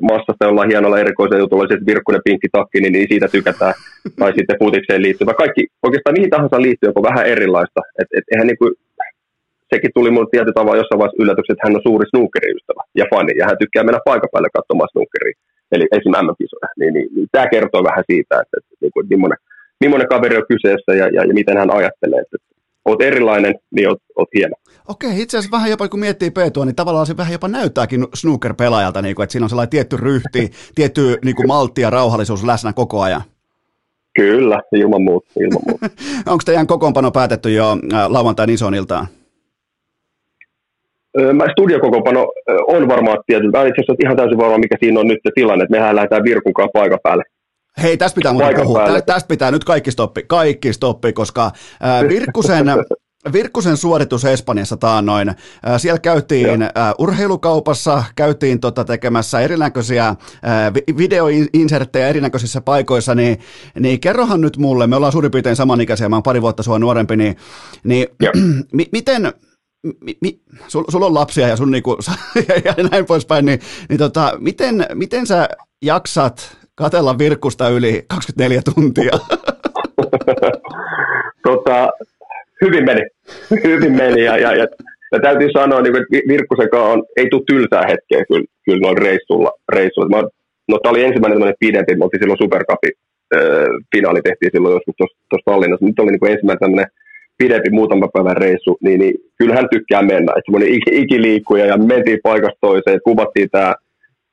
massasta 0.02 0.44
jollain 0.44 0.70
hienolla 0.70 0.98
erikoisella 0.98 1.38
jutulla, 1.38 1.68
se 1.68 1.86
virkkunen 1.86 2.20
pinkki 2.24 2.48
takki, 2.52 2.80
niin, 2.80 2.92
niin 2.92 3.06
siitä 3.10 3.28
tykätään. 3.28 3.74
tai 4.18 4.32
sitten 4.36 4.58
futikseen 4.58 5.02
liittyvä. 5.02 5.34
Kaikki 5.34 5.66
oikeastaan 5.82 6.14
mihin 6.16 6.30
tahansa 6.30 6.62
liittyy 6.62 6.88
joku 6.88 7.02
vähän 7.02 7.26
erilaista. 7.26 7.80
Et, 8.00 8.08
et, 8.16 8.24
eihän 8.32 8.46
niin 8.46 8.58
kuin, 8.58 8.74
sekin 9.72 9.94
tuli 9.94 10.10
mulle 10.10 10.28
tietyllä 10.30 10.58
tavalla 10.58 10.80
jossain 10.80 11.00
vaiheessa 11.00 11.22
yllätyksen, 11.22 11.54
että 11.54 11.64
hän 11.66 11.76
on 11.78 11.86
suuri 11.88 12.06
snookeriystävä 12.10 12.82
ja 13.00 13.04
fani, 13.12 13.32
ja 13.40 13.44
hän 13.48 13.60
tykkää 13.62 13.86
mennä 13.86 14.00
paikan 14.10 14.32
päälle 14.32 14.50
katsomaan 14.58 14.92
snookeria, 14.92 15.36
eli 15.74 15.84
esimerkiksi 15.96 16.24
MM-kisoja. 16.26 16.68
Niin, 16.80 16.92
niin, 16.96 17.08
niin, 17.14 17.28
tämä 17.34 17.46
kertoo 17.54 17.82
vähän 17.88 18.04
siitä, 18.10 18.34
että, 18.42 18.54
että 18.58 18.72
niin 18.82 18.92
kuin, 18.94 19.06
millainen, 19.12 19.40
millainen 19.82 20.12
kaveri 20.14 20.36
on 20.40 20.50
kyseessä 20.52 20.92
ja, 21.00 21.06
ja, 21.16 21.22
ja 21.28 21.34
miten 21.38 21.56
hän 21.60 21.74
ajattelee, 21.78 22.20
että 22.24 22.36
oot 22.88 23.02
erilainen, 23.02 23.54
niin 23.74 23.88
oot, 23.88 24.02
oot 24.16 24.28
hieno. 24.34 24.56
Okei, 24.88 25.22
itse 25.22 25.38
asiassa 25.38 25.56
vähän 25.56 25.70
jopa 25.70 25.88
kun 25.88 26.00
miettii 26.00 26.30
Peetua, 26.30 26.64
niin 26.64 26.76
tavallaan 26.76 27.06
se 27.06 27.16
vähän 27.16 27.32
jopa 27.32 27.48
näyttääkin 27.48 28.06
snooker-pelaajalta, 28.14 29.02
niin 29.02 29.14
kuin, 29.14 29.24
että 29.24 29.32
siinä 29.32 29.44
on 29.44 29.50
sellainen 29.50 29.70
tietty 29.70 29.96
ryhti, 29.96 30.50
tietty 30.78 31.18
niin 31.24 31.36
kuin 31.36 31.46
maltti 31.46 31.80
ja 31.80 31.90
rauhallisuus 31.90 32.44
läsnä 32.44 32.72
koko 32.72 33.00
ajan. 33.00 33.22
Kyllä, 34.14 34.60
ilman 34.72 35.02
muuta. 35.02 35.30
Ilman 35.40 35.62
muuta. 35.66 35.86
Onko 36.32 36.42
teidän 36.44 36.66
kokoonpano 36.66 37.10
päätetty 37.10 37.52
jo 37.52 37.76
lauantain 38.08 38.50
ison 38.50 38.74
iltaan? 38.74 39.06
Mä 41.32 41.44
studiokokoonpano 41.52 42.26
on 42.66 42.88
varmaan 42.88 43.18
tietysti. 43.26 43.48
Itse 43.48 43.80
asiassa 43.80 44.02
ihan 44.04 44.16
täysin 44.16 44.38
varma, 44.38 44.58
mikä 44.58 44.76
siinä 44.80 45.00
on 45.00 45.06
nyt 45.06 45.18
se 45.22 45.30
tilanne, 45.34 45.64
että 45.64 45.76
mehän 45.76 45.96
lähdetään 45.96 46.24
Virkun 46.24 46.54
kanssa 46.54 46.70
paikan 46.72 46.98
päälle. 47.02 47.22
Hei, 47.82 47.96
tästä 47.96 48.16
pitää 48.16 48.34
puhua. 48.62 49.00
Tästä 49.06 49.28
pitää 49.28 49.50
nyt 49.50 49.64
kaikki 49.64 49.90
stoppi, 49.90 50.24
kaikki 50.26 50.72
stoppi, 50.72 51.12
koska 51.12 51.44
äh, 51.84 52.08
Virkkusen, 52.08 52.66
Virkkusen 53.32 53.76
suoritus 53.76 54.24
Espanjassa 54.24 54.76
taannoin. 54.76 55.28
Äh, 55.28 55.36
siellä 55.76 55.98
käytiin 55.98 56.62
äh, 56.62 56.70
urheilukaupassa, 56.98 58.04
käytiin 58.16 58.60
tota 58.60 58.84
tekemässä 58.84 59.40
erinäköisiä 59.40 60.08
äh, 60.08 60.16
videoinserttejä 60.96 62.08
erinäköisissä 62.08 62.60
paikoissa, 62.60 63.14
niin, 63.14 63.38
niin 63.80 64.00
kerrohan 64.00 64.40
nyt 64.40 64.56
mulle, 64.56 64.86
me 64.86 64.96
ollaan 64.96 65.12
suurin 65.12 65.30
piirtein 65.30 65.56
samanikäisiä, 65.56 66.08
mä 66.08 66.16
oon 66.16 66.22
pari 66.22 66.42
vuotta 66.42 66.62
sua 66.62 66.78
nuorempi, 66.78 67.16
niin, 67.16 67.36
niin 67.84 68.06
m- 68.72 68.90
miten, 68.92 69.32
mi, 69.82 70.16
mi, 70.20 70.40
sul, 70.68 70.84
on 71.02 71.14
lapsia 71.14 71.48
ja 71.48 71.56
sun 71.56 71.70
niinku, 71.70 71.98
ja 72.64 72.74
näin 72.90 73.06
poispäin, 73.06 73.46
niin, 73.46 73.60
niin 73.88 73.98
tota, 73.98 74.32
miten, 74.38 74.86
miten 74.94 75.26
sä 75.26 75.48
jaksat 75.82 76.56
katella 76.74 77.18
Virkkusta 77.18 77.68
yli 77.68 78.04
24 78.08 78.62
tuntia? 78.74 79.12
tota, 81.48 81.88
hyvin 82.64 82.84
meni. 82.84 83.02
hyvin 83.64 83.92
meni 83.92 84.24
ja, 84.24 84.36
ja, 84.36 84.54
ja, 84.56 84.66
ja 85.12 85.20
täytyy 85.20 85.48
sanoa, 85.52 85.82
niin 85.82 85.96
että 85.96 86.28
Virkkusenkaan 86.28 86.90
on, 86.90 87.04
ei 87.16 87.28
tule 87.30 87.42
tylsää 87.46 87.82
hetkeä 87.82 88.24
kyllä, 88.28 88.44
kyllä 88.64 88.80
noin 88.80 88.98
reissulla. 88.98 89.50
reissulla. 89.72 90.08
Mä, 90.08 90.28
no 90.68 90.78
tämä 90.78 90.90
oli 90.90 91.04
ensimmäinen 91.04 91.54
pidempi, 91.60 91.94
me 91.94 92.04
oltiin 92.04 92.20
silloin 92.22 92.42
Supercupin 92.42 92.92
äh, 93.36 93.40
finaali 93.96 94.22
tehtiin 94.22 94.50
silloin 94.52 94.74
joskus 94.74 94.94
tuossa 94.96 95.44
Tallinnassa. 95.44 95.86
Nyt 95.86 95.98
oli 95.98 96.10
niin 96.10 96.20
kuin 96.20 96.32
ensimmäinen 96.32 96.60
tämmöinen 96.60 96.86
pidempi 97.42 97.70
muutama 97.70 98.08
päivän 98.14 98.36
reissu, 98.36 98.76
niin, 98.84 99.00
niin 99.00 99.14
kyllä 99.38 99.54
hän 99.54 99.68
tykkää 99.74 100.02
mennä. 100.02 100.32
Että 100.32 100.46
semmoinen 100.46 100.74
ikiliikkuja 101.02 101.66
ja 101.66 101.76
mentiin 101.76 102.18
paikasta 102.22 102.58
toiseen, 102.60 103.00
kuvattiin 103.04 103.48
tämä 103.52 103.74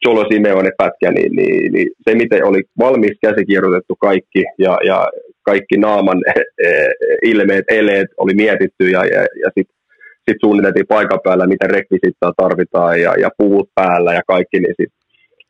Cholo 0.04 0.26
Simeone 0.32 0.72
pätkä, 0.78 1.12
niin, 1.12 1.32
niin, 1.36 1.74
niin, 1.74 1.90
se 2.04 2.16
miten 2.16 2.46
oli 2.46 2.62
valmis 2.80 3.18
käsikirjoitettu 3.22 3.96
kaikki 3.96 4.44
ja, 4.66 4.78
ja 4.86 5.08
kaikki 5.44 5.78
naaman 5.78 6.20
ilmeet, 7.24 7.66
eleet 7.70 8.08
oli 8.18 8.34
mietitty 8.34 8.90
ja, 8.96 9.06
ja, 9.06 9.22
ja 9.44 9.50
sitten 9.56 9.76
sit 10.30 10.38
suunniteltiin 10.44 10.88
paikan 10.88 11.20
päällä, 11.24 11.48
mitä 11.48 11.68
rekvisittaa 11.68 12.34
tarvitaan 12.38 13.02
ja, 13.02 13.14
ja 13.20 13.30
puut 13.38 13.70
päällä 13.76 14.14
ja 14.14 14.22
kaikki, 14.28 14.60
niin 14.60 14.76
sit, 14.82 14.94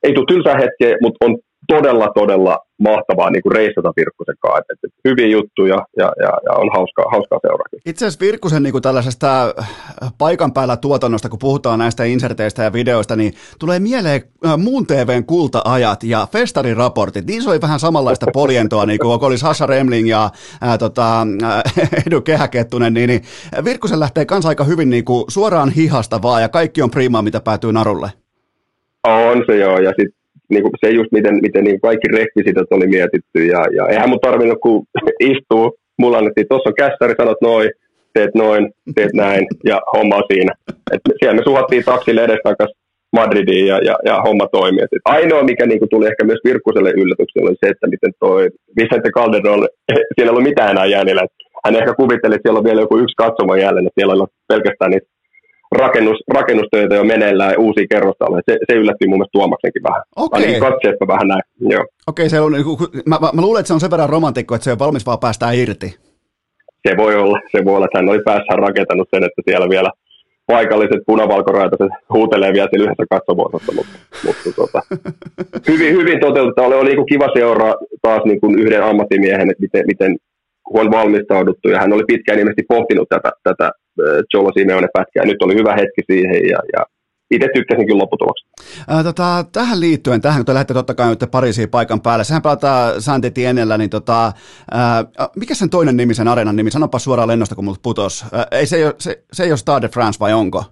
ei 0.04 0.14
tule 0.14 0.26
tylsää 0.28 0.58
hetkeä, 0.64 0.98
mutta 1.02 1.26
on 1.26 1.38
todella, 1.68 2.08
todella 2.16 2.58
mahtavaa 2.80 3.30
niin 3.30 3.44
kuin 3.44 3.52
reissata 3.52 3.94
Virkkusen 3.96 4.36
kanssa. 4.40 4.60
Että, 4.60 4.74
että 4.74 5.00
hyviä 5.06 5.28
juttuja 5.28 5.78
ja, 5.98 6.12
ja, 6.24 6.32
ja 6.46 6.54
on 6.54 6.70
hauskaa, 6.74 7.06
hauskaa 7.12 7.40
seuraa. 7.42 7.66
Itse 7.86 8.06
asiassa 8.06 8.26
Virkkusen 8.26 8.64
niin 8.64 8.72
kuin 8.72 8.82
tällaisesta 8.82 9.54
äh, 9.60 10.14
paikan 10.18 10.54
päällä 10.54 10.78
tuotannosta, 10.78 11.30
kun 11.30 11.40
puhutaan 11.40 11.80
näistä 11.80 12.04
inserteistä 12.04 12.64
ja 12.64 12.74
videoista, 12.74 13.16
niin 13.16 13.34
tulee 13.60 13.80
mieleen 13.80 14.22
äh, 14.46 14.58
muun 14.58 14.88
TVn 14.88 15.26
kulta-ajat 15.26 16.04
ja 16.04 16.28
festarin 16.32 16.78
raportit. 16.78 17.26
Niissä 17.26 17.50
oli 17.50 17.62
vähän 17.62 17.80
samanlaista 17.80 18.26
polientoa, 18.40 18.86
niin 18.86 19.00
kuin 19.00 19.20
oli 19.22 19.38
Sasha 19.38 19.66
Remling 19.66 20.10
ja 20.10 20.30
ää, 20.62 20.78
tota, 20.78 21.28
ää, 21.44 21.62
Edu 22.08 22.22
Kehäkettunen, 22.22 22.94
niin, 22.94 23.08
niin 23.08 23.22
Virkkusen 23.66 24.00
lähtee 24.00 24.26
kanssa 24.26 24.50
aika 24.50 24.64
hyvin 24.64 24.90
niin 24.90 25.06
kuin 25.06 25.26
suoraan 25.28 25.70
hihasta 25.70 26.22
vaan 26.22 26.42
ja 26.42 26.50
kaikki 26.50 26.82
on 26.82 26.92
primaa, 26.92 27.22
mitä 27.22 27.40
päätyy 27.40 27.74
narulle. 27.74 28.10
On 29.08 29.44
se 29.48 29.58
joo, 29.58 29.80
ja 29.80 29.90
sitten 29.90 30.19
niin 30.50 30.64
kuin 30.64 30.74
se 30.86 30.90
just, 30.90 31.12
miten, 31.12 31.36
miten 31.42 31.64
niin 31.64 31.82
kaikki 31.82 32.08
rekvisitot 32.08 32.72
oli 32.72 32.88
mietitty, 32.88 33.46
ja, 33.54 33.62
ja 33.78 33.88
eihän 33.88 34.10
mun 34.10 34.20
tarvinnut 34.20 34.60
kun 34.64 34.86
istuu, 35.32 35.76
mulla 36.00 36.18
annettiin, 36.18 36.48
tuossa 36.50 36.70
on 36.70 36.76
kässäri, 36.76 37.14
sanot 37.18 37.42
noin, 37.42 37.70
teet 38.14 38.36
noin, 38.36 38.72
teet 38.96 39.14
näin, 39.14 39.48
ja 39.66 39.82
homma 39.94 40.16
on 40.16 40.24
siinä. 40.34 40.54
Et 40.94 41.02
siellä 41.20 41.40
me 41.40 41.44
suhattiin 41.44 41.84
taksille 41.84 42.24
edestakas 42.24 42.72
Madridiin 43.14 43.68
ja, 43.68 43.78
ja, 43.90 43.96
ja 44.06 44.22
homma 44.22 44.48
toimii. 44.48 44.84
Et 44.84 45.06
ainoa, 45.06 45.44
mikä 45.44 45.66
niin 45.66 45.80
kuin 45.80 45.90
tuli 45.90 46.08
ehkä 46.08 46.24
myös 46.26 46.40
Virkkuselle 46.44 46.92
yllätyksellä, 46.92 47.48
oli 47.50 47.62
se, 47.64 47.70
että 47.70 47.88
miten 47.88 48.12
toi 48.20 48.50
Vicente 48.80 49.10
Calderon, 49.12 49.60
siellä 50.16 50.30
ei 50.30 50.30
ollut 50.30 50.50
mitään 50.50 50.72
enää 50.72 50.86
jäljellä. 50.86 51.24
Hän 51.66 51.76
ehkä 51.76 51.94
kuvitteli, 51.94 52.36
että 52.36 52.46
siellä 52.46 52.60
on 52.60 52.70
vielä 52.70 52.82
joku 52.82 52.98
yksi 52.98 53.16
katsoma 53.24 53.58
jäljellä, 53.58 53.90
siellä 54.00 54.14
on 54.14 54.28
pelkästään 54.48 54.92
niitä 54.92 55.08
rakennus, 55.72 56.18
rakennustöitä 56.34 56.96
jo 56.96 57.04
meneillään 57.04 57.52
ja 57.52 57.60
uusia 57.60 57.86
kerrostaloja. 57.90 58.42
Se, 58.50 58.58
se 58.72 58.78
yllätti 58.78 59.08
mun 59.08 59.18
mielestä 59.18 59.32
Tuomaksenkin 59.32 59.84
vähän. 59.84 60.04
Okei. 60.16 60.42
Ainakin 60.42 60.60
katseesta 60.60 61.08
vähän 61.08 61.28
näin. 61.28 61.42
Joo. 61.60 61.86
Okei, 62.08 62.30
se 62.30 62.40
on, 62.40 62.52
mä, 63.06 63.18
mä, 63.22 63.30
mä, 63.34 63.42
luulen, 63.42 63.60
että 63.60 63.68
se 63.68 63.74
on 63.74 63.80
sen 63.80 63.92
verran 63.92 64.10
romantikko, 64.10 64.56
että 64.56 64.64
se 64.64 64.72
on 64.72 64.80
valmis 64.80 65.06
vaan 65.06 65.20
päästään 65.20 65.56
irti. 65.56 65.96
Se 66.88 66.98
voi 66.98 67.16
olla, 67.16 67.40
se 67.52 67.66
voi 67.66 67.76
olla, 67.76 67.86
että 67.86 67.98
hän 67.98 68.10
oli 68.10 68.22
päässään 68.26 68.60
rakentanut 68.60 69.08
sen, 69.14 69.24
että 69.24 69.42
siellä 69.46 69.70
vielä 69.70 69.92
paikalliset 70.48 71.02
punavalkoraitaiset 71.06 71.92
huutelee 72.14 72.54
vielä 72.54 72.68
siellä 72.70 72.86
yhdessä 72.86 73.06
katsomoosassa, 73.10 73.72
mutta, 73.76 73.94
mutta 74.26 74.50
tota, 74.56 74.82
hyvin, 75.72 75.94
hyvin 75.94 76.20
toteutettu. 76.20 76.62
Oli, 76.62 76.76
oli 76.76 76.96
niin 76.96 77.06
kiva 77.06 77.28
seuraa 77.34 77.76
taas 78.02 78.22
niin 78.26 78.42
kuin 78.42 78.60
yhden 78.60 78.84
ammattimiehen, 78.84 79.52
että 79.52 79.62
miten, 79.62 79.84
miten 79.88 80.18
on 80.74 80.92
valmistauduttu 80.92 81.70
ja 81.70 81.80
hän 81.80 81.94
oli 81.94 82.04
pitkään 82.08 82.40
ilmeisesti 82.40 82.66
pohtinut 82.68 83.10
tätä, 83.10 83.32
tätä 83.44 83.72
Cholo 84.32 84.52
Simeone 84.52 84.88
pätkää. 84.94 85.26
Nyt 85.26 85.42
oli 85.42 85.56
hyvä 85.56 85.74
hetki 85.76 86.02
siihen 86.12 86.48
ja, 86.52 86.60
ja 86.74 86.86
itse 87.32 87.48
tykkäsin 87.54 87.88
kyllä 87.88 87.98
lopputuloksen. 87.98 88.50
Ää, 88.88 89.04
tota, 89.04 89.46
tähän 89.52 89.80
liittyen, 89.80 90.22
tähän 90.22 90.40
kun 90.40 90.46
te 90.46 90.54
lähdette 90.54 90.74
totta 90.74 90.94
kai 90.94 91.10
nyt 91.10 91.32
Pariisiin 91.32 91.70
paikan 91.70 92.02
päälle, 92.02 92.24
sehän 92.24 92.42
pelataan 92.42 92.94
Saint-Étiennellä, 92.96 93.78
niin 93.78 93.90
tota, 93.90 94.32
ää, 94.72 95.06
mikä 95.36 95.56
sen 95.56 95.70
toinen 95.70 95.98
nimi, 95.98 96.14
sen 96.14 96.28
areenan 96.28 96.56
nimi, 96.56 96.72
sanopa 96.72 97.00
suoraan 97.00 97.28
lennosta, 97.28 97.56
kun 97.56 97.66
multa 97.66 97.80
putos. 97.84 98.26
Ää, 98.32 98.48
ei, 98.52 98.66
se, 98.66 98.78
ei 98.78 98.86
ole, 98.86 98.96
se, 98.98 99.24
se 99.34 99.44
ei 99.44 99.52
ole 99.52 99.58
Stade 99.58 99.88
de 99.88 99.90
France 99.90 100.20
vai 100.20 100.34
onko? 100.34 100.64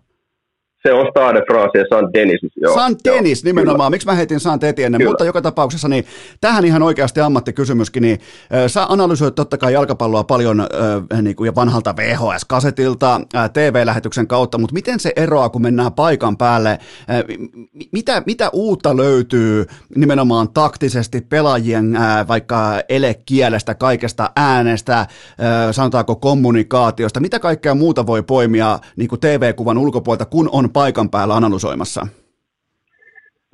Se 0.87 0.93
on 0.93 1.07
Stade 1.11 1.41
France 1.47 1.79
ja 1.79 1.85
Saint 1.89 2.13
Denis. 2.13 2.39
Joo, 2.55 2.73
Saint 2.73 2.99
Denis 3.03 3.43
joo, 3.43 3.49
nimenomaan. 3.49 3.77
Kyllä. 3.77 3.89
Miksi 3.89 4.07
mä 4.07 4.13
heitin 4.13 4.39
Saint 4.39 4.63
Etienne? 4.63 5.05
Mutta 5.05 5.25
joka 5.25 5.41
tapauksessa, 5.41 5.87
niin 5.87 6.05
tähän 6.41 6.65
ihan 6.65 6.83
oikeasti 6.83 7.21
ammattikysymyskin, 7.21 8.01
niin 8.01 8.19
äh, 8.53 8.67
sä 8.67 8.85
analysoit 8.89 9.35
totta 9.35 9.57
kai 9.57 9.73
jalkapalloa 9.73 10.23
paljon 10.23 10.59
äh, 10.59 11.21
niin 11.21 11.35
kuin 11.35 11.45
ja 11.45 11.55
vanhalta 11.55 11.95
VHS-kasetilta 11.97 13.21
äh, 13.35 13.49
TV-lähetyksen 13.49 14.27
kautta, 14.27 14.57
mutta 14.57 14.73
miten 14.73 14.99
se 14.99 15.13
eroaa, 15.15 15.49
kun 15.49 15.61
mennään 15.61 15.93
paikan 15.93 16.37
päälle? 16.37 16.69
Äh, 16.69 16.79
mitä, 17.91 18.23
mitä 18.25 18.49
uutta 18.53 18.97
löytyy 18.97 19.65
nimenomaan 19.95 20.49
taktisesti 20.49 21.21
pelaajien 21.21 21.95
äh, 21.95 22.27
vaikka 22.27 22.81
elekielestä, 22.89 23.75
kaikesta 23.75 24.29
äänestä, 24.35 24.99
äh, 24.99 25.07
sanotaanko 25.71 26.15
kommunikaatiosta, 26.15 27.19
mitä 27.19 27.39
kaikkea 27.39 27.75
muuta 27.75 28.07
voi 28.07 28.23
poimia 28.23 28.79
niin 28.95 29.09
kuin 29.09 29.19
TV-kuvan 29.19 29.77
ulkopuolelta, 29.77 30.25
kun 30.25 30.49
on 30.51 30.69
paikan 30.79 31.09
päällä 31.09 31.33
analysoimassa? 31.35 32.01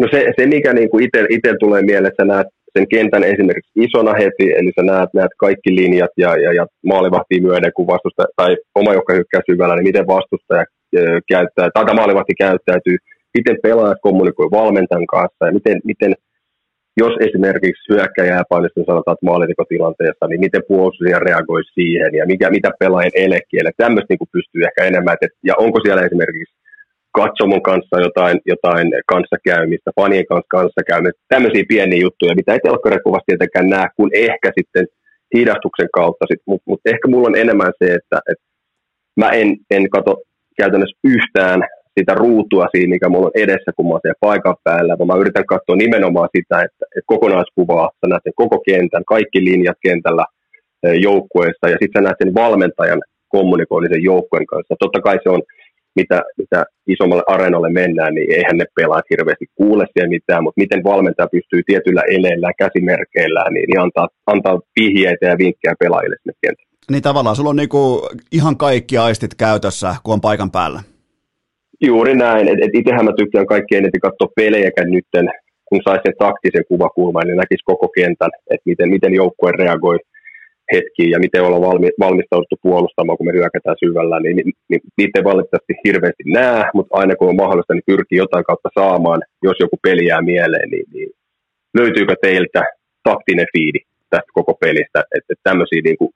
No 0.02 0.06
se, 0.12 0.20
se 0.38 0.46
mikä 0.56 0.74
niin 0.74 0.90
kuin 0.90 1.04
itse 1.36 1.52
tulee 1.60 1.82
mieleen, 1.82 2.12
että 2.12 2.26
näet 2.26 2.48
sen 2.76 2.88
kentän 2.96 3.24
esimerkiksi 3.24 3.72
isona 3.86 4.14
heti, 4.22 4.46
eli 4.60 4.72
sä 4.76 4.84
näet, 4.84 5.10
näet 5.14 5.34
kaikki 5.46 5.76
linjat 5.80 6.14
ja, 6.18 6.32
ja, 6.44 6.54
ja 6.60 6.66
maalivahtia 6.92 7.46
myöden, 7.48 7.72
kun 7.76 7.88
vastusta, 7.94 8.24
tai 8.36 8.52
oma 8.76 8.94
joka 8.94 9.14
hyökkää 9.14 9.42
syvällä, 9.50 9.76
niin 9.76 9.90
miten 9.90 10.08
vastustaja 10.08 10.66
käyttää, 11.34 11.68
tai 11.74 11.96
maalivahti 11.96 12.34
käyttäytyy, 12.46 12.98
miten 13.38 13.58
pelaajat 13.64 14.04
kommunikoi 14.08 14.50
valmentajan 14.60 15.08
kanssa, 15.16 15.46
ja 15.48 15.54
miten, 15.58 15.78
miten 15.92 16.14
jos 17.02 17.14
esimerkiksi 17.28 17.90
hyökkäjää 17.92 18.44
painosta 18.50 18.90
sanotaan, 18.90 19.16
että 19.16 19.30
maalintikotilanteessa, 19.32 20.28
niin 20.28 20.44
miten 20.46 20.64
puolustaja 20.68 21.20
reagoi 21.20 21.64
siihen, 21.78 22.12
ja 22.20 22.26
mikä, 22.32 22.48
mitä 22.58 22.70
pelaajien 22.80 23.26
elekiele, 23.28 23.72
tämmöistä 23.78 24.10
niin 24.10 24.34
pystyy 24.38 24.62
ehkä 24.68 24.82
enemmän, 24.90 25.14
että, 25.14 25.28
ja 25.50 25.54
onko 25.66 25.78
siellä 25.84 26.02
esimerkiksi 26.08 26.62
katsomon 27.20 27.61
kanssa 27.61 28.01
jotain, 28.07 28.38
jotain 28.45 28.88
kanssakäymistä, 29.14 29.91
fanien 29.99 30.26
kanssa 30.30 30.55
kanssakäymistä, 30.57 31.22
tämmöisiä 31.28 31.64
pieniä 31.68 32.01
juttuja, 32.01 32.36
mitä 32.36 32.53
ei 32.53 32.59
telkkarikuvasti 32.59 33.26
tietenkään 33.28 33.70
näe, 33.70 33.88
kun 33.97 34.09
ehkä 34.14 34.51
sitten 34.57 34.86
hidastuksen 35.36 35.89
kautta, 35.93 36.26
mutta 36.47 36.64
mut 36.68 36.82
ehkä 36.86 37.07
mulla 37.07 37.28
on 37.28 37.41
enemmän 37.43 37.74
se, 37.80 37.93
että 37.93 38.18
et 38.32 38.39
mä 39.22 39.30
en, 39.30 39.57
en 39.72 39.89
kato 39.89 40.22
käytännössä 40.57 40.97
yhtään 41.03 41.59
sitä 41.99 42.14
ruutua 42.14 42.68
siinä, 42.72 42.89
mikä 42.89 43.09
mulla 43.09 43.28
on 43.28 43.41
edessä, 43.43 43.72
kun 43.76 43.86
mä 43.86 43.91
oon 43.91 43.99
siellä 44.03 44.26
paikan 44.28 44.55
päällä, 44.64 44.97
vaan 44.97 45.07
mä 45.07 45.22
yritän 45.24 45.45
katsoa 45.45 45.76
nimenomaan 45.76 46.30
sitä, 46.38 46.55
että, 46.66 46.86
että 46.95 47.11
kokonaiskuvaa, 47.14 47.89
sä 47.99 48.07
näet 48.09 48.24
sen 48.24 48.34
koko 48.36 48.57
kentän, 48.70 49.05
kaikki 49.05 49.45
linjat 49.45 49.78
kentällä 49.88 50.26
joukkueessa, 51.07 51.70
ja 51.70 51.78
sitten 51.82 51.99
sä 51.99 52.01
näet 52.01 52.22
sen 52.24 52.34
valmentajan 52.34 53.01
kommunikoinnisen 53.28 54.03
joukkueen 54.03 54.45
kanssa. 54.45 54.76
Totta 54.80 55.01
kai 55.01 55.18
se 55.24 55.30
on 55.30 55.41
mitä, 55.96 56.24
mitä 56.38 56.66
isommalle 56.88 57.24
areenalle 57.28 57.70
mennään, 57.70 58.14
niin 58.14 58.32
eihän 58.32 58.58
ne 58.58 58.66
pelaat 58.76 59.06
hirveästi 59.10 59.46
kuule 59.56 59.86
siellä 59.94 60.10
mitään, 60.10 60.44
mutta 60.44 60.62
miten 60.62 60.84
valmentaja 60.84 61.28
pystyy 61.32 61.62
tietyllä 61.66 62.02
eleillä, 62.02 62.52
käsimerkeillään, 62.58 63.54
niin, 63.54 63.68
niin 63.70 63.80
antaa, 63.80 64.08
antaa 64.26 64.60
vihjeitä 64.80 65.26
ja 65.26 65.38
vinkkejä 65.38 65.76
pelaajille 65.80 66.16
sinne 66.20 66.34
kentälle. 66.41 66.74
Niin 66.91 67.04
tavallaan 67.04 67.36
sulla 67.36 67.50
on 67.50 67.56
niinku 67.56 68.10
ihan 68.32 68.58
kaikki 68.58 68.98
aistit 68.98 69.36
käytössä, 69.36 69.96
kun 70.04 70.14
on 70.14 70.22
paikan 70.22 70.52
päällä. 70.52 70.80
Juuri 71.82 72.16
näin. 72.16 72.48
Et, 72.48 72.60
et 72.62 72.74
itsehän 72.74 73.06
mä 73.06 73.14
tykkään 73.18 73.46
kaikkien 73.46 73.84
eniten 73.84 74.02
katsoa 74.02 74.36
pelejäkään 74.36 74.91
nytten, 74.91 75.26
kun 75.70 75.82
saisi 75.84 76.02
sen 76.06 76.14
taktisen 76.20 76.66
kuvakulman, 76.68 77.28
niin 77.28 77.38
näkisi 77.38 77.64
koko 77.66 77.88
kentän, 77.88 78.32
että 78.52 78.70
miten, 78.70 78.89
miten 78.89 79.14
joukkue 79.14 79.52
reagoi 79.52 79.98
hetkiin 80.76 81.12
ja 81.12 81.20
miten 81.20 81.44
olla 81.44 81.62
valmi, 81.68 81.90
valmistauduttu 82.00 82.58
puolustamaan, 82.62 83.18
kun 83.18 83.28
me 83.28 83.34
hyökätään 83.34 83.82
syvällä, 83.84 84.20
niin, 84.20 84.36
niin, 84.36 84.54
niin 84.70 84.82
niitä 84.98 85.20
ei 85.20 85.24
valitettavasti 85.24 85.74
hirveästi 85.86 86.24
näe, 86.26 86.64
mutta 86.74 86.98
aina 87.00 87.16
kun 87.16 87.30
on 87.30 87.41
mahdollista, 87.44 87.74
niin 87.74 87.91
pyrkii 87.91 88.24
jotain 88.24 88.45
kautta 88.50 88.70
saamaan, 88.80 89.22
jos 89.44 89.58
joku 89.60 89.78
peli 89.86 90.06
jää 90.06 90.22
mieleen, 90.22 90.70
niin, 90.70 90.86
niin 90.94 91.10
löytyykö 91.78 92.16
teiltä 92.22 92.62
taktinen 93.04 93.48
fiidi 93.54 93.80
tästä 94.10 94.32
koko 94.34 94.54
pelistä, 94.54 95.00
että, 95.16 95.34
että 95.34 95.52
niin 95.84 95.98
kuin, 95.98 96.12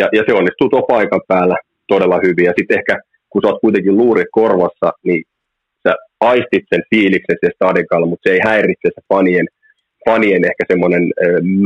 ja, 0.00 0.08
ja 0.12 0.22
se 0.26 0.32
onnistuu 0.34 0.68
tuo 0.68 0.82
paikan 0.82 1.20
päällä 1.28 1.56
todella 1.88 2.18
hyvin, 2.26 2.44
ja 2.44 2.52
sitten 2.58 2.78
ehkä 2.78 2.94
kun 3.30 3.42
sä 3.42 3.48
oot 3.48 3.60
kuitenkin 3.60 3.96
luuri 3.96 4.24
korvassa, 4.30 4.92
niin 5.04 5.22
sä 5.88 5.94
aistit 6.20 6.64
sen 6.74 6.82
fiiliksen 6.90 7.36
siellä 7.40 7.54
stadikalla, 7.54 8.06
mutta 8.06 8.28
se 8.28 8.34
ei 8.34 8.40
häiritse 8.44 8.88
se 8.94 9.00
fanien, 9.08 9.46
fanien 10.06 10.44
ehkä 10.50 10.64
semmoinen 10.70 11.04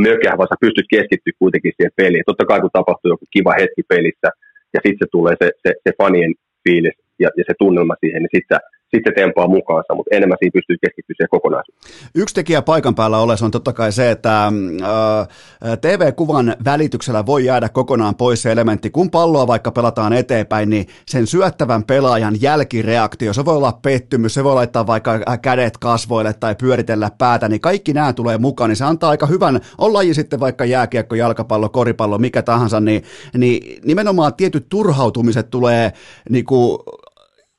mökä, 0.07 0.31
vaan 0.39 0.49
sä 0.51 0.65
pystyt 0.65 0.93
keskittyä 0.95 1.33
kuitenkin 1.39 1.73
siihen 1.77 1.99
peliin. 2.01 2.25
Totta 2.27 2.45
kai 2.51 2.61
kun 2.61 2.71
tapahtuu 2.73 3.13
joku 3.15 3.27
kiva 3.35 3.53
hetki 3.61 3.83
pelissä, 3.89 4.29
ja 4.75 4.81
sitten 4.85 5.03
se 5.03 5.07
tulee 5.13 5.35
se, 5.43 5.49
se, 5.63 5.71
se 5.85 5.91
fanien 6.01 6.35
fiilis 6.65 6.97
ja, 7.23 7.29
ja 7.39 7.45
se 7.47 7.55
tunnelma 7.59 7.95
siihen, 8.01 8.23
niin 8.23 8.35
sitten 8.37 8.61
sitten 8.97 9.13
se 9.17 9.21
tempaa 9.21 9.49
mukaansa, 9.49 9.95
mutta 9.95 10.17
enemmän 10.17 10.37
siinä 10.39 10.53
pystyy 10.53 10.77
keskittymään 10.81 11.17
siihen 11.17 11.29
kokonaisuuteen. 11.31 11.93
Yksi 12.15 12.35
tekijä 12.35 12.63
paikan 12.63 12.95
päällä 12.95 13.19
olessa 13.19 13.45
on 13.45 13.51
totta 13.51 13.73
kai 13.73 13.93
se, 13.93 14.11
että 14.11 14.47
äh, 14.47 15.79
TV-kuvan 15.81 16.57
välityksellä 16.65 17.27
voi 17.27 17.45
jäädä 17.45 17.69
kokonaan 17.69 18.15
pois 18.15 18.43
se 18.43 18.53
elementti. 18.53 18.91
Kun 18.91 19.11
palloa 19.11 19.47
vaikka 19.47 19.71
pelataan 19.71 20.13
eteenpäin, 20.13 20.71
niin 20.71 20.87
sen 21.07 21.27
syöttävän 21.27 21.85
pelaajan 21.85 22.35
jälkireaktio, 22.41 23.33
se 23.33 23.45
voi 23.45 23.57
olla 23.57 23.79
pettymys, 23.83 24.35
se 24.35 24.45
voi 24.45 24.55
laittaa 24.55 24.87
vaikka 24.87 25.21
kädet 25.43 25.79
kasvoille 25.79 26.33
tai 26.33 26.55
pyöritellä 26.55 27.11
päätä, 27.19 27.49
niin 27.49 27.61
kaikki 27.61 27.93
nämä 27.93 28.13
tulee 28.13 28.39
mukaan, 28.39 28.71
niin 28.71 28.77
se 28.77 28.85
antaa 28.85 29.11
aika 29.11 29.27
hyvän, 29.27 29.61
on 29.79 29.93
laji 29.93 30.15
sitten 30.15 30.41
vaikka 30.41 30.65
jääkiekko, 30.65 31.15
jalkapallo, 31.15 31.69
koripallo, 31.69 32.19
mikä 32.19 32.43
tahansa, 32.43 32.81
niin, 32.81 33.03
niin 33.37 33.81
nimenomaan 33.85 34.35
tietyt 34.35 34.67
turhautumiset 34.69 35.51
tulee 35.51 35.93
niin 36.31 36.45
kuin, 36.45 36.79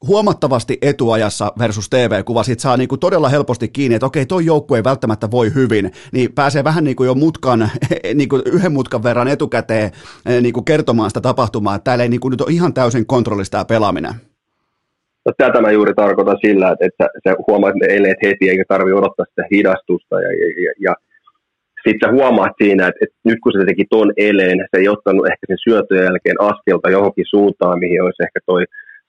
huomattavasti 0.07 0.77
etuajassa 0.81 1.53
versus 1.59 1.89
TV-kuva. 1.89 2.43
Sitten 2.43 2.61
saa 2.61 2.77
niinku 2.77 2.97
todella 2.97 3.29
helposti 3.29 3.67
kiinni, 3.67 3.95
että 3.95 4.05
okei, 4.05 4.25
toi 4.25 4.45
joukkue 4.45 4.77
ei 4.77 4.83
välttämättä 4.83 5.31
voi 5.31 5.53
hyvin, 5.55 5.91
niin 6.11 6.33
pääsee 6.33 6.63
vähän 6.63 6.83
niinku 6.83 7.03
jo 7.03 7.15
mutkan, 7.15 7.59
niinku 8.13 8.41
yhden 8.45 8.71
mutkan 8.71 9.03
verran 9.03 9.27
etukäteen 9.27 9.91
eh, 10.25 10.41
niinku 10.41 10.61
kertomaan 10.61 11.09
sitä 11.09 11.21
tapahtumaa, 11.21 11.75
että 11.75 11.83
täällä 11.83 12.03
ei 12.03 12.09
niinku 12.09 12.29
nyt 12.29 12.41
ole 12.41 12.51
ihan 12.51 12.73
täysin 12.73 13.05
kontrollista 13.05 13.51
tämä 13.51 13.65
pelaaminen. 13.65 14.13
No, 15.25 15.31
tätä 15.37 15.61
mä 15.61 15.71
juuri 15.71 15.93
tarkoitan 15.93 16.37
sillä, 16.45 16.71
että, 16.71 16.85
että 16.85 17.29
sä 17.29 17.35
huomaat 17.47 17.75
ne 17.75 17.87
eleet 17.95 18.17
heti, 18.23 18.49
eikä 18.49 18.63
tarvitse 18.67 18.95
odottaa 18.95 19.25
sitä 19.29 19.43
hidastusta. 19.51 20.21
Ja, 20.21 20.29
ja, 20.65 20.73
ja 20.79 20.93
sitten 21.83 22.09
sä 22.09 22.15
huomaat 22.17 22.51
siinä, 22.63 22.87
että, 22.87 22.99
että 23.01 23.15
nyt 23.23 23.39
kun 23.43 23.51
se 23.51 23.65
teki 23.65 23.85
ton 23.89 24.13
eleen, 24.17 24.57
se 24.71 24.81
ei 24.81 24.89
ottanut 24.89 25.27
ehkä 25.27 25.45
sen 25.47 25.63
syötön 25.63 26.03
jälkeen 26.03 26.41
askelta 26.41 26.89
johonkin 26.89 27.25
suuntaan, 27.29 27.79
mihin 27.79 28.03
olisi 28.03 28.23
ehkä 28.23 28.39
toi 28.45 28.63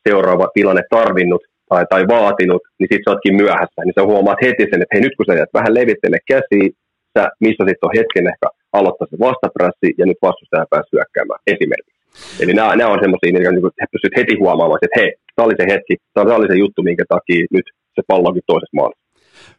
seuraava 0.09 0.47
tilanne 0.55 0.83
tarvinnut 0.91 1.43
tai, 1.69 1.85
tai 1.91 2.03
vaatinut, 2.17 2.63
niin 2.79 2.89
sitten 2.91 3.05
sä 3.05 3.11
ootkin 3.11 3.37
myöhässä. 3.43 3.81
Niin 3.83 3.97
sä 3.99 4.11
huomaat 4.11 4.45
heti 4.47 4.65
sen, 4.71 4.83
että 4.83 4.95
hei 4.95 5.03
nyt 5.05 5.17
kun 5.17 5.27
sä 5.27 5.35
jäät 5.39 5.57
vähän 5.59 5.77
levittele 5.79 6.19
käsiä, 6.33 6.67
sä 7.15 7.23
missä 7.45 7.63
sitten 7.69 7.87
on 7.89 7.97
hetken 7.99 8.27
ehkä 8.33 8.47
aloittaa 8.79 9.11
se 9.11 9.17
vastaprassi 9.29 9.89
ja 10.01 10.05
nyt 10.07 10.21
vastustaja 10.27 10.71
pääsee 10.73 10.95
hyökkäämään 10.95 11.41
esimerkiksi. 11.55 11.95
Eli 12.43 12.53
nämä, 12.59 12.77
nämä 12.77 12.95
on 12.95 13.05
semmoisia, 13.05 13.33
niin 13.33 13.67
että 13.83 13.95
pystyt 13.95 14.17
heti 14.19 14.35
huomaamaan, 14.43 14.81
että 14.83 15.01
hei, 15.01 15.11
tämä 15.35 15.47
oli 15.47 15.57
se 15.61 15.67
hetki, 15.73 15.95
tämä 16.15 16.39
oli 16.41 16.49
se 16.51 16.57
juttu, 16.65 16.81
minkä 16.83 17.05
takia 17.15 17.47
nyt 17.57 17.67
se 17.95 18.03
pallo 18.09 18.29
onkin 18.29 18.51
toisessa 18.51 18.79
maalissa. 18.79 19.04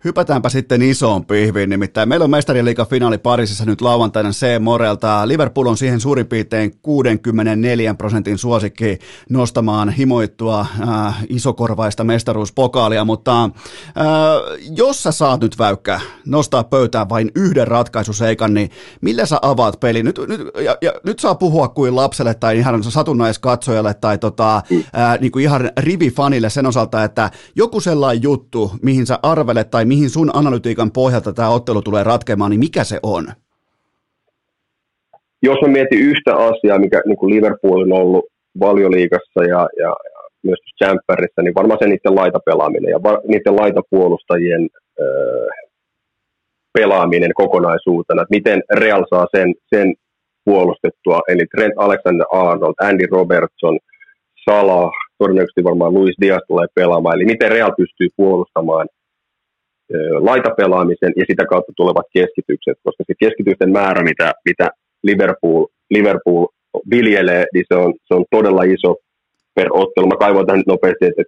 Hypätäänpä 0.04 0.50
sitten 0.50 0.82
isoon 0.82 1.26
pihviin, 1.26 1.70
nimittäin 1.70 2.10
meillä 2.10 2.24
on 2.24 2.30
mestariliiga 2.30 2.86
finaali 2.86 3.18
Pariisissa 3.18 3.66
nyt 3.66 3.82
lauantaina 3.82 4.30
C 4.30 4.46
Morelta. 4.60 5.28
Liverpool 5.28 5.68
on 5.68 5.78
siihen 5.78 6.00
suurin 6.00 6.28
piirtein 6.28 6.78
64 6.82 7.94
prosentin 7.94 8.38
suosikki 8.38 9.00
nostamaan 9.30 9.90
himoittua 9.90 10.66
äh, 10.88 11.26
isokorvaista 11.30 12.04
mestaruuspokaalia, 12.04 13.06
mutta 13.06 13.44
äh, 13.44 13.52
jos 14.78 15.04
sä 15.04 15.12
saat 15.12 15.42
nyt 15.42 15.60
väykkä 15.60 16.00
nostaa 16.26 16.64
pöytään 16.64 17.10
vain 17.10 17.32
yhden 17.36 17.68
ratkaisuseikan, 17.68 18.54
niin 18.54 18.70
millä 19.02 19.26
sä 19.26 19.40
avaat 19.42 19.80
peli? 19.80 20.04
Nyt, 20.04 20.20
nyt, 20.28 20.42
ja, 20.64 20.78
ja, 20.82 20.94
nyt 21.04 21.20
saa 21.20 21.36
puhua 21.36 21.68
kuin 21.68 21.96
lapselle 21.96 22.34
tai 22.34 22.58
ihan 22.58 22.84
satunnaiskatsojalle 22.84 23.94
tai 23.94 24.18
tota, 24.18 24.56
äh, 24.56 25.20
niin 25.20 25.32
kuin 25.32 25.44
ihan 25.44 25.70
rivifanille 25.78 26.50
sen 26.50 26.66
osalta, 26.66 27.04
että 27.04 27.32
joku 27.56 27.80
sellainen 27.80 28.24
juttu, 28.24 28.72
mihin 28.82 29.06
sä 29.06 29.20
arvelet 29.24 29.75
tai 29.76 29.86
mihin 29.86 30.10
sun 30.10 30.30
analytiikan 30.34 30.92
pohjalta 30.92 31.34
tämä 31.34 31.50
ottelu 31.50 31.82
tulee 31.82 32.04
ratkeamaan, 32.04 32.52
niin 32.52 32.60
mikä 32.60 32.84
se 32.84 33.00
on? 33.04 33.24
Jos 35.42 35.58
mä 35.62 35.68
mietin 35.68 36.00
yhtä 36.00 36.36
asiaa, 36.36 36.80
mikä 36.80 37.02
niin 37.06 37.18
kuin 37.18 37.36
Liverpool 37.36 37.82
on 37.82 37.94
ollut 37.94 38.26
valioliigassa 38.60 39.42
ja, 39.54 39.62
ja, 39.84 39.92
ja 40.12 40.20
myös 40.44 40.60
Champerissa, 40.80 41.42
niin 41.42 41.56
varmaan 41.56 41.80
se 41.82 41.88
niiden 41.88 42.16
laitapelaaminen 42.16 42.92
ja 42.92 43.04
va, 43.04 43.22
niiden 43.28 43.56
laitapuolustajien 43.56 44.68
öö, 45.00 45.48
pelaaminen 46.74 47.34
kokonaisuutena, 47.34 48.22
että 48.22 48.36
miten 48.36 48.64
Real 48.76 49.06
saa 49.10 49.28
sen, 49.36 49.54
sen 49.76 49.94
puolustettua, 50.46 51.20
eli 51.28 51.46
Trent 51.56 51.74
Alexander-Arnold, 51.78 52.76
Andy 52.82 53.06
Robertson, 53.12 53.80
Salah, 54.50 54.92
todennäköisesti 55.18 55.64
varmaan 55.64 55.94
Luis 55.94 56.16
Diaz 56.22 56.44
tulee 56.48 56.68
pelaamaan, 56.76 57.16
eli 57.16 57.26
miten 57.26 57.52
Real 57.52 57.72
pystyy 57.78 58.10
puolustamaan– 58.18 58.88
laitapelaamisen 60.20 61.14
ja 61.16 61.26
sitä 61.30 61.46
kautta 61.46 61.72
tulevat 61.76 62.06
keskitykset, 62.14 62.78
koska 62.84 63.04
se 63.08 63.14
keskitysten 63.20 63.72
määrä, 63.72 64.04
mitä, 64.04 64.34
mitä 64.46 64.70
Liverpool, 65.04 65.66
Liverpool 65.90 66.46
viljelee, 66.90 67.46
niin 67.54 67.66
se 67.68 67.76
on, 67.76 67.94
se 68.08 68.14
on 68.14 68.26
todella 68.32 68.64
iso 68.64 68.96
per 69.56 69.68
ottelu. 69.72 70.08
Mä 70.08 70.24
kaivoin 70.24 70.48
tähän 70.48 70.64
nopeasti, 70.68 71.06
että 71.06 71.24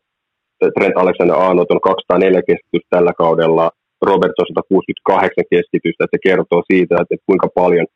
Trent 0.76 0.98
Alexander-Arnold 0.98 1.70
on 1.70 1.82
204 1.82 2.42
keskitystä 2.48 2.88
tällä 2.90 3.14
kaudella, 3.18 3.72
Robertson 4.02 4.46
168 4.48 5.44
keskitystä, 5.54 6.04
että 6.04 6.18
se 6.18 6.28
kertoo 6.30 6.62
siitä, 6.72 6.96
että 7.02 7.16
kuinka 7.26 7.48
paljon 7.56 7.88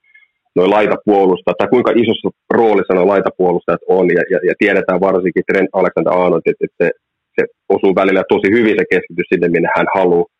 noin 0.55 0.69
laitapuolustajat, 0.69 1.57
tai 1.57 1.67
kuinka 1.67 1.91
isossa 2.01 2.29
roolissa 2.53 2.93
noin 2.93 3.07
laitapuolustajat 3.13 3.83
on, 3.97 4.05
ja, 4.17 4.23
ja, 4.33 4.39
ja 4.49 4.53
tiedetään 4.59 5.01
varsinkin 5.07 5.43
Trent 5.47 5.69
Alexander-Arnold, 5.79 6.45
että, 6.45 6.65
että 6.65 6.77
se, 6.81 6.87
se 7.35 7.43
osuu 7.75 7.93
välillä 7.95 8.23
tosi 8.29 8.47
hyvin 8.57 8.75
se 8.79 8.85
keskitys 8.93 9.27
sinne, 9.29 9.47
minne 9.47 9.69
hän 9.77 9.87
haluaa, 9.95 10.30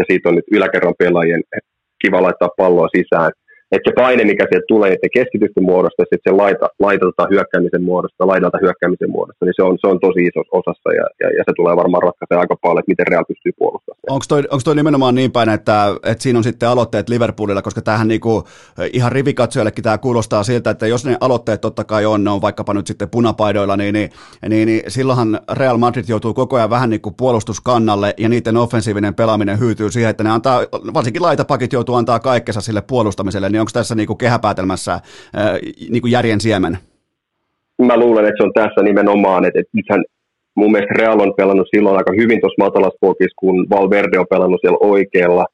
ja 0.00 0.04
siitä 0.10 0.28
on 0.28 0.34
nyt 0.34 0.44
yläkerran 0.52 0.94
pelaajien 0.98 1.42
kiva 2.02 2.22
laittaa 2.22 2.56
palloa 2.56 2.88
sisään 2.96 3.30
että 3.72 3.90
se 3.90 3.94
paine, 3.94 4.24
mikä 4.24 4.46
sieltä 4.50 4.66
tulee 4.68 4.92
että 4.92 5.08
keskitysten 5.18 5.64
muodosta 5.64 6.02
sitten 6.02 6.26
se 6.26 6.30
laita, 6.42 6.66
laidalta 6.78 7.26
hyökkäämisen 7.30 7.82
muodosta, 7.82 8.26
laidalta 8.26 8.58
hyökkäämisen 8.62 9.10
muodosta, 9.10 9.44
niin 9.44 9.54
se 9.56 9.62
on, 9.62 9.78
se 9.80 9.86
on 9.86 10.00
tosi 10.00 10.20
iso 10.30 10.42
osassa 10.60 10.88
ja, 10.98 11.06
ja, 11.20 11.28
ja, 11.36 11.42
se 11.46 11.52
tulee 11.56 11.76
varmaan 11.76 12.02
ratkaisemaan 12.02 12.40
aika 12.40 12.56
paljon, 12.56 12.78
että 12.78 12.92
miten 12.92 13.06
Real 13.06 13.24
pystyy 13.28 13.52
puolustamaan. 13.58 14.00
Onko 14.08 14.24
toi, 14.28 14.42
onko 14.50 14.62
toi 14.64 14.74
nimenomaan 14.74 15.14
niin 15.14 15.32
päin, 15.32 15.48
että, 15.48 15.76
että 16.04 16.22
siinä 16.22 16.38
on 16.38 16.44
sitten 16.44 16.68
aloitteet 16.68 17.08
Liverpoolilla, 17.08 17.62
koska 17.62 17.82
tähän 17.82 18.08
niinku, 18.08 18.44
ihan 18.92 19.12
rivikatsojallekin 19.12 19.84
tämä 19.84 19.98
kuulostaa 19.98 20.42
siltä, 20.42 20.70
että 20.70 20.86
jos 20.86 21.04
ne 21.04 21.16
aloitteet 21.20 21.60
totta 21.60 21.84
kai 21.84 22.06
on, 22.06 22.24
ne 22.24 22.30
on 22.30 22.42
vaikkapa 22.42 22.74
nyt 22.74 22.86
sitten 22.86 23.10
punapaidoilla, 23.10 23.76
niin, 23.76 23.92
niin, 23.92 24.10
niin, 24.48 24.66
niin 24.66 24.82
silloinhan 24.88 25.40
Real 25.52 25.76
Madrid 25.76 26.04
joutuu 26.08 26.34
koko 26.34 26.56
ajan 26.56 26.70
vähän 26.70 26.90
niin 26.90 27.00
kuin 27.00 27.14
puolustuskannalle 27.14 28.14
ja 28.18 28.28
niiden 28.28 28.56
offensiivinen 28.56 29.14
pelaaminen 29.14 29.60
hyytyy 29.60 29.90
siihen, 29.90 30.10
että 30.10 30.24
ne 30.24 30.30
antaa, 30.30 30.60
varsinkin 30.94 31.22
laitapakit 31.22 31.72
joutuu 31.72 31.94
antaa 31.94 32.20
kaikkensa 32.20 32.60
sille 32.60 32.82
puolustamiselle, 32.82 33.48
niin 33.48 33.59
niin 33.60 33.68
onko 33.68 33.78
tässä 33.78 33.94
niinku 33.94 34.14
kehäpäätelmässä 34.14 34.92
ää, 34.92 35.58
niinku 35.90 36.08
järjen 36.08 36.40
siemen? 36.40 36.78
Mä 37.82 37.96
luulen, 37.96 38.24
että 38.24 38.36
se 38.36 38.44
on 38.44 38.52
tässä 38.52 38.82
nimenomaan, 38.82 39.44
että, 39.44 39.60
että 39.60 39.70
nythän 39.74 40.04
mun 40.54 40.72
mielestä 40.72 40.94
Real 40.98 41.20
on 41.20 41.34
pelannut 41.36 41.68
silloin 41.74 41.96
aika 41.96 42.12
hyvin 42.16 42.40
tuossa 42.40 42.64
matalassa 42.64 43.32
kun 43.36 43.66
Valverde 43.70 44.18
on 44.18 44.26
pelannut 44.30 44.60
siellä 44.60 44.78
oikealla. 44.80 45.46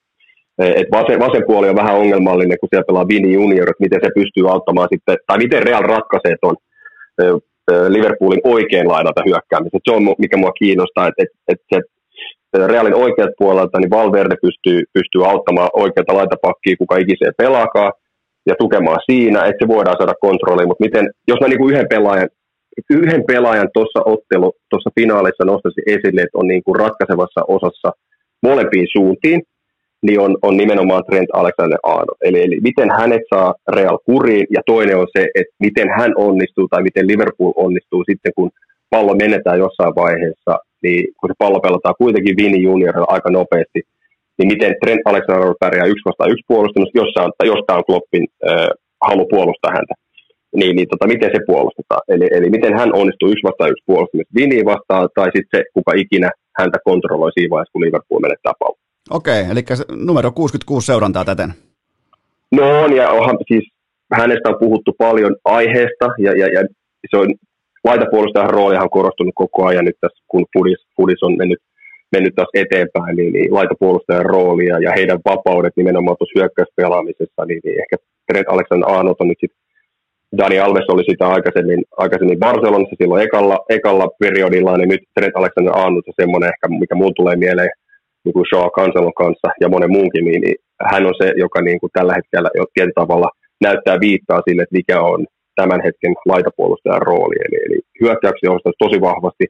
Et 0.59 0.89
vasen, 0.93 1.21
vasen 1.21 1.45
puoli 1.47 1.69
on 1.69 1.77
vähän 1.77 1.97
ongelmallinen, 1.97 2.59
kun 2.61 2.69
siellä 2.71 2.87
pelaa 2.87 3.09
Vini 3.09 3.33
Junior, 3.33 3.71
että 3.71 3.85
miten 3.87 4.01
se 4.05 4.11
pystyy 4.15 4.51
auttamaan 4.51 4.89
sitten, 4.93 5.17
tai 5.27 5.39
miten 5.39 5.63
Real 5.63 5.83
ratkaisee 5.83 6.37
tuon 6.41 6.57
Liverpoolin 7.89 8.41
oikein 8.45 8.89
laidalta 8.89 9.23
hyökkäämisen. 9.27 9.81
Se 9.89 9.95
on 9.97 10.15
mikä 10.19 10.37
mua 10.37 10.53
kiinnostaa, 10.53 11.09
että, 11.09 11.23
että, 11.23 11.37
että 11.49 11.67
se 11.75 11.81
Realin 12.55 12.95
oikeat 12.95 13.31
puolelta, 13.39 13.79
niin 13.79 13.91
Valverde 13.91 14.37
pystyy, 14.43 14.85
pystyy 14.93 15.31
auttamaan 15.31 15.71
oikeata 15.73 16.17
laitapakkia, 16.17 16.77
kuka 16.79 16.97
ikiseen 16.97 17.33
pelaakaan, 17.39 17.93
ja 18.47 18.55
tukemaan 18.59 19.01
siinä, 19.11 19.45
että 19.45 19.65
se 19.65 19.69
voidaan 19.69 19.97
saada 19.99 20.15
kontrolliin. 20.21 20.69
Mutta 20.69 20.85
miten, 20.85 21.11
jos 21.29 21.41
mä 21.41 21.49
niinku 21.49 21.69
yhden 21.69 21.89
pelaajan, 21.89 22.29
yhden 22.91 23.25
pelaajan 23.27 23.69
tuossa 23.75 24.01
ottelu, 24.05 24.53
tuossa 24.71 24.91
finaalissa 25.01 25.45
nostaisin 25.45 25.85
esille, 25.87 26.21
että 26.21 26.39
on 26.39 26.49
niinku 26.49 26.75
ratkaisevassa 26.75 27.41
osassa 27.49 27.93
molempiin 28.43 28.87
suuntiin, 28.93 29.43
niin 30.03 30.21
on, 30.21 30.37
on 30.43 30.57
nimenomaan 30.57 31.05
Trent 31.05 31.29
Alexander-Arnold. 31.33 32.17
Eli, 32.21 32.43
eli 32.43 32.61
miten 32.61 32.91
hänet 32.99 33.23
saa 33.35 33.55
Real 33.73 33.99
kuriin, 34.05 34.47
ja 34.51 34.61
toinen 34.67 34.99
on 34.99 35.07
se, 35.19 35.29
että 35.35 35.55
miten 35.61 35.89
hän 35.99 36.13
onnistuu 36.17 36.69
tai 36.69 36.83
miten 36.83 37.07
Liverpool 37.07 37.53
onnistuu 37.57 38.05
sitten, 38.11 38.33
kun 38.37 38.51
pallo 38.91 39.15
menetään 39.15 39.59
jossain 39.59 39.95
vaiheessa 39.95 40.59
niin 40.87 41.03
kun 41.19 41.29
se 41.31 41.35
pallo 41.43 41.59
pelataan 41.61 42.01
kuitenkin 42.03 42.37
Vini 42.41 42.61
Juniorilla 42.67 43.15
aika 43.17 43.31
nopeasti, 43.39 43.81
niin 44.39 44.49
miten 44.53 44.73
Trent 44.81 45.03
Alexander 45.05 45.55
pärjää 45.61 45.93
yksi 45.93 46.09
vastaan 46.09 46.33
yksi 46.33 46.49
puolustamassa, 46.51 46.99
jos, 47.01 47.11
on, 47.25 47.33
jos 47.53 47.63
tämä 47.67 47.79
on 47.79 47.89
Kloppin 47.89 48.27
äh, 48.51 48.69
halu 49.09 49.25
puolustaa 49.35 49.77
häntä. 49.79 49.95
Niin, 50.61 50.77
niin 50.77 50.89
tota, 50.89 51.07
miten 51.07 51.31
se 51.35 51.41
puolustetaan? 51.47 52.03
Eli, 52.09 52.27
eli 52.37 52.49
miten 52.57 52.79
hän 52.79 52.91
onnistuu 53.01 53.29
yksi 53.33 53.47
vastaan 53.49 53.71
yksi 53.73 53.89
puolustamista 53.91 54.35
Viniin 54.39 54.67
vastaan, 54.73 55.09
tai 55.15 55.29
sitten 55.35 55.53
se, 55.55 55.65
kuka 55.75 55.93
ikinä 56.05 56.31
häntä 56.59 56.79
kontrolloi 56.85 57.33
siinä 57.33 57.51
vaiheessa, 57.51 57.73
kun 57.73 57.83
Liverpool 57.85 58.21
menettää 58.21 58.53
pallon. 58.59 58.83
Okei, 59.11 59.43
eli 59.53 59.63
numero 60.11 60.31
66 60.33 60.87
seurantaa 60.87 61.25
täten. 61.25 61.51
No 62.53 62.83
on, 62.83 62.97
ja 62.97 63.11
onhan, 63.11 63.37
siis 63.49 63.65
hänestä 64.13 64.49
on 64.49 64.59
puhuttu 64.61 64.93
paljon 64.99 65.37
aiheesta, 65.45 66.07
ja, 66.19 66.33
ja, 66.41 66.47
ja 66.55 66.63
se 67.11 67.17
on 67.17 67.29
laitapuolustajan 67.89 68.55
rooli 68.57 68.77
on 68.77 68.97
korostunut 68.99 69.35
koko 69.43 69.67
ajan 69.67 69.85
nyt 69.85 69.99
tässä, 70.01 70.25
kun 70.29 70.45
Fudis, 70.53 70.81
Fudis 70.97 71.23
on 71.23 71.35
mennyt, 71.41 71.61
mennyt 72.13 72.35
taas 72.35 72.53
eteenpäin, 72.55 73.17
niin, 73.17 73.33
niin 73.33 73.55
laitapuolustajan 73.55 74.27
roolia 74.35 74.77
ja 74.79 74.91
heidän 74.99 75.19
vapaudet 75.31 75.75
nimenomaan 75.77 76.17
tuossa 76.17 76.39
hyökkäyspelaamisessa, 76.39 77.43
niin, 77.49 77.61
niin 77.65 77.79
ehkä 77.83 77.97
Trent 78.29 78.49
Alexander-Arnold 78.55 79.21
on 79.21 79.29
nyt 79.29 79.41
sitten 79.41 79.67
Dani 80.39 80.59
Alves 80.61 80.89
oli 80.89 81.05
sitä 81.11 81.27
aikaisemmin, 81.29 81.83
aikaisemmin 81.97 82.39
Barcelonassa 82.39 82.97
silloin 83.01 83.25
ekalla, 83.27 83.59
ekalla 83.69 84.07
periodilla, 84.21 84.77
niin 84.77 84.89
nyt 84.89 85.03
Trent 85.15 85.37
Alexander-Arnold 85.37 86.07
on 86.07 86.21
semmoinen 86.21 86.51
ehkä, 86.53 86.67
mikä 86.69 86.95
muun 86.95 87.15
tulee 87.17 87.37
mieleen 87.37 87.71
niin 88.25 88.33
kuin 88.33 88.47
Shaw 88.49 88.69
Cancelon 88.79 89.21
kanssa 89.23 89.49
ja 89.61 89.69
monen 89.69 89.91
muunkin, 89.91 90.25
niin, 90.25 90.41
niin 90.41 90.57
hän 90.93 91.07
on 91.07 91.15
se, 91.21 91.33
joka 91.37 91.61
niin 91.61 91.81
kuin 91.81 91.91
tällä 91.93 92.15
hetkellä 92.19 92.51
jo 92.55 92.65
tietyllä 92.75 93.01
tavalla 93.03 93.29
näyttää 93.61 94.01
viittaa 94.01 94.41
sille, 94.49 94.63
että 94.63 94.79
mikä 94.81 95.01
on 95.01 95.27
tämän 95.61 95.81
hetken 95.87 96.15
laitapuolustajan 96.33 97.03
rooli. 97.03 97.37
Eli, 97.47 97.59
eli 97.67 97.79
hyökkäyksiä 98.01 98.51
on 98.51 98.61
tosi 98.79 99.01
vahvasti, 99.01 99.47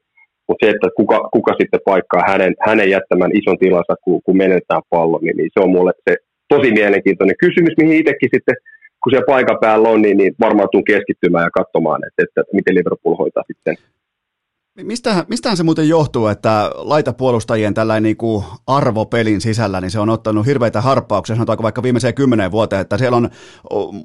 mutta 0.47 0.65
se, 0.65 0.69
että 0.71 0.87
kuka, 0.99 1.17
kuka 1.35 1.51
sitten 1.59 1.85
paikkaa 1.85 2.23
hänen, 2.27 2.53
hänen 2.67 2.89
jättämään 2.89 3.37
ison 3.39 3.57
tilansa, 3.57 3.93
kun, 4.03 4.21
kun 4.25 4.37
menetään 4.37 4.81
pallon, 4.89 5.23
niin, 5.23 5.37
niin 5.37 5.49
se 5.53 5.59
on 5.63 5.71
mulle 5.75 5.91
se 6.09 6.15
tosi 6.53 6.71
mielenkiintoinen 6.71 7.41
kysymys, 7.45 7.73
mihin 7.81 7.99
itsekin 8.01 8.29
sitten, 8.35 8.55
kun 9.03 9.11
se 9.15 9.21
paikan 9.27 9.57
päällä 9.61 9.89
on, 9.89 10.01
niin, 10.01 10.17
niin 10.17 10.33
varmaan 10.39 10.69
tuun 10.71 10.89
keskittymään 10.91 11.47
ja 11.47 11.57
katsomaan, 11.59 12.01
että, 12.07 12.23
että 12.23 12.41
miten 12.57 12.75
Liverpool 12.75 13.15
hoitaa 13.15 13.43
sitten 13.47 13.75
Mistähän, 14.83 15.25
mistähän 15.27 15.57
se 15.57 15.63
muuten 15.63 15.89
johtuu, 15.89 16.27
että 16.27 16.71
laitapuolustajien 16.75 17.73
tällainen 17.73 18.03
niin 18.03 18.17
kuin 18.17 18.45
arvo 18.67 19.05
pelin 19.05 19.41
sisällä, 19.41 19.81
niin 19.81 19.91
se 19.91 19.99
on 19.99 20.09
ottanut 20.09 20.45
hirveitä 20.45 20.81
harppauksia, 20.81 21.35
sanotaanko 21.35 21.63
vaikka 21.63 21.83
viimeiseen 21.83 22.13
kymmenen 22.13 22.51
vuoteen, 22.51 22.81
että 22.81 22.97
siellä 22.97 23.17
on 23.17 23.29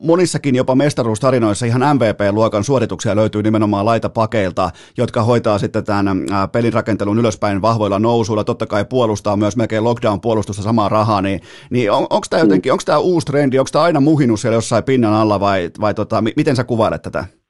monissakin 0.02 0.54
jopa 0.54 0.74
mestaruustarinoissa 0.74 1.66
ihan 1.66 1.96
MVP-luokan 1.96 2.64
suorituksia 2.64 3.16
löytyy 3.16 3.42
nimenomaan 3.42 3.84
laitapakeilta, 3.84 4.70
jotka 4.96 5.22
hoitaa 5.22 5.58
sitten 5.58 5.84
tämän 5.84 6.26
pelin 6.52 6.72
rakentelun 6.72 7.18
ylöspäin 7.18 7.62
vahvoilla 7.62 7.98
nousuilla, 7.98 8.44
totta 8.44 8.66
kai 8.66 8.84
puolustaa 8.84 9.36
myös 9.36 9.56
melkein 9.56 9.84
lockdown-puolustusta 9.84 10.62
samaa 10.62 10.88
rahaa, 10.88 11.22
niin, 11.22 11.40
niin 11.70 11.90
on, 11.90 12.06
onko 12.10 12.26
tämä 12.30 12.42
jotenkin, 12.42 12.72
onko 12.72 12.82
tämä 12.86 12.98
uusi 12.98 13.26
trendi, 13.26 13.58
onko 13.58 13.70
tämä 13.72 13.84
aina 13.84 14.00
muhinut 14.00 14.40
siellä 14.40 14.56
jossain 14.56 14.84
pinnan 14.84 15.14
alla 15.14 15.40
vai, 15.40 15.70
vai 15.80 15.94
tota, 15.94 16.22
miten 16.36 16.56
sä 16.56 16.64
kuvailet 16.64 17.02
tätä? 17.02 17.41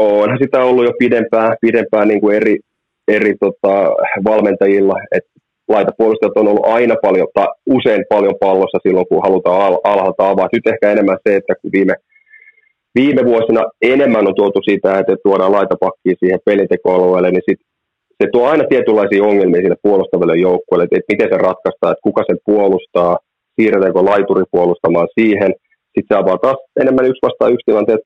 Onhan 0.00 0.38
sitä 0.42 0.64
ollut 0.64 0.84
jo 0.84 0.92
pidempään, 0.98 1.56
pidempään 1.60 2.08
niin 2.08 2.20
kuin 2.20 2.36
eri, 2.36 2.58
eri 3.08 3.34
tota, 3.40 3.74
valmentajilla, 4.24 4.94
että 5.12 5.30
laitapuolustajat 5.68 6.36
on 6.36 6.48
ollut 6.48 6.66
aina 6.66 6.96
paljon, 7.02 7.28
tai 7.34 7.46
usein 7.66 8.04
paljon 8.08 8.34
pallossa 8.40 8.78
silloin, 8.82 9.06
kun 9.08 9.22
halutaan 9.22 9.62
al- 9.62 9.80
alhaalta 9.84 10.28
avaa. 10.28 10.48
Nyt 10.52 10.66
ehkä 10.66 10.90
enemmän 10.90 11.18
se, 11.28 11.36
että 11.36 11.54
kun 11.62 11.72
viime, 11.72 11.94
viime 12.94 13.24
vuosina 13.24 13.62
enemmän 13.82 14.28
on 14.28 14.34
tuotu 14.34 14.60
sitä, 14.70 14.98
että 14.98 15.16
tuodaan 15.24 15.52
laitapakkiin 15.52 16.16
siihen 16.18 16.40
pelintekoalueelle, 16.44 17.30
niin 17.30 17.46
sit 17.50 17.60
se 18.22 18.28
tuo 18.32 18.46
aina 18.46 18.64
tietynlaisia 18.68 19.24
ongelmia 19.24 19.62
sille 19.62 19.76
puolustaville 19.82 20.36
joukkueelle, 20.36 20.84
että, 20.84 20.96
että 20.96 21.12
miten 21.12 21.28
se 21.32 21.38
ratkaistaan, 21.48 21.92
että 21.92 22.08
kuka 22.08 22.22
sen 22.26 22.38
puolustaa, 22.44 23.18
siirretäänkö 23.56 24.04
laituri 24.04 24.44
puolustamaan 24.50 25.08
siihen. 25.18 25.50
Sitten 25.94 26.08
se 26.08 26.14
avaa 26.22 26.38
taas 26.38 26.56
enemmän 26.80 27.06
yksi 27.06 27.26
vastaan 27.26 27.52
yksi 27.52 27.66
tilanteet 27.66 28.00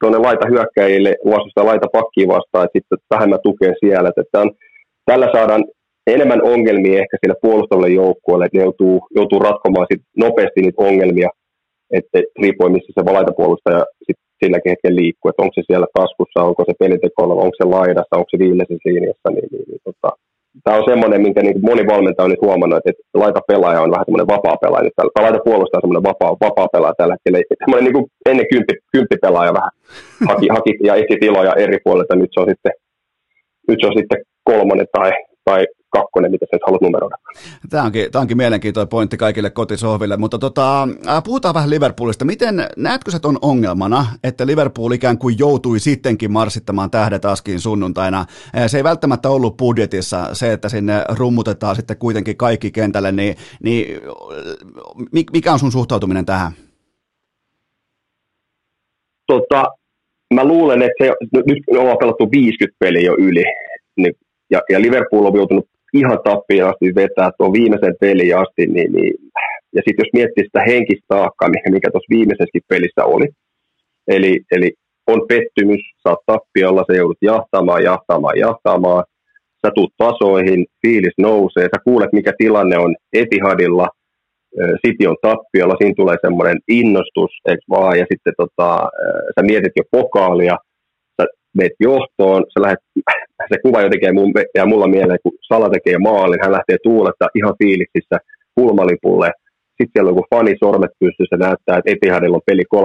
tuonne 0.00 0.18
laita 0.18 0.46
hyökkäjille 0.52 1.16
vastusta 1.24 1.66
laita 1.66 1.86
pakkiin 1.92 2.28
vastaan, 2.28 2.64
että 2.64 2.78
sitten 2.78 2.98
vähemmän 3.14 3.38
tukea 3.42 3.72
siellä. 3.80 4.08
Että 4.16 4.40
on, 4.40 4.50
tällä 5.04 5.28
saadaan 5.32 5.64
enemmän 6.06 6.42
ongelmia 6.42 7.00
ehkä 7.02 7.16
sille 7.20 7.36
puolustavalle 7.42 7.88
joukkueelle, 7.88 8.44
että 8.44 8.58
ne 8.58 8.64
joutuu, 8.64 9.06
joutuu 9.16 9.38
ratkomaan 9.38 9.86
sit 9.92 10.02
nopeasti 10.16 10.60
niitä 10.62 10.82
ongelmia, 10.82 11.28
että 11.98 12.18
riippuen 12.42 12.72
missä 12.72 12.92
se 12.94 13.12
laitapuolustaja 13.12 13.84
sit 14.06 14.16
silläkin 14.44 14.70
hetken 14.70 14.96
liikkuu, 14.96 15.28
että 15.28 15.42
onko 15.42 15.54
se 15.54 15.62
siellä 15.66 15.86
taskussa, 15.98 16.46
onko 16.48 16.62
se 16.66 16.74
pelitekolla, 16.78 17.34
onko 17.34 17.56
se 17.58 17.64
laidassa, 17.64 18.16
onko 18.16 18.30
se 18.30 18.38
viimeisessä 18.38 18.88
linjassa, 18.88 19.28
niin, 19.30 19.48
niin, 19.52 19.66
niin 19.68 19.82
tota, 19.84 20.10
tämä 20.64 20.76
on 20.76 20.84
semmoinen, 20.90 21.22
minkä 21.22 21.42
niin 21.42 21.60
moni 21.60 21.86
valmentaja 21.86 22.24
on 22.24 22.30
nyt 22.30 22.46
huomannut, 22.46 22.78
että, 22.78 22.90
että 22.90 23.02
laita 23.14 23.40
pelaaja 23.48 23.80
on 23.80 23.90
vähän 23.90 24.04
semmoinen 24.04 24.32
vapaa 24.34 24.56
pelaaja, 24.56 24.90
tai 24.96 25.24
laita 25.24 25.44
puolustaa 25.44 25.80
semmoinen 25.80 26.08
vapaa, 26.10 26.36
vapaa 26.46 26.68
pelaaja 26.72 26.94
tällä 26.98 27.14
hetkellä. 27.14 27.38
Semmoinen 27.64 27.84
niin 27.84 27.96
kuin 27.98 28.06
ennen 28.30 28.46
kymppi, 28.50 28.74
kymppi 28.92 29.16
pelaaja 29.22 29.52
vähän 29.58 29.72
haki, 30.30 30.46
haki 30.56 30.72
ja 30.88 30.94
etsi 30.94 31.16
tiloja 31.20 31.52
eri 31.52 31.78
puolilta, 31.84 32.16
nyt 32.16 32.30
se 32.32 32.40
on 32.40 32.48
sitten, 32.52 32.72
nyt 33.68 33.78
se 33.80 33.86
on 33.86 33.98
sitten 33.98 34.18
kolmonen 34.44 34.86
tai, 34.92 35.10
tai 35.44 35.66
kakkonen, 35.90 36.30
mitä 36.30 36.46
sä 36.50 36.58
haluat 36.66 36.82
numeroida. 36.82 37.16
Tämä 37.70 37.82
onkin, 37.82 38.12
tämä 38.12 38.20
onkin 38.20 38.36
mielenkiintoinen 38.36 38.88
pointti 38.88 39.16
kaikille 39.16 39.50
kotisohville, 39.50 40.16
mutta 40.16 40.38
tota, 40.38 40.88
puhutaan 41.24 41.54
vähän 41.54 41.70
Liverpoolista. 41.70 42.24
Miten, 42.24 42.54
näetkö 42.76 43.10
sä 43.10 43.18
on 43.24 43.38
ongelmana, 43.42 44.06
että 44.24 44.46
Liverpool 44.46 44.92
ikään 44.92 45.18
kuin 45.18 45.36
joutui 45.38 45.80
sittenkin 45.80 46.32
marssittamaan 46.32 46.90
tähdet 46.90 47.24
askiin 47.24 47.60
sunnuntaina? 47.60 48.24
Se 48.66 48.76
ei 48.76 48.84
välttämättä 48.84 49.30
ollut 49.30 49.56
budjetissa 49.56 50.34
se, 50.34 50.52
että 50.52 50.68
sinne 50.68 51.04
rummutetaan 51.18 51.76
sitten 51.76 51.96
kuitenkin 51.96 52.36
kaikki 52.36 52.70
kentälle, 52.70 53.12
niin, 53.12 53.36
niin 53.62 54.00
mikä 55.32 55.52
on 55.52 55.58
sun 55.58 55.72
suhtautuminen 55.72 56.26
tähän? 56.26 56.52
Tota, 59.26 59.64
mä 60.34 60.44
luulen, 60.44 60.82
että 60.82 61.04
se, 61.04 61.12
nyt 61.46 61.58
ollaan 61.78 61.98
pelattu 61.98 62.30
50 62.30 62.76
peliä 62.78 63.02
jo 63.02 63.16
yli, 63.18 63.44
niin 63.96 64.14
ja, 64.50 64.60
ja 64.70 64.80
Liverpool 64.80 65.24
on 65.24 65.36
joutunut 65.36 65.68
ihan 65.98 66.18
tappiin 66.24 66.64
asti 66.64 66.94
vetää 66.94 67.30
tuon 67.38 67.52
viimeisen 67.52 67.94
peliin 68.00 68.36
asti, 68.36 68.66
niin, 68.66 68.92
niin 68.92 69.14
ja 69.76 69.82
sitten 69.84 70.04
jos 70.04 70.12
miettii 70.12 70.44
sitä 70.44 70.62
henkistä 70.66 71.06
taakkaa, 71.08 71.48
mikä, 71.48 71.70
mikä 71.70 71.90
tuossa 71.90 72.14
viimeisessäkin 72.16 72.68
pelissä 72.68 73.04
oli, 73.04 73.28
eli, 74.08 74.40
eli 74.50 74.72
on 75.06 75.20
pettymys, 75.28 75.80
sä 76.02 76.08
oot 76.10 76.26
tappiolla, 76.26 76.84
sä 76.86 76.96
joudut 76.96 77.22
jahtamaan, 77.22 77.82
jahtamaan, 77.82 78.38
jahtamaan, 78.38 79.04
sä 79.66 79.70
tuut 79.74 79.92
tasoihin, 79.96 80.66
fiilis 80.82 81.14
nousee, 81.18 81.64
sä 81.64 81.82
kuulet 81.84 82.12
mikä 82.12 82.32
tilanne 82.38 82.78
on 82.78 82.96
Etihadilla, 83.12 83.88
City 84.86 85.06
on 85.06 85.16
tappiolla, 85.22 85.74
siinä 85.78 85.94
tulee 85.96 86.16
semmoinen 86.20 86.58
innostus, 86.68 87.30
eikö 87.48 87.62
vaan, 87.70 87.98
ja 87.98 88.06
sitten 88.12 88.32
tota, 88.36 88.88
sä 89.34 89.42
mietit 89.42 89.72
jo 89.76 89.82
pokaalia, 89.90 90.56
meet 91.58 91.72
johtoon, 91.80 92.44
sä 92.52 92.62
lähdet, 92.62 92.78
se 93.52 93.58
kuva 93.64 93.82
jotenkin 93.82 94.14
mun, 94.14 94.32
ja 94.54 94.66
mulla 94.66 94.88
mieleen, 94.88 95.18
kun 95.22 95.32
Sala 95.48 95.68
tekee 95.70 95.98
maalin, 95.98 96.42
hän 96.42 96.52
lähtee 96.52 96.78
tuuletta 96.82 97.26
ihan 97.34 97.54
fiiliksissä 97.62 98.16
kulmalipulle, 98.54 99.30
sitten 99.76 99.92
siellä 99.92 100.08
on 100.10 100.16
joku 100.16 100.26
fani 100.34 100.54
sormet 100.64 100.90
pystyssä 101.00 101.36
näyttää, 101.36 101.78
että 101.78 101.92
Etihadilla 101.92 102.36
on 102.36 102.48
peli 102.50 102.64
3-2, 102.74 102.78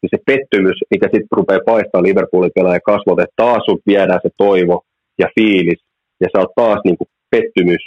niin 0.00 0.12
se 0.14 0.18
pettymys, 0.30 0.78
mikä 0.90 1.06
sitten 1.06 1.36
rupeaa 1.38 1.68
paistaa 1.72 2.02
Liverpoolin 2.02 2.56
pelaajan 2.58 2.90
kasvot, 2.90 3.20
että 3.20 3.42
taas 3.44 3.62
sun 3.64 3.80
viedään 3.86 4.20
se 4.22 4.30
toivo 4.36 4.76
ja 5.22 5.28
fiilis, 5.34 5.80
ja 6.20 6.28
sä 6.32 6.38
oot 6.40 6.54
taas 6.56 6.80
niin 6.84 6.98
kuin 6.98 7.08
pettymys, 7.30 7.82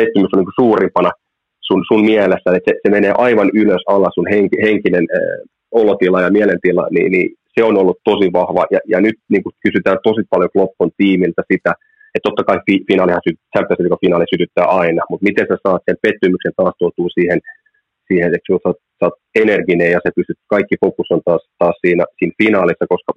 pettymys 0.00 0.30
on 0.32 0.38
niin 0.38 0.50
kuin 0.50 0.60
suurimpana 0.62 1.10
sun, 1.60 1.84
sun 1.88 2.04
mielessä, 2.04 2.48
että 2.56 2.70
se, 2.70 2.74
se 2.82 2.90
menee 2.90 3.12
aivan 3.18 3.50
ylös 3.54 3.82
alas 3.86 4.14
sun 4.14 4.30
henki, 4.34 4.56
henkinen 4.62 5.06
äh, 5.16 5.48
olotila 5.72 6.20
ja 6.20 6.30
mielentila, 6.30 6.86
niin, 6.90 7.12
niin 7.12 7.28
se 7.54 7.64
on 7.64 7.78
ollut 7.80 7.98
tosi 8.04 8.28
vahva, 8.32 8.64
ja, 8.74 8.80
ja 8.92 8.98
nyt 9.00 9.16
niin 9.32 9.42
kuin 9.42 9.54
kysytään 9.64 9.98
tosi 10.02 10.22
paljon 10.30 10.54
Kloppon 10.54 10.90
tiimiltä 10.96 11.42
sitä, 11.52 11.72
että 12.14 12.26
totta 12.28 12.44
kai 12.44 12.58
fi, 12.66 12.74
finaalihan, 12.90 13.22
League 13.24 14.02
finaali 14.04 14.24
sytyttää 14.34 14.66
aina, 14.80 15.02
mutta 15.10 15.26
miten 15.28 15.46
sä 15.48 15.56
saat 15.66 15.82
sen 15.86 16.02
pettymyksen 16.04 16.54
taas 16.56 16.74
tuotua 16.78 17.08
siihen, 17.08 17.38
siihen 18.08 18.30
että 18.34 18.46
sä 18.48 18.68
oot, 18.68 18.78
sä 18.98 19.04
oot 19.06 19.18
energinen 19.42 19.90
ja 19.94 20.00
se 20.02 20.10
pystyt, 20.16 20.38
kaikki 20.54 20.76
fokus 20.84 21.08
on 21.14 21.22
taas, 21.24 21.42
taas 21.58 21.76
siinä, 21.84 22.04
siinä 22.18 22.34
finaalissa, 22.42 22.92
koska 22.92 23.10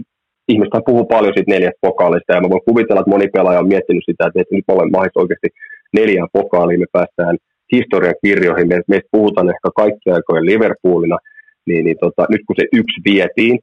ihmiset 0.51 0.85
puhuu 0.85 1.05
paljon 1.05 1.33
siitä 1.33 1.51
neljästä 1.53 1.85
pokaalista, 1.87 2.33
ja 2.33 2.41
mä 2.41 2.53
voin 2.53 2.67
kuvitella, 2.69 3.01
että 3.01 3.13
moni 3.15 3.27
pelaaja 3.35 3.61
on 3.63 3.73
miettinyt 3.73 4.05
sitä, 4.09 4.23
että, 4.25 4.55
nyt 4.55 4.65
olen 4.67 4.91
mahdollista 4.91 5.23
oikeasti 5.23 5.49
neljään 5.99 6.35
pokaaliin, 6.39 6.83
me 6.83 6.95
päästään 6.97 7.35
historian 7.75 8.21
kirjoihin, 8.25 8.67
me, 8.67 8.75
meistä 8.87 9.15
puhutaan 9.17 9.49
ehkä 9.53 9.69
kaikkien 9.81 10.15
aikojen 10.15 10.45
Liverpoolina, 10.45 11.17
niin, 11.67 11.83
niin 11.85 11.97
tota, 12.03 12.23
nyt 12.29 12.43
kun 12.47 12.55
se 12.59 12.65
yksi 12.79 12.97
vietiin, 13.09 13.59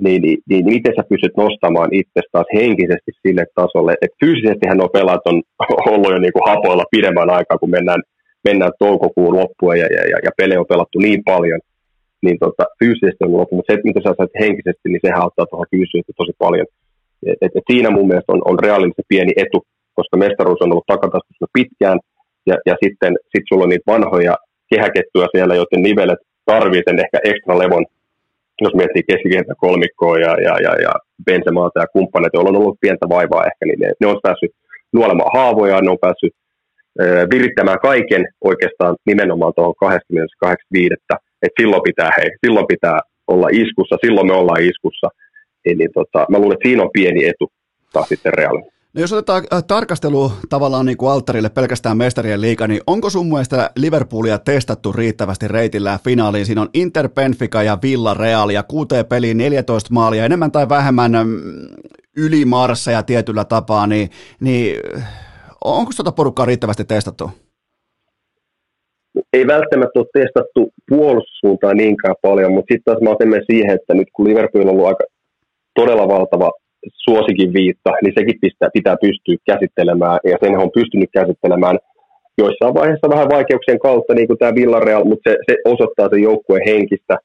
niin, 0.00 0.22
niin, 0.22 0.38
niin 0.48 0.64
miten 0.64 0.92
sä 0.96 1.02
pystyt 1.08 1.36
nostamaan 1.36 1.90
itsestä 2.00 2.32
taas 2.32 2.50
henkisesti 2.54 3.10
sille 3.22 3.44
tasolle, 3.54 3.92
että 4.02 4.16
fyysisesti 4.24 4.66
nuo 4.74 4.88
pelaat 4.88 5.24
on 5.30 5.42
ollut 5.92 6.12
jo 6.12 6.18
niin 6.18 6.32
kuin 6.32 6.48
hapoilla 6.50 6.92
pidemmän 6.94 7.30
aikaa, 7.30 7.58
kun 7.58 7.70
mennään, 7.70 8.02
mennään 8.44 8.72
toukokuun 8.78 9.36
loppuun 9.40 9.78
ja, 9.78 9.86
ja, 9.96 10.02
ja, 10.12 10.18
ja 10.26 10.30
pelejä 10.36 10.60
on 10.60 10.72
pelattu 10.72 10.98
niin 10.98 11.22
paljon, 11.24 11.60
niin 12.22 12.38
tota, 12.44 12.64
fyysisesti 12.78 13.24
on 13.24 13.36
loppu, 13.36 13.56
mutta 13.56 13.72
se, 13.72 13.80
miten 13.84 14.02
sä 14.02 14.14
saat 14.16 14.40
henkisesti, 14.44 14.86
niin 14.88 15.04
sehän 15.04 15.22
auttaa 15.22 15.46
tuohon 15.46 15.72
fyysisesti 15.72 16.12
tosi 16.16 16.32
paljon. 16.38 16.66
Et, 17.26 17.38
et, 17.42 17.52
et 17.56 17.66
siinä 17.72 17.90
mun 17.90 18.08
mielestä 18.08 18.32
on, 18.32 18.42
on 18.50 18.58
reaalinen 18.64 19.08
pieni 19.08 19.32
etu, 19.36 19.58
koska 19.94 20.16
mestaruus 20.16 20.62
on 20.62 20.72
ollut 20.72 20.92
takataskussa 20.92 21.46
pitkään, 21.52 21.98
ja, 22.46 22.56
ja 22.66 22.74
sitten 22.84 23.12
sit 23.32 23.44
sulla 23.48 23.64
on 23.64 23.68
niitä 23.68 23.92
vanhoja 23.92 24.34
kehäkettuja 24.70 25.28
siellä, 25.34 25.54
joten 25.54 25.82
nivelet 25.82 26.18
tarvii 26.44 26.82
ehkä 27.04 27.18
ekstra 27.24 27.58
levon, 27.58 27.86
jos 28.60 28.74
miettii 28.74 29.02
keskikenttä 29.10 29.54
kolmikkoa 29.58 30.18
ja, 30.18 30.32
ja, 30.46 30.54
ja, 30.66 30.72
ja 30.86 30.92
Benzemaata 31.24 31.80
ja 31.80 31.86
kumppaneita, 31.92 32.36
joilla 32.36 32.50
on 32.50 32.62
ollut 32.62 32.80
pientä 32.80 33.06
vaivaa 33.08 33.46
ehkä, 33.48 33.64
niin 33.66 33.80
ne, 33.80 33.92
ne 34.00 34.06
on 34.06 34.20
päässyt 34.22 34.50
nuolemaan 34.92 35.30
haavoja, 35.34 35.80
ne 35.80 35.90
on 35.90 36.04
päässyt 36.06 36.32
virittämään 37.34 37.78
kaiken 37.82 38.26
oikeastaan 38.40 38.96
nimenomaan 39.06 39.52
tuohon 39.56 39.74
28.5. 39.84 40.94
Että 41.42 41.60
silloin 41.60 41.82
pitää, 41.82 42.10
hei, 42.18 42.30
silloin 42.46 42.66
pitää 42.66 42.98
olla 43.26 43.48
iskussa, 43.52 43.96
silloin 44.04 44.26
me 44.26 44.32
ollaan 44.32 44.62
iskussa. 44.62 45.08
Niin, 45.64 45.78
niin 45.78 45.90
tota, 45.94 46.26
mä 46.30 46.38
luulen, 46.38 46.54
että 46.54 46.68
siinä 46.68 46.82
on 46.82 46.90
pieni 46.92 47.24
etu 47.24 47.52
taas 47.92 48.08
sitten 48.08 48.34
Real. 48.34 48.58
No 48.94 49.00
jos 49.00 49.12
otetaan 49.12 49.42
äh, 49.52 49.64
tarkastelu 49.64 50.32
tavallaan 50.48 50.86
niin 50.86 50.96
kuin 50.96 51.10
alttarille 51.10 51.48
pelkästään 51.48 51.96
mestarien 51.96 52.40
liiga, 52.40 52.66
niin 52.66 52.80
onko 52.86 53.10
sun 53.10 53.28
mielestä 53.28 53.70
Liverpoolia 53.76 54.38
testattu 54.38 54.92
riittävästi 54.92 55.48
reitillä 55.48 55.98
finaaliin? 56.04 56.46
Siinä 56.46 56.60
on 56.60 56.68
Inter, 56.74 57.08
Benfica 57.08 57.62
ja 57.62 57.78
Villa 57.82 58.14
Real 58.14 58.50
ja 58.50 58.62
kuuteen 58.62 59.06
peliin 59.06 59.38
14 59.38 59.94
maalia, 59.94 60.24
enemmän 60.24 60.52
tai 60.52 60.68
vähemmän 60.68 61.12
mm, 61.12 61.66
yli 62.16 62.44
ja 62.92 63.02
tietyllä 63.02 63.44
tapaa, 63.44 63.86
niin, 63.86 64.10
niin 64.40 64.76
onko 65.64 65.92
tuota 65.96 66.12
porukkaa 66.12 66.46
riittävästi 66.46 66.84
testattu? 66.84 67.30
Ei 69.32 69.46
välttämättä 69.46 69.98
ole 69.98 70.06
testattu 70.12 70.72
puolustussuuntaan 70.88 71.76
niinkään 71.76 72.14
paljon, 72.22 72.52
mutta 72.52 72.74
sitten 72.74 72.94
taas 72.94 73.02
mä 73.24 73.36
siihen, 73.50 73.70
että 73.70 73.94
nyt 73.94 74.08
kun 74.12 74.28
Liverpool 74.28 74.62
on 74.62 74.70
ollut 74.70 74.86
aika 74.86 75.04
todella 75.74 76.08
valtava 76.08 76.50
suosikin 77.04 77.52
viitta, 77.52 77.90
niin 78.02 78.14
sekin 78.18 78.38
pitää, 78.40 78.68
pitää 78.72 78.96
pystyä 79.00 79.36
käsittelemään, 79.50 80.18
ja 80.24 80.36
sen 80.42 80.58
on 80.58 80.70
pystynyt 80.70 81.10
käsittelemään 81.12 81.78
joissain 82.38 82.74
vaiheissa 82.74 83.08
vähän 83.14 83.28
vaikeuksien 83.36 83.78
kautta, 83.78 84.14
niin 84.14 84.26
kuin 84.26 84.38
tämä 84.38 84.54
Villarreal, 84.54 85.04
mutta 85.04 85.30
se, 85.30 85.36
se 85.50 85.54
osoittaa 85.64 86.08
sen 86.08 86.22
joukkueen 86.22 86.68
henkistä, 86.72 87.16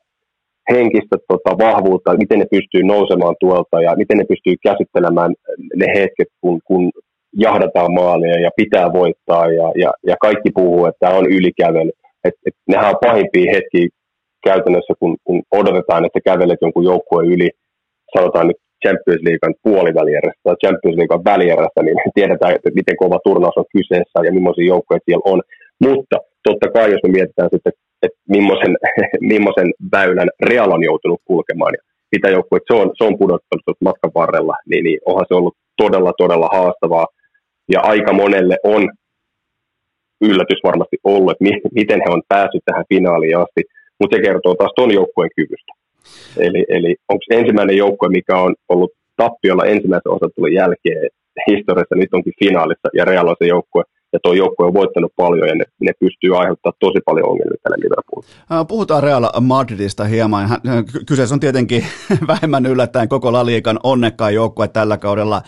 henkistä 0.71 1.15
tota, 1.27 1.57
vahvuutta, 1.65 2.17
miten 2.17 2.39
ne 2.39 2.45
pystyy 2.51 2.83
nousemaan 2.83 3.35
tuolta 3.39 3.81
ja 3.81 3.95
miten 3.95 4.17
ne 4.17 4.25
pystyy 4.31 4.55
käsittelemään 4.63 5.33
ne 5.75 5.85
hetket, 5.95 6.27
kun, 6.41 6.59
kun 6.65 6.91
jahdataan 7.37 7.93
maalia 7.93 8.39
ja 8.39 8.49
pitää 8.55 8.93
voittaa 8.93 9.45
ja, 9.51 9.71
ja, 9.75 9.91
ja 10.07 10.15
kaikki 10.21 10.49
puhuu, 10.55 10.85
että 10.85 10.99
tämä 10.99 11.17
on 11.17 11.25
ylikävely. 11.25 11.91
Et, 12.23 12.33
et, 12.47 12.55
nehän 12.67 12.89
on 12.89 13.05
pahimpia 13.05 13.51
hetkiä 13.51 13.87
käytännössä, 14.43 14.93
kun, 14.99 15.17
kun 15.23 15.41
odotetaan, 15.51 16.05
että 16.05 16.19
kävelet 16.25 16.59
jonkun 16.61 16.83
joukkueen 16.83 17.31
yli, 17.31 17.49
sanotaan 18.17 18.47
nyt 18.47 18.57
Champions 18.83 19.21
Leaguean 19.27 19.55
puolivälierässä 19.65 20.41
tai 20.43 20.55
Champions 20.63 20.97
Leaguean 20.97 21.27
välierässä, 21.31 21.81
niin 21.83 21.97
tiedetään, 22.17 22.55
että 22.55 22.69
miten 22.79 22.97
kova 23.03 23.19
turnaus 23.27 23.57
on 23.57 23.73
kyseessä 23.75 24.17
ja 24.25 24.31
millaisia 24.37 24.71
joukkoja 24.73 25.05
siellä 25.05 25.29
on. 25.33 25.39
Mutta 25.85 26.15
totta 26.47 26.67
kai, 26.75 26.91
jos 26.91 27.03
me 27.03 27.11
mietitään 27.17 27.49
sitten, 27.53 27.73
että 28.05 28.19
millaisen, 28.35 28.73
millaisen 29.33 29.69
väylän 29.95 30.29
Real 30.49 30.71
on 30.71 30.83
joutunut 30.83 31.21
kulkemaan 31.25 31.73
ja 31.77 31.81
mitä 32.15 32.27
joukkueet 32.29 32.63
se 32.67 32.73
on, 32.81 32.91
se 32.97 33.03
on 33.03 33.17
pudottanut 33.21 33.77
matkan 33.87 34.11
varrella, 34.15 34.55
niin, 34.69 34.83
niin 34.83 34.99
onhan 35.05 35.25
se 35.27 35.33
ollut 35.33 35.55
todella, 35.81 36.13
todella 36.17 36.49
haastavaa. 36.57 37.07
Ja 37.73 37.79
aika 37.83 38.13
monelle 38.13 38.57
on 38.63 38.83
yllätys 40.21 40.61
varmasti 40.63 40.97
ollut, 41.03 41.31
että 41.31 41.43
mi- 41.43 41.61
miten 41.79 41.99
he 42.05 42.13
on 42.15 42.21
päässyt 42.27 42.63
tähän 42.65 42.85
finaaliin 42.89 43.37
asti, 43.37 43.61
mutta 43.99 44.15
se 44.15 44.21
kertoo 44.21 44.55
taas 44.55 44.73
ton 44.75 44.93
joukkueen 44.93 45.29
kyvystä. 45.35 45.71
Eli, 46.37 46.65
eli 46.69 46.95
onko 47.09 47.23
ensimmäinen 47.29 47.77
joukkue, 47.77 48.09
mikä 48.09 48.37
on 48.37 48.55
ollut 48.69 48.91
tappiolla 49.15 49.65
ensimmäisen 49.65 50.11
osattelun 50.11 50.53
jälkeen 50.53 51.09
historiassa, 51.49 51.95
nyt 51.95 52.13
onkin 52.13 52.33
finaalissa, 52.39 52.89
ja 52.93 53.05
Real 53.05 53.27
on 53.27 53.35
se 53.39 53.47
joukkue, 53.47 53.83
ja 54.13 54.19
tuo 54.23 54.33
joukkue 54.33 54.67
on 54.67 54.73
voittanut 54.73 55.13
paljon 55.15 55.47
ja 55.47 55.55
ne, 55.55 55.65
ne 55.81 55.91
pystyy 55.99 56.37
aiheuttamaan 56.39 56.77
tosi 56.79 56.99
paljon 57.05 57.29
ongelmia 57.29 57.57
tälle 57.63 57.77
Liverpoolille. 57.83 58.65
Puhutaan 58.67 59.03
Real 59.03 59.41
Madridista 59.41 60.03
hieman. 60.03 60.49
Kyseessä 61.07 61.35
on 61.35 61.39
tietenkin 61.39 61.85
vähemmän 62.31 62.65
yllättäen 62.65 63.09
koko 63.09 63.33
La 63.33 63.45
Liigan 63.45 63.79
onnekkaan 63.83 64.33
joukkue 64.33 64.67
tällä 64.67 64.97
kaudella 64.97 65.41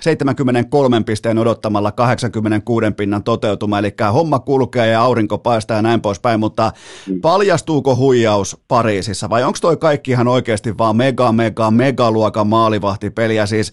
73 0.00 1.02
pisteen 1.06 1.38
odottamalla 1.38 1.92
86 1.92 2.86
pinnan 2.96 3.22
toteutuma, 3.22 3.78
eli 3.78 3.94
homma 4.12 4.38
kulkee 4.38 4.86
ja 4.86 5.02
aurinko 5.02 5.38
paistaa 5.38 5.76
ja 5.76 5.82
näin 5.82 6.00
poispäin, 6.00 6.40
mutta 6.40 6.72
mm. 7.08 7.20
paljastuuko 7.20 7.96
huijaus 7.96 8.56
Pariisissa 8.68 9.30
vai 9.30 9.44
onko 9.44 9.58
toi 9.60 9.76
kaikki 9.76 10.10
ihan 10.10 10.28
oikeasti 10.28 10.78
vaan 10.78 10.96
mega, 10.96 11.32
mega, 11.32 11.70
megaluokan 11.70 12.46
maalivahtipeliä, 12.46 13.46
siis 13.46 13.72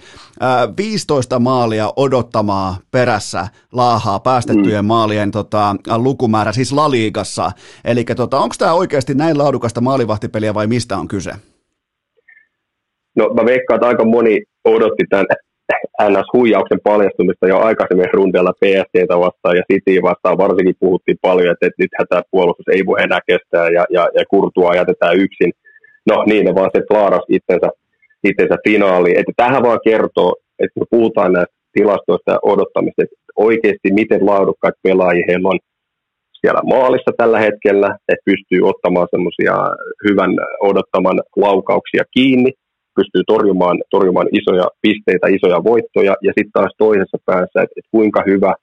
15 0.77 1.39
maalia 1.39 1.93
odottamaa 1.95 2.77
perässä 2.91 3.47
laahaa 3.75 4.19
päästettyjen 4.19 4.85
mm. 4.85 4.87
maalien 4.87 5.31
tota, 5.31 5.75
lukumäärä, 5.97 6.51
siis 6.51 6.73
Laliigassa. 6.73 7.51
Eli 7.85 8.03
tota, 8.03 8.37
onko 8.37 8.55
tämä 8.59 8.73
oikeasti 8.73 9.13
näin 9.13 9.37
laadukasta 9.37 9.81
maalivahtipeliä 9.81 10.53
vai 10.53 10.67
mistä 10.67 10.97
on 10.97 11.07
kyse? 11.07 11.31
No 13.15 13.29
mä 13.29 13.45
veikkaan, 13.45 13.75
että 13.77 13.87
aika 13.87 14.05
moni 14.05 14.41
odotti 14.65 15.03
tämän 15.09 15.25
NS-huijauksen 16.01 16.79
paljastumista 16.83 17.47
jo 17.47 17.57
aikaisemmin 17.59 18.13
rundeella 18.13 18.53
PSTtä 18.61 19.19
vastaan 19.19 19.57
ja 19.57 19.63
City 19.71 20.01
vastaan 20.01 20.37
varsinkin 20.37 20.75
puhuttiin 20.79 21.17
paljon, 21.21 21.51
että, 21.51 21.65
että 21.65 21.81
nythän 21.81 22.07
tämä 22.09 22.21
puolustus 22.31 22.67
ei 22.67 22.85
voi 22.85 23.01
enää 23.03 23.19
kestää 23.27 23.69
ja, 23.69 23.85
ja, 23.89 24.09
ja 24.13 24.23
kurtua 24.29 24.75
jätetään 24.75 25.15
yksin. 25.17 25.51
No 26.09 26.23
niin, 26.27 26.45
ne 26.45 26.55
vaan 26.55 26.71
se 26.75 26.81
klaaras 26.87 27.25
itsensä, 27.29 27.69
itsensä 28.23 28.55
finaaliin. 28.67 29.19
Että 29.19 29.33
tähän 29.35 29.63
vaan 29.63 29.79
kertoo, 29.83 30.35
että 30.59 30.73
kun 30.73 30.87
puhutaan 30.89 31.33
näistä 31.33 31.55
tilastoista 31.73 32.31
ja 32.31 32.39
odottamista, 32.43 33.03
että 33.03 33.15
oikeasti 33.35 33.89
miten 33.93 34.25
laadukkaat 34.25 34.73
pelaajia 34.83 35.25
heillä 35.27 35.49
on 35.49 35.59
siellä 36.41 36.61
maalissa 36.63 37.11
tällä 37.17 37.39
hetkellä, 37.39 37.87
että 38.09 38.25
pystyy 38.25 38.61
ottamaan 38.71 39.07
semmoisia 39.11 39.55
hyvän 40.09 40.31
odottaman 40.59 41.21
laukauksia 41.35 42.03
kiinni, 42.11 42.51
pystyy 42.95 43.23
torjumaan, 43.27 43.77
torjumaan 43.89 44.27
isoja 44.31 44.67
pisteitä, 44.81 45.27
isoja 45.27 45.63
voittoja, 45.63 46.15
ja 46.25 46.31
sitten 46.35 46.51
taas 46.53 46.73
toisessa 46.77 47.17
päässä, 47.25 47.61
että, 47.61 47.75
että 47.77 47.91
kuinka 47.91 48.23
hyvä 48.27 48.53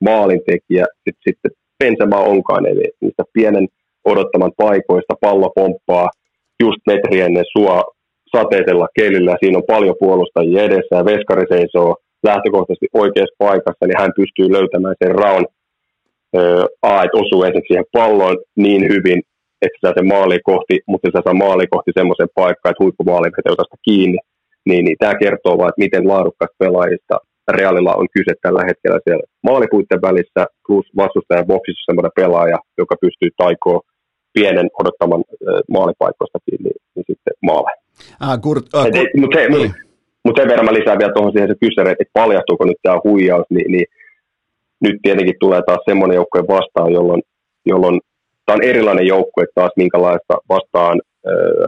maalintekijä 0.00 0.84
sitten, 1.04 1.24
sitten 1.28 1.50
Benzema 1.78 2.20
onkaan, 2.20 2.66
eli 2.66 2.84
niistä 3.00 3.22
pienen 3.32 3.66
odottaman 4.04 4.52
paikoista 4.56 5.14
pallo 5.20 5.52
pomppaa 5.54 6.08
just 6.62 6.80
metri 6.86 7.20
ennen 7.20 7.44
sua 7.56 7.82
sateisella 8.36 8.88
kelillä, 8.98 9.36
siinä 9.40 9.58
on 9.58 9.72
paljon 9.74 9.96
puolustajia 9.98 10.62
edessä, 10.62 10.96
ja 10.96 11.04
veskari 11.04 11.44
seisoo 11.48 11.96
lähtökohtaisesti 12.22 12.88
oikeassa 12.94 13.36
paikassa, 13.38 13.86
niin 13.86 14.00
hän 14.00 14.12
pystyy 14.16 14.52
löytämään 14.52 14.94
sen 15.04 15.14
raun 15.14 15.46
A, 16.82 17.02
että 17.04 17.18
osuu 17.22 17.44
ensin 17.44 17.62
siihen 17.66 17.84
palloon 17.92 18.36
niin 18.56 18.82
hyvin, 18.82 19.22
että 19.62 19.78
saa 19.80 19.92
sen 19.96 20.06
maali 20.06 20.38
kohti, 20.44 20.80
mutta 20.86 21.08
se 21.08 21.20
saa 21.24 21.42
maali 21.44 21.66
kohti 21.66 21.90
semmoisen 21.98 22.28
paikkaan, 22.34 22.70
että 22.70 22.84
huippumaali 22.84 23.28
vetää 23.36 23.56
tästä 23.56 23.76
kiinni. 23.88 24.18
Niin, 24.68 24.84
niin 24.84 24.96
tämä 24.98 25.14
kertoo 25.14 25.58
vaan, 25.58 25.68
että 25.68 25.84
miten 25.84 26.08
laadukkaista 26.08 26.56
pelaajista 26.58 27.14
Realilla 27.52 27.94
on 27.94 28.06
kyse 28.16 28.32
tällä 28.42 28.62
hetkellä 28.68 28.98
siellä 29.04 29.24
maalipuitten 29.42 30.02
välissä, 30.02 30.42
plus 30.66 30.86
vastustajan 30.96 31.46
boksissa 31.46 31.86
semmoinen 31.86 32.18
pelaaja, 32.20 32.58
joka 32.78 32.94
pystyy 33.00 33.30
taikoon 33.36 33.80
pienen 34.32 34.68
odottaman 34.80 35.24
maalipaikoista 35.70 36.38
kiinni 36.46 36.70
niin 36.94 37.04
sitten 37.10 37.34
maale. 37.42 37.70
Ah, 38.20 38.40
Kurt, 38.40 38.64
uh, 38.74 38.82
Kurt, 38.82 39.14
mutta 39.20 39.38
se, 39.38 39.48
niin. 39.48 39.85
Mutta 40.26 40.40
sen 40.40 40.48
verran 40.50 40.66
mä 40.66 40.78
lisään 40.78 40.98
vielä 40.98 41.12
tuohon 41.12 41.32
siihen 41.32 41.48
se 41.48 41.54
kysymys, 41.60 41.92
että 41.92 42.18
paljastuuko 42.20 42.64
nyt 42.64 42.80
tämä 42.82 43.04
huijaus, 43.04 43.46
niin, 43.50 43.72
niin 43.72 43.86
nyt 44.84 44.96
tietenkin 45.02 45.34
tulee 45.40 45.62
taas 45.66 45.82
semmoinen 45.88 46.16
joukkue 46.16 46.42
vastaan, 46.48 46.92
jolloin, 46.92 47.22
jolloin 47.66 48.00
tämä 48.46 48.54
on 48.54 48.68
erilainen 48.70 49.06
joukkue 49.06 49.44
taas, 49.54 49.72
minkälaista 49.76 50.34
vastaan 50.48 51.00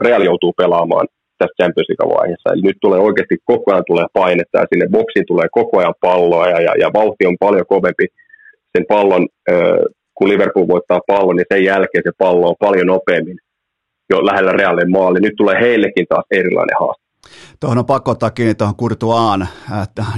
Real 0.04 0.22
joutuu 0.22 0.52
pelaamaan 0.52 1.06
tässä 1.38 1.54
Champions 1.62 1.88
League-vaiheessa. 1.88 2.52
Eli 2.52 2.62
nyt 2.62 2.76
tulee 2.80 3.00
oikeasti 3.00 3.36
koko 3.44 3.72
ajan 3.72 3.84
tulee 3.86 4.06
painetta 4.12 4.58
ja 4.58 4.66
sinne 4.72 4.86
boksiin 4.96 5.26
tulee 5.26 5.48
koko 5.52 5.78
ajan 5.78 5.94
palloa 6.00 6.48
ja, 6.48 6.60
ja, 6.60 6.72
ja 6.82 6.90
vauhti 6.94 7.26
on 7.26 7.36
paljon 7.40 7.66
kovempi 7.66 8.06
sen 8.76 8.84
pallon, 8.88 9.28
kun 10.14 10.28
Liverpool 10.28 10.68
voittaa 10.68 11.00
pallon, 11.06 11.36
niin 11.36 11.52
sen 11.52 11.64
jälkeen 11.64 12.04
se 12.04 12.12
pallo 12.18 12.48
on 12.48 12.54
paljon 12.60 12.86
nopeammin 12.86 13.38
jo 14.10 14.26
lähellä 14.26 14.52
Realin 14.52 14.90
maali. 14.90 15.20
Nyt 15.20 15.36
tulee 15.36 15.60
heillekin 15.60 16.06
taas 16.08 16.26
erilainen 16.30 16.76
haaste. 16.80 17.07
Tuohon 17.60 17.78
on 17.78 17.86
pakko 17.86 18.10
ottaa 18.10 18.30
kiinni 18.30 18.54
tuohon 18.54 18.76
Kurtuaan 18.76 19.48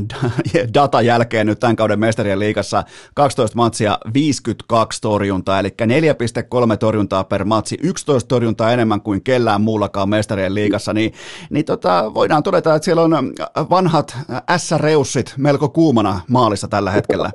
datan 0.74 1.06
jälkeen 1.06 1.46
nyt 1.46 1.60
tämän 1.60 1.76
kauden 1.76 1.98
mestarien 2.00 2.38
liigassa. 2.38 2.82
12 3.14 3.56
matsia 3.56 3.98
52 4.14 5.00
torjuntaa, 5.00 5.60
eli 5.60 5.68
4,3 5.68 6.76
torjuntaa 6.76 7.24
per 7.24 7.44
matsi, 7.44 7.78
11 7.82 8.28
torjuntaa 8.28 8.72
enemmän 8.72 9.00
kuin 9.00 9.22
kellään 9.24 9.60
muullakaan 9.60 10.08
mestarien 10.08 10.54
liigassa, 10.54 10.92
niin, 10.92 11.12
niin 11.50 11.64
tota, 11.64 12.14
voidaan 12.14 12.42
todeta, 12.42 12.74
että 12.74 12.84
siellä 12.84 13.02
on 13.02 13.32
vanhat 13.70 14.16
S-reussit 14.56 15.34
melko 15.36 15.68
kuumana 15.68 16.20
maalissa 16.28 16.68
tällä 16.68 16.90
hetkellä. 16.90 17.30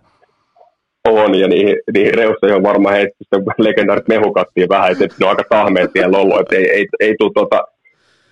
On, 1.08 1.36
ja 1.36 1.48
niihin, 1.48 1.76
niihin 1.94 2.14
reusseihin 2.14 2.56
on 2.56 2.64
varmaan 2.64 2.96
heitetty 2.96 3.26
legendaarit 3.58 4.08
mehukattiin 4.08 4.70
vähän, 4.70 4.92
että 4.92 5.06
ne 5.20 5.26
on 5.26 5.30
aika 5.30 5.44
tahmeet 5.50 5.92
siellä 5.94 6.18
ollut, 6.18 6.40
että 6.40 6.56
ei, 6.56 6.70
ei, 6.70 6.88
ei 7.00 7.16
tule 7.20 7.32
tota, 7.34 7.64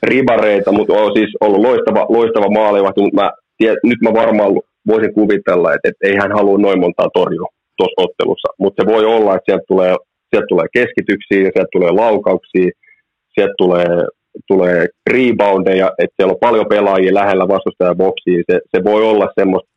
ribareita, 0.04 0.72
mutta 0.72 0.94
on 0.94 1.12
siis 1.18 1.32
ollut 1.42 1.62
loistava, 1.62 2.06
loistava 2.10 2.50
maalivahti, 2.50 3.02
mutta 3.02 3.22
mä, 3.22 3.32
tiedän, 3.58 3.78
nyt 3.84 4.02
mä 4.02 4.14
varmaan 4.14 4.52
voisin 4.88 5.14
kuvitella, 5.14 5.74
että, 5.74 5.90
että 5.90 6.08
ei 6.08 6.16
hän 6.16 6.32
halua 6.32 6.58
noin 6.58 6.80
montaa 6.80 7.10
torjua 7.14 7.48
tuossa 7.78 8.02
ottelussa, 8.02 8.54
mutta 8.60 8.84
se 8.84 8.92
voi 8.94 9.06
olla, 9.06 9.36
että 9.36 9.46
sieltä 9.46 9.66
tulee 9.68 9.96
sieltä 10.34 10.48
tulee 10.50 10.68
keskityksiä, 10.74 11.52
sieltä 11.54 11.76
tulee 11.76 11.92
laukauksia, 11.92 12.70
sieltä 13.34 13.54
tulee, 13.58 13.96
tulee 14.48 14.88
reboundeja, 15.10 15.92
että 15.98 16.16
siellä 16.16 16.34
on 16.34 16.46
paljon 16.48 16.66
pelaajia 16.70 17.14
lähellä 17.14 17.48
vastustajaboksiin. 17.48 18.44
Se, 18.52 18.60
se 18.76 18.84
voi 18.84 19.02
olla 19.12 19.28
semmoista, 19.40 19.70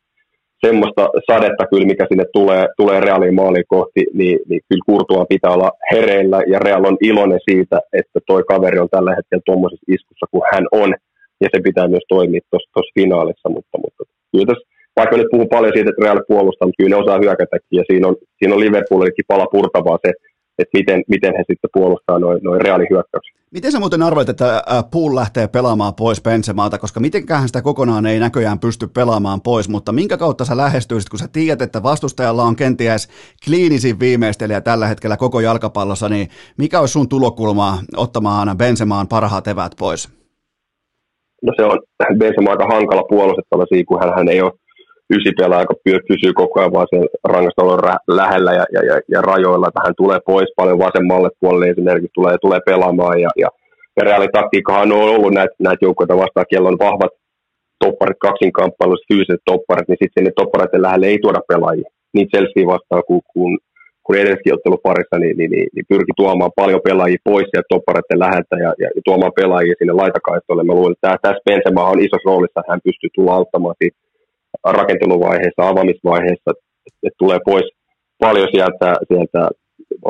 semmoista 0.65 1.09
sadetta 1.31 1.67
kyllä, 1.71 1.87
mikä 1.87 2.05
sinne 2.09 2.25
tulee, 2.33 2.67
tulee 2.77 2.99
Realin 2.99 3.35
maaliin 3.35 3.63
kohti, 3.67 4.01
niin, 4.13 4.39
niin 4.49 4.61
kyllä 4.69 4.83
Kurtua 4.85 5.25
pitää 5.25 5.51
olla 5.51 5.71
hereillä 5.91 6.39
ja 6.47 6.59
Real 6.59 6.85
on 6.85 6.97
iloinen 7.01 7.39
siitä, 7.49 7.79
että 7.93 8.19
toi 8.27 8.43
kaveri 8.43 8.79
on 8.79 8.89
tällä 8.91 9.15
hetkellä 9.15 9.41
tuommoisessa 9.45 9.91
iskussa 9.95 10.25
kuin 10.31 10.43
hän 10.53 10.65
on. 10.71 10.95
Ja 11.41 11.49
se 11.51 11.61
pitää 11.63 11.87
myös 11.87 12.05
toimia 12.09 12.41
tuossa 12.49 12.91
finaalissa, 12.99 13.49
mutta, 13.49 13.77
mutta 13.83 14.03
kyllä 14.31 14.45
tässä 14.45 14.67
vaikka 14.99 15.17
nyt 15.17 15.31
puhun 15.31 15.49
paljon 15.55 15.73
siitä, 15.75 15.89
että 15.89 16.03
Real 16.05 16.21
puolustaa, 16.27 16.67
mutta 16.67 16.79
kyllä 16.79 16.95
ne 16.95 17.03
osaa 17.03 17.23
hyökätäkin, 17.23 17.77
ja 17.79 17.83
siinä 17.87 18.07
on, 18.07 18.15
siinä 18.37 18.53
on 18.55 18.63
Liverpoolillekin 18.65 19.31
pala 19.31 19.47
purtavaa 19.53 19.97
se, 20.05 20.11
että 20.59 20.77
miten, 20.77 21.03
miten 21.07 21.33
he 21.37 21.43
sitten 21.47 21.69
puolustaa 21.73 22.19
noin 22.19 22.39
noi 22.43 22.59
reaalihyökkäyksiä. 22.59 23.37
Miten 23.51 23.71
sä 23.71 23.79
muuten 23.79 24.03
arvoit, 24.03 24.29
että 24.29 24.63
Pool 24.91 25.15
lähtee 25.15 25.47
pelaamaan 25.47 25.95
pois 25.95 26.21
Benzemaalta, 26.21 26.77
koska 26.77 26.99
mitenkään 26.99 27.47
sitä 27.47 27.61
kokonaan 27.61 28.05
ei 28.05 28.19
näköjään 28.19 28.59
pysty 28.59 28.87
pelaamaan 28.87 29.41
pois, 29.41 29.69
mutta 29.69 29.91
minkä 29.91 30.17
kautta 30.17 30.45
sä 30.45 30.57
lähestyisit, 30.57 31.09
kun 31.09 31.19
sä 31.19 31.27
tiedät, 31.27 31.61
että 31.61 31.83
vastustajalla 31.83 32.43
on 32.43 32.55
kenties 32.55 33.09
kliinisin 33.45 33.99
viimeistelijä 33.99 34.61
tällä 34.61 34.87
hetkellä 34.87 35.17
koko 35.17 35.39
jalkapallossa, 35.39 36.09
niin 36.09 36.27
mikä 36.57 36.79
olisi 36.79 36.91
sun 36.91 37.09
tulokulma 37.09 37.77
ottamaan 37.97 38.57
Benzemaan 38.57 39.07
parhaat 39.07 39.47
eväät 39.47 39.71
pois? 39.79 40.09
No 41.43 41.53
se 41.55 41.63
on 41.63 41.79
Benzema 42.17 42.51
aika 42.51 42.67
hankala 42.67 43.03
puolustettava 43.09 43.65
siinä, 43.69 43.83
kun 43.87 43.99
hän 44.15 44.29
ei 44.29 44.41
ole 44.41 44.51
ysipelaaja, 45.15 45.61
joka 45.61 45.75
pysyy 46.07 46.33
koko 46.33 46.59
ajan 46.59 46.73
vaan 46.73 46.87
rangastelun 47.23 47.79
lähellä 48.07 48.51
ja, 48.53 48.65
ja, 48.73 48.81
ja, 48.89 48.95
ja, 49.13 49.21
rajoilla, 49.21 49.67
että 49.67 49.81
hän 49.85 49.93
tulee 49.97 50.19
pois 50.25 50.49
paljon 50.55 50.79
vasemmalle 50.79 51.29
puolelle 51.39 51.69
esimerkiksi, 51.69 52.17
tulee, 52.19 52.35
tulee 52.41 52.59
pelaamaan 52.65 53.19
ja, 53.21 53.29
ja, 53.43 53.49
ja 53.97 54.03
reaalitaktiikkahan 54.03 54.91
on 54.91 55.09
ollut 55.15 55.33
näitä, 55.33 55.55
näitä 55.59 55.85
joukkoja 55.85 56.21
vastaan, 56.23 56.45
kello 56.49 56.69
on 56.69 56.79
vahvat 56.79 57.11
topparit, 57.83 58.17
kaksinkamppailussa, 58.27 59.09
fyysiset 59.13 59.41
topparit, 59.45 59.87
niin 59.87 60.01
sitten 60.01 60.15
sinne 60.17 60.31
toppareiden 60.35 60.81
lähelle 60.81 61.07
ei 61.07 61.19
tuoda 61.21 61.41
pelaajia. 61.47 61.89
Niin 62.13 62.27
Chelsea 62.29 62.71
vastaan 62.73 63.03
kuin, 63.07 63.21
kun, 63.33 63.57
kun 64.03 64.15
edelliskin 64.15 64.53
otteluparissa, 64.53 65.17
niin, 65.19 65.37
niin, 65.37 65.51
niin, 65.51 65.67
niin 65.75 65.85
pyrki 65.89 66.13
tuomaan 66.17 66.57
paljon 66.61 66.81
pelaajia 66.87 67.27
pois 67.29 67.47
sieltä 67.49 67.73
toppareiden 67.73 68.19
läheltä 68.25 68.55
ja, 68.65 68.71
ja, 68.81 68.87
ja 68.95 69.01
tuomaan 69.05 69.37
pelaajia 69.39 69.75
sinne 69.77 69.93
laitakaistolle. 69.93 70.63
Mä 70.63 70.73
luulen, 70.73 70.95
että 70.97 71.17
tässä 71.21 71.45
Benzema 71.45 71.89
on 71.91 71.99
isossa 71.99 72.29
roolissa, 72.29 72.67
hän 72.69 72.85
pystyy 72.87 73.09
tulla 73.15 73.33
auttamaan 73.33 73.75
siitä 73.81 74.06
rakenteluvaiheessa, 74.63 75.67
avamisvaiheessa, 75.67 76.51
että 77.03 77.17
tulee 77.17 77.39
pois 77.45 77.67
paljon 78.19 78.47
sieltä, 78.51 78.93
sieltä 79.07 79.49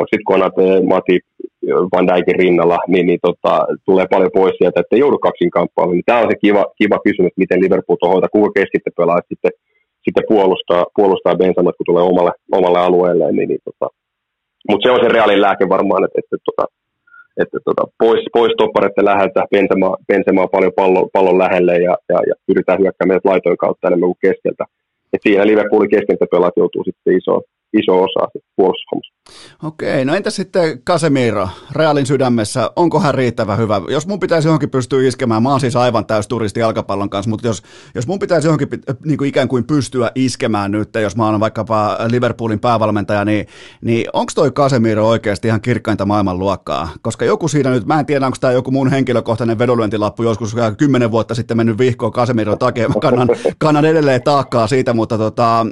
sitten 0.10 0.30
Konate, 0.30 0.82
Mati, 0.92 1.20
Van 1.94 2.08
Dijkin 2.08 2.40
rinnalla, 2.40 2.78
niin, 2.88 3.06
niin 3.06 3.20
tota, 3.22 3.66
tulee 3.86 4.06
paljon 4.10 4.32
pois 4.34 4.56
sieltä, 4.58 4.80
että 4.80 4.96
ei 4.96 5.00
joudu 5.00 5.18
kaksin 5.18 5.52
kamppailuun. 5.52 5.96
Niin 5.96 6.10
tämä 6.10 6.20
on 6.20 6.30
se 6.32 6.38
kiva, 6.46 6.66
kiva 6.78 6.98
kysymys, 7.06 7.34
miten 7.38 7.62
Liverpool 7.64 7.98
tuohon 8.00 8.24
kuinka 8.32 8.52
keskittä 8.60 8.92
pelaa 8.98 9.20
sitten, 9.30 9.52
sitten 10.06 10.28
puolustaa, 10.28 10.86
puolustaa 10.96 11.40
Benzema, 11.42 11.78
kun 11.78 11.90
tulee 11.90 12.04
omalle, 12.04 12.32
omalle 12.52 12.80
alueelleen. 12.80 13.36
Niin, 13.36 13.50
niin 13.50 13.64
tota. 13.66 13.88
Mutta 14.70 14.84
se 14.84 14.92
on 14.92 15.04
se 15.04 15.10
reaalin 15.10 15.42
lääke 15.42 15.70
varmaan, 15.70 16.04
että, 16.06 16.20
että, 16.20 16.36
että, 16.36 16.48
tota, 16.50 16.66
että 17.42 17.58
tota, 17.66 17.84
pois, 18.00 18.22
pois 18.34 18.54
toppareiden 18.58 19.06
läheltä, 19.06 19.46
Benzema, 19.52 19.98
Benzema 20.08 20.48
paljon 20.48 20.74
pallon, 20.76 21.10
pallon 21.14 21.38
lähelle 21.38 21.76
ja, 21.78 21.98
ja, 22.10 22.20
ja 22.28 22.36
pyritään 22.48 22.80
hyökkäämään 22.80 23.20
laitojen 23.24 23.58
kautta 23.58 23.88
enemmän 23.88 24.10
kuin 24.10 24.26
keskeltä. 24.28 24.66
Et 25.14 25.22
siinä 25.24 25.48
Liverpoolin 25.48 25.90
keskeltä 25.90 26.26
pelaat 26.32 26.58
joutuu 26.58 26.84
sitten 26.84 27.18
isoon, 27.18 27.44
iso 27.74 28.04
osa 28.04 28.28
puolustushommassa. 28.56 29.18
Okei, 29.64 30.06
no 30.06 30.16
entä 30.16 30.30
sitten 30.30 30.82
Casemiro, 30.84 31.50
Realin 31.72 32.06
sydämessä, 32.06 32.72
onko 32.76 33.00
hän 33.00 33.14
riittävä 33.14 33.56
hyvä? 33.56 33.82
Jos 33.90 34.08
mun 34.08 34.20
pitäisi 34.20 34.48
johonkin 34.48 34.70
pystyä 34.70 35.08
iskemään, 35.08 35.44
mä 35.44 35.50
oon 35.50 35.60
siis 35.60 35.76
aivan 35.76 36.06
täys 36.06 36.28
turisti 36.28 36.60
jalkapallon 36.60 37.10
kanssa, 37.10 37.30
mutta 37.30 37.48
jos, 37.48 37.64
jos 37.96 38.08
mun 38.08 38.20
pitäisi 38.20 38.48
johonkin 38.48 38.68
niin 39.06 39.18
kuin 39.18 39.28
ikään 39.28 39.48
kuin 39.48 39.64
pystyä 39.64 40.12
iskemään 40.16 40.72
nyt, 40.72 40.90
jos 41.02 41.16
mä 41.16 41.26
oon 41.26 41.40
vaikkapa 41.40 41.98
Liverpoolin 42.12 42.60
päävalmentaja, 42.60 43.26
niin, 43.26 43.48
niin 43.82 44.06
onko 44.14 44.32
toi 44.36 44.52
Casemiro 44.52 45.08
oikeasti 45.08 45.48
ihan 45.48 45.62
kirkkainta 45.62 46.06
maailmanluokkaa? 46.06 46.90
Koska 47.02 47.26
joku 47.26 47.48
siinä 47.48 47.70
nyt, 47.70 47.86
mä 47.86 48.00
en 48.00 48.06
tiedä, 48.06 48.26
onko 48.26 48.38
tämä 48.42 48.54
joku 48.54 48.72
mun 48.72 48.92
henkilökohtainen 48.92 49.60
vedonlyöntilappu 49.60 50.24
joskus 50.24 50.56
kymmenen 50.78 51.12
vuotta 51.12 51.36
sitten 51.36 51.58
mennyt 51.58 51.78
vihkoon 51.78 52.12
Casemiro 52.12 52.56
takia, 52.56 52.90
kannan, 53.02 53.30
kannan 53.58 53.86
edelleen 53.86 54.24
taakkaa 54.24 54.68
siitä, 54.68 54.94
mutta 54.94 55.18
tota, 55.18 55.66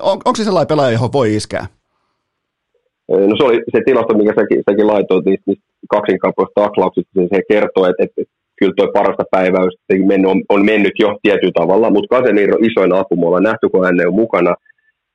on, 0.00 0.20
onko 0.24 0.36
se 0.36 0.44
sellainen 0.44 0.68
pelaaja, 0.68 0.92
johon 0.92 1.10
voi 1.14 1.34
iskeä? 1.34 1.66
No 3.08 3.34
se 3.36 3.44
oli 3.44 3.58
se 3.72 3.80
tilasto, 3.86 4.14
mikä 4.14 4.32
säkin, 4.40 4.62
säkin 4.70 4.86
laitoit 4.86 5.24
niistä, 5.24 5.44
niistä 5.46 5.64
kaksinkauppoista 5.90 6.60
taklauksista, 6.60 7.10
niin 7.14 7.28
se 7.34 7.40
kertoo, 7.48 7.86
että, 7.86 8.04
että, 8.04 8.22
kyllä 8.58 8.72
tuo 8.76 8.88
parasta 8.92 9.24
päiväys 9.30 9.74
on, 10.26 10.42
on 10.48 10.64
mennyt 10.64 10.92
jo 10.98 11.18
tietyllä 11.22 11.58
tavalla, 11.60 11.90
mutta 11.90 12.16
Casemiro 12.16 12.56
isoin 12.68 12.94
apu, 12.94 13.16
me 13.16 13.26
ollaan 13.26 13.42
nähty, 13.42 13.68
kun 13.68 13.84
hän 13.84 13.96
mukana, 14.10 14.54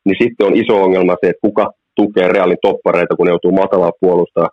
niin 0.05 0.15
sitten 0.21 0.47
on 0.47 0.55
iso 0.55 0.83
ongelma 0.83 1.15
se, 1.21 1.29
että 1.29 1.47
kuka 1.47 1.71
tukee 1.95 2.27
reaalin 2.27 2.57
toppareita, 2.61 3.15
kun 3.15 3.25
ne 3.25 3.31
joutuu 3.31 3.51
matalaa 3.51 3.99
puolustaa, 4.01 4.47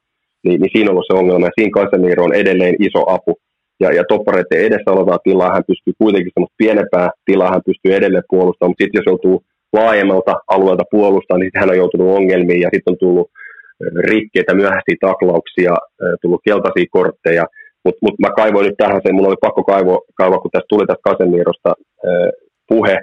niin, 0.44 0.60
niin 0.60 0.70
siinä 0.73 0.90
on 0.90 0.94
ollut 0.94 1.06
se 1.10 1.18
ongelma, 1.18 1.47
ja 1.47 1.56
siinä 1.59 1.77
Casemiro 1.77 2.24
on 2.24 2.35
edelleen 2.35 2.74
iso 2.78 3.01
apu, 3.16 3.32
ja, 3.81 3.93
ja 3.93 4.05
toppareiden 4.09 4.66
edessä 4.66 4.93
olevaa 4.93 5.18
tilaa 5.24 5.55
hän 5.55 5.68
pystyy 5.70 5.93
kuitenkin 5.98 6.32
semmoista 6.35 6.60
pienempää 6.62 7.10
tilaa 7.24 7.51
hän 7.51 7.66
pystyy 7.66 7.94
edelleen 7.94 8.31
puolustamaan, 8.31 8.70
mutta 8.70 8.82
sitten 8.85 8.98
jos 8.98 9.10
joutuu 9.12 9.43
laajemmalta 9.72 10.34
alueelta 10.48 10.84
puolustaa, 10.90 11.38
niin 11.38 11.51
hän 11.56 11.70
on 11.70 11.76
joutunut 11.76 12.16
ongelmiin 12.16 12.60
ja 12.60 12.68
sitten 12.72 12.93
on 12.93 12.98
tullut 13.01 13.30
rikkeitä, 13.98 14.55
myöhäisiä 14.55 14.97
taklauksia, 15.01 15.74
tullut 16.22 16.40
keltaisia 16.44 16.86
kortteja, 16.90 17.44
mutta 17.84 17.98
mut 18.02 18.18
mä 18.18 18.30
kaivoin 18.36 18.66
nyt 18.66 18.76
tähän 18.78 19.01
sen, 19.02 19.14
mun 19.14 19.26
oli 19.26 19.36
pakko 19.40 19.64
kaivoa, 19.64 19.98
kaivoa 20.14 20.38
kun 20.38 20.51
tässä 20.51 20.66
tuli 20.68 20.86
tästä 20.86 21.09
Kasemirosta 21.09 21.72
puhe, 22.68 22.97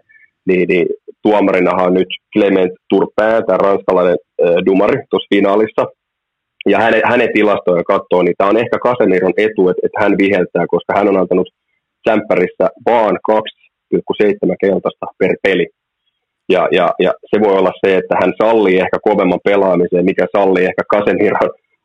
niin, 0.47 0.67
niin 0.67 0.87
tuomarinahan 1.21 1.93
nyt 1.93 2.07
Clement 2.33 2.73
Turpin, 2.89 3.45
tämä 3.47 3.57
ranskalainen 3.57 4.17
äh, 4.43 4.55
dumari 4.65 4.97
tuossa 5.09 5.35
finaalissa, 5.35 5.83
ja 6.69 6.77
hänen, 6.79 7.01
hänen 7.05 7.29
tilastoja 7.33 7.83
katsoo, 7.83 8.21
niin 8.23 8.35
tämä 8.37 8.49
on 8.49 8.57
ehkä 8.57 8.77
Kasemiron 8.79 9.33
etu, 9.37 9.69
että, 9.69 9.81
että 9.85 9.99
hän 10.01 10.17
viheltää, 10.17 10.65
koska 10.67 10.93
hän 10.97 11.07
on 11.07 11.19
antanut 11.19 11.49
sämppärissä 12.09 12.65
vaan 12.85 13.15
2,7 13.31 14.55
keltaista 14.61 15.05
per 15.19 15.35
peli. 15.43 15.67
Ja, 16.49 16.67
ja, 16.71 16.93
ja 16.99 17.13
se 17.25 17.41
voi 17.43 17.57
olla 17.57 17.71
se, 17.85 17.97
että 17.97 18.15
hän 18.21 18.33
sallii 18.41 18.79
ehkä 18.79 18.97
kovemman 19.03 19.39
pelaamisen, 19.43 20.05
mikä 20.05 20.25
sallii 20.37 20.65
ehkä 20.65 20.83
Casemiro. 20.93 21.37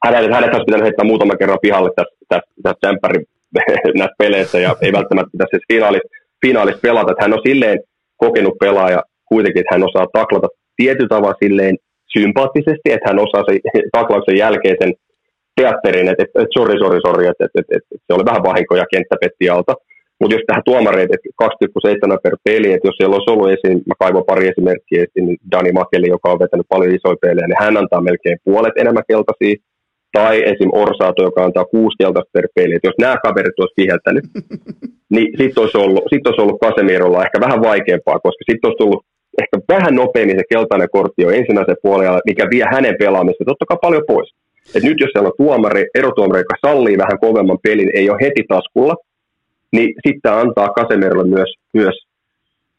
Hänet, 0.05 0.33
hänet 0.33 0.55
olisi 0.55 0.65
pitänyt 0.65 0.85
heittää 0.85 1.11
muutama 1.11 1.37
kerran 1.37 1.59
pihalle 1.63 1.91
tässä, 1.97 2.17
tässä, 2.29 2.51
tässä 2.63 2.79
tsemppärin 2.81 3.25
näissä 4.01 4.19
peleissä 4.19 4.59
ja 4.59 4.77
ei 4.83 4.93
välttämättä 4.93 5.31
pitäisi 5.33 5.51
siis 5.51 5.69
finaalissa, 5.73 6.09
finaalissa 6.47 6.81
pelata. 6.83 7.11
Että 7.13 7.25
hän 7.25 7.33
on 7.33 7.47
silleen 7.49 7.79
kokenut 8.17 8.59
pelaaja 8.61 9.03
kuitenkin, 9.29 9.61
että 9.61 9.75
hän 9.75 9.89
osaa 9.89 10.07
taklata 10.13 10.49
tietyllä 10.77 11.09
tavalla 11.09 11.43
silleen 11.45 11.77
sympaattisesti, 12.19 12.89
että 12.93 13.09
hän 13.09 13.19
osaa 13.27 13.43
se 13.49 13.53
taklauksen 13.99 14.37
jälkeisen 14.37 14.93
teatterin, 15.57 16.09
että, 16.09 16.23
että, 16.23 16.43
että 16.43 16.57
sori, 16.59 16.79
sori, 16.79 17.01
sori, 17.07 17.27
että, 17.27 17.45
että, 17.45 17.61
että, 17.61 17.77
että 17.77 18.05
se 18.07 18.15
oli 18.17 18.25
vähän 18.31 18.47
vahinko 18.49 18.77
ja 18.77 18.87
kenttä 18.93 19.17
petti 19.21 19.51
alta. 19.51 19.75
Mutta 20.21 20.35
jos 20.35 20.45
tähän 20.47 20.69
tuomareita, 20.71 21.15
että 21.15 21.29
2,7 21.43 22.19
per 22.23 22.37
peli, 22.45 22.73
että 22.73 22.89
jos 22.89 22.97
siellä 22.97 23.17
olisi 23.17 23.31
ollut 23.33 23.51
esiin, 23.55 23.79
mä 23.87 23.95
kaivon 23.99 24.29
pari 24.31 24.49
esimerkkiä 24.49 25.03
esiin, 25.05 25.27
niin 25.27 25.39
Dani 25.51 25.73
Makeli, 25.73 26.09
joka 26.09 26.33
on 26.33 26.39
vetänyt 26.39 26.67
paljon 26.69 26.95
isoja 26.95 27.23
pelejä, 27.25 27.47
niin 27.47 27.63
hän 27.65 27.77
antaa 27.77 28.01
melkein 28.01 28.39
puolet 28.45 28.77
enemmän 28.77 29.09
keltaisia, 29.09 29.57
tai 30.13 30.43
esim. 30.53 30.71
Orsaato, 30.73 31.23
joka 31.23 31.45
antaa 31.45 31.65
kuusi 31.65 31.97
keltaista 31.99 32.31
per 32.33 32.49
peli. 32.55 32.75
Et 32.75 32.85
jos 32.89 32.99
nämä 32.99 33.17
kaverit 33.25 33.59
olisi 33.59 33.81
viheltänyt, 33.81 34.25
niin 35.15 35.29
sitten 35.39 35.61
olisi, 35.63 35.79
ollut, 35.79 36.05
sit 36.13 36.27
olisi 36.27 36.43
ollut 36.43 36.61
Kasemirolla 36.61 37.25
ehkä 37.27 37.41
vähän 37.41 37.63
vaikeampaa, 37.63 38.25
koska 38.27 38.43
sitten 38.51 38.69
olisi 38.69 38.83
tullut 38.83 39.05
ehkä 39.43 39.57
vähän 39.69 39.95
nopeammin 39.95 40.39
se 40.39 40.45
keltainen 40.55 40.89
kortti 40.93 41.23
jo 41.23 41.31
ensimmäisen 41.31 41.83
puolella, 41.83 42.21
mikä 42.27 42.45
vie 42.51 42.65
hänen 42.75 42.97
pelaamista 42.99 43.45
totta 43.45 43.69
kai 43.69 43.79
paljon 43.81 44.03
pois. 44.07 44.29
Et 44.75 44.83
nyt 44.83 45.01
jos 45.01 45.11
siellä 45.13 45.29
on 45.29 45.41
tuomari, 45.43 45.85
erotuomari, 45.95 46.41
joka 46.41 46.63
sallii 46.67 46.99
vähän 46.99 47.19
kovemman 47.21 47.59
pelin, 47.63 47.91
ei 47.95 48.11
ole 48.11 48.19
heti 48.21 48.43
taskulla, 48.49 48.95
niin 49.73 49.95
sitten 50.07 50.33
antaa 50.33 50.69
Kasemerolle 50.69 51.29
myös, 51.29 51.55
myös 51.73 51.95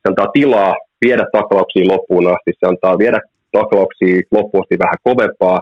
se 0.02 0.10
antaa 0.10 0.28
tilaa 0.34 0.76
viedä 1.06 1.26
taklauksia 1.32 1.88
loppuun 1.88 2.28
asti, 2.28 2.52
se 2.60 2.66
antaa 2.68 2.98
viedä 2.98 3.20
taklauksia 3.52 4.22
loppuun 4.32 4.64
asti 4.64 4.80
vähän 4.80 4.98
kovempaa, 5.04 5.62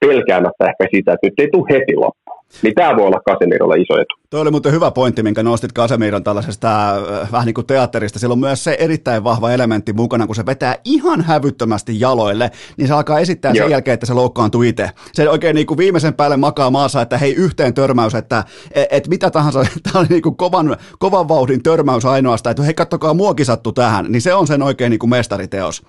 pelkäämättä 0.00 0.64
ehkä 0.70 0.86
sitä, 0.96 1.12
että 1.12 1.26
nyt 1.26 1.40
ei 1.40 1.48
tule 1.52 1.66
heti 1.70 1.96
loppu. 1.96 2.41
Niin 2.62 2.74
tämä 2.74 2.96
voi 2.96 3.06
olla 3.06 3.20
Kasemirolle 3.20 3.76
iso 3.76 3.94
etu. 3.94 4.14
Tuo 4.30 4.40
oli 4.40 4.50
muuten 4.50 4.72
hyvä 4.72 4.90
pointti, 4.90 5.22
minkä 5.22 5.42
nostit 5.42 5.72
Kasemiron 5.72 6.24
tällaisesta 6.24 6.90
äh, 6.90 7.32
vähän 7.32 7.46
niin 7.46 7.54
kuin 7.54 7.66
teatterista. 7.66 8.18
Sillä 8.18 8.32
on 8.32 8.38
myös 8.38 8.64
se 8.64 8.76
erittäin 8.80 9.24
vahva 9.24 9.52
elementti 9.52 9.92
mukana, 9.92 10.26
kun 10.26 10.34
se 10.34 10.46
vetää 10.46 10.76
ihan 10.84 11.20
hävyttömästi 11.20 12.00
jaloille, 12.00 12.50
niin 12.76 12.88
se 12.88 12.94
alkaa 12.94 13.18
esittää 13.18 13.52
Joo. 13.52 13.64
sen 13.64 13.70
jälkeen, 13.70 13.92
että 13.92 14.06
se 14.06 14.14
loukkaantuu 14.14 14.62
itse. 14.62 14.90
Se 15.12 15.28
oikein 15.28 15.54
niin 15.54 15.66
kuin 15.66 15.78
viimeisen 15.78 16.14
päälle 16.14 16.36
makaa 16.36 16.70
maassa, 16.70 17.02
että 17.02 17.18
hei 17.18 17.34
yhteen 17.34 17.74
törmäys, 17.74 18.14
että 18.14 18.44
et, 18.74 18.86
et 18.90 19.08
mitä 19.08 19.30
tahansa, 19.30 19.64
tämä 19.92 20.00
oli 20.00 20.08
niin 20.08 20.22
kuin 20.22 20.36
kovan, 20.36 20.76
kovan 20.98 21.28
vauhdin 21.28 21.62
törmäys 21.62 22.04
ainoastaan, 22.04 22.50
että 22.50 22.62
hei 22.62 22.74
kattokaa 22.74 23.14
muokin 23.14 23.46
sattu 23.46 23.72
tähän, 23.72 24.06
niin 24.08 24.22
se 24.22 24.34
on 24.34 24.46
sen 24.46 24.62
oikein 24.62 24.90
niin 24.90 24.98
kuin 24.98 25.10
mestariteos. 25.10 25.82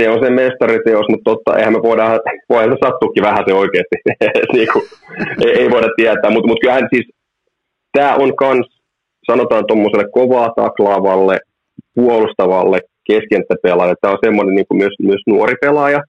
Se 0.00 0.08
on 0.08 0.24
se 0.24 0.30
mestariteos, 0.30 1.06
mutta 1.08 1.30
totta, 1.30 1.56
eihän 1.58 1.72
me 1.72 1.82
voidaan, 1.82 2.20
voidaan 2.48 2.72
se 2.72 2.78
sattuukin 2.84 3.22
vähän 3.22 3.44
se 3.48 3.54
oikeasti. 3.54 3.96
niin 4.56 4.68
kuin, 4.72 4.84
ei, 5.44 5.52
ei, 5.60 5.70
voida 5.70 5.88
tietää, 5.96 6.30
mutta 6.30 6.48
mut 6.48 6.60
kyllähän 6.60 6.88
siis 6.94 7.06
tämä 7.92 8.14
on 8.14 8.36
kans, 8.36 8.66
sanotaan 9.26 9.64
tuommoiselle 9.66 10.08
kovaa 10.12 10.52
taklaavalle, 10.56 11.38
puolustavalle 11.94 12.78
keskenttäpelaajalle. 13.06 13.94
Tämä 14.00 14.12
on 14.12 14.24
semmoinen 14.24 14.54
niin 14.54 14.66
myös, 14.72 14.94
myös 15.02 15.22
nuori 15.26 15.54
pelaaja. 15.60 16.00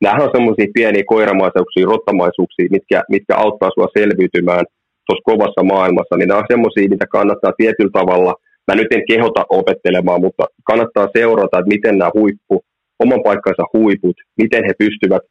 Nämähän 0.00 0.22
on 0.22 0.34
semmoisia 0.34 0.74
pieniä 0.74 1.02
koiramaisuuksia, 1.06 1.86
rottamaisuuksia, 1.86 2.66
mitkä, 2.70 3.02
mitkä 3.08 3.36
auttaa 3.36 3.70
sinua 3.70 3.88
selviytymään 3.98 4.64
tuossa 5.06 5.28
kovassa 5.30 5.62
maailmassa. 5.62 6.16
Niin 6.16 6.28
nämä 6.28 6.40
on 6.40 6.52
semmoisia, 6.52 6.88
mitä 6.88 7.06
kannattaa 7.06 7.52
tietyllä 7.56 7.90
tavalla, 7.92 8.34
mä 8.68 8.74
nyt 8.74 8.92
en 8.92 9.06
kehota 9.08 9.44
opettelemaan, 9.48 10.20
mutta 10.20 10.44
kannattaa 10.64 11.08
seurata, 11.16 11.58
että 11.58 11.74
miten 11.74 11.98
nämä 11.98 12.10
huippu, 12.14 12.64
oman 13.04 13.22
paikkansa 13.22 13.64
huiput, 13.72 14.16
miten 14.42 14.64
he 14.64 14.72
pystyvät 14.78 15.22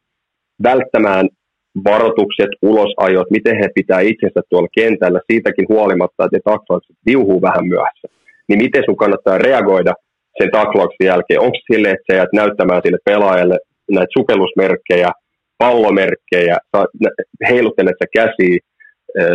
välttämään 0.62 1.28
varoitukset, 1.84 2.48
ulosajot, 2.62 3.30
miten 3.30 3.56
he 3.56 3.68
pitää 3.74 4.00
itsensä 4.00 4.40
tuolla 4.48 4.68
kentällä 4.74 5.20
siitäkin 5.32 5.66
huolimatta, 5.68 6.24
että 6.24 6.36
ne 6.36 6.40
taklaukset 6.44 6.96
viuhuu 7.06 7.42
vähän 7.42 7.66
myöhässä. 7.66 8.08
Niin 8.48 8.62
miten 8.62 8.82
sun 8.86 8.96
kannattaa 8.96 9.38
reagoida 9.38 9.92
sen 10.38 10.50
taklauksen 10.50 11.06
jälkeen? 11.06 11.40
Onko 11.40 11.58
sille, 11.72 11.88
että 11.90 12.04
sä 12.12 12.16
jäät 12.16 12.32
näyttämään 12.32 12.82
sille 12.84 12.98
pelaajalle 13.04 13.58
näitä 13.90 14.16
sukellusmerkkejä, 14.18 15.10
pallomerkkejä, 15.58 16.56
heiluttelet 17.50 17.96
sä 18.02 18.06
käsiä 18.14 18.58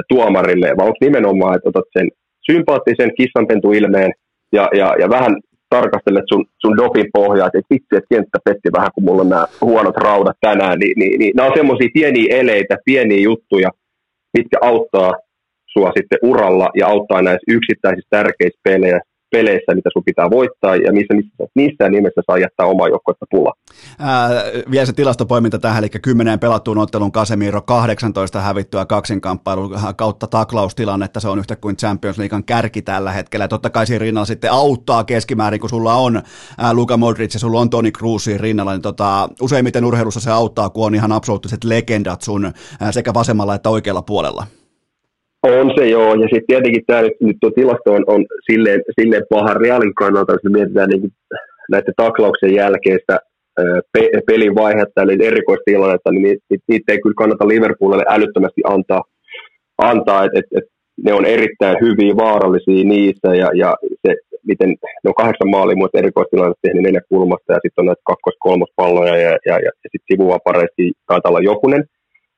tuomarille, 0.10 0.68
vai 0.78 0.88
onko 0.88 0.98
nimenomaan, 1.02 1.56
että 1.56 1.70
otat 1.70 1.86
sen 1.98 2.08
sympaattisen 2.52 3.12
kissanpentuilmeen 3.18 4.12
ja, 4.52 4.70
ja, 4.74 4.96
ja 5.00 5.10
vähän 5.10 5.36
tarkastelet 5.76 6.28
sun, 6.32 6.46
sun 6.62 6.78
dopin 6.78 7.10
pohjaa, 7.14 7.48
että 7.48 7.74
vitsi, 7.74 7.96
että 7.98 8.14
kenttä 8.14 8.38
petti 8.46 8.70
vähän, 8.78 8.92
kun 8.96 9.04
mulla 9.04 9.22
on 9.22 9.30
nämä 9.30 9.46
huonot 9.62 9.98
raudat 9.98 10.38
tänään, 10.42 10.80
niin, 10.80 10.96
niin, 11.00 11.20
niin 11.20 11.32
nämä 11.36 11.48
on 11.50 11.58
semmoisia 11.58 11.90
pieniä 11.94 12.36
eleitä, 12.40 12.76
pieniä 12.86 13.22
juttuja, 13.30 13.70
mitkä 14.38 14.58
auttaa 14.62 15.12
sua 15.74 15.92
sitten 15.98 16.20
uralla 16.22 16.70
ja 16.80 16.88
auttaa 16.88 17.22
näissä 17.22 17.52
yksittäisissä 17.58 18.08
tärkeissä 18.10 18.60
peleissä, 18.64 19.15
peleissä, 19.36 19.76
mitä 19.76 19.90
sun 19.94 20.04
pitää 20.04 20.30
voittaa 20.30 20.76
ja 20.76 20.92
missä, 20.94 21.14
missään 21.56 21.92
nimessä 21.92 22.22
saa 22.28 22.38
jättää 22.38 22.66
omaa 22.66 22.88
joukkuetta 22.88 23.26
pula. 23.32 23.54
Ää, 24.00 24.30
vielä 24.72 24.86
se 24.86 24.94
tilastopoiminta 24.94 25.60
tähän, 25.60 25.84
eli 25.84 25.90
10 25.90 26.40
pelattuun 26.40 26.78
ottelun 26.78 27.12
Casemiro, 27.12 27.62
18 27.62 28.42
hävittyä 28.42 28.86
kaksinkamppailun 28.86 29.72
kautta 29.96 30.28
taklaustilannetta, 30.28 31.20
se 31.20 31.28
on 31.28 31.40
yhtä 31.40 31.56
kuin 31.56 31.78
Champions 31.78 32.18
Leaguean 32.18 32.44
kärki 32.44 32.82
tällä 32.82 33.12
hetkellä. 33.12 33.48
Totta 33.48 33.70
kai 33.70 33.88
siinä 33.88 34.00
rinnalla 34.00 34.26
sitten 34.26 34.52
auttaa 34.52 35.04
keskimäärin, 35.04 35.60
kun 35.60 35.70
sulla 35.70 35.94
on 35.94 36.22
ää, 36.58 36.74
Luka 36.74 36.98
Modric 36.98 37.34
ja 37.34 37.40
sulla 37.40 37.60
on 37.60 37.70
Toni 37.70 37.92
Kroos 37.92 38.28
rinnalla, 38.38 38.72
niin 38.72 38.82
tota, 38.82 39.30
useimmiten 39.42 39.86
urheilussa 39.86 40.20
se 40.20 40.32
auttaa, 40.32 40.70
kun 40.70 40.86
on 40.86 40.96
ihan 40.96 41.12
absoluuttiset 41.12 41.64
legendat 41.64 42.22
sun 42.22 42.46
ää, 42.80 42.92
sekä 42.92 43.14
vasemmalla 43.14 43.56
että 43.56 43.70
oikealla 43.70 44.02
puolella. 44.02 44.48
On 45.46 45.72
se 45.78 45.88
joo, 45.88 46.14
ja 46.14 46.28
sitten 46.28 46.48
tietenkin 46.48 46.84
tämä 46.88 47.02
nyt, 47.02 47.14
nyt 47.22 47.38
tuo 47.42 47.52
tilasto 47.52 47.94
on, 47.94 48.04
on 48.08 48.26
silleen, 48.52 48.82
silleen 49.02 49.24
paha 49.30 49.54
realin 49.54 49.96
kannalta, 49.96 50.34
jos 50.34 50.44
me 50.44 50.50
mietitään 50.50 50.90
niin 50.90 51.12
näiden 51.72 51.94
taklauksen 51.98 52.54
jälkeistä 52.54 53.20
pe- 53.94 54.22
pelin 54.28 54.56
vaihetta, 54.56 55.02
eli 55.02 55.26
erikoistilannetta, 55.26 56.12
niin 56.12 56.22
niitä, 56.22 56.66
niitä 56.68 56.92
ei 56.92 57.02
kyllä 57.02 57.14
kannata 57.18 57.48
Liverpoolille 57.48 58.06
älyttömästi 58.08 58.62
antaa, 58.64 59.04
antaa 59.78 60.26
että 60.26 60.40
et, 60.40 60.46
et 60.58 60.64
ne 61.04 61.14
on 61.14 61.26
erittäin 61.26 61.78
hyviä, 61.82 62.16
vaarallisia 62.16 62.86
niissä, 62.86 63.36
ja, 63.36 63.50
ja 63.54 63.76
se, 64.08 64.16
miten 64.48 64.70
ne 64.70 65.08
on 65.08 65.16
kahdeksan 65.16 65.50
maalia 65.50 65.76
muista 65.76 65.98
erikoistilannetta 65.98 66.60
tehnyt 66.62 66.84
neljä 66.84 67.02
kulmasta, 67.10 67.54
ja 67.54 67.60
sitten 67.62 67.82
on 67.82 67.86
näitä 67.86 68.02
kakkos-kolmospalloja, 68.10 69.18
ja, 69.18 69.30
ja, 69.30 69.38
ja, 69.46 69.56
ja 69.84 69.90
sitten 69.92 70.08
sivuvapareista 70.12 70.82
taitaa 71.08 71.30
olla 71.30 71.50
jokunen, 71.52 71.84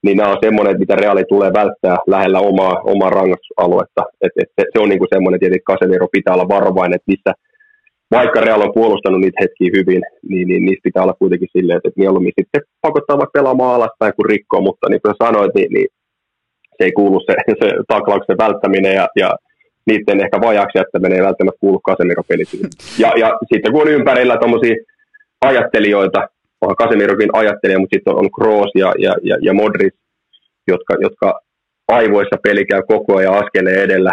niin 0.03 0.17
nämä 0.17 0.31
on 0.31 0.37
semmoinen, 0.43 0.79
mitä 0.79 0.95
Reali 0.95 1.23
tulee 1.29 1.51
välttää 1.53 1.97
lähellä 2.07 2.39
omaa, 2.39 2.81
omaa 2.83 3.09
rangaistusaluetta. 3.09 4.03
Et, 4.21 4.31
et 4.41 4.49
se, 4.55 4.65
se, 4.73 4.81
on 4.81 4.89
niinku 4.89 5.07
semmoinen, 5.13 5.39
että 5.43 5.71
Casemiro 5.71 6.07
pitää 6.11 6.33
olla 6.33 6.47
varovainen, 6.47 6.95
että 6.95 7.11
missä, 7.11 7.31
vaikka 8.11 8.41
Real 8.41 8.61
on 8.61 8.73
puolustanut 8.73 9.21
niitä 9.21 9.41
hetkiä 9.41 9.69
hyvin, 9.77 10.01
niin, 10.29 10.47
niin 10.47 10.63
niistä 10.65 10.83
pitää 10.83 11.03
olla 11.03 11.19
kuitenkin 11.21 11.49
silleen, 11.57 11.77
että 11.77 11.99
mieluummin 12.01 12.37
sitten 12.39 12.61
pakottaa 12.81 13.17
vaikka 13.17 13.39
pelaamaan 13.39 13.75
alaspäin 13.75 14.13
kuin 14.15 14.29
rikkoa, 14.29 14.61
mutta 14.61 14.89
niin 14.89 15.01
kuin 15.01 15.15
sanoit, 15.23 15.53
niin, 15.55 15.71
niin 15.73 15.87
se 16.77 16.83
ei 16.85 16.91
kuulu 16.91 17.19
se, 17.19 17.33
se 17.61 17.67
taklauksen 17.87 18.37
välttäminen 18.37 18.93
ja, 18.95 19.07
ja 19.15 19.29
niiden 19.87 20.21
ehkä 20.21 20.41
vajaaksi 20.41 20.77
jättäminen 20.77 21.17
ei 21.17 21.23
välttämättä 21.23 21.59
kuulu 21.59 21.79
Casemiro 21.87 22.23
pelityyn. 22.27 22.69
Ja, 22.99 23.11
ja 23.21 23.37
sitten 23.53 23.71
kun 23.71 23.81
on 23.81 23.95
ympärillä 23.97 24.37
tuommoisia 24.37 24.75
ajattelijoita, 25.41 26.27
onhan 26.61 26.75
Kasemirokin 26.75 27.29
ajattelija, 27.33 27.79
mutta 27.79 27.95
sitten 27.95 28.13
on, 28.13 28.19
on 28.19 28.31
Kroos 28.31 28.71
ja, 28.75 28.93
ja, 28.99 29.13
ja, 29.23 29.37
ja 29.41 29.53
Modric, 29.53 29.93
jotka, 30.67 30.93
jotka 31.01 31.39
aivoissa 31.87 32.37
peli 32.43 32.65
käy 32.65 32.81
koko 32.87 33.17
ajan 33.17 33.37
askeleen 33.43 33.81
edellä 33.81 34.11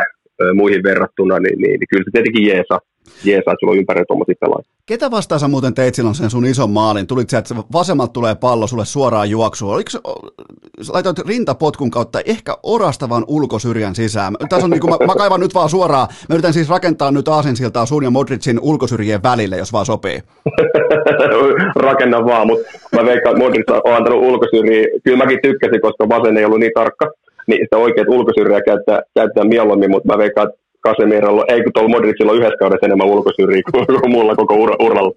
muihin 0.54 0.82
verrattuna, 0.82 1.38
niin, 1.38 1.58
niin, 1.58 1.80
niin 1.80 1.90
kyllä 1.90 2.04
se 2.04 2.10
tietenkin 2.12 2.46
jeesaa 2.46 2.80
jeesaa, 3.24 3.54
sulla 3.60 3.70
on 3.70 3.78
ympärillä 3.78 4.04
tuommoisia 4.08 4.34
pelaajia. 4.40 4.74
Ketä 4.86 5.10
vastaan 5.10 5.40
sä 5.40 5.48
muuten 5.48 5.74
teit 5.74 5.94
silloin 5.94 6.14
sen 6.14 6.30
sun 6.30 6.46
ison 6.46 6.70
maalin? 6.70 7.06
Tulit 7.06 7.30
sä, 7.30 7.38
että 7.38 7.54
vasemmalta 7.72 8.12
tulee 8.12 8.34
pallo 8.34 8.66
sulle 8.66 8.84
suoraan 8.84 9.30
juoksuun. 9.30 9.74
Oliko, 9.74 9.90
laitoit 10.92 11.18
rintapotkun 11.18 11.90
kautta 11.90 12.20
ehkä 12.24 12.56
orastavan 12.62 13.24
ulkosyrjän 13.28 13.94
sisään? 13.94 14.36
Tässä 14.48 14.64
on 14.64 14.70
niin 14.70 14.80
kuin, 14.80 14.90
mä, 14.90 15.06
mä, 15.06 15.14
kaivan 15.14 15.40
nyt 15.40 15.54
vaan 15.54 15.68
suoraan. 15.68 16.08
Mä 16.28 16.34
yritän 16.34 16.52
siis 16.52 16.68
rakentaa 16.68 17.10
nyt 17.10 17.28
aasinsiltaa 17.28 17.86
sun 17.86 18.04
ja 18.04 18.10
Modricin 18.10 18.60
ulkosyrjien 18.60 19.22
välille, 19.22 19.56
jos 19.56 19.72
vaan 19.72 19.86
sopii. 19.86 20.18
Rakenna 21.76 22.24
vaan, 22.24 22.46
mutta 22.46 22.64
mä 22.96 23.04
veikkaan, 23.04 23.36
että 23.36 23.44
Modric 23.44 23.70
on 23.84 23.94
antanut 23.94 24.22
ulkosyrjiä. 24.22 24.86
Kyllä 25.04 25.18
mäkin 25.18 25.38
tykkäsin, 25.42 25.80
koska 25.80 26.08
vasen 26.08 26.36
ei 26.36 26.44
ollut 26.44 26.60
niin 26.60 26.72
tarkka 26.74 27.10
niin 27.46 27.60
sitä 27.64 27.76
oikeat 27.76 28.08
ulkosyrjää 28.08 28.60
käyttää, 28.62 29.02
käyttää 29.14 29.44
mieluummin, 29.44 29.90
mutta 29.90 30.12
mä 30.12 30.18
veikkaan, 30.18 30.48
että 30.48 30.63
Casemirolla, 30.86 31.44
ei 31.48 31.62
kun 31.62 31.72
tuolla 31.72 31.88
Modricilla 31.88 32.32
on 32.32 32.38
yhdessä 32.38 32.56
kaudessa 32.58 32.86
enemmän 32.86 33.06
ulkosyrjiä 33.06 33.62
kuin 33.72 34.12
mulla 34.16 34.36
koko 34.36 34.54
ura, 34.54 34.74
uralla. 34.80 35.14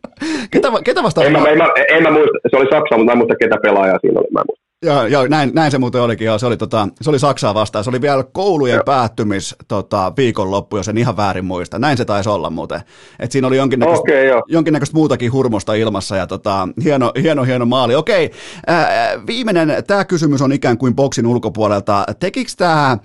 Ketä, 0.52 0.68
ketä 0.84 1.04
vastaan? 1.04 1.28
En 1.28 1.34
mä, 1.34 1.50
en, 1.50 1.58
mä, 1.58 1.68
en 1.90 2.04
mä 2.04 2.12
muista, 2.12 2.38
se 2.50 2.58
oli 2.58 2.68
Saksa, 2.72 2.98
mutta 2.98 3.06
mä 3.06 3.12
en 3.12 3.18
muista 3.18 3.36
ketä 3.40 3.58
pelaajaa 3.62 4.00
siinä 4.02 4.20
oli, 4.20 4.28
mä 4.32 4.40
en 4.40 4.46
muista. 4.50 4.67
Joo, 4.86 5.06
joo 5.06 5.28
näin, 5.28 5.52
näin, 5.54 5.72
se 5.72 5.78
muuten 5.78 6.02
olikin, 6.02 6.26
joo, 6.26 6.38
se 6.38 6.46
oli, 6.46 6.58
tota, 6.58 6.88
se 7.02 7.10
oli 7.10 7.20
Saksaa 7.20 7.54
vastaan, 7.54 7.84
se 7.84 7.90
oli 7.90 8.02
vielä 8.02 8.24
koulujen 8.24 8.76
joo. 8.76 8.84
päättymis 8.84 9.56
tota, 9.68 10.14
viikonloppu, 10.18 10.78
jos 10.78 10.88
en 10.88 10.98
ihan 10.98 11.18
väärin 11.18 11.46
muista, 11.46 11.80
näin 11.80 11.98
se 11.98 12.06
taisi 12.06 12.30
olla 12.30 12.50
muuten, 12.50 12.82
et 13.20 13.32
siinä 13.32 13.48
oli 13.48 13.58
jonkinnäköistä, 13.58 14.02
okay, 14.02 14.42
jonkinnäköistä 14.48 14.96
muutakin 14.96 15.32
hurmosta 15.32 15.74
ilmassa 15.74 16.16
ja 16.16 16.28
tota, 16.28 16.68
hieno, 16.84 17.12
hieno, 17.22 17.44
hieno 17.44 17.66
maali. 17.66 17.96
Okei, 17.96 18.32
ää, 18.68 18.88
viimeinen, 19.28 19.84
tämä 19.88 20.06
kysymys 20.06 20.42
on 20.42 20.52
ikään 20.52 20.78
kuin 20.78 20.96
boksin 20.96 21.28
ulkopuolelta, 21.28 22.06
tekikö 22.20 22.52
tämä 22.58 22.98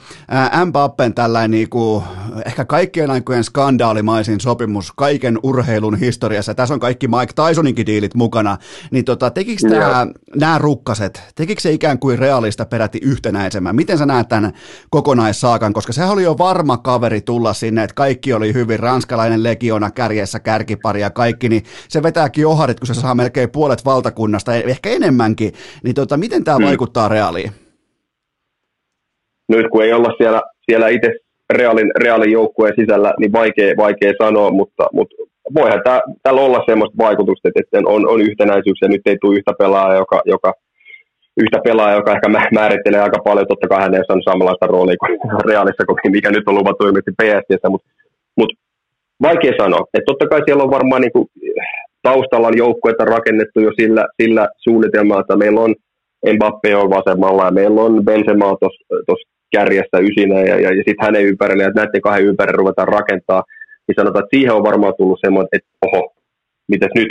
Mbappen 0.66 1.14
tällainen 1.14 1.50
niinku, 1.50 2.04
ehkä 2.46 2.64
kaikkien 2.64 3.10
aikojen 3.10 3.44
skandaalimaisin 3.44 4.40
sopimus 4.40 4.92
kaiken 4.96 5.38
urheilun 5.42 5.98
historiassa, 5.98 6.54
tässä 6.54 6.74
on 6.74 6.80
kaikki 6.80 7.08
Mike 7.08 7.32
Tysoninkin 7.48 7.86
diilit 7.86 8.14
mukana, 8.14 8.56
niin 8.90 9.04
tota, 9.04 9.30
tekikö 9.30 9.68
nämä 10.36 10.58
rukkaset, 10.58 11.22
tekikö 11.34 11.61
se 11.62 11.72
ikään 11.72 11.98
kuin 11.98 12.18
realista 12.18 12.64
peräti 12.64 12.98
yhtenäisemmän? 13.02 13.76
Miten 13.76 13.98
sä 13.98 14.06
näet 14.06 14.28
tämän 14.28 14.52
kokonaissaakan, 14.90 15.72
koska 15.72 15.92
se 15.92 16.04
oli 16.04 16.22
jo 16.22 16.34
varma 16.38 16.76
kaveri 16.76 17.20
tulla 17.20 17.52
sinne, 17.52 17.84
että 17.84 17.94
kaikki 17.94 18.32
oli 18.32 18.54
hyvin, 18.54 18.80
ranskalainen 18.80 19.42
legiona 19.42 19.90
kärjessä, 19.90 20.40
kärkipari 20.40 21.00
ja 21.00 21.10
kaikki, 21.10 21.48
niin 21.48 21.62
se 21.88 22.02
vetääkin 22.02 22.46
oharit, 22.46 22.80
kun 22.80 22.86
se 22.86 22.94
saa 22.94 23.14
melkein 23.14 23.50
puolet 23.50 23.84
valtakunnasta, 23.84 24.54
e- 24.54 24.64
ehkä 24.66 24.90
enemmänkin, 24.90 25.52
niin 25.84 25.94
tota, 25.94 26.16
miten 26.16 26.44
tämä 26.44 26.56
hmm. 26.56 26.66
vaikuttaa 26.66 27.08
reaaliin? 27.08 27.50
Nyt 29.48 29.66
kun 29.72 29.84
ei 29.84 29.92
olla 29.92 30.14
siellä, 30.18 30.42
siellä 30.70 30.88
itse 30.88 31.08
reaalin, 31.52 31.90
reaalin 32.02 32.32
joukkueen 32.32 32.74
sisällä, 32.80 33.14
niin 33.20 33.32
vaikea, 33.32 33.74
vaikea 33.76 34.12
sanoa, 34.22 34.50
mutta, 34.50 34.86
mutta 34.92 35.16
voihan 35.54 35.80
tää, 35.84 36.00
täällä 36.22 36.40
olla 36.40 36.62
semmoista 36.66 36.98
vaikutusta, 36.98 37.48
että 37.54 37.78
on, 37.86 38.08
on 38.08 38.20
yhtenäisyyksiä, 38.20 38.88
nyt 38.88 39.06
ei 39.06 39.16
tule 39.20 39.36
yhtä 39.36 39.52
pelaajaa, 39.58 39.94
joka, 39.94 40.22
joka 40.24 40.54
yhtä 41.36 41.58
pelaajaa, 41.64 41.98
joka 41.98 42.12
ehkä 42.12 42.28
määrittelee 42.54 43.00
aika 43.00 43.20
paljon, 43.24 43.46
totta 43.46 43.68
kai 43.68 43.82
hän 43.82 43.94
ei 43.94 44.04
saanut 44.06 44.24
samanlaista 44.24 44.66
roolia 44.66 44.96
kuin 45.00 45.18
Realissa, 45.48 46.10
mikä 46.10 46.30
nyt 46.30 46.48
on 46.48 46.54
luvattu 46.54 46.86
ilmeisesti 46.86 47.18
PSGssä, 47.22 47.68
mutta 47.68 47.88
mut, 48.36 48.52
vaikea 49.22 49.52
sanoa. 49.60 49.86
että 49.94 50.10
totta 50.10 50.28
kai 50.28 50.40
siellä 50.44 50.62
on 50.62 50.70
varmaan 50.70 51.02
niinku, 51.02 51.30
taustalla 52.02 52.46
on 52.46 52.56
joukkueita 52.56 53.04
rakennettu 53.04 53.60
jo 53.60 53.70
sillä, 53.80 54.06
sillä 54.22 54.48
suunnitelmalla, 54.56 55.20
että 55.20 55.36
meillä 55.36 55.60
on 55.60 55.74
Mbappe 56.34 56.76
on 56.76 56.90
vasemmalla 56.90 57.44
ja 57.44 57.50
meillä 57.50 57.80
on 57.82 58.04
Benzema 58.04 58.56
tuossa 59.06 59.28
kärjessä 59.52 59.98
ysinä 59.98 60.40
ja, 60.40 60.60
ja, 60.60 60.68
ja 60.76 60.82
sitten 60.86 61.04
hänen 61.06 61.24
ympärille 61.24 61.62
ja 61.62 61.70
näiden 61.70 62.00
kahden 62.00 62.26
ympärille 62.26 62.56
ruvetaan 62.56 62.88
rakentaa, 62.88 63.42
niin 63.88 63.94
sanotaan, 63.96 64.24
että 64.24 64.36
siihen 64.36 64.54
on 64.54 64.62
varmaan 64.62 64.94
tullut 64.98 65.18
semmoinen, 65.24 65.48
että 65.52 65.68
oho, 65.86 66.14
mitäs 66.68 66.90
nyt? 66.94 67.08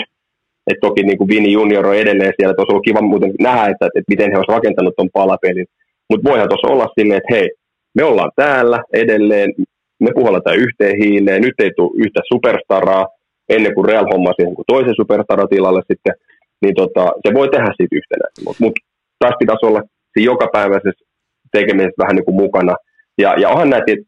Et 0.68 0.78
toki 0.82 1.04
niin 1.04 1.28
Vini 1.28 1.52
Junior 1.52 1.88
on 1.88 1.96
edelleen 1.96 2.34
siellä, 2.36 2.52
että 2.52 2.62
olisi 2.62 2.72
ollut 2.72 2.86
kiva 2.86 3.02
muuten 3.02 3.34
nähdä, 3.40 3.72
että, 3.72 3.86
että 3.86 4.12
miten 4.14 4.32
he 4.32 4.38
olisivat 4.38 4.58
rakentanut 4.58 4.96
tuon 4.96 5.10
palapelin. 5.14 5.66
Mutta 6.10 6.30
voihan 6.30 6.50
tuossa 6.50 6.68
olla 6.68 6.88
silleen, 7.00 7.18
että 7.18 7.36
hei, 7.36 7.50
me 7.96 8.04
ollaan 8.04 8.32
täällä 8.36 8.84
edelleen, 8.94 9.54
me 10.00 10.10
puhalletaan 10.16 10.58
yhteen 10.58 10.98
hiileen, 11.04 11.42
nyt 11.42 11.60
ei 11.60 11.72
tule 11.76 11.92
yhtä 11.96 12.22
superstaraa, 12.34 13.08
ennen 13.50 13.74
kuin 13.76 13.86
Real 13.86 14.06
hommasi 14.14 14.42
toisen 14.68 14.96
superstaran 14.96 15.50
tilalle 15.50 15.82
sitten 15.88 16.14
niin 16.62 16.76
tota, 16.76 17.04
se 17.28 17.34
voi 17.34 17.50
tehdä 17.50 17.70
siitä 17.78 17.96
yhtenäistä. 18.00 18.42
Mutta 18.46 18.64
mut, 18.64 18.76
taas 19.20 19.36
pitäisi 19.40 19.66
olla 19.66 19.82
jokapäiväisessä 20.16 21.06
tekemisessä 21.52 22.02
vähän 22.04 22.16
niin 22.16 22.26
kuin 22.26 22.42
mukana. 22.44 22.76
Ja, 23.18 23.30
ja 23.42 23.50
onhan 23.50 23.70
näitä, 23.70 23.86
niin 23.86 24.04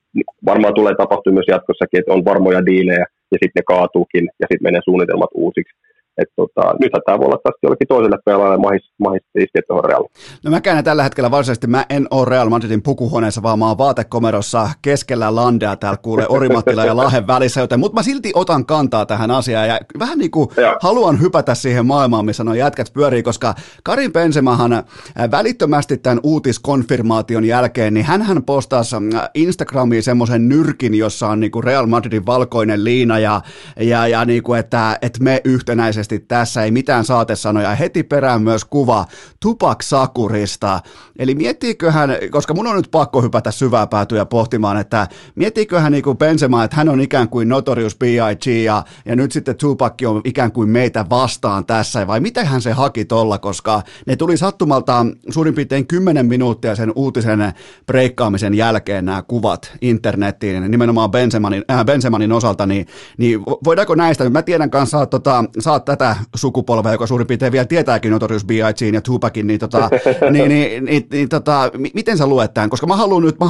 varmaan 0.45 0.73
tulee 0.73 0.95
tapahtua 0.95 1.33
myös 1.33 1.51
jatkossakin, 1.53 1.99
että 1.99 2.13
on 2.13 2.25
varmoja 2.25 2.65
diilejä 2.65 3.05
ja 3.31 3.37
sitten 3.41 3.59
ne 3.59 3.63
kaatuukin 3.67 4.25
ja 4.39 4.45
sitten 4.49 4.67
menee 4.67 4.81
suunnitelmat 4.83 5.29
uusiksi. 5.33 5.73
Et 6.17 6.27
tota, 6.35 6.75
nythän 6.81 7.01
tämä 7.05 7.19
voi 7.19 7.25
olla 7.25 7.39
taas 7.43 7.55
jollekin 7.63 7.87
toiselle 7.87 8.17
pelaajalle 8.25 8.57
mahis, 8.57 8.91
mahis 8.99 9.23
iskeä 9.35 9.61
tuohon 9.67 9.85
Real. 9.85 10.03
No 10.43 10.51
mä 10.51 10.61
käyn 10.61 10.83
tällä 10.83 11.03
hetkellä 11.03 11.31
varsinaisesti, 11.31 11.67
mä 11.67 11.85
en 11.89 12.07
ole 12.11 12.29
Real 12.29 12.49
Madridin 12.49 12.81
pukuhuoneessa, 12.81 13.43
vaan 13.43 13.59
mä 13.59 13.67
oon 13.67 13.77
vaatekomerossa 13.77 14.69
keskellä 14.81 15.35
landea 15.35 15.75
täällä 15.75 15.97
kuule 15.97 16.25
Orimattila 16.29 16.85
ja 16.85 16.97
Lahen 16.97 17.27
välissä, 17.27 17.61
joten 17.61 17.79
mutta 17.79 17.95
mä 17.95 18.03
silti 18.03 18.31
otan 18.35 18.65
kantaa 18.65 19.05
tähän 19.05 19.31
asiaan 19.31 19.67
ja 19.67 19.79
vähän 19.99 20.17
niin 20.17 20.31
kuin 20.31 20.49
haluan 20.81 21.21
hypätä 21.21 21.55
siihen 21.55 21.85
maailmaan, 21.85 22.25
missä 22.25 22.43
nuo 22.43 22.53
jätkät 22.53 22.93
pyörii, 22.93 23.23
koska 23.23 23.55
Karin 23.83 24.13
Benzemahan 24.13 24.73
äh, 24.73 24.83
välittömästi 25.31 25.97
tämän 25.97 26.19
uutiskonfirmaation 26.23 27.45
jälkeen, 27.45 27.93
niin 27.93 28.05
hän 28.05 28.43
postasi 28.45 28.95
äh, 28.95 29.29
Instagramiin 29.33 30.03
semmoisen 30.03 30.49
nyrkin, 30.49 30.95
jossa 30.95 31.27
on 31.27 31.39
niin 31.39 31.51
kuin 31.51 31.63
Real 31.63 31.85
Madridin 31.85 32.25
valkoinen 32.25 32.83
liina 32.83 33.19
ja, 33.19 33.41
ja, 33.79 34.07
ja 34.07 34.25
niin 34.25 34.43
kuin, 34.43 34.59
että, 34.59 34.97
että 35.01 35.23
me 35.23 35.41
yhtenäisesti 35.45 36.02
ilmeisesti 36.03 36.27
tässä 36.27 36.63
ei 36.63 36.71
mitään 36.71 37.05
saatesanoja. 37.05 37.75
Heti 37.75 38.03
perään 38.03 38.41
myös 38.41 38.65
kuva 38.65 39.05
Tupak 39.39 39.81
Sakurista. 39.81 40.79
Eli 41.19 41.35
miettiiköhän, 41.35 42.09
koska 42.31 42.53
mun 42.53 42.67
on 42.67 42.75
nyt 42.75 42.91
pakko 42.91 43.21
hypätä 43.21 43.51
syvää 43.51 43.87
päätyä 43.87 44.25
pohtimaan, 44.25 44.77
että 44.77 45.07
miettiiköhän 45.35 45.91
niin 45.91 46.03
kuin 46.03 46.17
Benzema, 46.17 46.63
että 46.63 46.75
hän 46.75 46.89
on 46.89 47.01
ikään 47.01 47.29
kuin 47.29 47.49
Notorious 47.49 47.95
B.I.G. 47.95 48.47
Ja, 48.47 48.83
ja 49.05 49.15
nyt 49.15 49.31
sitten 49.31 49.55
Tupac 49.55 49.93
on 50.07 50.21
ikään 50.23 50.51
kuin 50.51 50.69
meitä 50.69 51.05
vastaan 51.09 51.65
tässä, 51.65 52.07
vai 52.07 52.19
mitähän 52.19 52.61
se 52.61 52.71
haki 52.71 53.05
tolla, 53.05 53.37
koska 53.37 53.81
ne 54.05 54.15
tuli 54.15 54.37
sattumalta 54.37 55.05
suurin 55.29 55.53
piirtein 55.53 55.87
10 55.87 56.25
minuuttia 56.25 56.75
sen 56.75 56.91
uutisen 56.95 57.53
breikkaamisen 57.85 58.53
jälkeen 58.53 59.05
nämä 59.05 59.21
kuvat 59.21 59.71
internettiin, 59.81 60.71
nimenomaan 60.71 61.11
Benzemanin, 61.11 61.63
äh, 61.71 61.85
Benzemanin 61.85 62.31
osalta, 62.31 62.65
niin, 62.65 62.87
niin 63.17 63.41
voidaanko 63.63 63.95
näistä, 63.95 64.29
mä 64.29 64.41
tiedän 64.41 64.69
kanssa, 64.69 65.05
tota, 65.05 65.45
sä 65.59 65.71
oot 65.71 65.85
tätä 65.97 66.15
sukupolvea, 66.35 66.91
joka 66.91 67.07
suurin 67.07 67.27
piirtein 67.27 67.51
vielä 67.51 67.65
tietääkin 67.65 68.11
Notorious 68.11 68.45
B.I.G. 68.45 68.93
ja 68.93 69.01
Tupacin, 69.01 69.47
niin, 69.47 69.59
tota, 69.59 69.89
niin, 70.33 70.49
niin, 70.49 70.85
niin, 70.85 71.03
niin 71.11 71.29
tota, 71.29 71.71
miten 71.93 72.17
sä 72.17 72.27
luet 72.27 72.53
tämän? 72.53 72.69
Koska 72.69 72.87
mä 72.87 72.95
haluan 72.95 73.23
nyt, 73.23 73.35
mä, 73.39 73.49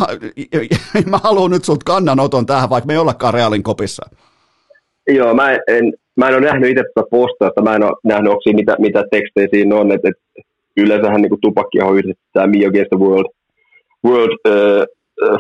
mä 1.12 1.18
haluan 1.24 1.52
nyt 1.52 1.64
sulta 1.64 1.86
kannanoton 1.86 2.46
tähän, 2.46 2.70
vaikka 2.70 2.88
me 2.88 2.94
ei 2.94 3.00
ollakaan 3.00 3.34
Realin 3.34 3.64
kopissa. 3.64 4.10
Joo, 5.08 5.34
mä 5.34 5.52
en, 5.52 5.94
mä 6.18 6.30
en 6.30 6.36
ole 6.36 6.46
nähnyt 6.46 6.70
itse 6.70 6.84
tätä 6.84 7.08
postausta, 7.12 7.62
mä 7.62 7.76
en 7.76 7.84
ole 7.84 7.98
nähnyt, 8.04 8.30
onko 8.30 8.42
siinä, 8.42 8.58
mitä, 8.58 8.76
mitä 8.80 9.04
tekstejä 9.12 9.48
siinä 9.52 9.76
on, 9.76 9.92
että 9.92 10.10
et, 10.10 10.44
yleensähän 10.78 11.22
niin 11.22 11.42
tupakki 11.42 11.82
on 11.82 12.02
tämä 12.34 12.48
Me 12.48 12.58
Against 12.58 12.90
the 12.90 13.00
World, 13.00 13.30
world 14.06 14.38
äh, 14.48 14.86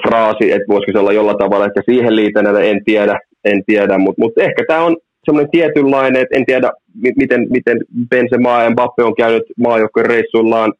fraasi, 0.07 0.51
että 0.51 0.67
voisiko 0.67 0.91
se 0.91 0.99
olla 0.99 1.13
jollain 1.13 1.37
tavalla, 1.37 1.65
että 1.65 1.81
siihen 1.85 2.15
liitänä, 2.15 2.59
en 2.59 2.83
tiedä, 2.83 3.19
en 3.43 3.63
tiedä, 3.65 3.97
mutta 3.97 4.21
mut 4.21 4.37
ehkä 4.37 4.63
tämä 4.67 4.83
on 4.83 4.97
semmoinen 5.25 5.51
tietynlainen, 5.51 6.21
että 6.21 6.37
en 6.37 6.45
tiedä 6.45 6.71
miten, 7.15 7.47
miten 7.49 7.77
Benzema 8.09 8.63
ja 8.63 8.69
Mbappe 8.69 9.03
on 9.03 9.15
käynyt 9.15 9.43
maajoukkojen 9.57 10.09
reissuillaan, 10.09 10.73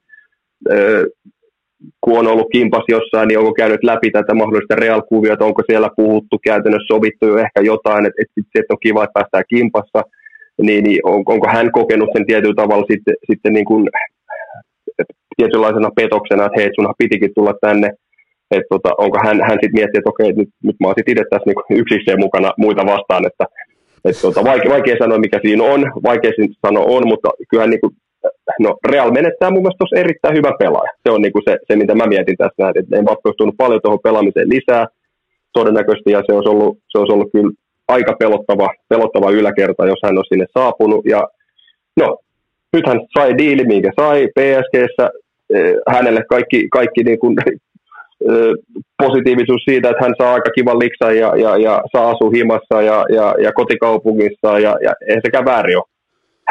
kun 2.01 2.19
on 2.19 2.27
ollut 2.27 2.47
kimpas 2.51 2.83
jossain, 2.87 3.27
niin 3.27 3.39
onko 3.39 3.53
käynyt 3.53 3.83
läpi 3.83 4.11
tätä 4.11 4.33
mahdollista 4.33 4.75
real-kuviota, 4.75 5.45
onko 5.45 5.61
siellä 5.69 5.89
puhuttu, 5.95 6.39
käytännössä 6.43 6.93
sovittu 6.93 7.27
jo 7.27 7.37
ehkä 7.37 7.61
jotain, 7.61 8.05
että, 8.05 8.21
että, 8.21 8.59
että 8.59 8.73
on 8.73 8.83
kiva, 8.83 9.03
että 9.03 9.13
päästään 9.13 9.43
kimpassa, 9.49 10.01
niin, 10.61 10.83
niin 10.83 10.99
on, 11.03 11.23
onko 11.25 11.47
hän 11.47 11.71
kokenut 11.71 12.09
sen 12.13 12.25
tietyllä 12.25 12.55
tavalla 12.55 12.85
sitten, 12.91 13.15
sitten 13.29 13.53
niin 13.53 13.65
kuin, 13.65 13.89
tietynlaisena 15.37 15.89
petoksena, 15.95 16.45
että 16.45 16.59
hei, 16.59 16.69
sunhan 16.75 16.95
pitikin 16.97 17.31
tulla 17.35 17.53
tänne, 17.61 17.89
että 18.51 18.69
tota, 18.69 18.89
onko 18.97 19.17
hän, 19.25 19.37
hän 19.47 19.57
sitten 19.61 19.77
miettinyt, 19.79 20.01
että 20.01 20.09
okei, 20.09 20.33
nyt, 20.33 20.49
nyt 20.63 20.75
mä 20.79 20.87
oon 20.87 20.95
sitten 20.97 21.11
itse 21.11 21.23
tässä 21.29 21.47
niin 21.47 21.79
yksikseen 21.81 22.19
mukana 22.19 22.49
muita 22.57 22.85
vastaan, 22.85 23.25
että 23.29 23.45
et 24.05 24.21
tota, 24.21 24.43
vaikea, 24.43 24.71
vaikea 24.71 24.95
sanoa, 24.99 25.17
mikä 25.17 25.39
siinä 25.41 25.63
on, 25.63 25.91
vaikea 26.03 26.31
sanoa 26.65 26.85
on, 26.85 27.07
mutta 27.07 27.29
kyllähän 27.49 27.69
niin 27.69 27.81
kuin, 27.81 27.93
no 28.59 28.77
Real 28.89 29.11
menettää 29.11 29.51
mun 29.51 29.61
mielestä 29.61 29.77
tuossa 29.77 29.99
erittäin 29.99 30.37
hyvä 30.37 30.51
pelaaja. 30.59 30.91
Se 31.03 31.11
on 31.11 31.21
niin 31.21 31.33
kuin 31.33 31.43
se, 31.47 31.57
se, 31.67 31.75
mitä 31.75 31.95
mä 31.95 32.05
mietin 32.05 32.37
tässä, 32.37 32.71
että 32.75 33.01
Mbappe 33.01 33.25
olisi 33.25 33.37
tullut 33.37 33.57
paljon 33.57 33.79
tuohon 33.83 33.99
pelaamiseen 34.03 34.49
lisää 34.49 34.85
todennäköisesti, 35.53 36.11
ja 36.11 36.23
se 36.25 36.33
olisi 36.33 36.49
ollut, 36.49 36.77
se 36.89 36.97
olisi 36.97 37.13
ollut 37.13 37.31
kyllä 37.31 37.51
aika 37.87 38.13
pelottava, 38.19 38.69
pelottava 38.89 39.31
yläkerta, 39.31 39.87
jos 39.87 39.99
hän 40.03 40.17
olisi 40.17 40.29
sinne 40.29 40.45
saapunut. 40.57 41.05
Ja 41.05 41.27
no, 41.99 42.17
nyt 42.73 42.87
hän 42.87 42.99
sai 43.17 43.37
diili, 43.37 43.65
minkä 43.65 43.91
sai 43.99 44.27
PSGssä, 44.27 45.09
eh, 45.53 45.75
hänelle 45.87 46.23
kaikki, 46.29 46.67
kaikki 46.69 47.03
niin 47.03 47.19
kuin 47.19 47.35
positiivisuus 49.03 49.61
siitä, 49.69 49.89
että 49.89 50.03
hän 50.03 50.13
saa 50.17 50.33
aika 50.33 50.49
kivan 50.55 50.79
liksan 50.79 51.17
ja, 51.17 51.35
ja, 51.35 51.57
ja 51.57 51.81
saa 51.91 52.09
asua 52.09 52.31
himassa 52.35 52.81
ja, 52.81 53.05
ja, 53.09 53.35
ja 53.43 53.51
kotikaupungissa 53.53 54.59
ja, 54.59 54.75
ja 54.83 54.93
ei 55.07 55.19
sekään 55.25 55.45
väärin 55.45 55.77
ole 55.77 55.85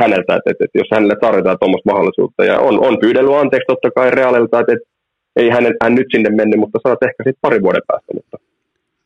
häneltä, 0.00 0.34
että, 0.36 0.50
että, 0.50 0.64
että 0.64 0.78
jos 0.78 0.88
hänelle 0.92 1.16
tarjotaan 1.20 1.56
tuommoista 1.60 1.90
mahdollisuutta. 1.92 2.44
Ja 2.44 2.60
on, 2.60 2.86
on 2.86 2.98
pyydellyt 3.00 3.34
anteeksi 3.34 3.66
totta 3.66 3.90
kai 3.90 4.10
Realilta, 4.10 4.60
että, 4.60 4.72
että 4.72 4.88
ei 5.36 5.50
hän, 5.50 5.64
hän 5.82 5.94
nyt 5.94 6.06
sinne 6.10 6.30
mennyt, 6.30 6.60
mutta 6.60 6.78
saat 6.82 7.02
ehkä 7.02 7.22
sitten 7.26 7.40
pari 7.40 7.62
vuoden 7.62 7.82
päästä. 7.86 8.14
Mutta, 8.14 8.36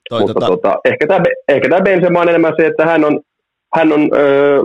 Toi, 0.09 0.21
mutta 0.21 0.35
tota... 0.35 0.47
Tota, 0.47 0.81
ehkä 0.85 1.07
tämä 1.07 1.23
ehkä 1.49 1.69
tämä 1.69 1.81
Benzema 1.81 2.21
on 2.21 2.29
enemmän 2.29 2.55
se, 2.57 2.67
että 2.67 2.87
hän 2.87 3.05
on, 3.05 3.21
hän 3.75 3.93
on, 3.93 4.11
öö, 4.17 4.61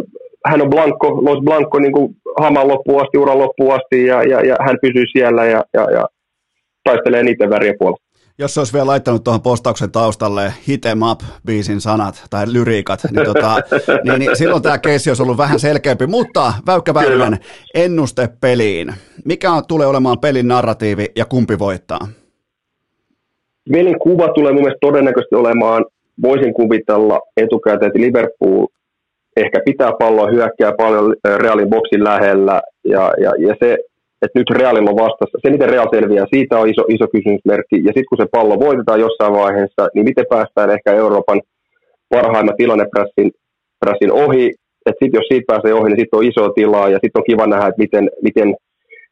hän 0.45 0.61
on 0.61 0.69
Blanco, 0.69 1.07
Los 1.07 1.43
Blanco 1.43 1.79
niin 1.79 1.93
kuin 1.93 2.15
haman 2.39 2.67
loppuun 2.67 3.01
asti, 3.01 3.17
uran 3.17 3.39
loppuun 3.39 3.73
asti 3.73 4.05
ja, 4.05 4.23
ja, 4.23 4.41
ja 4.45 4.55
hän 4.59 4.77
pysyy 4.81 5.03
siellä 5.13 5.45
ja, 5.45 5.63
ja, 5.73 5.91
ja 5.91 6.05
taistelee 6.83 7.23
niiden 7.23 7.49
värien 7.49 7.75
puolesta. 7.79 8.11
Jos 8.37 8.53
se 8.53 8.59
olisi 8.59 8.73
vielä 8.73 8.87
laittanut 8.87 9.23
tuohon 9.23 9.41
postauksen 9.41 9.91
taustalle 9.91 10.53
Hit 10.67 10.85
em 10.85 11.01
up 11.01 11.19
biisin 11.45 11.81
sanat 11.81 12.25
tai 12.29 12.53
lyriikat, 12.53 12.99
niin, 13.11 13.25
tota, 13.25 13.55
niin, 14.03 14.19
niin 14.19 14.37
silloin 14.37 14.63
tämä 14.63 14.77
keissi 14.77 15.09
olisi 15.09 15.23
ollut 15.23 15.37
vähän 15.37 15.59
selkeämpi. 15.59 16.07
Mutta 16.07 16.53
Väykkä 16.67 16.93
Väyrynen, 16.93 17.37
ennuste 17.75 18.29
peliin. 18.41 18.93
Mikä 19.25 19.51
on, 19.51 19.67
tulee 19.67 19.87
olemaan 19.87 20.19
pelin 20.19 20.47
narratiivi 20.47 21.05
ja 21.15 21.25
kumpi 21.25 21.59
voittaa? 21.59 22.07
Pelin 23.71 23.99
kuva 23.99 24.27
tulee 24.27 24.51
mun 24.51 24.61
mielestä 24.61 24.87
todennäköisesti 24.87 25.35
olemaan, 25.35 25.85
voisin 26.21 26.53
kuvitella 26.53 27.19
etukäteen, 27.37 27.87
että 27.87 27.99
Liverpool 27.99 28.67
ehkä 29.37 29.59
pitää 29.65 29.91
palloa, 29.99 30.31
hyökkää 30.31 30.71
paljon 30.77 31.15
Realin 31.37 31.69
boksin 31.69 32.03
lähellä 32.03 32.61
ja, 32.83 33.13
ja, 33.21 33.31
ja 33.47 33.55
se 33.59 33.77
että 34.21 34.39
nyt 34.39 34.49
Realilla 34.49 34.89
on 34.89 35.03
vastassa. 35.05 35.37
Se, 35.41 35.49
miten 35.49 35.69
Real 35.69 35.89
selviää, 35.93 36.25
siitä 36.33 36.59
on 36.59 36.69
iso, 36.69 36.83
iso 36.95 37.05
kysymysmerkki. 37.15 37.75
Ja 37.75 37.91
sitten 37.95 38.09
kun 38.09 38.17
se 38.21 38.27
pallo 38.31 38.59
voitetaan 38.59 38.99
jossain 38.99 39.33
vaiheessa, 39.33 39.87
niin 39.93 40.05
miten 40.05 40.25
päästään 40.29 40.69
ehkä 40.69 40.91
Euroopan 40.93 41.41
parhaimman 42.09 42.57
tilannepressin 42.57 43.31
pressin 43.79 44.11
ohi. 44.11 44.45
Että 44.85 44.99
sitten 44.99 45.19
jos 45.19 45.27
siitä 45.27 45.51
pääsee 45.51 45.73
ohi, 45.73 45.89
niin 45.89 45.99
sitten 45.99 46.17
on 46.17 46.29
iso 46.31 46.49
tilaa 46.49 46.89
ja 46.89 46.99
sitten 47.01 47.19
on 47.19 47.29
kiva 47.29 47.47
nähdä, 47.47 47.67
että 47.67 47.81
miten, 47.85 48.09
miten 48.21 48.55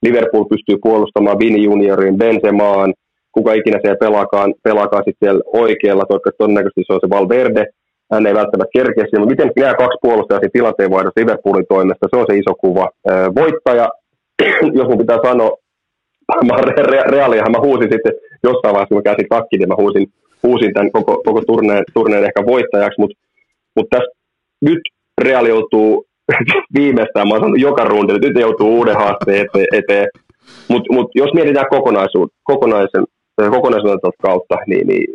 Liverpool 0.03 0.45
pystyy 0.45 0.77
puolustamaan 0.83 1.39
Vini 1.39 1.63
Juniorin, 1.63 2.17
Benzemaan, 2.17 2.93
kuka 3.31 3.53
ikinä 3.53 3.79
siellä 3.81 4.03
pelaakaan, 4.05 4.53
pelaakaan 4.63 5.03
sitten 5.05 5.25
siellä 5.25 5.41
oikealla, 5.63 6.05
toivottavasti 6.05 6.37
todennäköisesti 6.37 6.83
se 6.87 6.93
on 6.93 6.99
se 7.03 7.09
Valverde, 7.09 7.65
hän 8.11 8.27
ei 8.27 8.33
välttämättä 8.33 8.77
kerkeä 8.77 9.05
mutta 9.19 9.33
miten 9.33 9.51
nämä 9.55 9.73
kaksi 9.73 9.97
puolustajaa 10.01 10.41
tilanteen 10.53 10.91
vaihdossa 10.91 11.21
Liverpoolin 11.21 11.65
toimesta, 11.69 12.07
se 12.09 12.19
on 12.19 12.25
se 12.29 12.37
iso 12.37 12.53
kuva. 12.55 12.89
Voittaja 13.35 13.89
jos 14.77 14.87
mun 14.87 14.97
pitää 14.97 15.19
sanoa, 15.25 15.57
mä 16.45 16.55
re- 16.57 17.11
reaaliahan 17.11 17.51
mä 17.51 17.59
huusin 17.67 17.89
sitten 17.91 18.13
jossain 18.43 18.73
vaiheessa, 18.73 18.93
kun 18.93 18.97
mä 18.97 19.09
käsin 19.09 19.29
takkiin, 19.29 19.59
niin 19.59 19.69
mä 19.69 19.75
huusin, 19.77 20.07
huusin 20.43 20.73
tämän 20.73 20.91
koko, 20.91 21.21
koko 21.25 21.41
turneen, 21.41 21.83
turneen 21.93 22.23
ehkä 22.23 22.45
voittajaksi, 22.45 23.01
mutta 23.01 23.17
mut 23.75 23.87
tässä 23.89 24.11
nyt 24.61 24.79
Real 25.21 25.45
joutuu 25.45 26.05
viimeistään, 26.77 27.27
mä 27.27 27.33
oon 27.33 27.41
sanonut 27.41 27.59
joka 27.59 27.83
rundi, 27.83 28.13
nyt 28.13 28.39
joutuu 28.39 28.77
uuden 28.77 28.95
haasteen 28.95 29.45
eteen. 29.45 29.67
eteen. 29.73 30.07
Mutta 30.67 30.93
mut 30.93 31.11
jos 31.15 31.33
mietitään 31.33 31.65
kokonaisuuden, 31.69 32.35
kokonaisen, 32.43 33.03
kokonaisuuden 33.51 33.99
kautta, 34.21 34.55
niin, 34.67 34.87
niin 34.87 35.05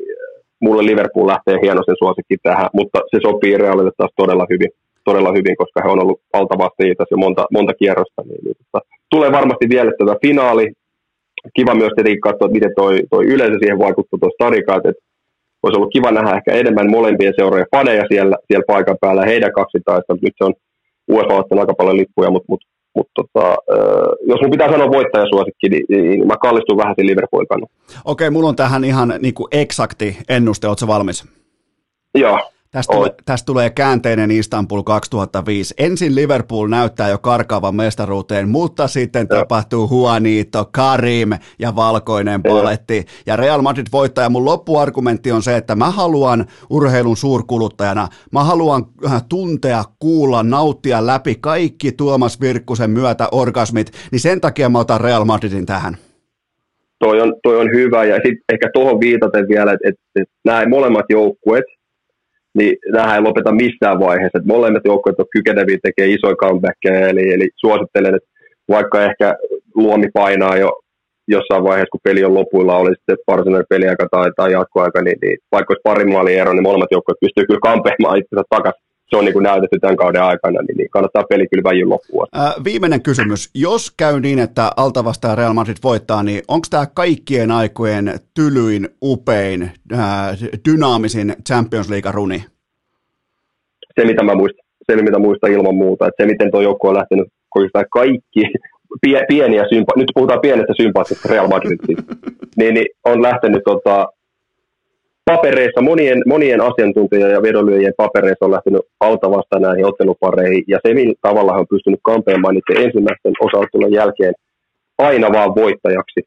mulle 0.61 0.83
Liverpool 0.87 1.27
lähtee 1.27 1.59
hienoisen 1.63 1.97
suosikki 1.99 2.37
tähän, 2.43 2.69
mutta 2.73 2.99
se 3.11 3.19
sopii 3.23 3.59
Realille 3.59 3.91
taas 3.97 4.11
todella 4.17 4.47
hyvin, 4.51 4.71
todella 5.05 5.33
hyvin 5.33 5.57
koska 5.57 5.81
he 5.85 5.89
on 5.91 6.03
ollut 6.03 6.21
valtavasti 6.33 6.83
siitä 6.83 7.05
jo 7.11 7.17
monta, 7.17 7.47
monta 7.53 7.73
kierrosta. 7.75 8.23
Niin, 8.23 8.45
niin, 8.45 8.57
tota, 8.61 8.87
tulee 9.15 9.33
varmasti 9.33 9.67
vielä 9.69 9.91
tätä 9.99 10.17
finaali. 10.23 10.73
Kiva 11.57 11.75
myös 11.75 11.93
tietenkin 11.95 12.21
katsoa, 12.29 12.49
miten 12.49 12.73
toi, 12.77 12.95
toi 13.11 13.25
yleisö 13.25 13.57
siihen 13.59 13.79
vaikuttaa 13.79 14.19
tuossa 14.21 14.45
tarikaat, 14.45 14.87
että 14.87 15.05
olisi 15.63 15.77
ollut 15.77 15.93
kiva 15.93 16.11
nähdä 16.11 16.37
ehkä 16.37 16.53
enemmän 16.53 16.91
molempien 16.91 17.35
seurojen 17.37 17.73
faneja 17.77 18.05
siellä, 18.09 18.37
siellä 18.47 18.65
paikan 18.67 18.97
päällä, 19.01 19.25
heidän 19.33 19.53
kaksitaista. 19.53 20.17
Nyt 20.23 20.35
se 20.39 20.45
on 20.45 20.55
UEFA 21.13 21.35
ottanut 21.35 21.63
aika 21.63 21.75
paljon 21.75 21.97
lippuja, 21.97 22.31
mutta, 22.31 22.47
mutta, 22.49 22.67
mutta 22.97 23.13
tota, 23.15 23.57
jos 24.27 24.41
mun 24.41 24.51
pitää 24.51 24.73
sanoa 24.73 24.91
voittajasuosikki, 24.91 25.69
niin, 25.69 25.85
niin 25.89 26.27
mä 26.27 26.37
kallistun 26.37 26.77
vähän 26.77 26.95
sen 26.97 27.07
Liverpoolin 27.07 27.49
kannalta. 27.49 27.75
Okei, 28.05 28.31
mulla 28.31 28.49
on 28.49 28.57
tähän 28.57 28.85
ihan 28.85 29.15
niin 29.19 29.35
kuin 29.35 29.49
eksakti 29.53 30.17
ennuste, 30.29 30.69
ootko 30.69 30.87
valmis? 30.87 31.25
Joo. 32.15 32.39
Tästä 32.75 32.95
tulee, 32.95 33.11
tästä 33.25 33.47
tulee 33.47 33.71
käänteinen 33.71 34.31
Istanbul 34.31 34.83
2005. 34.83 35.75
Ensin 35.79 36.15
Liverpool 36.15 36.69
näyttää 36.69 37.09
jo 37.09 37.19
karkaavan 37.19 37.75
mestaruuteen, 37.75 38.49
mutta 38.49 38.89
sitten 38.89 39.27
ja. 39.31 39.37
tapahtuu 39.37 39.89
Juanito, 39.91 40.69
Karim 40.73 41.31
ja 41.59 41.77
valkoinen 41.77 42.43
paletti. 42.43 43.05
Ja 43.27 43.37
Real 43.37 43.63
Madrid 43.63 43.87
voittaa. 43.93 44.25
Ja 44.25 44.31
mun 44.31 44.45
loppuargumentti 44.45 45.33
on 45.33 45.43
se, 45.43 45.57
että 45.57 45.75
mä 45.75 45.91
haluan 45.91 46.47
urheilun 46.71 47.17
suurkuluttajana, 47.17 48.09
mä 48.33 48.45
haluan 48.45 48.85
äh, 49.07 49.25
tuntea, 49.29 49.85
kuulla, 49.99 50.43
nauttia 50.43 51.07
läpi 51.07 51.35
kaikki 51.41 51.93
Tuomas 51.93 52.41
Virkkusen 52.41 52.91
myötä 52.91 53.29
orgasmit, 53.33 53.91
niin 54.13 54.21
sen 54.21 54.41
takia 54.41 54.69
mä 54.69 54.79
otan 54.79 55.01
Real 55.01 55.25
Madridin 55.25 55.67
tähän 55.67 55.97
toi 56.99 57.21
on, 57.21 57.35
toi 57.43 57.57
on 57.57 57.73
hyvä. 57.73 58.05
Ja 58.05 58.15
sitten 58.15 58.45
ehkä 58.53 58.71
tuohon 58.73 59.01
viitaten 59.01 59.49
vielä, 59.49 59.73
että 59.73 59.89
et, 59.89 59.95
et 60.23 60.29
nämä 60.45 60.69
molemmat 60.69 61.05
joukkueet, 61.09 61.65
niin 62.59 62.77
nämä 62.93 63.15
ei 63.15 63.21
lopeta 63.21 63.53
missään 63.53 63.99
vaiheessa. 64.01 64.39
Et 64.39 64.45
molemmat 64.45 64.83
joukkueet 64.85 65.21
on 65.21 65.27
kykeneviä 65.33 65.79
tekemään 65.83 66.15
isoja 66.15 66.37
comebackkejä, 66.37 67.09
eli, 67.09 67.33
eli 67.33 67.49
suosittelen, 67.57 68.15
että 68.15 68.29
vaikka 68.69 69.03
ehkä 69.03 69.35
luomi 69.75 70.07
painaa 70.15 70.57
jo 70.57 70.71
jossain 71.29 71.65
vaiheessa, 71.65 71.91
kun 71.93 72.01
peli 72.05 72.25
on 72.25 72.35
lopuilla, 72.35 72.77
oli 72.77 72.95
sitten 72.95 73.17
varsinainen 73.27 73.67
peliaika 73.69 74.07
tai, 74.11 74.31
tai 74.37 74.53
jatkoaika, 74.53 75.03
niin, 75.03 75.19
niin 75.23 75.39
vaikka 75.53 75.73
olisi 75.73 75.81
parin 75.85 76.13
maalin 76.13 76.39
ero, 76.39 76.53
niin 76.53 76.63
molemmat 76.63 76.91
joukkueet 76.91 77.21
pystyy 77.21 77.47
kyllä 77.47 77.67
kampeamaan 77.69 78.19
itsensä 78.19 78.45
takaisin 78.51 78.85
se 79.11 79.17
on 79.17 79.25
niin 79.25 79.33
kuin 79.33 79.43
näytetty 79.43 79.79
tämän 79.79 79.97
kauden 79.97 80.23
aikana, 80.23 80.63
niin, 80.63 80.77
niin 80.77 80.91
kannattaa 80.91 81.25
peli 81.29 81.47
kyllä 81.47 81.63
väijyn 81.65 81.89
loppuun. 81.89 82.27
Ää, 82.33 82.53
viimeinen 82.65 83.03
kysymys. 83.03 83.51
Jos 83.55 83.91
käy 83.97 84.21
niin, 84.21 84.39
että 84.39 84.71
alta 84.77 85.05
vastaan 85.05 85.39
Real 85.39 85.53
Madrid 85.53 85.77
voittaa, 85.85 86.23
niin 86.23 86.43
onko 86.49 86.67
tämä 86.71 86.87
kaikkien 86.95 87.51
aikojen 87.51 88.15
tylyin, 88.35 88.89
upein, 89.03 89.71
ää, 89.93 90.35
dynaamisin 90.71 91.35
Champions 91.49 91.91
League-runi? 91.91 92.43
Se, 94.01 94.07
mitä 94.07 94.23
mä 94.23 94.35
muistan, 94.35 94.65
se, 94.87 95.03
mitä 95.03 95.19
muistan 95.19 95.53
ilman 95.53 95.75
muuta, 95.75 96.07
että 96.07 96.23
se, 96.23 96.27
miten 96.27 96.51
tuo 96.51 96.61
joukko 96.61 96.89
on 96.89 96.95
lähtenyt 96.95 97.29
oikeastaan 97.55 97.85
kaikki 97.93 98.43
pie, 99.01 99.25
pieniä 99.29 99.63
sympa- 99.63 99.97
nyt 99.97 100.09
puhutaan 100.15 100.41
pienestä 100.41 100.73
sympaattisesta 100.77 101.29
Real 101.29 101.49
Madridista, 101.49 102.15
niin, 102.59 102.75
niin, 102.75 102.87
on 103.05 103.23
lähtenyt 103.23 103.63
tota, 103.65 104.09
papereissa, 105.25 105.81
monien, 105.83 106.23
monien 106.27 106.61
asiantuntijoiden 106.61 107.35
ja 107.35 107.43
vedonlyöjien 107.43 107.95
papereissa 107.97 108.45
on 108.45 108.51
lähtenyt 108.51 108.83
altavasta 109.01 109.59
näihin 109.59 109.87
ottelupareihin, 109.87 110.65
ja 110.69 110.79
se 110.87 110.95
millä 110.95 111.15
tavalla 111.23 111.53
on 111.53 111.67
pystynyt 111.71 112.01
kampeamaan 112.03 112.55
niiden 112.55 112.85
ensimmäisten 112.87 113.33
osallistunnon 113.41 113.93
jälkeen 113.93 114.35
aina 114.99 115.33
vaan 115.33 115.55
voittajaksi, 115.55 116.21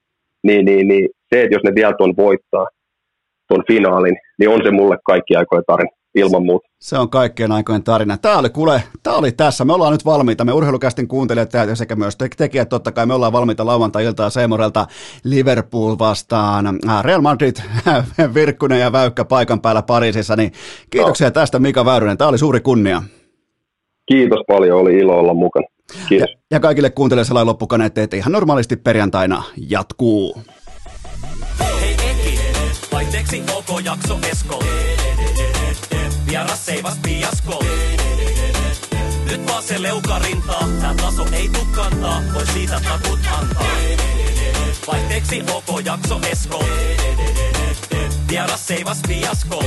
niin, 0.43 0.65
niin, 0.65 0.87
niin 0.87 1.09
se, 1.29 1.43
että 1.43 1.55
jos 1.55 1.63
ne 1.63 1.75
vielä 1.75 1.93
tuon 1.97 2.13
voittaa, 2.17 2.67
tuon 3.47 3.63
finaalin, 3.67 4.17
niin 4.39 4.49
on 4.49 4.61
se 4.63 4.71
mulle 4.71 4.97
kaikki 5.05 5.35
aikojen 5.35 5.63
tarina 5.67 5.96
ilman 6.17 6.45
muuta. 6.45 6.67
Se 6.79 6.97
on 6.97 7.09
kaikkien 7.09 7.51
aikojen 7.51 7.83
tarina. 7.83 8.17
Tämä 8.17 8.37
oli, 8.37 8.49
kuule, 8.49 8.83
tämä 9.03 9.15
oli 9.15 9.31
tässä. 9.31 9.65
Me 9.65 9.73
ollaan 9.73 9.91
nyt 9.91 10.05
valmiita. 10.05 10.45
Me 10.45 10.51
urheilukästin 10.51 11.07
kuuntelijat 11.07 11.53
ja 11.53 11.75
sekä 11.75 11.95
myös 11.95 12.17
tekijät 12.37 12.69
totta 12.69 12.91
kai. 12.91 13.05
Me 13.05 13.13
ollaan 13.13 13.31
valmiita 13.31 13.65
lauantai-iltaa 13.65 14.29
Seemorelta 14.29 14.87
Liverpool 15.23 15.95
vastaan. 15.99 16.67
Äh, 16.89 17.03
Real 17.03 17.21
Madrid, 17.21 17.55
Virkkunen 18.33 18.79
ja 18.79 18.91
Väykkä 18.91 19.25
paikan 19.25 19.61
päällä 19.61 19.81
Pariisissa. 19.81 20.35
Niin 20.35 20.51
kiitoksia 20.89 21.27
no. 21.27 21.31
tästä 21.31 21.59
Mika 21.59 21.85
Väyrynen. 21.85 22.17
Tämä 22.17 22.27
oli 22.27 22.37
suuri 22.37 22.59
kunnia. 22.59 23.03
Kiitos 24.05 24.39
paljon, 24.47 24.79
oli 24.79 24.97
ilo 24.97 25.19
olla 25.19 25.33
mukana. 25.33 25.67
Kiitos. 26.09 26.29
Ja, 26.31 26.37
ja 26.51 26.59
kaikille 26.59 26.89
kuuntelijoille 26.89 27.27
sellainen 27.27 27.47
loppukaneet, 27.47 27.97
että 27.97 28.17
ihan 28.17 28.31
normaalisti 28.31 28.75
perjantaina 28.75 29.43
jatkuu. 29.69 30.41
Hei 31.59 31.93
Eki, 31.93 32.39
vaihteeksi 32.91 33.43
OK 33.57 33.85
jakso 33.85 34.19
Esko. 34.31 34.63
Vieras 36.27 36.65
seivas 36.65 36.97
piasko. 37.01 37.63
Nyt 39.25 39.47
vaan 39.47 39.63
se 39.63 39.81
leukarintaa, 39.81 40.67
tää 40.81 40.95
taso 40.95 41.25
ei 41.31 41.49
tuu 41.49 41.65
kantaa, 41.65 42.21
voi 42.33 42.45
siitä 42.53 42.79
takut 42.79 43.19
antaa. 43.39 43.67
Vaihteeksi 44.87 45.43
OK 45.53 45.85
jakso 45.85 46.19
Esko. 46.31 46.65
Vieras 48.29 48.67
seivas 48.67 48.97
piasko. 49.07 49.63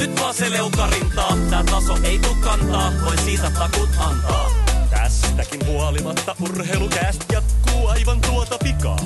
Nyt 0.00 0.20
vaan 0.20 0.34
se 0.34 0.50
leukarintaa, 0.50 1.36
tää 1.50 1.64
taso 1.64 1.98
ei 2.04 2.18
tuu 2.18 2.34
kantaa, 2.34 2.92
voi 3.04 3.18
siitä 3.18 3.50
takut 3.50 3.90
antaa. 3.98 4.50
Tästäkin 4.90 5.66
huolimatta 5.66 6.36
urheilukääst 6.40 7.24
jatkuu 7.32 7.88
aivan 7.88 8.20
tuota 8.20 8.58
pikaa. 8.64 8.98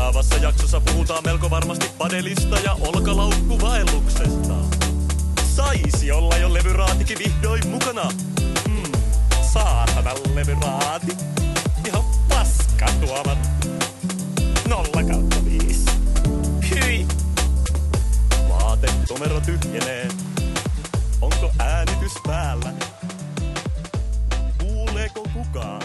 Seuraavassa 0.00 0.36
jaksossa 0.36 0.80
puhutaan 0.80 1.22
melko 1.26 1.50
varmasti 1.50 1.90
padelista 1.98 2.58
ja 2.58 2.76
olkalaukkuvaelluksesta. 2.80 4.54
Saisi 5.56 6.12
olla 6.12 6.36
jo 6.36 6.54
levyraatikin 6.54 7.18
vihdoin 7.18 7.68
mukana. 7.68 8.10
Hmm, 8.68 8.92
saatana 9.52 10.10
levyraati. 10.34 11.16
Ihan 11.86 12.04
paska 12.28 12.86
tuomat. 13.00 13.38
Nolla 14.68 15.02
kautta 15.12 15.36
viisi. 15.44 15.90
Hyi. 16.70 17.06
Vaatetomero 18.48 19.40
tyhjenee. 19.40 20.08
Onko 21.20 21.50
äänitys 21.58 22.12
päällä? 22.26 22.72
Kuuleeko 24.58 25.26
kukaan? 25.32 25.82